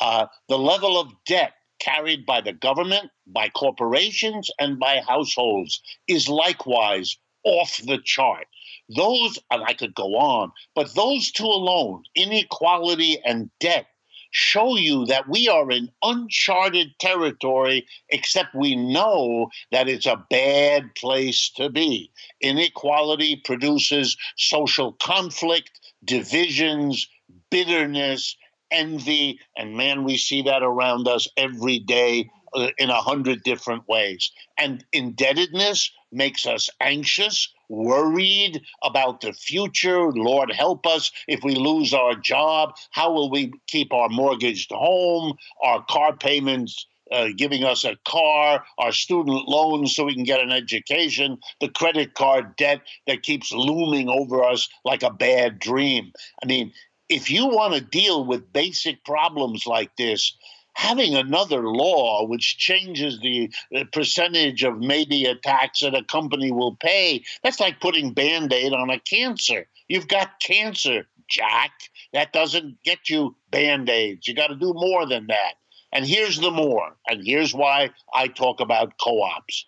Uh, 0.00 0.26
the 0.48 0.56
level 0.56 1.00
of 1.00 1.12
debt 1.26 1.52
carried 1.80 2.24
by 2.24 2.40
the 2.40 2.52
government, 2.52 3.10
by 3.26 3.48
corporations, 3.48 4.48
and 4.60 4.78
by 4.78 5.00
households 5.00 5.82
is 6.06 6.28
likewise 6.28 7.18
off 7.42 7.80
the 7.84 7.98
chart. 8.04 8.46
Those, 8.94 9.36
and 9.50 9.64
I 9.64 9.74
could 9.74 9.96
go 9.96 10.14
on, 10.16 10.52
but 10.76 10.94
those 10.94 11.32
two 11.32 11.44
alone, 11.44 12.04
inequality 12.14 13.18
and 13.24 13.50
debt, 13.58 13.86
show 14.30 14.76
you 14.76 15.04
that 15.06 15.28
we 15.28 15.48
are 15.48 15.70
in 15.70 15.90
uncharted 16.02 16.88
territory, 17.00 17.86
except 18.10 18.54
we 18.54 18.76
know 18.76 19.48
that 19.72 19.88
it's 19.88 20.06
a 20.06 20.24
bad 20.30 20.94
place 20.94 21.50
to 21.56 21.68
be. 21.68 22.12
Inequality 22.40 23.42
produces 23.44 24.16
social 24.36 24.92
conflict, 24.92 25.70
divisions, 26.04 27.08
bitterness, 27.50 28.36
envy, 28.70 29.40
and 29.56 29.76
man, 29.76 30.04
we 30.04 30.16
see 30.16 30.42
that 30.42 30.62
around 30.62 31.08
us 31.08 31.28
every 31.36 31.78
day 31.78 32.30
uh, 32.54 32.68
in 32.78 32.90
a 32.90 33.00
hundred 33.00 33.42
different 33.42 33.88
ways. 33.88 34.30
And 34.58 34.84
indebtedness 34.92 35.90
makes 36.10 36.46
us 36.46 36.70
anxious, 36.80 37.52
worried 37.68 38.62
about 38.82 39.20
the 39.20 39.32
future. 39.32 40.10
Lord, 40.12 40.52
help 40.52 40.86
us 40.86 41.10
if 41.26 41.40
we 41.42 41.54
lose 41.54 41.92
our 41.92 42.14
job. 42.14 42.74
How 42.90 43.12
will 43.12 43.30
we 43.30 43.52
keep 43.66 43.92
our 43.92 44.08
mortgaged 44.08 44.70
home, 44.70 45.34
our 45.62 45.84
car 45.84 46.16
payments? 46.16 46.86
Uh, 47.10 47.28
giving 47.34 47.64
us 47.64 47.84
a 47.84 47.96
car, 48.06 48.64
our 48.76 48.92
student 48.92 49.48
loans 49.48 49.96
so 49.96 50.04
we 50.04 50.14
can 50.14 50.24
get 50.24 50.40
an 50.40 50.52
education, 50.52 51.38
the 51.58 51.68
credit 51.70 52.12
card 52.12 52.54
debt 52.56 52.82
that 53.06 53.22
keeps 53.22 53.50
looming 53.50 54.10
over 54.10 54.44
us 54.44 54.68
like 54.84 55.02
a 55.02 55.10
bad 55.10 55.58
dream. 55.58 56.12
I 56.42 56.46
mean, 56.46 56.70
if 57.08 57.30
you 57.30 57.46
want 57.46 57.74
to 57.74 57.80
deal 57.80 58.24
with 58.24 58.52
basic 58.52 59.04
problems 59.04 59.66
like 59.66 59.96
this, 59.96 60.36
having 60.78 61.16
another 61.16 61.66
law 61.66 62.24
which 62.24 62.56
changes 62.56 63.18
the, 63.20 63.50
percentage 63.92 64.62
of 64.62 64.78
maybe 64.78 65.24
a 65.24 65.34
tax 65.34 65.80
that 65.80 65.94
a 65.94 66.04
company 66.04 66.52
will 66.52 66.76
pay, 66.76 67.24
that's 67.42 67.58
like 67.58 67.80
putting 67.80 68.12
band 68.12 68.52
aid 68.52 68.72
on 68.72 68.88
a 68.88 69.00
cancer. 69.00 69.66
You've 69.88 70.08
got 70.08 70.40
cancer, 70.40 71.06
Jack. 71.28 71.72
That 72.12 72.32
doesn't 72.32 72.82
get 72.84 73.10
you 73.10 73.34
band 73.50 73.88
aids. 73.88 74.28
You 74.28 74.34
got 74.34 74.48
to 74.48 74.54
do 74.54 74.72
more 74.72 75.04
than 75.04 75.26
that. 75.26 75.54
And 75.92 76.06
here's 76.06 76.38
the 76.38 76.50
more, 76.50 76.96
and 77.06 77.24
here's 77.24 77.54
why 77.54 77.90
I 78.14 78.28
talk 78.28 78.60
about 78.60 78.98
co 78.98 79.22
ops. 79.22 79.66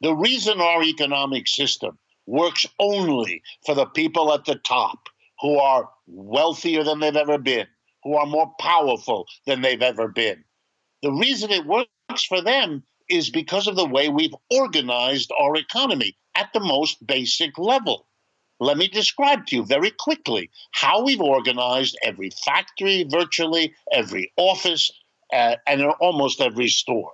The 0.00 0.14
reason 0.14 0.60
our 0.60 0.82
economic 0.82 1.46
system 1.46 1.98
works 2.26 2.66
only 2.78 3.42
for 3.66 3.74
the 3.74 3.86
people 3.86 4.32
at 4.32 4.44
the 4.44 4.56
top 4.56 5.08
who 5.40 5.58
are 5.58 5.88
wealthier 6.06 6.84
than 6.84 7.00
they've 7.00 7.16
ever 7.16 7.38
been, 7.38 7.66
who 8.04 8.16
are 8.16 8.26
more 8.26 8.52
powerful 8.58 9.26
than 9.46 9.62
they've 9.62 9.82
ever 9.82 10.08
been, 10.08 10.44
the 11.02 11.12
reason 11.12 11.50
it 11.50 11.66
works 11.66 12.24
for 12.28 12.42
them 12.42 12.82
is 13.08 13.30
because 13.30 13.66
of 13.66 13.76
the 13.76 13.86
way 13.86 14.08
we've 14.08 14.34
organized 14.50 15.30
our 15.38 15.56
economy 15.56 16.16
at 16.34 16.52
the 16.52 16.60
most 16.60 17.04
basic 17.06 17.58
level. 17.58 18.06
Let 18.60 18.76
me 18.76 18.88
describe 18.88 19.46
to 19.46 19.56
you 19.56 19.64
very 19.64 19.90
quickly 19.90 20.50
how 20.72 21.02
we've 21.02 21.20
organized 21.20 21.98
every 22.02 22.30
factory, 22.44 23.04
virtually 23.04 23.74
every 23.92 24.30
office, 24.36 24.90
uh, 25.32 25.56
and 25.66 25.80
in 25.80 25.90
almost 26.00 26.40
every 26.40 26.68
store. 26.68 27.12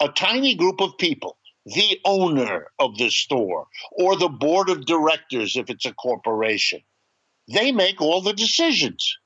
A 0.00 0.08
tiny 0.08 0.54
group 0.54 0.80
of 0.80 0.98
people, 0.98 1.38
the 1.64 1.98
owner 2.04 2.66
of 2.78 2.96
the 2.98 3.10
store, 3.10 3.66
or 3.92 4.16
the 4.16 4.28
board 4.28 4.68
of 4.68 4.86
directors 4.86 5.56
if 5.56 5.70
it's 5.70 5.86
a 5.86 5.94
corporation, 5.94 6.80
they 7.52 7.72
make 7.72 8.00
all 8.00 8.20
the 8.20 8.32
decisions. 8.32 9.16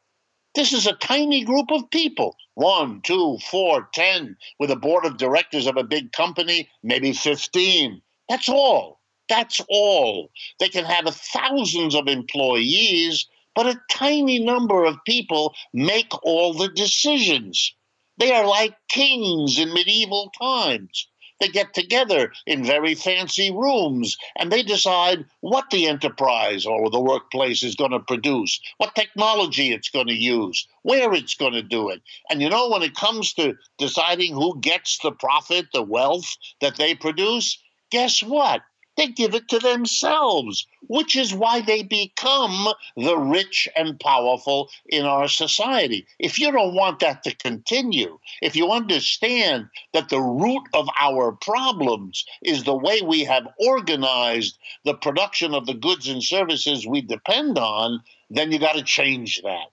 This 0.55 0.73
is 0.73 0.87
a 0.87 0.95
tiny 0.95 1.45
group 1.45 1.71
of 1.71 1.91
people 1.91 2.37
one, 2.55 3.01
two, 3.01 3.39
four, 3.51 3.89
ten, 3.95 4.37
with 4.59 4.71
a 4.71 4.77
board 4.77 5.07
of 5.07 5.17
directors 5.17 5.67
of 5.67 5.79
a 5.79 5.85
big 5.85 6.13
company, 6.13 6.69
maybe 6.83 7.13
15. 7.13 8.03
That's 8.29 8.49
all. 8.51 9.01
That's 9.31 9.63
all. 9.71 10.31
They 10.59 10.69
can 10.69 10.85
have 10.85 11.07
thousands 11.15 11.95
of 11.95 12.07
employees, 12.07 13.27
but 13.55 13.67
a 13.67 13.81
tiny 13.91 14.41
number 14.41 14.85
of 14.85 15.03
people 15.07 15.55
make 15.73 16.13
all 16.23 16.53
the 16.53 16.69
decisions. 16.69 17.75
They 18.21 18.33
are 18.33 18.47
like 18.47 18.77
kings 18.91 19.59
in 19.59 19.73
medieval 19.73 20.31
times. 20.39 21.09
They 21.41 21.49
get 21.49 21.73
together 21.73 22.33
in 22.47 22.65
very 22.65 22.95
fancy 22.95 23.51
rooms 23.51 24.19
and 24.37 24.53
they 24.53 24.63
decide 24.63 25.25
what 25.41 25.71
the 25.71 25.87
enterprise 25.87 26.67
or 26.67 26.91
the 26.91 27.01
workplace 27.01 27.63
is 27.63 27.77
going 27.77 27.93
to 27.93 28.01
produce, 28.01 28.61
what 28.77 28.95
technology 28.95 29.73
it's 29.73 29.89
going 29.89 30.09
to 30.09 30.15
use, 30.15 30.69
where 30.83 31.15
it's 31.15 31.35
going 31.35 31.55
to 31.55 31.63
do 31.63 31.89
it. 31.89 32.03
And 32.29 32.43
you 32.43 32.51
know, 32.51 32.69
when 32.69 32.83
it 32.83 32.95
comes 32.95 33.33
to 33.35 33.55
deciding 33.79 34.35
who 34.35 34.61
gets 34.61 34.99
the 34.99 35.13
profit, 35.13 35.69
the 35.73 35.83
wealth 35.83 36.37
that 36.61 36.77
they 36.77 36.95
produce, 36.95 37.57
guess 37.91 38.23
what? 38.23 38.61
They 39.01 39.07
give 39.07 39.35
it 39.35 39.49
to 39.49 39.59
themselves, 39.59 40.67
which 40.83 41.17
is 41.17 41.33
why 41.33 41.63
they 41.63 41.83
become 41.83 42.69
the 42.99 43.17
rich 43.17 43.67
and 43.75 43.99
powerful 43.99 44.69
in 44.91 45.07
our 45.07 45.27
society. 45.27 46.07
If 46.19 46.39
you 46.39 46.53
don't 46.53 46.75
want 46.75 46.99
that 46.99 47.23
to 47.23 47.35
continue, 47.35 48.19
if 48.43 48.55
you 48.55 48.71
understand 48.71 49.71
that 49.95 50.11
the 50.11 50.21
root 50.21 50.65
of 50.75 50.91
our 51.01 51.33
problems 51.33 52.27
is 52.43 52.65
the 52.65 52.77
way 52.77 53.01
we 53.01 53.25
have 53.25 53.49
organized 53.59 54.59
the 54.85 54.93
production 54.93 55.55
of 55.55 55.65
the 55.65 55.73
goods 55.73 56.07
and 56.07 56.23
services 56.23 56.87
we 56.87 57.01
depend 57.01 57.57
on, 57.57 58.03
then 58.29 58.53
you 58.53 58.59
got 58.59 58.77
to 58.77 58.83
change 58.83 59.41
that. 59.43 59.69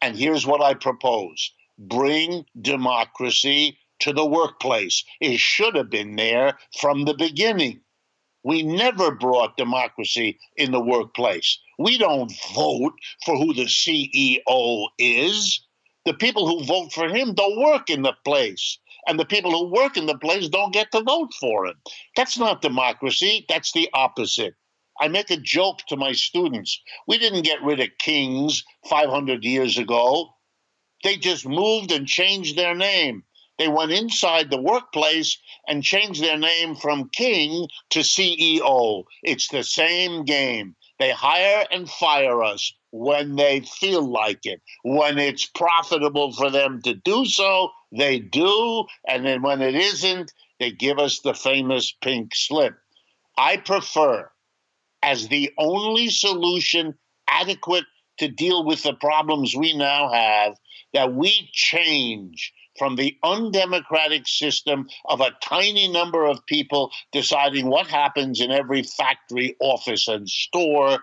And 0.00 0.16
here's 0.16 0.44
what 0.44 0.60
I 0.60 0.74
propose 0.74 1.52
bring 1.78 2.46
democracy 2.60 3.78
to 4.00 4.12
the 4.12 4.26
workplace. 4.26 5.04
It 5.20 5.38
should 5.38 5.76
have 5.76 5.88
been 5.88 6.16
there 6.16 6.58
from 6.80 7.04
the 7.04 7.14
beginning. 7.14 7.80
We 8.44 8.62
never 8.62 9.12
brought 9.12 9.56
democracy 9.56 10.38
in 10.56 10.72
the 10.72 10.80
workplace. 10.80 11.58
We 11.78 11.98
don't 11.98 12.32
vote 12.54 12.94
for 13.24 13.36
who 13.36 13.54
the 13.54 13.66
CEO 13.66 14.88
is. 14.98 15.60
The 16.04 16.14
people 16.14 16.48
who 16.48 16.64
vote 16.64 16.92
for 16.92 17.08
him 17.08 17.34
don't 17.34 17.60
work 17.60 17.88
in 17.88 18.02
the 18.02 18.14
place. 18.24 18.78
And 19.06 19.18
the 19.18 19.24
people 19.24 19.50
who 19.50 19.72
work 19.72 19.96
in 19.96 20.06
the 20.06 20.18
place 20.18 20.48
don't 20.48 20.72
get 20.72 20.90
to 20.92 21.02
vote 21.02 21.32
for 21.40 21.66
him. 21.66 21.74
That's 22.16 22.38
not 22.38 22.62
democracy. 22.62 23.46
That's 23.48 23.72
the 23.72 23.88
opposite. 23.94 24.54
I 25.00 25.08
make 25.08 25.30
a 25.30 25.36
joke 25.36 25.78
to 25.88 25.96
my 25.96 26.12
students. 26.12 26.80
We 27.06 27.18
didn't 27.18 27.42
get 27.42 27.62
rid 27.62 27.80
of 27.80 27.88
kings 27.98 28.64
500 28.88 29.44
years 29.44 29.78
ago. 29.78 30.34
They 31.02 31.16
just 31.16 31.46
moved 31.46 31.90
and 31.90 32.06
changed 32.06 32.56
their 32.56 32.74
name. 32.74 33.24
They 33.58 33.68
went 33.68 33.92
inside 33.92 34.50
the 34.50 34.60
workplace 34.60 35.38
and 35.68 35.82
changed 35.82 36.22
their 36.22 36.38
name 36.38 36.74
from 36.74 37.10
king 37.10 37.68
to 37.90 38.00
CEO. 38.00 39.04
It's 39.22 39.48
the 39.48 39.62
same 39.62 40.24
game. 40.24 40.74
They 40.98 41.10
hire 41.10 41.66
and 41.70 41.88
fire 41.88 42.42
us 42.42 42.72
when 42.92 43.36
they 43.36 43.60
feel 43.60 44.08
like 44.08 44.44
it. 44.44 44.62
When 44.84 45.18
it's 45.18 45.46
profitable 45.46 46.32
for 46.32 46.50
them 46.50 46.80
to 46.82 46.94
do 46.94 47.26
so, 47.26 47.70
they 47.90 48.18
do. 48.18 48.86
And 49.06 49.26
then 49.26 49.42
when 49.42 49.60
it 49.60 49.74
isn't, 49.74 50.32
they 50.60 50.70
give 50.70 50.98
us 50.98 51.20
the 51.20 51.34
famous 51.34 51.92
pink 52.02 52.34
slip. 52.34 52.74
I 53.36 53.56
prefer, 53.56 54.30
as 55.02 55.28
the 55.28 55.52
only 55.58 56.08
solution 56.08 56.94
adequate 57.26 57.84
to 58.18 58.28
deal 58.28 58.64
with 58.64 58.82
the 58.82 58.94
problems 58.94 59.54
we 59.56 59.76
now 59.76 60.12
have, 60.12 60.56
that 60.92 61.14
we 61.14 61.48
change 61.52 62.52
from 62.78 62.96
the 62.96 63.16
undemocratic 63.22 64.26
system 64.26 64.88
of 65.06 65.20
a 65.20 65.36
tiny 65.42 65.88
number 65.88 66.24
of 66.24 66.44
people 66.46 66.90
deciding 67.12 67.66
what 67.66 67.86
happens 67.86 68.40
in 68.40 68.50
every 68.50 68.82
factory, 68.82 69.56
office, 69.60 70.08
and 70.08 70.28
store 70.28 71.00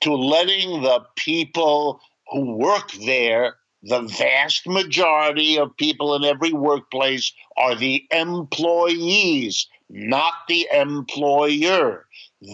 to 0.00 0.14
letting 0.14 0.82
the 0.82 1.00
people 1.16 2.00
who 2.30 2.56
work 2.56 2.92
there, 3.04 3.56
the 3.82 4.02
vast 4.02 4.66
majority 4.66 5.58
of 5.58 5.76
people 5.76 6.14
in 6.14 6.24
every 6.24 6.52
workplace 6.52 7.32
are 7.56 7.74
the 7.74 8.06
employees, 8.10 9.66
not 9.88 10.34
the 10.48 10.68
employer. 10.72 12.06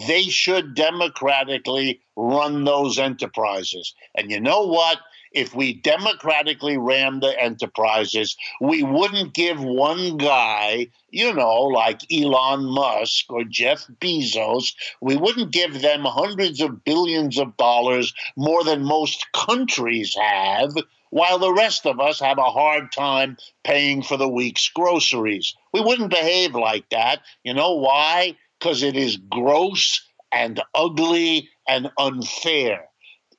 They 0.07 0.23
should 0.23 0.75
democratically 0.75 2.01
run 2.15 2.63
those 2.63 2.97
enterprises. 2.97 3.93
And 4.15 4.31
you 4.31 4.39
know 4.39 4.61
what? 4.61 4.99
If 5.35 5.53
we 5.53 5.73
democratically 5.73 6.77
ran 6.77 7.19
the 7.19 7.39
enterprises, 7.39 8.37
we 8.61 8.81
wouldn't 8.83 9.33
give 9.33 9.61
one 9.61 10.17
guy, 10.17 10.87
you 11.11 11.33
know, 11.33 11.63
like 11.63 11.99
Elon 12.11 12.63
Musk 12.63 13.25
or 13.29 13.43
Jeff 13.43 13.85
Bezos, 13.99 14.73
we 15.01 15.17
wouldn't 15.17 15.51
give 15.51 15.81
them 15.81 16.05
hundreds 16.05 16.61
of 16.61 16.85
billions 16.85 17.37
of 17.37 17.57
dollars 17.57 18.13
more 18.37 18.63
than 18.63 18.81
most 18.85 19.29
countries 19.33 20.15
have, 20.15 20.71
while 21.09 21.37
the 21.37 21.53
rest 21.53 21.85
of 21.85 21.99
us 21.99 22.19
have 22.21 22.37
a 22.37 22.43
hard 22.43 22.93
time 22.93 23.35
paying 23.65 24.01
for 24.01 24.15
the 24.15 24.29
week's 24.29 24.69
groceries. 24.69 25.53
We 25.73 25.81
wouldn't 25.81 26.11
behave 26.11 26.55
like 26.55 26.89
that. 26.91 27.19
You 27.43 27.53
know 27.53 27.73
why? 27.75 28.37
Because 28.57 28.83
it 28.83 28.95
is 28.95 29.17
gross 29.17 30.01
and 30.31 30.61
ugly 30.73 31.49
and 31.67 31.91
unfair. 31.97 32.87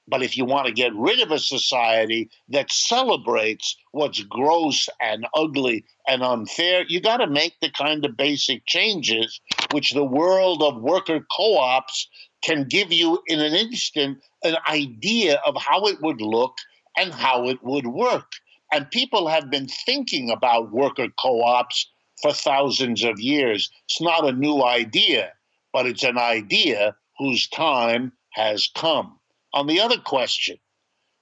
But 0.09 0.23
if 0.23 0.37
you 0.37 0.45
want 0.45 0.67
to 0.67 0.73
get 0.73 0.95
rid 0.95 1.21
of 1.21 1.33
a 1.33 1.39
society 1.39 2.31
that 2.49 2.71
celebrates 2.71 3.77
what's 3.91 4.23
gross 4.23 4.89
and 5.01 5.27
ugly 5.35 5.85
and 6.07 6.23
unfair, 6.23 6.85
you 6.89 7.01
got 7.01 7.17
to 7.17 7.27
make 7.27 7.59
the 7.61 7.71
kind 7.71 8.05
of 8.05 8.17
basic 8.17 8.65
changes 8.67 9.41
which 9.73 9.93
the 9.93 10.05
world 10.05 10.63
of 10.63 10.81
worker 10.81 11.27
co 11.37 11.59
ops 11.59 12.09
can 12.43 12.69
give 12.69 12.93
you 12.93 13.21
in 13.27 13.41
an 13.41 13.55
instant 13.55 14.19
an 14.45 14.57
idea 14.69 15.41
of 15.45 15.57
how 15.57 15.87
it 15.87 16.01
would 16.01 16.21
look 16.21 16.57
and 16.97 17.13
how 17.13 17.49
it 17.49 17.63
would 17.65 17.87
work. 17.87 18.31
And 18.73 18.91
people 18.91 19.27
have 19.27 19.51
been 19.51 19.67
thinking 19.67 20.31
about 20.31 20.73
worker 20.73 21.09
co 21.21 21.43
ops 21.43 21.91
for 22.23 22.33
thousands 22.33 23.03
of 23.03 23.19
years. 23.19 23.71
It's 23.89 24.01
not 24.01 24.27
a 24.27 24.33
new 24.33 24.63
idea, 24.63 25.33
but 25.73 25.87
it's 25.87 26.05
an 26.05 26.19
idea 26.19 26.95
whose 27.19 27.49
time 27.49 28.13
has 28.31 28.69
come. 28.75 29.19
On 29.57 29.67
the 29.67 29.81
other 29.81 29.97
question, 29.97 30.59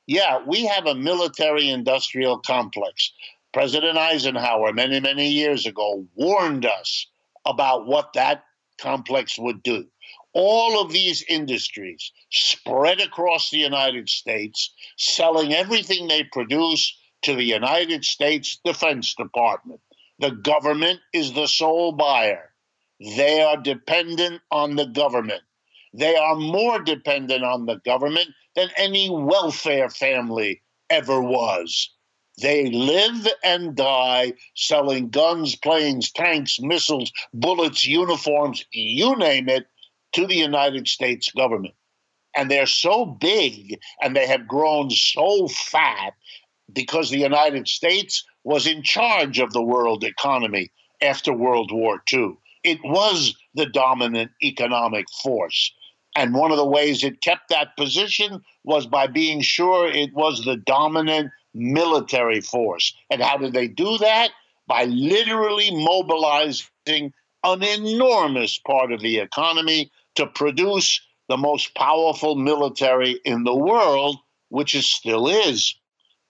yeah, 0.09 0.40
we 0.44 0.66
have 0.66 0.86
a 0.86 0.94
military 0.97 1.70
industrial 1.70 2.40
complex. 2.40 3.12
President 3.52 3.97
Eisenhower, 3.97 4.73
many, 4.73 4.98
many 4.98 5.28
years 5.28 5.66
ago, 5.66 6.05
warned 6.16 6.66
us 6.66 7.06
about 7.47 7.86
what 7.86 8.12
that 8.15 8.43
complex 8.77 9.39
would 9.39 9.62
do. 9.62 9.86
All 10.32 10.82
of 10.82 10.90
these 10.90 11.23
industries 11.28 12.11
spread 12.32 13.01
across 13.01 13.51
the 13.51 13.59
United 13.59 14.09
States, 14.09 14.74
selling 14.98 15.55
everything 15.55 16.09
they 16.09 16.24
produce 16.24 16.93
to 17.23 17.36
the 17.36 17.44
United 17.44 18.05
States 18.05 18.59
Defense 18.65 19.15
Department. 19.15 19.81
The 20.19 20.32
government 20.32 20.98
is 21.12 21.35
the 21.35 21.47
sole 21.47 21.93
buyer. 21.93 22.52
They 22.98 23.43
are 23.43 23.59
dependent 23.59 24.43
on 24.51 24.74
the 24.74 24.86
government. 24.86 25.43
They 25.97 26.16
are 26.16 26.35
more 26.35 26.81
dependent 26.81 27.45
on 27.45 27.66
the 27.66 27.77
government 27.77 28.31
than 28.57 28.69
any 28.77 29.09
welfare 29.09 29.89
family 29.89 30.61
ever 30.91 31.21
was. 31.21 31.89
They 32.43 32.69
live 32.69 33.29
and 33.45 33.77
die 33.77 34.33
selling 34.57 35.11
guns, 35.11 35.55
planes, 35.55 36.11
tanks, 36.11 36.59
missiles, 36.61 37.12
bullets, 37.33 37.87
uniforms, 37.87 38.65
you 38.73 39.15
name 39.15 39.49
it, 39.49 39.66
to 40.15 40.27
the 40.27 40.35
United 40.35 40.89
States 40.89 41.31
government. 41.31 41.75
And 42.37 42.51
they're 42.51 42.66
so 42.66 43.07
big 43.07 43.79
and 44.03 44.16
they 44.16 44.27
have 44.27 44.49
grown 44.49 44.91
so 44.91 45.47
fat 45.47 46.15
because 46.73 47.11
the 47.11 47.19
United 47.19 47.69
States 47.69 48.25
was 48.43 48.66
in 48.66 48.83
charge 48.83 49.39
of 49.39 49.53
the 49.53 49.62
world 49.62 50.03
economy 50.03 50.73
after 51.01 51.33
World 51.33 51.71
War 51.73 52.03
II. 52.12 52.37
It 52.65 52.81
was 52.83 53.37
the 53.55 53.66
dominant 53.66 54.33
economic 54.43 55.07
force. 55.23 55.73
And 56.16 56.35
one 56.35 56.53
of 56.53 56.57
the 56.57 56.66
ways 56.66 57.03
it 57.03 57.20
kept 57.20 57.49
that 57.49 57.77
position 57.77 58.43
was 58.62 58.86
by 58.86 59.07
being 59.07 59.41
sure 59.41 59.89
it 59.89 60.15
was 60.15 60.45
the 60.45 60.57
dominant 60.57 61.31
military 61.55 62.41
force. 62.41 62.95
And 63.11 63.20
how 63.23 63.36
did 63.36 63.53
they 63.53 63.69
do 63.69 63.99
that? 63.99 64.31
By 64.66 64.85
literally 64.85 65.70
mobilizing 65.73 67.12
an 67.43 67.62
enormous 67.62 68.59
part 68.59 68.93
of 68.93 69.01
the 69.01 69.19
economy 69.19 69.91
to 70.15 70.27
produce 70.27 71.01
the 71.28 71.36
most 71.36 71.74
powerful 71.74 72.36
military 72.36 73.20
in 73.24 73.45
the 73.45 73.55
world, 73.55 74.16
which 74.49 74.74
it 74.74 74.85
still 74.85 75.28
is. 75.28 75.74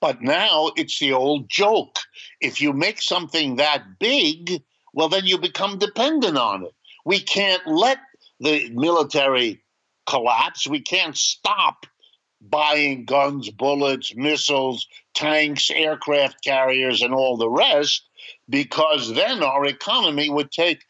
But 0.00 0.22
now 0.22 0.70
it's 0.76 0.98
the 0.98 1.12
old 1.12 1.48
joke. 1.48 1.98
If 2.40 2.60
you 2.60 2.72
make 2.72 3.00
something 3.00 3.56
that 3.56 3.98
big, 3.98 4.62
well, 4.92 5.08
then 5.08 5.24
you 5.26 5.38
become 5.38 5.78
dependent 5.78 6.36
on 6.36 6.64
it. 6.64 6.72
We 7.04 7.20
can't 7.20 7.66
let 7.66 7.98
the 8.40 8.70
military 8.70 9.63
collapse. 10.06 10.66
We 10.66 10.80
can't 10.80 11.16
stop 11.16 11.86
buying 12.40 13.04
guns, 13.04 13.50
bullets, 13.50 14.14
missiles, 14.14 14.86
tanks, 15.14 15.70
aircraft 15.70 16.44
carriers, 16.44 17.02
and 17.02 17.14
all 17.14 17.36
the 17.36 17.48
rest 17.48 18.02
because 18.48 19.14
then 19.14 19.42
our 19.42 19.64
economy 19.66 20.30
would 20.30 20.50
take 20.50 20.84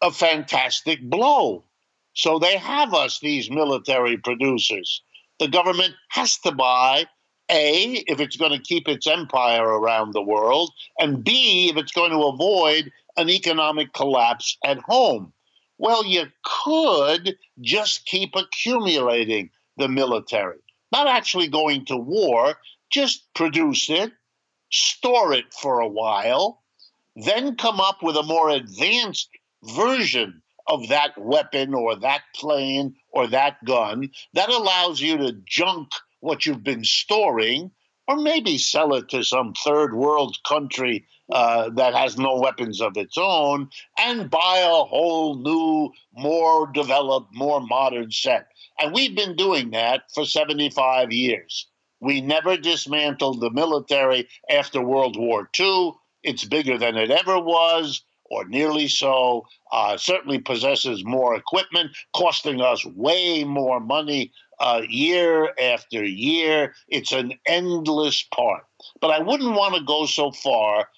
a 0.00 0.10
fantastic 0.10 1.02
blow. 1.02 1.64
So 2.14 2.38
they 2.38 2.56
have 2.56 2.94
us, 2.94 3.20
these 3.20 3.50
military 3.50 4.16
producers. 4.16 5.02
The 5.38 5.48
government 5.48 5.94
has 6.08 6.38
to 6.38 6.52
buy 6.52 7.06
A, 7.50 8.04
if 8.06 8.20
it's 8.20 8.36
going 8.36 8.52
to 8.52 8.58
keep 8.58 8.88
its 8.88 9.06
empire 9.06 9.64
around 9.64 10.12
the 10.12 10.22
world, 10.22 10.72
and 10.98 11.22
B, 11.22 11.68
if 11.70 11.76
it's 11.76 11.92
going 11.92 12.10
to 12.10 12.24
avoid 12.24 12.90
an 13.16 13.28
economic 13.28 13.92
collapse 13.92 14.56
at 14.64 14.78
home. 14.78 15.32
Well, 15.78 16.04
you 16.04 16.26
could 16.42 17.38
just 17.60 18.04
keep 18.04 18.34
accumulating 18.34 19.50
the 19.76 19.88
military, 19.88 20.58
not 20.90 21.06
actually 21.06 21.48
going 21.48 21.84
to 21.86 21.96
war, 21.96 22.56
just 22.90 23.32
produce 23.34 23.88
it, 23.88 24.12
store 24.70 25.32
it 25.32 25.54
for 25.54 25.80
a 25.80 25.88
while, 25.88 26.62
then 27.14 27.56
come 27.56 27.80
up 27.80 28.02
with 28.02 28.16
a 28.16 28.22
more 28.22 28.50
advanced 28.50 29.28
version 29.62 30.42
of 30.66 30.88
that 30.88 31.16
weapon 31.16 31.74
or 31.74 31.96
that 31.96 32.22
plane 32.34 32.94
or 33.10 33.26
that 33.28 33.64
gun 33.64 34.10
that 34.34 34.50
allows 34.50 35.00
you 35.00 35.16
to 35.16 35.32
junk 35.44 35.88
what 36.20 36.44
you've 36.44 36.64
been 36.64 36.84
storing 36.84 37.70
or 38.08 38.16
maybe 38.16 38.56
sell 38.56 38.94
it 38.94 39.08
to 39.10 39.22
some 39.22 39.52
third 39.64 39.94
world 39.94 40.36
country 40.48 41.06
uh, 41.30 41.68
that 41.68 41.94
has 41.94 42.16
no 42.16 42.38
weapons 42.38 42.80
of 42.80 42.96
its 42.96 43.18
own 43.18 43.68
and 44.00 44.30
buy 44.30 44.64
a 44.64 44.84
whole 44.84 45.36
new, 45.36 45.92
more 46.14 46.66
developed, 46.72 47.34
more 47.34 47.60
modern 47.60 48.10
set. 48.10 48.48
And 48.80 48.94
we've 48.94 49.14
been 49.14 49.36
doing 49.36 49.70
that 49.72 50.04
for 50.14 50.24
75 50.24 51.12
years. 51.12 51.66
We 52.00 52.22
never 52.22 52.56
dismantled 52.56 53.40
the 53.40 53.50
military 53.50 54.28
after 54.48 54.80
World 54.80 55.18
War 55.18 55.50
II. 55.58 55.92
It's 56.22 56.44
bigger 56.44 56.78
than 56.78 56.96
it 56.96 57.10
ever 57.10 57.38
was, 57.38 58.02
or 58.30 58.44
nearly 58.46 58.88
so. 58.88 59.46
Uh, 59.72 59.96
certainly 59.96 60.38
possesses 60.38 61.04
more 61.04 61.34
equipment, 61.34 61.90
costing 62.14 62.60
us 62.60 62.84
way 62.84 63.44
more 63.44 63.80
money 63.80 64.32
uh, 64.60 64.82
year 64.88 65.52
after 65.60 66.04
year. 66.04 66.74
It's 66.88 67.12
an 67.12 67.34
endless 67.46 68.22
part. 68.34 68.64
But 69.00 69.10
I 69.10 69.20
wouldn't 69.20 69.54
want 69.54 69.74
to 69.74 69.82
go 69.84 70.06
so 70.06 70.32
far 70.32 70.88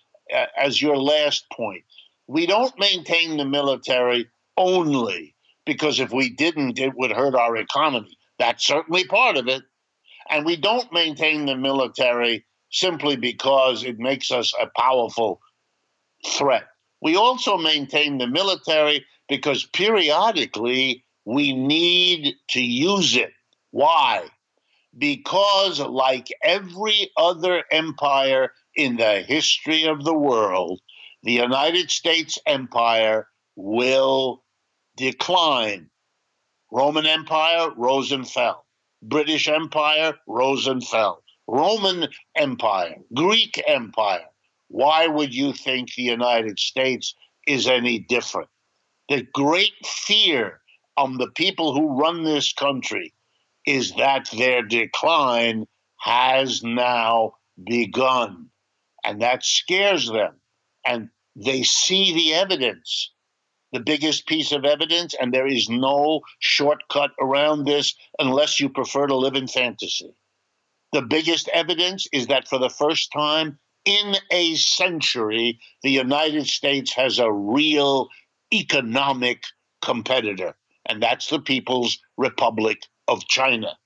as 0.56 0.80
your 0.80 0.96
last 0.96 1.46
point. 1.52 1.84
We 2.26 2.46
don't 2.46 2.78
maintain 2.78 3.36
the 3.36 3.44
military 3.44 4.28
only 4.56 5.34
because 5.66 6.00
if 6.00 6.12
we 6.12 6.30
didn't, 6.30 6.78
it 6.78 6.94
would 6.96 7.10
hurt 7.10 7.34
our 7.34 7.56
economy. 7.56 8.16
That's 8.38 8.64
certainly 8.64 9.04
part 9.04 9.36
of 9.36 9.48
it. 9.48 9.62
And 10.28 10.46
we 10.46 10.56
don't 10.56 10.92
maintain 10.92 11.46
the 11.46 11.56
military 11.56 12.46
simply 12.70 13.16
because 13.16 13.82
it 13.82 13.98
makes 13.98 14.30
us 14.30 14.52
a 14.60 14.68
powerful 14.80 15.40
threat. 16.26 16.64
We 17.02 17.16
also 17.16 17.56
maintain 17.56 18.18
the 18.18 18.26
military 18.26 19.04
because 19.28 19.64
periodically 19.64 21.04
we 21.24 21.54
need 21.54 22.34
to 22.50 22.60
use 22.60 23.16
it. 23.16 23.32
Why? 23.70 24.28
Because, 24.96 25.78
like 25.78 26.28
every 26.42 27.10
other 27.16 27.64
empire 27.70 28.52
in 28.74 28.96
the 28.96 29.20
history 29.20 29.84
of 29.84 30.04
the 30.04 30.14
world, 30.14 30.80
the 31.22 31.32
United 31.32 31.90
States 31.90 32.38
empire 32.46 33.28
will 33.54 34.42
decline. 34.96 35.90
Roman 36.72 37.06
Empire 37.06 37.70
rose 37.76 38.12
and 38.12 38.28
fell. 38.28 38.66
British 39.02 39.48
Empire 39.48 40.14
rose 40.26 40.66
and 40.66 40.86
fell. 40.86 41.22
Roman 41.46 42.08
Empire, 42.36 42.96
Greek 43.14 43.62
Empire. 43.66 44.29
Why 44.70 45.08
would 45.08 45.34
you 45.34 45.52
think 45.52 45.94
the 45.94 46.02
United 46.02 46.60
States 46.60 47.16
is 47.44 47.66
any 47.66 47.98
different? 47.98 48.48
The 49.08 49.26
great 49.34 49.74
fear 49.84 50.60
on 50.96 51.18
the 51.18 51.30
people 51.32 51.74
who 51.74 52.00
run 52.00 52.22
this 52.22 52.52
country 52.52 53.12
is 53.66 53.92
that 53.96 54.30
their 54.30 54.62
decline 54.62 55.66
has 55.98 56.62
now 56.62 57.32
begun. 57.66 58.50
And 59.04 59.20
that 59.22 59.44
scares 59.44 60.08
them. 60.08 60.40
And 60.86 61.08
they 61.34 61.64
see 61.64 62.14
the 62.14 62.34
evidence, 62.34 63.10
the 63.72 63.80
biggest 63.80 64.28
piece 64.28 64.52
of 64.52 64.64
evidence, 64.64 65.14
and 65.20 65.34
there 65.34 65.48
is 65.48 65.68
no 65.68 66.20
shortcut 66.38 67.10
around 67.20 67.64
this 67.64 67.96
unless 68.20 68.60
you 68.60 68.68
prefer 68.68 69.08
to 69.08 69.16
live 69.16 69.34
in 69.34 69.48
fantasy. 69.48 70.14
The 70.92 71.02
biggest 71.02 71.48
evidence 71.48 72.06
is 72.12 72.28
that 72.28 72.46
for 72.46 72.58
the 72.58 72.70
first 72.70 73.10
time 73.12 73.58
in 73.84 74.16
a 74.30 74.54
century, 74.56 75.58
the 75.82 75.90
United 75.90 76.46
States 76.46 76.92
has 76.94 77.18
a 77.18 77.32
real 77.32 78.08
economic 78.52 79.42
competitor, 79.82 80.54
and 80.88 81.02
that's 81.02 81.28
the 81.28 81.40
People's 81.40 81.98
Republic 82.16 82.78
of 83.08 83.26
China. 83.26 83.76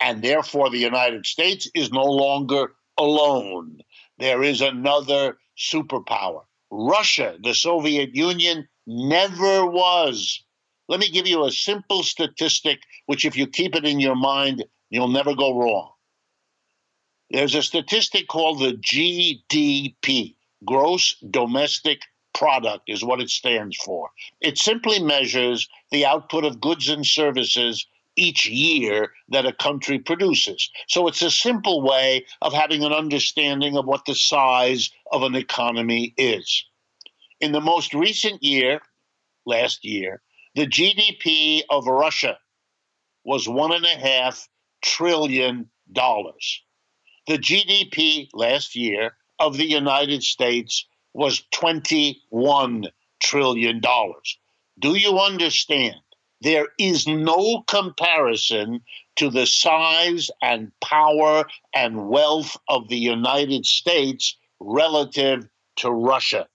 And 0.00 0.22
therefore, 0.22 0.70
the 0.70 0.78
United 0.78 1.26
States 1.26 1.70
is 1.74 1.92
no 1.92 2.04
longer 2.04 2.72
alone. 2.98 3.78
There 4.18 4.42
is 4.42 4.60
another 4.60 5.38
superpower. 5.58 6.42
Russia, 6.70 7.36
the 7.42 7.54
Soviet 7.54 8.14
Union, 8.14 8.68
never 8.86 9.66
was. 9.66 10.44
Let 10.88 11.00
me 11.00 11.08
give 11.08 11.26
you 11.26 11.44
a 11.44 11.50
simple 11.50 12.02
statistic, 12.02 12.80
which, 13.06 13.24
if 13.24 13.36
you 13.36 13.46
keep 13.46 13.74
it 13.74 13.84
in 13.84 14.00
your 14.00 14.16
mind, 14.16 14.64
you'll 14.90 15.08
never 15.08 15.34
go 15.34 15.58
wrong. 15.58 15.93
There's 17.30 17.54
a 17.54 17.62
statistic 17.62 18.28
called 18.28 18.60
the 18.60 18.74
GDP, 18.74 20.36
gross 20.64 21.16
domestic 21.30 22.02
product, 22.34 22.84
is 22.88 23.04
what 23.04 23.20
it 23.20 23.30
stands 23.30 23.76
for. 23.76 24.10
It 24.40 24.58
simply 24.58 25.00
measures 25.00 25.68
the 25.90 26.04
output 26.06 26.44
of 26.44 26.60
goods 26.60 26.88
and 26.88 27.06
services 27.06 27.86
each 28.16 28.46
year 28.46 29.12
that 29.28 29.46
a 29.46 29.52
country 29.52 29.98
produces. 29.98 30.70
So 30.88 31.08
it's 31.08 31.22
a 31.22 31.30
simple 31.30 31.82
way 31.82 32.26
of 32.42 32.52
having 32.52 32.84
an 32.84 32.92
understanding 32.92 33.76
of 33.76 33.86
what 33.86 34.04
the 34.04 34.14
size 34.14 34.90
of 35.10 35.22
an 35.22 35.34
economy 35.34 36.14
is. 36.16 36.64
In 37.40 37.52
the 37.52 37.60
most 37.60 37.94
recent 37.94 38.42
year, 38.42 38.80
last 39.46 39.84
year, 39.84 40.22
the 40.54 40.66
GDP 40.66 41.62
of 41.68 41.86
Russia 41.86 42.38
was 43.24 43.48
one 43.48 43.72
and 43.72 43.84
a 43.84 43.88
half 43.88 44.48
trillion 44.82 45.70
dollars. 45.90 46.62
The 47.26 47.38
GDP 47.38 48.28
last 48.34 48.76
year 48.76 49.16
of 49.38 49.56
the 49.56 49.68
United 49.68 50.22
States 50.22 50.86
was 51.12 51.44
$21 51.54 52.90
trillion. 53.22 53.80
Do 54.78 54.94
you 54.94 55.18
understand 55.18 55.96
there 56.40 56.68
is 56.78 57.06
no 57.06 57.62
comparison 57.66 58.82
to 59.16 59.30
the 59.30 59.46
size 59.46 60.30
and 60.42 60.72
power 60.80 61.46
and 61.74 62.08
wealth 62.08 62.56
of 62.68 62.88
the 62.88 62.98
United 62.98 63.64
States 63.64 64.36
relative 64.60 65.48
to 65.76 65.90
Russia. 65.90 66.46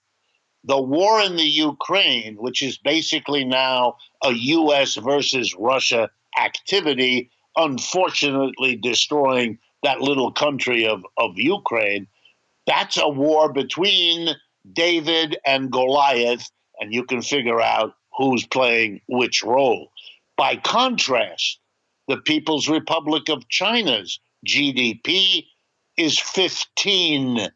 The 0.64 0.82
war 0.82 1.22
in 1.22 1.38
the 1.38 1.44
Ukraine, 1.72 2.36
which 2.36 2.62
is 2.62 2.78
basically 2.78 3.46
now 3.46 3.98
a 4.24 4.32
US 4.32 4.96
versus 4.96 5.56
Russia 5.58 6.10
activity, 6.38 7.32
unfortunately 7.56 8.76
destroying 8.76 9.58
that 9.84 10.02
little 10.02 10.32
country 10.32 10.88
of, 10.88 11.04
of 11.18 11.32
Ukraine, 11.38 12.08
that's 12.66 12.98
a 12.98 13.08
war 13.08 13.52
between 13.52 14.30
David 14.74 15.38
and 15.46 15.72
Goliath, 15.72 16.50
and 16.80 16.94
you 16.94 17.04
can 17.04 17.22
figure 17.22 17.62
out 17.62 17.94
who's 18.18 18.46
playing 18.46 19.02
which 19.08 19.44
role. 19.44 19.92
By 20.38 20.58
contrast, 20.58 21.60
the 22.08 22.18
People's 22.18 22.68
Republic 22.68 23.30
of 23.30 23.48
China's 23.50 24.20
GDP 24.48 25.46
is 25.98 26.18
$15 26.18 27.50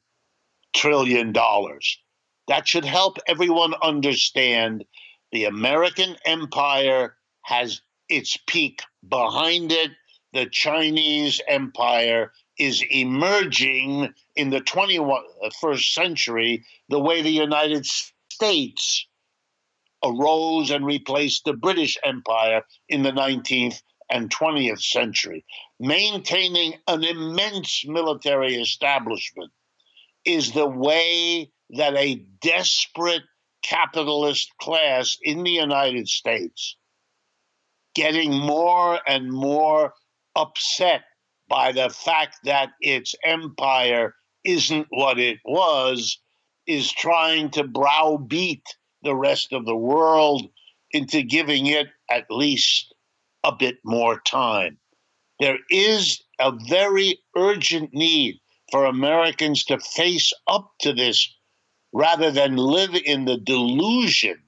trillion. 0.74 1.34
That 1.34 2.68
should 2.68 2.86
help 2.86 3.18
everyone 3.28 3.74
understand 3.82 4.84
the 5.32 5.46
American 5.46 6.16
empire 6.26 7.16
has 7.44 7.82
its 8.10 8.38
peak 8.48 8.82
behind 9.08 9.72
it. 9.72 9.92
The 10.34 10.48
Chinese 10.48 11.40
empire 11.48 12.32
is 12.58 12.84
emerging 12.90 14.14
in 14.36 14.50
the 14.50 14.62
21st 14.62 15.94
century 15.94 16.66
the 16.90 17.00
way 17.00 17.22
the 17.22 17.30
United 17.30 17.86
States 17.86 19.08
arose 20.04 20.72
and 20.72 20.86
replaced 20.86 21.46
the 21.46 21.54
British 21.54 21.98
Empire 22.04 22.64
in 22.90 23.04
the 23.04 23.12
19th 23.12 23.82
and 24.10 24.30
20th 24.30 24.82
century. 24.82 25.46
Maintaining 25.80 26.76
an 26.88 27.04
immense 27.04 27.84
military 27.86 28.56
establishment 28.56 29.52
is 30.26 30.52
the 30.52 30.68
way 30.68 31.52
that 31.72 31.96
a 31.96 32.16
desperate 32.42 33.24
capitalist 33.64 34.52
class 34.60 35.18
in 35.22 35.44
the 35.44 35.52
United 35.52 36.08
States, 36.08 36.76
getting 37.96 38.34
more 38.34 39.00
and 39.08 39.32
more 39.32 39.94
upset 40.36 41.02
by 41.48 41.72
the 41.72 41.90
fact 41.90 42.38
that 42.44 42.70
its 42.80 43.16
empire 43.24 44.16
isn't 44.44 44.88
what 44.90 45.20
it 45.20 45.38
was, 45.46 46.20
is 46.66 46.92
trying 46.92 47.50
to 47.52 47.64
browbeat 47.64 48.64
the 49.04 49.16
rest 49.16 49.54
of 49.54 49.66
the 49.66 49.76
world 49.76 50.48
into 50.92 51.22
giving 51.22 51.68
it 51.68 51.88
at 52.10 52.26
least 52.30 52.94
a 53.44 53.54
bit 53.54 53.78
more 53.84 54.20
time. 54.22 54.78
There 55.40 55.60
is 55.70 56.24
a 56.40 56.54
very 56.70 57.20
urgent 57.36 57.94
need 57.94 58.40
for 58.72 58.86
Americans 58.86 59.66
to 59.66 59.80
face 59.80 60.32
up 60.48 60.72
to 60.82 60.94
this 60.94 61.34
rather 61.92 62.32
than 62.32 62.56
live 62.56 62.96
in 62.96 63.26
the 63.26 63.38
delusion 63.38 64.42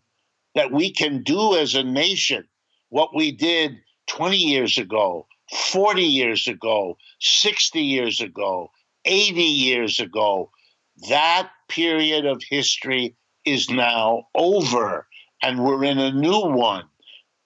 that 0.56 0.72
we 0.72 0.92
can 0.92 1.22
do 1.22 1.56
as 1.56 1.76
a 1.76 1.84
nation 1.84 2.48
what 2.90 3.16
we 3.16 3.32
did 3.32 3.78
20 4.08 4.38
years 4.38 4.78
ago, 4.78 5.28
40 5.52 6.02
years 6.02 6.48
ago, 6.48 6.98
60 7.20 7.82
years 7.82 8.22
ago, 8.22 8.72
80 9.06 9.42
years 9.42 10.00
ago. 10.00 10.52
That 11.10 11.50
period 11.70 12.26
of 12.26 12.42
history 12.50 13.16
is 13.44 13.70
now 13.70 14.28
over 14.34 15.08
and 15.42 15.64
we're 15.64 15.84
in 15.84 16.00
a 16.00 16.12
new 16.12 16.40
one. 16.40 16.86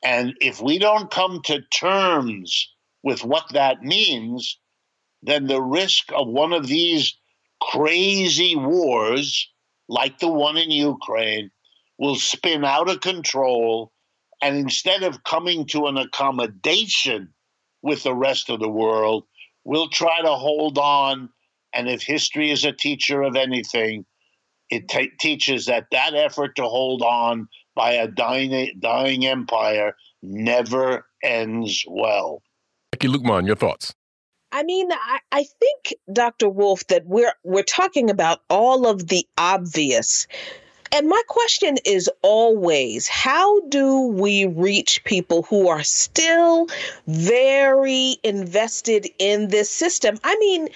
And 0.03 0.33
if 0.39 0.61
we 0.61 0.79
don't 0.79 1.11
come 1.11 1.41
to 1.45 1.61
terms 1.61 2.73
with 3.03 3.23
what 3.23 3.49
that 3.51 3.83
means, 3.83 4.57
then 5.21 5.47
the 5.47 5.61
risk 5.61 6.05
of 6.15 6.27
one 6.27 6.53
of 6.53 6.67
these 6.67 7.17
crazy 7.61 8.55
wars, 8.55 9.49
like 9.89 10.19
the 10.19 10.31
one 10.31 10.55
in 10.55 10.71
Ukraine, 10.71 11.51
will 11.97 12.15
spin 12.15 12.63
out 12.63 12.89
of 12.89 13.01
control. 13.01 13.91
And 14.41 14.55
instead 14.55 15.03
of 15.03 15.25
coming 15.25 15.65
to 15.67 15.87
an 15.87 15.97
accommodation 15.97 17.33
with 17.81 18.03
the 18.03 18.15
rest 18.15 18.49
of 18.49 18.59
the 18.59 18.69
world, 18.69 19.25
we'll 19.63 19.89
try 19.89 20.21
to 20.21 20.31
hold 20.31 20.77
on. 20.77 21.29
And 21.73 21.87
if 21.87 22.01
history 22.01 22.51
is 22.51 22.65
a 22.65 22.71
teacher 22.71 23.21
of 23.21 23.35
anything, 23.35 24.05
it 24.69 24.91
teaches 25.19 25.65
that 25.65 25.87
that 25.91 26.13
effort 26.13 26.55
to 26.55 26.63
hold 26.63 27.01
on 27.01 27.47
by 27.75 27.93
a 27.93 28.07
dying, 28.07 28.71
dying 28.79 29.25
empire 29.25 29.95
never 30.21 31.05
ends 31.23 31.83
well. 31.87 32.41
Jacquie 32.95 33.13
Luqman, 33.13 33.47
your 33.47 33.55
thoughts? 33.55 33.93
I 34.51 34.63
mean, 34.63 34.91
I, 34.91 35.19
I 35.31 35.43
think, 35.43 35.95
Dr. 36.11 36.49
Wolff, 36.49 36.85
that 36.87 37.05
we're 37.05 37.33
we're 37.43 37.63
talking 37.63 38.09
about 38.09 38.41
all 38.49 38.87
of 38.87 39.07
the 39.07 39.27
obvious. 39.37 40.27
And 40.91 41.07
my 41.07 41.21
question 41.27 41.77
is 41.85 42.09
always 42.21 43.07
how 43.07 43.59
do 43.61 44.07
we 44.07 44.45
reach 44.45 45.03
people 45.03 45.43
who 45.43 45.67
are 45.67 45.83
still 45.83 46.67
very 47.07 48.17
invested 48.23 49.07
in 49.19 49.49
this 49.49 49.69
system? 49.69 50.19
I 50.23 50.35
mean, 50.39 50.69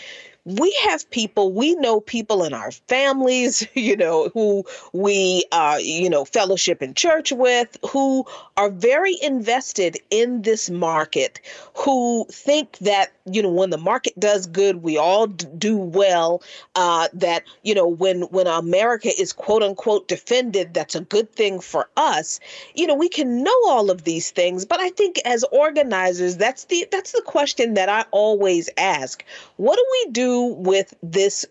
we 0.45 0.77
have 0.83 1.09
people 1.09 1.53
we 1.53 1.73
know 1.75 2.01
people 2.01 2.43
in 2.43 2.53
our 2.53 2.71
families 2.71 3.65
you 3.73 3.95
know 3.95 4.29
who 4.33 4.63
we 4.91 5.45
uh 5.51 5.77
you 5.79 6.09
know 6.09 6.25
fellowship 6.25 6.81
in 6.81 6.93
church 6.93 7.31
with 7.31 7.77
who 7.87 8.25
are 8.57 8.69
very 8.69 9.17
invested 9.21 9.97
in 10.09 10.41
this 10.41 10.69
market 10.69 11.39
who 11.75 12.25
think 12.29 12.77
that 12.79 13.11
you 13.25 13.41
know 13.41 13.49
when 13.49 13.69
the 13.69 13.77
market 13.77 14.17
does 14.19 14.47
good 14.47 14.83
we 14.83 14.97
all 14.97 15.27
do 15.27 15.77
well 15.77 16.41
uh, 16.75 17.07
that 17.13 17.43
you 17.61 17.73
know 17.73 17.87
when 17.87 18.23
when 18.23 18.47
america 18.47 19.09
is 19.17 19.31
quote 19.31 19.63
unquote 19.63 20.07
defended 20.07 20.73
that's 20.73 20.95
a 20.95 21.01
good 21.01 21.31
thing 21.31 21.59
for 21.59 21.89
us. 21.95 22.39
You 22.75 22.87
know 22.87 22.95
we 22.95 23.09
can 23.09 23.43
know 23.43 23.61
all 23.65 23.89
of 23.89 24.03
these 24.03 24.31
things 24.31 24.65
but 24.65 24.79
i 24.79 24.89
think 24.89 25.19
as 25.25 25.43
organizers 25.51 26.37
that's 26.37 26.65
the 26.65 26.87
that's 26.91 27.11
the 27.11 27.23
question 27.25 27.75
that 27.75 27.89
i 27.89 28.05
always 28.11 28.69
ask. 28.77 29.23
What 29.57 29.77
do 29.77 29.85
we 29.91 30.11
do 30.11 30.43
with 30.45 30.93
this 31.01 31.45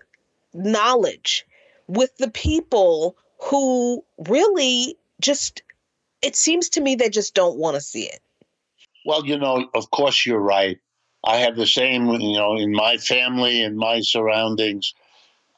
knowledge 0.53 1.47
with 1.87 2.17
the 2.19 2.31
people 2.31 3.17
who 3.41 4.05
really 4.29 4.97
just 5.21 5.63
it 6.21 6.37
seems 6.37 6.69
to 6.71 6.81
me 6.81 6.95
they 6.95 7.11
just 7.11 7.35
don't 7.35 7.57
want 7.57 7.75
to 7.75 7.81
see 7.81 8.05
it? 8.05 8.21
Well, 9.05 9.27
you 9.27 9.39
know, 9.39 9.69
of 9.75 9.91
course 9.91 10.25
you're 10.25 10.39
right. 10.39 10.79
I 11.25 11.39
have 11.39 11.57
the 11.57 11.67
same, 11.67 12.09
you 12.09 12.35
know, 12.35 12.57
in 12.57 12.73
my 12.73 12.97
family 12.97 13.63
and 13.63 13.77
my 13.77 14.01
surroundings. 14.01 14.95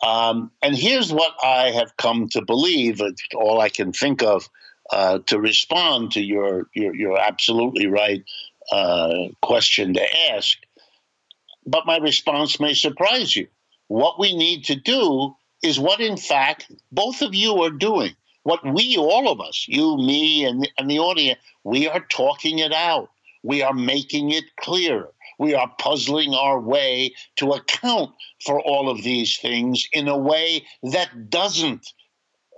Um, 0.03 0.51
and 0.63 0.77
here's 0.77 1.13
what 1.13 1.35
I 1.43 1.71
have 1.71 1.97
come 1.97 2.29
to 2.31 2.43
believe. 2.43 3.01
All 3.35 3.61
I 3.61 3.71
can 3.71 3.93
think 3.93 4.23
of 4.23 4.49
uh, 4.91 5.21
to 5.27 5.41
respond 5.41 6.13
to 6.13 6.21
your 6.21 6.69
your, 6.75 6.95
your 6.95 7.19
absolutely 7.19 7.87
right 7.87 8.23
uh, 8.71 9.29
question 9.41 9.95
to 9.95 10.33
ask. 10.33 10.59
But 11.67 11.87
my 11.87 11.97
response 11.97 12.61
may 12.61 12.75
surprise 12.75 13.35
you. 13.35 13.47
What 13.89 14.19
we 14.19 14.37
need 14.37 14.65
to 14.67 14.75
do 14.75 15.35
is 15.63 15.81
what, 15.81 16.01
in 16.01 16.17
fact, 16.17 16.71
both 16.93 17.23
of 17.23 17.35
you 17.35 17.63
are 17.63 17.71
doing. 17.71 18.15
What 18.43 18.61
we, 18.63 18.99
all 18.99 19.31
of 19.33 19.41
us, 19.41 19.65
you, 19.67 19.97
me, 19.97 20.45
and, 20.45 20.69
and 20.77 20.91
the 20.91 20.99
audience, 20.99 21.41
we 21.65 21.89
are 21.89 22.05
talking 22.11 22.59
it 22.59 22.73
out. 22.73 23.09
We 23.43 23.63
are 23.63 23.73
making 23.73 24.31
it 24.31 24.45
clear. 24.61 25.09
We 25.39 25.55
are 25.55 25.73
puzzling 25.79 26.35
our 26.35 26.61
way 26.61 27.15
to 27.37 27.53
account 27.53 28.11
for 28.45 28.61
all 28.61 28.89
of 28.89 29.03
these 29.03 29.39
things 29.39 29.87
in 29.93 30.09
a 30.09 30.19
way 30.19 30.67
that 30.83 31.31
doesn't 31.31 31.87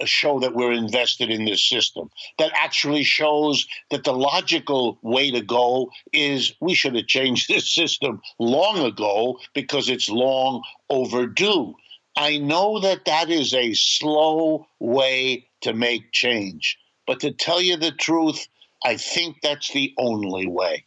show 0.04 0.40
that 0.40 0.54
we're 0.54 0.72
invested 0.72 1.30
in 1.30 1.44
this 1.44 1.66
system, 1.66 2.10
that 2.38 2.52
actually 2.54 3.02
shows 3.02 3.66
that 3.90 4.04
the 4.04 4.12
logical 4.12 4.98
way 5.02 5.30
to 5.30 5.40
go 5.40 5.90
is 6.12 6.52
we 6.60 6.74
should 6.74 6.94
have 6.94 7.06
changed 7.06 7.48
this 7.48 7.72
system 7.74 8.20
long 8.38 8.78
ago 8.78 9.38
because 9.54 9.88
it's 9.88 10.10
long 10.10 10.62
overdue. 10.90 11.74
I 12.16 12.38
know 12.38 12.80
that 12.80 13.04
that 13.04 13.30
is 13.30 13.52
a 13.54 13.74
slow 13.74 14.66
way 14.80 15.48
to 15.62 15.72
make 15.72 16.12
change. 16.12 16.78
But 17.06 17.20
to 17.20 17.30
tell 17.30 17.60
you 17.60 17.76
the 17.76 17.92
truth, 17.92 18.48
I 18.84 18.96
think 18.96 19.36
that's 19.42 19.70
the 19.72 19.94
only 19.98 20.46
way. 20.46 20.84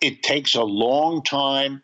It 0.00 0.22
takes 0.22 0.54
a 0.54 0.62
long 0.62 1.22
time. 1.22 1.82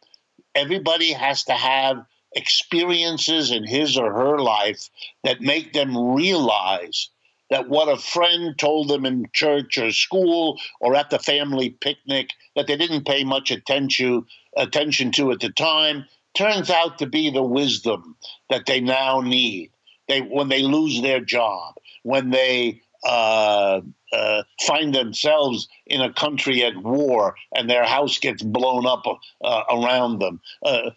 Everybody 0.55 1.13
has 1.13 1.45
to 1.45 1.53
have 1.53 2.05
experiences 2.35 3.51
in 3.51 3.65
his 3.65 3.97
or 3.97 4.13
her 4.13 4.39
life 4.39 4.89
that 5.25 5.41
make 5.41 5.73
them 5.73 6.15
realize 6.15 7.09
that 7.51 7.69
what 7.69 7.89
a 7.89 8.01
friend 8.01 8.59
told 8.59 8.89
them 8.89 9.05
in 9.05 9.29
church 9.35 9.77
or 9.77 9.93
school 9.93 10.59
or 10.81 10.95
at 10.95 11.11
the 11.11 11.19
family 11.19 11.71
picnic 11.71 12.31
that 12.57 12.67
they 12.67 12.77
didn't 12.77 13.07
pay 13.07 13.25
much 13.25 13.51
attention 13.51 14.25
attention 14.57 15.11
to 15.13 15.33
at 15.33 15.41
the 15.41 15.51
time 15.51 16.07
turns 16.35 16.71
out 16.71 16.99
to 16.99 17.07
be 17.07 17.31
the 17.31 17.43
wisdom 17.43 18.17
that 18.49 18.67
they 18.67 18.81
now 18.81 19.21
need. 19.21 19.71
They 20.09 20.21
when 20.21 20.49
they 20.49 20.63
lose 20.63 21.01
their 21.03 21.21
job, 21.21 21.75
when 22.03 22.31
they 22.31 22.81
uh, 23.05 23.83
uh, 24.13 24.43
find 24.67 24.95
themselves 24.95 25.69
in 25.87 26.01
a 26.01 26.13
country 26.13 26.63
at 26.63 26.77
war 26.77 27.35
and 27.55 27.69
their 27.69 27.85
house 27.85 28.19
gets 28.19 28.43
blown 28.43 28.87
up 28.87 29.05
uh, 29.43 29.63
around 29.71 30.19
them. 30.19 30.41
Uh, 30.63 30.91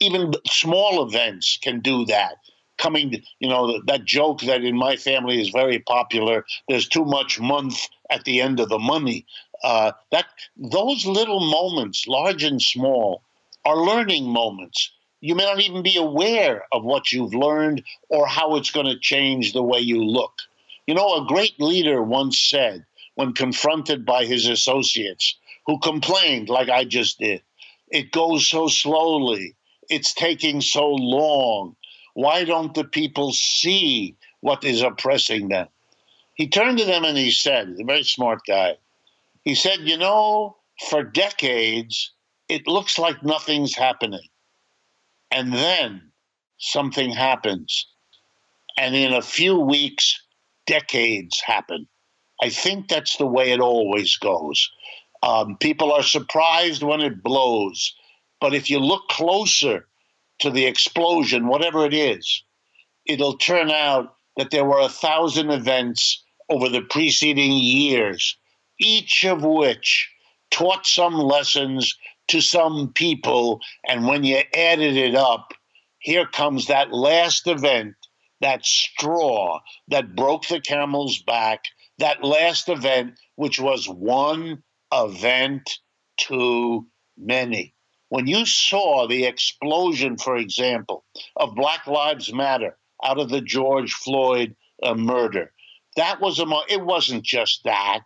even 0.00 0.32
small 0.46 1.06
events 1.06 1.58
can 1.62 1.80
do 1.80 2.04
that. 2.06 2.36
Coming, 2.76 3.22
you 3.38 3.48
know, 3.48 3.80
that 3.86 4.04
joke 4.04 4.40
that 4.42 4.64
in 4.64 4.76
my 4.76 4.96
family 4.96 5.40
is 5.40 5.50
very 5.50 5.78
popular. 5.78 6.44
There's 6.68 6.88
too 6.88 7.04
much 7.04 7.40
month 7.40 7.88
at 8.10 8.24
the 8.24 8.40
end 8.40 8.58
of 8.58 8.68
the 8.68 8.80
money. 8.80 9.26
Uh, 9.62 9.92
that 10.10 10.26
those 10.56 11.06
little 11.06 11.40
moments, 11.40 12.06
large 12.08 12.42
and 12.42 12.60
small, 12.60 13.22
are 13.64 13.76
learning 13.76 14.28
moments. 14.28 14.90
You 15.20 15.34
may 15.34 15.44
not 15.44 15.60
even 15.60 15.82
be 15.82 15.96
aware 15.96 16.64
of 16.72 16.84
what 16.84 17.12
you've 17.12 17.32
learned 17.32 17.82
or 18.10 18.26
how 18.26 18.56
it's 18.56 18.70
going 18.70 18.86
to 18.86 18.98
change 18.98 19.52
the 19.52 19.62
way 19.62 19.78
you 19.78 20.04
look. 20.04 20.32
You 20.86 20.94
know, 20.94 21.14
a 21.14 21.26
great 21.26 21.60
leader 21.60 22.02
once 22.02 22.40
said, 22.40 22.84
when 23.14 23.32
confronted 23.32 24.04
by 24.04 24.24
his 24.24 24.46
associates 24.46 25.36
who 25.66 25.78
complained, 25.78 26.48
like 26.48 26.68
I 26.68 26.84
just 26.84 27.18
did, 27.18 27.42
it 27.88 28.12
goes 28.12 28.46
so 28.46 28.68
slowly, 28.68 29.54
it's 29.88 30.12
taking 30.12 30.60
so 30.60 30.88
long. 30.88 31.76
Why 32.14 32.44
don't 32.44 32.74
the 32.74 32.84
people 32.84 33.32
see 33.32 34.16
what 34.40 34.64
is 34.64 34.82
oppressing 34.82 35.48
them? 35.48 35.68
He 36.34 36.48
turned 36.48 36.78
to 36.78 36.84
them 36.84 37.04
and 37.04 37.16
he 37.16 37.30
said, 37.30 37.68
he's 37.68 37.80
a 37.80 37.84
very 37.84 38.02
smart 38.02 38.40
guy. 38.46 38.76
He 39.44 39.54
said, 39.54 39.80
You 39.82 39.98
know, 39.98 40.56
for 40.88 41.02
decades, 41.04 42.10
it 42.48 42.66
looks 42.66 42.98
like 42.98 43.22
nothing's 43.22 43.76
happening. 43.76 44.28
And 45.30 45.52
then 45.52 46.10
something 46.58 47.10
happens. 47.10 47.86
And 48.76 48.94
in 48.94 49.12
a 49.12 49.22
few 49.22 49.58
weeks, 49.58 50.20
decades 50.66 51.40
happen. 51.40 51.86
I 52.42 52.50
think 52.50 52.88
that's 52.88 53.16
the 53.16 53.26
way 53.26 53.52
it 53.52 53.60
always 53.60 54.16
goes. 54.16 54.70
Um, 55.22 55.56
people 55.58 55.92
are 55.92 56.02
surprised 56.02 56.82
when 56.82 57.00
it 57.00 57.22
blows, 57.22 57.94
but 58.40 58.54
if 58.54 58.68
you 58.68 58.78
look 58.78 59.08
closer 59.08 59.86
to 60.40 60.50
the 60.50 60.66
explosion, 60.66 61.46
whatever 61.46 61.86
it 61.86 61.94
is, 61.94 62.42
it'll 63.06 63.38
turn 63.38 63.70
out 63.70 64.16
that 64.36 64.50
there 64.50 64.64
were 64.64 64.80
a 64.80 64.88
thousand 64.88 65.50
events 65.50 66.22
over 66.50 66.68
the 66.68 66.82
preceding 66.82 67.52
years, 67.52 68.36
each 68.78 69.24
of 69.24 69.42
which 69.42 70.10
taught 70.50 70.86
some 70.86 71.14
lessons 71.14 71.96
to 72.28 72.40
some 72.40 72.92
people. 72.94 73.60
And 73.88 74.06
when 74.06 74.24
you 74.24 74.42
added 74.54 74.96
it 74.96 75.14
up, 75.14 75.54
here 75.98 76.26
comes 76.26 76.66
that 76.66 76.92
last 76.92 77.46
event 77.46 77.94
that 78.40 78.64
straw 78.64 79.60
that 79.88 80.14
broke 80.14 80.46
the 80.48 80.60
camel's 80.60 81.22
back, 81.22 81.64
that 81.98 82.24
last 82.24 82.68
event, 82.68 83.18
which 83.36 83.58
was 83.60 83.88
one 83.88 84.62
event 84.92 85.70
too 86.18 86.86
many. 87.16 87.74
When 88.08 88.26
you 88.26 88.46
saw 88.46 89.06
the 89.06 89.24
explosion, 89.24 90.18
for 90.18 90.36
example, 90.36 91.04
of 91.36 91.54
Black 91.54 91.86
Lives 91.86 92.32
Matter 92.32 92.76
out 93.04 93.18
of 93.18 93.28
the 93.28 93.40
George 93.40 93.92
Floyd 93.92 94.54
uh, 94.82 94.94
murder, 94.94 95.52
that 95.96 96.20
was 96.20 96.38
a 96.38 96.46
it 96.68 96.84
wasn't 96.84 97.24
just 97.24 97.62
that 97.64 98.00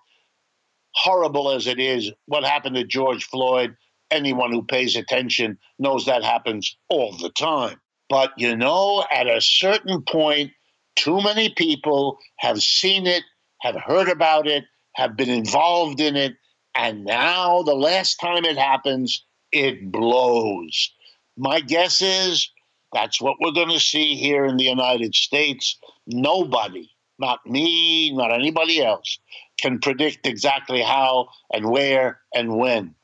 horrible 0.94 1.50
as 1.50 1.66
it 1.66 1.78
is 1.78 2.10
what 2.26 2.44
happened 2.44 2.76
to 2.76 2.84
George 2.84 3.24
Floyd 3.24 3.76
anyone 4.10 4.50
who 4.50 4.62
pays 4.64 4.96
attention 4.96 5.58
knows 5.78 6.06
that 6.06 6.24
happens 6.24 6.76
all 6.88 7.16
the 7.18 7.30
time 7.30 7.78
but 8.08 8.32
you 8.36 8.56
know, 8.56 9.04
at 9.12 9.26
a 9.26 9.40
certain 9.40 10.02
point, 10.02 10.52
too 10.96 11.20
many 11.22 11.50
people 11.50 12.18
have 12.38 12.62
seen 12.62 13.06
it, 13.06 13.22
have 13.60 13.76
heard 13.76 14.08
about 14.08 14.46
it, 14.46 14.64
have 14.94 15.16
been 15.16 15.30
involved 15.30 16.00
in 16.00 16.16
it, 16.16 16.36
and 16.74 17.04
now 17.04 17.62
the 17.62 17.74
last 17.74 18.16
time 18.16 18.44
it 18.44 18.56
happens, 18.56 19.24
it 19.52 19.90
blows. 19.90 20.92
My 21.36 21.60
guess 21.60 22.02
is 22.02 22.50
that's 22.92 23.20
what 23.20 23.36
we're 23.40 23.52
going 23.52 23.70
to 23.70 23.80
see 23.80 24.14
here 24.14 24.44
in 24.44 24.56
the 24.56 24.64
United 24.64 25.14
States. 25.14 25.78
Nobody, 26.06 26.90
not 27.18 27.44
me, 27.46 28.12
not 28.12 28.32
anybody 28.32 28.82
else, 28.82 29.18
can 29.60 29.78
predict 29.78 30.26
exactly 30.26 30.82
how 30.82 31.28
and 31.52 31.70
where 31.70 32.20
and 32.34 32.56
when. 32.56 32.94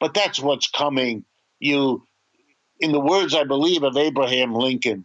But 0.00 0.14
that's 0.14 0.40
what's 0.40 0.68
coming. 0.68 1.24
You 1.60 2.04
in 2.80 2.92
the 2.92 3.00
words, 3.00 3.34
I 3.34 3.44
believe, 3.44 3.82
of 3.82 3.96
Abraham 3.96 4.54
Lincoln, 4.54 5.04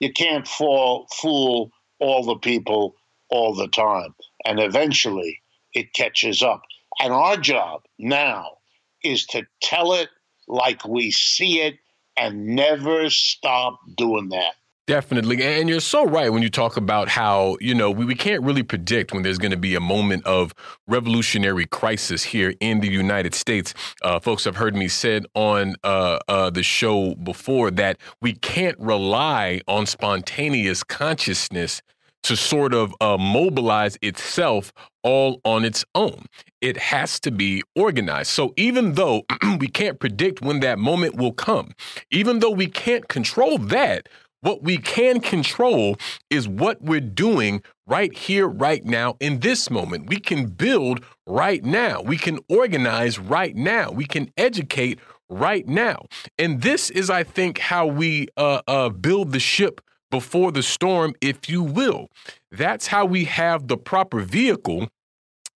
you 0.00 0.12
can't 0.12 0.46
fall, 0.46 1.06
fool 1.14 1.70
all 1.98 2.24
the 2.24 2.36
people 2.36 2.94
all 3.30 3.54
the 3.54 3.68
time. 3.68 4.14
And 4.44 4.60
eventually 4.60 5.40
it 5.72 5.92
catches 5.94 6.42
up. 6.42 6.62
And 7.00 7.12
our 7.12 7.36
job 7.36 7.82
now 7.98 8.58
is 9.02 9.26
to 9.26 9.46
tell 9.62 9.92
it 9.92 10.08
like 10.48 10.86
we 10.86 11.10
see 11.10 11.60
it 11.60 11.78
and 12.16 12.46
never 12.46 13.10
stop 13.10 13.80
doing 13.96 14.30
that. 14.30 14.54
Definitely. 14.86 15.42
And 15.42 15.68
you're 15.68 15.80
so 15.80 16.06
right 16.06 16.32
when 16.32 16.44
you 16.44 16.48
talk 16.48 16.76
about 16.76 17.08
how, 17.08 17.56
you 17.60 17.74
know, 17.74 17.90
we, 17.90 18.04
we 18.04 18.14
can't 18.14 18.40
really 18.44 18.62
predict 18.62 19.12
when 19.12 19.24
there's 19.24 19.38
going 19.38 19.50
to 19.50 19.56
be 19.56 19.74
a 19.74 19.80
moment 19.80 20.24
of 20.24 20.54
revolutionary 20.86 21.66
crisis 21.66 22.22
here 22.22 22.54
in 22.60 22.78
the 22.78 22.88
United 22.88 23.34
States. 23.34 23.74
Uh, 24.02 24.20
folks 24.20 24.44
have 24.44 24.54
heard 24.54 24.76
me 24.76 24.86
said 24.86 25.26
on 25.34 25.74
uh, 25.82 26.20
uh, 26.28 26.50
the 26.50 26.62
show 26.62 27.16
before 27.16 27.72
that 27.72 27.98
we 28.20 28.34
can't 28.34 28.78
rely 28.78 29.60
on 29.66 29.86
spontaneous 29.86 30.84
consciousness 30.84 31.82
to 32.22 32.36
sort 32.36 32.72
of 32.72 32.94
uh, 33.00 33.16
mobilize 33.18 33.98
itself 34.02 34.72
all 35.02 35.40
on 35.44 35.64
its 35.64 35.84
own. 35.96 36.26
It 36.60 36.76
has 36.76 37.18
to 37.20 37.32
be 37.32 37.62
organized. 37.74 38.30
So 38.30 38.52
even 38.56 38.94
though 38.94 39.24
we 39.58 39.66
can't 39.66 39.98
predict 39.98 40.42
when 40.42 40.60
that 40.60 40.78
moment 40.78 41.16
will 41.16 41.32
come, 41.32 41.72
even 42.12 42.38
though 42.38 42.50
we 42.50 42.66
can't 42.66 43.08
control 43.08 43.58
that, 43.58 44.08
what 44.40 44.62
we 44.62 44.78
can 44.78 45.20
control 45.20 45.96
is 46.30 46.48
what 46.48 46.82
we're 46.82 47.00
doing 47.00 47.62
right 47.86 48.16
here, 48.16 48.46
right 48.46 48.84
now, 48.84 49.16
in 49.20 49.40
this 49.40 49.70
moment. 49.70 50.08
We 50.08 50.18
can 50.18 50.46
build 50.46 51.04
right 51.26 51.64
now. 51.64 52.02
We 52.02 52.16
can 52.16 52.38
organize 52.48 53.18
right 53.18 53.56
now. 53.56 53.90
We 53.90 54.06
can 54.06 54.30
educate 54.36 54.98
right 55.28 55.66
now. 55.66 56.06
And 56.38 56.62
this 56.62 56.90
is, 56.90 57.10
I 57.10 57.24
think, 57.24 57.58
how 57.58 57.86
we 57.86 58.28
uh, 58.36 58.62
uh, 58.66 58.90
build 58.90 59.32
the 59.32 59.40
ship 59.40 59.80
before 60.10 60.52
the 60.52 60.62
storm, 60.62 61.14
if 61.20 61.48
you 61.48 61.62
will. 61.62 62.08
That's 62.50 62.88
how 62.88 63.04
we 63.06 63.24
have 63.24 63.68
the 63.68 63.76
proper 63.76 64.20
vehicle 64.20 64.88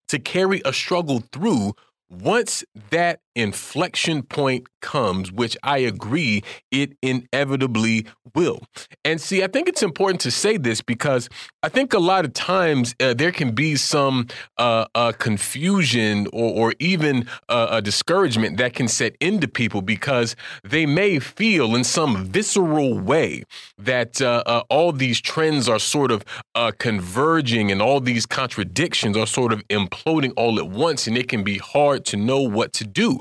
to 0.07 0.19
carry 0.19 0.61
a 0.65 0.73
struggle 0.73 1.23
through 1.31 1.73
once 2.10 2.64
that 2.89 3.19
inflection 3.41 4.24
point 4.24 4.68
comes, 4.82 5.32
which 5.32 5.57
I 5.64 5.80
agree 5.80 6.44
it 6.72 6.98
inevitably 7.02 8.06
will. 8.36 8.61
And 9.03 9.20
see, 9.20 9.44
I 9.44 9.48
think 9.48 9.68
it's 9.68 9.84
important 9.84 10.22
to 10.22 10.32
say 10.32 10.57
this 10.57 10.82
because 10.82 11.30
I 11.64 11.70
think 11.70 11.94
a 11.94 11.99
lot 11.99 12.26
of 12.26 12.34
times 12.34 12.95
uh, 12.99 13.14
there 13.14 13.32
can 13.32 13.52
be 13.52 13.76
some 13.76 14.28
uh, 14.57 14.86
uh, 14.95 15.11
confusion 15.14 16.28
or, 16.32 16.70
or 16.70 16.74
even 16.80 17.28
uh, 17.49 17.68
a 17.72 17.82
discouragement 17.82 18.57
that 18.57 18.74
can 18.74 18.88
set 18.88 19.16
into 19.20 19.48
people 19.48 19.82
because 19.82 20.36
they 20.64 20.86
may 20.86 21.20
feel 21.20 21.76
in 21.76 21.84
some 21.84 22.26
visceral 22.26 22.99
way 22.99 23.44
that 23.78 24.22
uh, 24.22 24.44
uh, 24.45 24.64
all 24.70 24.91
these 24.91 25.20
trends 25.20 25.68
are 25.68 25.80
sort 25.80 26.11
of 26.11 26.24
converging 26.78 27.72
and 27.72 27.82
all 27.82 28.02
these 28.02 28.26
contradictions 28.26 29.16
are 29.16 29.28
sort 29.28 29.53
of 29.53 29.66
imploding 29.70 30.34
all 30.36 30.60
at 30.60 30.70
once, 30.70 31.07
and 31.07 31.18
it 31.18 31.28
can 31.28 31.44
be 31.44 31.57
hard 31.57 32.06
to 32.06 32.18
know 32.18 32.41
what 32.41 32.74
to 32.74 32.86
do. 32.86 33.20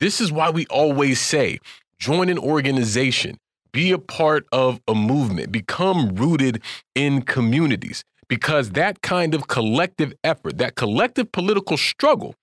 This 0.00 0.20
is 0.20 0.30
why 0.30 0.50
we 0.50 0.66
always 0.66 1.20
say 1.20 1.58
join 1.98 2.28
an 2.28 2.38
organization, 2.38 3.38
be 3.72 3.92
a 3.92 3.98
part 3.98 4.46
of 4.52 4.80
a 4.86 4.94
movement, 4.94 5.50
become 5.52 6.14
rooted 6.14 6.62
in 6.94 7.22
communities, 7.22 8.04
because 8.28 8.70
that 8.70 9.02
kind 9.02 9.34
of 9.34 9.48
collective 9.48 10.12
effort, 10.22 10.58
that 10.58 10.76
collective 10.76 11.32
political 11.32 11.76
struggle, 11.76 12.34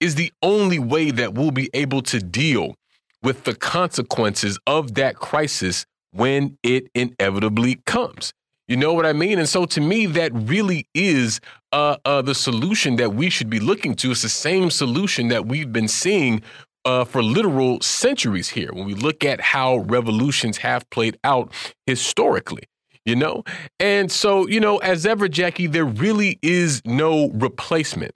is 0.00 0.14
the 0.14 0.32
only 0.42 0.78
way 0.78 1.10
that 1.10 1.34
we'll 1.34 1.50
be 1.50 1.70
able 1.74 2.02
to 2.02 2.18
deal 2.18 2.74
with 3.22 3.44
the 3.44 3.54
consequences 3.54 4.58
of 4.66 4.94
that 4.94 5.16
crisis 5.16 5.86
when 6.12 6.58
it 6.62 6.88
inevitably 6.94 7.76
comes. 7.86 8.32
You 8.72 8.78
know 8.78 8.94
what 8.94 9.04
I 9.04 9.12
mean? 9.12 9.38
And 9.38 9.46
so 9.46 9.66
to 9.66 9.82
me, 9.82 10.06
that 10.06 10.32
really 10.32 10.88
is 10.94 11.40
uh, 11.72 11.98
uh, 12.06 12.22
the 12.22 12.34
solution 12.34 12.96
that 12.96 13.12
we 13.12 13.28
should 13.28 13.50
be 13.50 13.60
looking 13.60 13.94
to. 13.96 14.12
It's 14.12 14.22
the 14.22 14.30
same 14.30 14.70
solution 14.70 15.28
that 15.28 15.44
we've 15.44 15.70
been 15.70 15.88
seeing 15.88 16.40
uh, 16.86 17.04
for 17.04 17.22
literal 17.22 17.82
centuries 17.82 18.48
here 18.48 18.70
when 18.72 18.86
we 18.86 18.94
look 18.94 19.26
at 19.26 19.42
how 19.42 19.76
revolutions 19.76 20.56
have 20.56 20.88
played 20.88 21.18
out 21.22 21.52
historically 21.86 22.62
you 23.04 23.16
know? 23.16 23.42
And 23.80 24.12
so, 24.12 24.46
you 24.46 24.60
know, 24.60 24.78
as 24.78 25.04
ever, 25.06 25.28
Jacquie, 25.28 25.70
there 25.70 25.84
really 25.84 26.38
is 26.40 26.80
no 26.84 27.30
replacement 27.30 28.12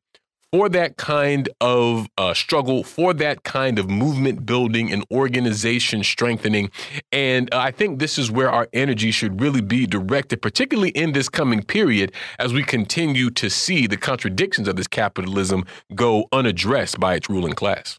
for 0.53 0.69
that 0.69 0.97
kind 0.97 1.49
of 1.61 2.09
uh, 2.17 2.35
struggle, 2.35 2.85
for 2.85 3.13
that 3.15 3.43
kind 3.43 3.79
of 3.79 3.91
movement 3.91 4.47
building 4.47 4.93
and 4.93 5.05
organization 5.11 6.03
strengthening. 6.03 6.71
And 7.13 7.53
uh, 7.53 7.59
I 7.59 7.71
think 7.71 7.99
this 7.99 8.19
is 8.19 8.31
where 8.31 8.51
our 8.51 8.69
energy 8.73 9.11
should 9.11 9.41
really 9.41 9.61
be 9.61 9.87
directed, 9.87 10.43
particularly 10.43 10.91
in 10.91 11.13
this 11.13 11.29
coming 11.29 11.63
period 11.63 12.13
as 12.39 12.53
we 12.53 12.63
continue 12.63 13.31
to 13.31 13.51
see 13.51 13.87
the 13.87 13.97
contradictions 13.97 14.69
of 14.69 14.77
this 14.77 14.89
capitalism 14.89 15.65
go 15.95 16.27
unaddressed 16.33 17.01
by 17.01 17.15
its 17.15 17.29
ruling 17.29 17.55
class. 17.55 17.99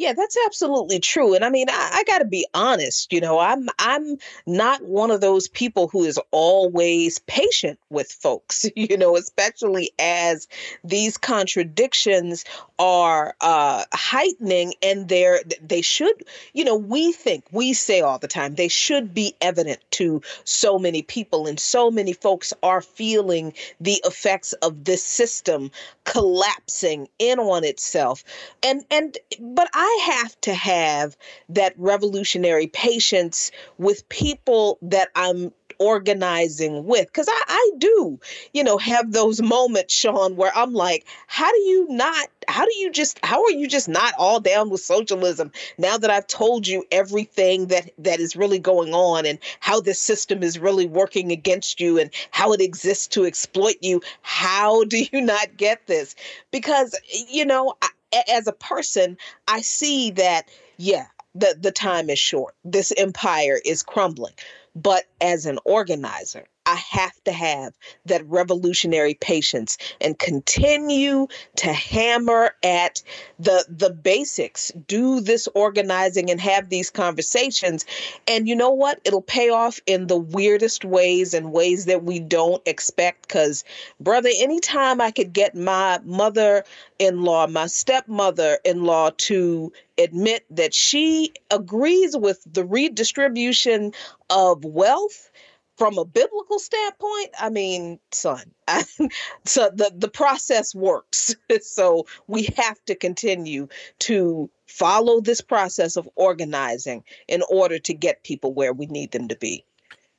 Yeah, 0.00 0.12
that's 0.12 0.36
absolutely 0.46 1.00
true. 1.00 1.34
And 1.34 1.44
I 1.44 1.50
mean, 1.50 1.68
I, 1.68 1.90
I 1.94 2.04
got 2.04 2.18
to 2.20 2.24
be 2.24 2.46
honest. 2.54 3.12
You 3.12 3.20
know, 3.20 3.40
I'm 3.40 3.68
I'm 3.80 4.16
not 4.46 4.80
one 4.84 5.10
of 5.10 5.20
those 5.20 5.48
people 5.48 5.88
who 5.88 6.04
is 6.04 6.20
always 6.30 7.18
patient 7.20 7.80
with 7.90 8.10
folks. 8.12 8.64
You 8.78 8.96
know, 8.96 9.16
especially 9.16 9.90
as 9.98 10.46
these 10.84 11.16
contradictions 11.18 12.44
are 12.78 13.34
uh, 13.40 13.84
heightening, 13.92 14.74
and 14.82 15.08
they're 15.08 15.40
they 15.60 15.82
should. 15.82 16.22
You 16.52 16.64
know, 16.64 16.76
we 16.76 17.12
think 17.12 17.44
we 17.50 17.72
say 17.72 18.00
all 18.00 18.18
the 18.18 18.28
time 18.28 18.54
they 18.54 18.68
should 18.68 19.12
be 19.12 19.34
evident 19.40 19.80
to 19.92 20.22
so 20.44 20.78
many 20.78 21.02
people, 21.02 21.46
and 21.46 21.58
so 21.58 21.90
many 21.90 22.12
folks 22.12 22.52
are 22.62 22.80
feeling 22.80 23.52
the 23.80 24.00
effects 24.04 24.52
of 24.54 24.84
this 24.84 25.02
system 25.02 25.70
collapsing 26.04 27.08
in 27.18 27.38
on 27.38 27.64
itself. 27.64 28.22
And 28.62 28.84
and 28.90 29.18
but 29.40 29.68
I 29.74 29.88
I 29.88 30.20
have 30.22 30.38
to 30.42 30.52
have 30.52 31.16
that 31.48 31.72
revolutionary 31.78 32.66
patience 32.66 33.50
with 33.78 34.06
people 34.10 34.78
that 34.82 35.08
I'm 35.14 35.52
organizing 35.78 36.84
with 36.84 37.06
because 37.06 37.28
I, 37.28 37.42
I 37.48 37.70
do 37.78 38.18
you 38.52 38.64
know 38.64 38.78
have 38.78 39.12
those 39.12 39.40
moments 39.40 39.94
sean 39.94 40.36
where 40.36 40.52
i'm 40.54 40.74
like 40.74 41.06
how 41.26 41.50
do 41.50 41.58
you 41.58 41.86
not 41.90 42.28
how 42.48 42.64
do 42.64 42.74
you 42.78 42.90
just 42.90 43.18
how 43.24 43.42
are 43.44 43.50
you 43.50 43.68
just 43.68 43.88
not 43.88 44.12
all 44.18 44.40
down 44.40 44.70
with 44.70 44.80
socialism 44.80 45.52
now 45.78 45.96
that 45.98 46.10
i've 46.10 46.26
told 46.26 46.66
you 46.66 46.84
everything 46.90 47.66
that 47.66 47.90
that 47.98 48.20
is 48.20 48.36
really 48.36 48.58
going 48.58 48.92
on 48.94 49.26
and 49.26 49.38
how 49.60 49.80
this 49.80 50.00
system 50.00 50.42
is 50.42 50.58
really 50.58 50.86
working 50.86 51.32
against 51.32 51.80
you 51.80 51.98
and 51.98 52.10
how 52.30 52.52
it 52.52 52.60
exists 52.60 53.06
to 53.06 53.24
exploit 53.24 53.76
you 53.80 54.00
how 54.22 54.84
do 54.84 55.04
you 55.12 55.20
not 55.20 55.56
get 55.56 55.86
this 55.86 56.14
because 56.50 56.98
you 57.28 57.44
know 57.44 57.74
I, 57.82 57.88
as 58.28 58.46
a 58.46 58.52
person, 58.52 59.16
I 59.46 59.60
see 59.60 60.10
that, 60.12 60.48
yeah, 60.76 61.06
the, 61.34 61.56
the 61.58 61.72
time 61.72 62.10
is 62.10 62.18
short. 62.18 62.54
This 62.64 62.92
empire 62.96 63.60
is 63.64 63.82
crumbling. 63.82 64.34
But 64.78 65.04
as 65.20 65.46
an 65.46 65.58
organizer, 65.64 66.46
I 66.68 66.74
have 66.74 67.24
to 67.24 67.32
have 67.32 67.72
that 68.04 68.26
revolutionary 68.26 69.14
patience 69.14 69.78
and 70.02 70.18
continue 70.18 71.26
to 71.56 71.72
hammer 71.72 72.50
at 72.62 73.02
the 73.38 73.64
the 73.70 73.88
basics. 73.88 74.70
Do 74.86 75.20
this 75.22 75.48
organizing 75.54 76.30
and 76.30 76.38
have 76.38 76.68
these 76.68 76.90
conversations. 76.90 77.86
And 78.26 78.46
you 78.46 78.54
know 78.54 78.68
what? 78.68 79.00
It'll 79.06 79.22
pay 79.22 79.48
off 79.48 79.80
in 79.86 80.08
the 80.08 80.18
weirdest 80.18 80.84
ways 80.84 81.32
and 81.32 81.52
ways 81.52 81.86
that 81.86 82.04
we 82.04 82.20
don't 82.20 82.60
expect. 82.66 83.28
Cause 83.28 83.64
brother, 83.98 84.28
anytime 84.38 85.00
I 85.00 85.10
could 85.10 85.32
get 85.32 85.54
my 85.54 86.00
mother-in-law, 86.04 87.46
my 87.46 87.66
stepmother-in-law 87.66 89.12
to 89.16 89.72
admit 89.96 90.44
that 90.50 90.74
she 90.74 91.32
agrees 91.50 92.14
with 92.14 92.42
the 92.44 92.64
redistribution 92.64 93.94
of 94.28 94.66
wealth 94.66 95.30
from 95.78 95.96
a 95.96 96.04
biblical 96.04 96.58
standpoint, 96.58 97.30
I 97.38 97.50
mean, 97.50 98.00
son, 98.10 98.42
I, 98.66 98.84
so 99.44 99.70
the 99.72 99.92
the 99.96 100.08
process 100.08 100.74
works. 100.74 101.34
so 101.62 102.06
we 102.26 102.48
have 102.56 102.84
to 102.86 102.94
continue 102.94 103.68
to 104.00 104.50
follow 104.66 105.20
this 105.20 105.40
process 105.40 105.96
of 105.96 106.08
organizing 106.16 107.04
in 107.28 107.42
order 107.48 107.78
to 107.78 107.94
get 107.94 108.24
people 108.24 108.52
where 108.52 108.72
we 108.72 108.86
need 108.86 109.12
them 109.12 109.28
to 109.28 109.36
be. 109.36 109.64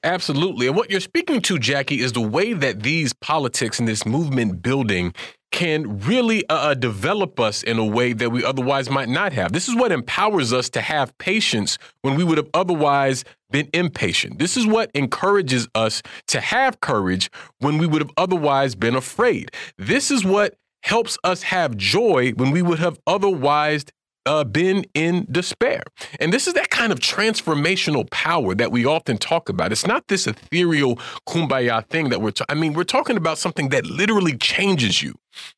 Absolutely. 0.03 0.67
And 0.67 0.77
what 0.77 0.89
you're 0.89 1.01
speaking 1.01 1.41
to, 1.41 1.57
Jacquie, 1.57 1.99
is 1.99 2.13
the 2.13 2.21
way 2.21 2.53
that 2.53 2.83
these 2.83 3.11
politics 3.11 3.79
and 3.79 3.87
this 3.87 4.05
movement 4.05 4.61
building 4.61 5.13
can 5.51 5.99
really 5.99 6.47
uh, 6.49 6.53
uh, 6.53 6.73
develop 6.73 7.39
us 7.39 7.63
in 7.63 7.79
a 7.79 7.85
way 7.85 8.13
that 8.13 8.29
we 8.29 8.43
otherwise 8.43 8.89
might 8.89 9.09
not 9.09 9.33
have. 9.33 9.51
This 9.51 9.67
is 9.67 9.75
what 9.75 9.91
empowers 9.91 10.53
us 10.53 10.69
to 10.71 10.81
have 10.81 11.17
patience 11.17 11.77
when 12.01 12.15
we 12.15 12.23
would 12.23 12.37
have 12.37 12.49
otherwise 12.53 13.25
been 13.49 13.67
impatient. 13.73 14.37
This 14.37 14.55
is 14.55 14.67
what 14.67 14.91
encourages 14.93 15.67
us 15.73 16.01
to 16.27 16.39
have 16.39 16.79
courage 16.81 17.31
when 17.59 17.77
we 17.77 17.87
would 17.87 18.01
have 18.01 18.11
otherwise 18.15 18.75
been 18.75 18.95
afraid. 18.95 19.51
This 19.77 20.11
is 20.11 20.23
what 20.23 20.55
helps 20.83 21.17
us 21.23 21.43
have 21.43 21.75
joy 21.75 22.31
when 22.35 22.51
we 22.51 22.61
would 22.61 22.79
have 22.79 22.99
otherwise 23.07 23.85
uh, 24.29 24.43
been 24.43 24.85
in 24.93 25.25
despair. 25.31 25.81
And 26.19 26.31
this 26.31 26.47
is 26.47 26.53
that 26.53 26.69
kind 26.69 26.91
of 26.91 26.99
transformational 26.99 28.09
power 28.11 28.53
that 28.53 28.71
we 28.71 28.85
often 28.85 29.17
talk 29.17 29.49
about. 29.49 29.71
It's 29.71 29.87
not 29.87 30.07
this 30.07 30.27
ethereal 30.27 30.97
kumbaya 31.27 31.83
thing 31.87 32.09
that 32.09 32.21
we're, 32.21 32.33
I 32.47 32.53
mean, 32.53 32.73
we're 32.73 32.83
talking 32.83 33.17
about 33.17 33.39
something 33.39 33.69
that 33.69 33.87
literally 33.87 34.37
changes 34.37 35.01
you, 35.01 35.15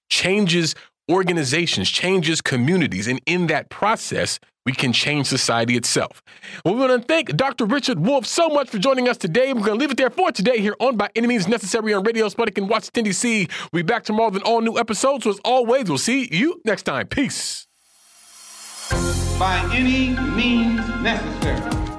changes 0.09 0.73
organizations, 1.11 1.91
changes 1.91 2.39
communities. 2.39 3.07
And 3.07 3.19
in 3.25 3.47
that 3.47 3.69
process, 3.69 4.39
we 4.65 4.71
can 4.71 4.93
change 4.93 5.27
society 5.27 5.75
itself. 5.75 6.21
Well, 6.63 6.75
we 6.75 6.79
want 6.79 7.01
to 7.01 7.05
thank 7.05 7.35
Dr. 7.35 7.65
Richard 7.65 7.99
Wolff 7.99 8.25
so 8.25 8.47
much 8.47 8.69
for 8.69 8.77
joining 8.77 9.09
us 9.09 9.17
today. 9.17 9.51
We're 9.51 9.65
going 9.65 9.79
to 9.79 9.81
leave 9.81 9.91
it 9.91 9.97
there 9.97 10.11
for 10.11 10.31
today 10.31 10.59
here 10.59 10.75
on 10.79 10.95
By 10.95 11.09
Any 11.15 11.27
Means 11.27 11.47
Necessary 11.47 11.93
on 11.93 12.03
Radio 12.03 12.29
Sputnik 12.29 12.57
in 12.57 12.69
Washington, 12.69 13.03
D.C. 13.03 13.49
We'll 13.73 13.83
be 13.83 13.87
back 13.87 14.03
tomorrow 14.03 14.29
with 14.29 14.43
an 14.43 14.47
all 14.47 14.61
new 14.61 14.77
episode. 14.77 15.23
So, 15.23 15.31
as 15.31 15.39
always, 15.43 15.89
we'll 15.89 15.97
see 15.97 16.29
you 16.31 16.61
next 16.63 16.83
time. 16.83 17.07
Peace 17.07 17.67
by 19.37 19.57
any 19.73 20.09
means 20.35 20.87
necessary. 21.01 21.90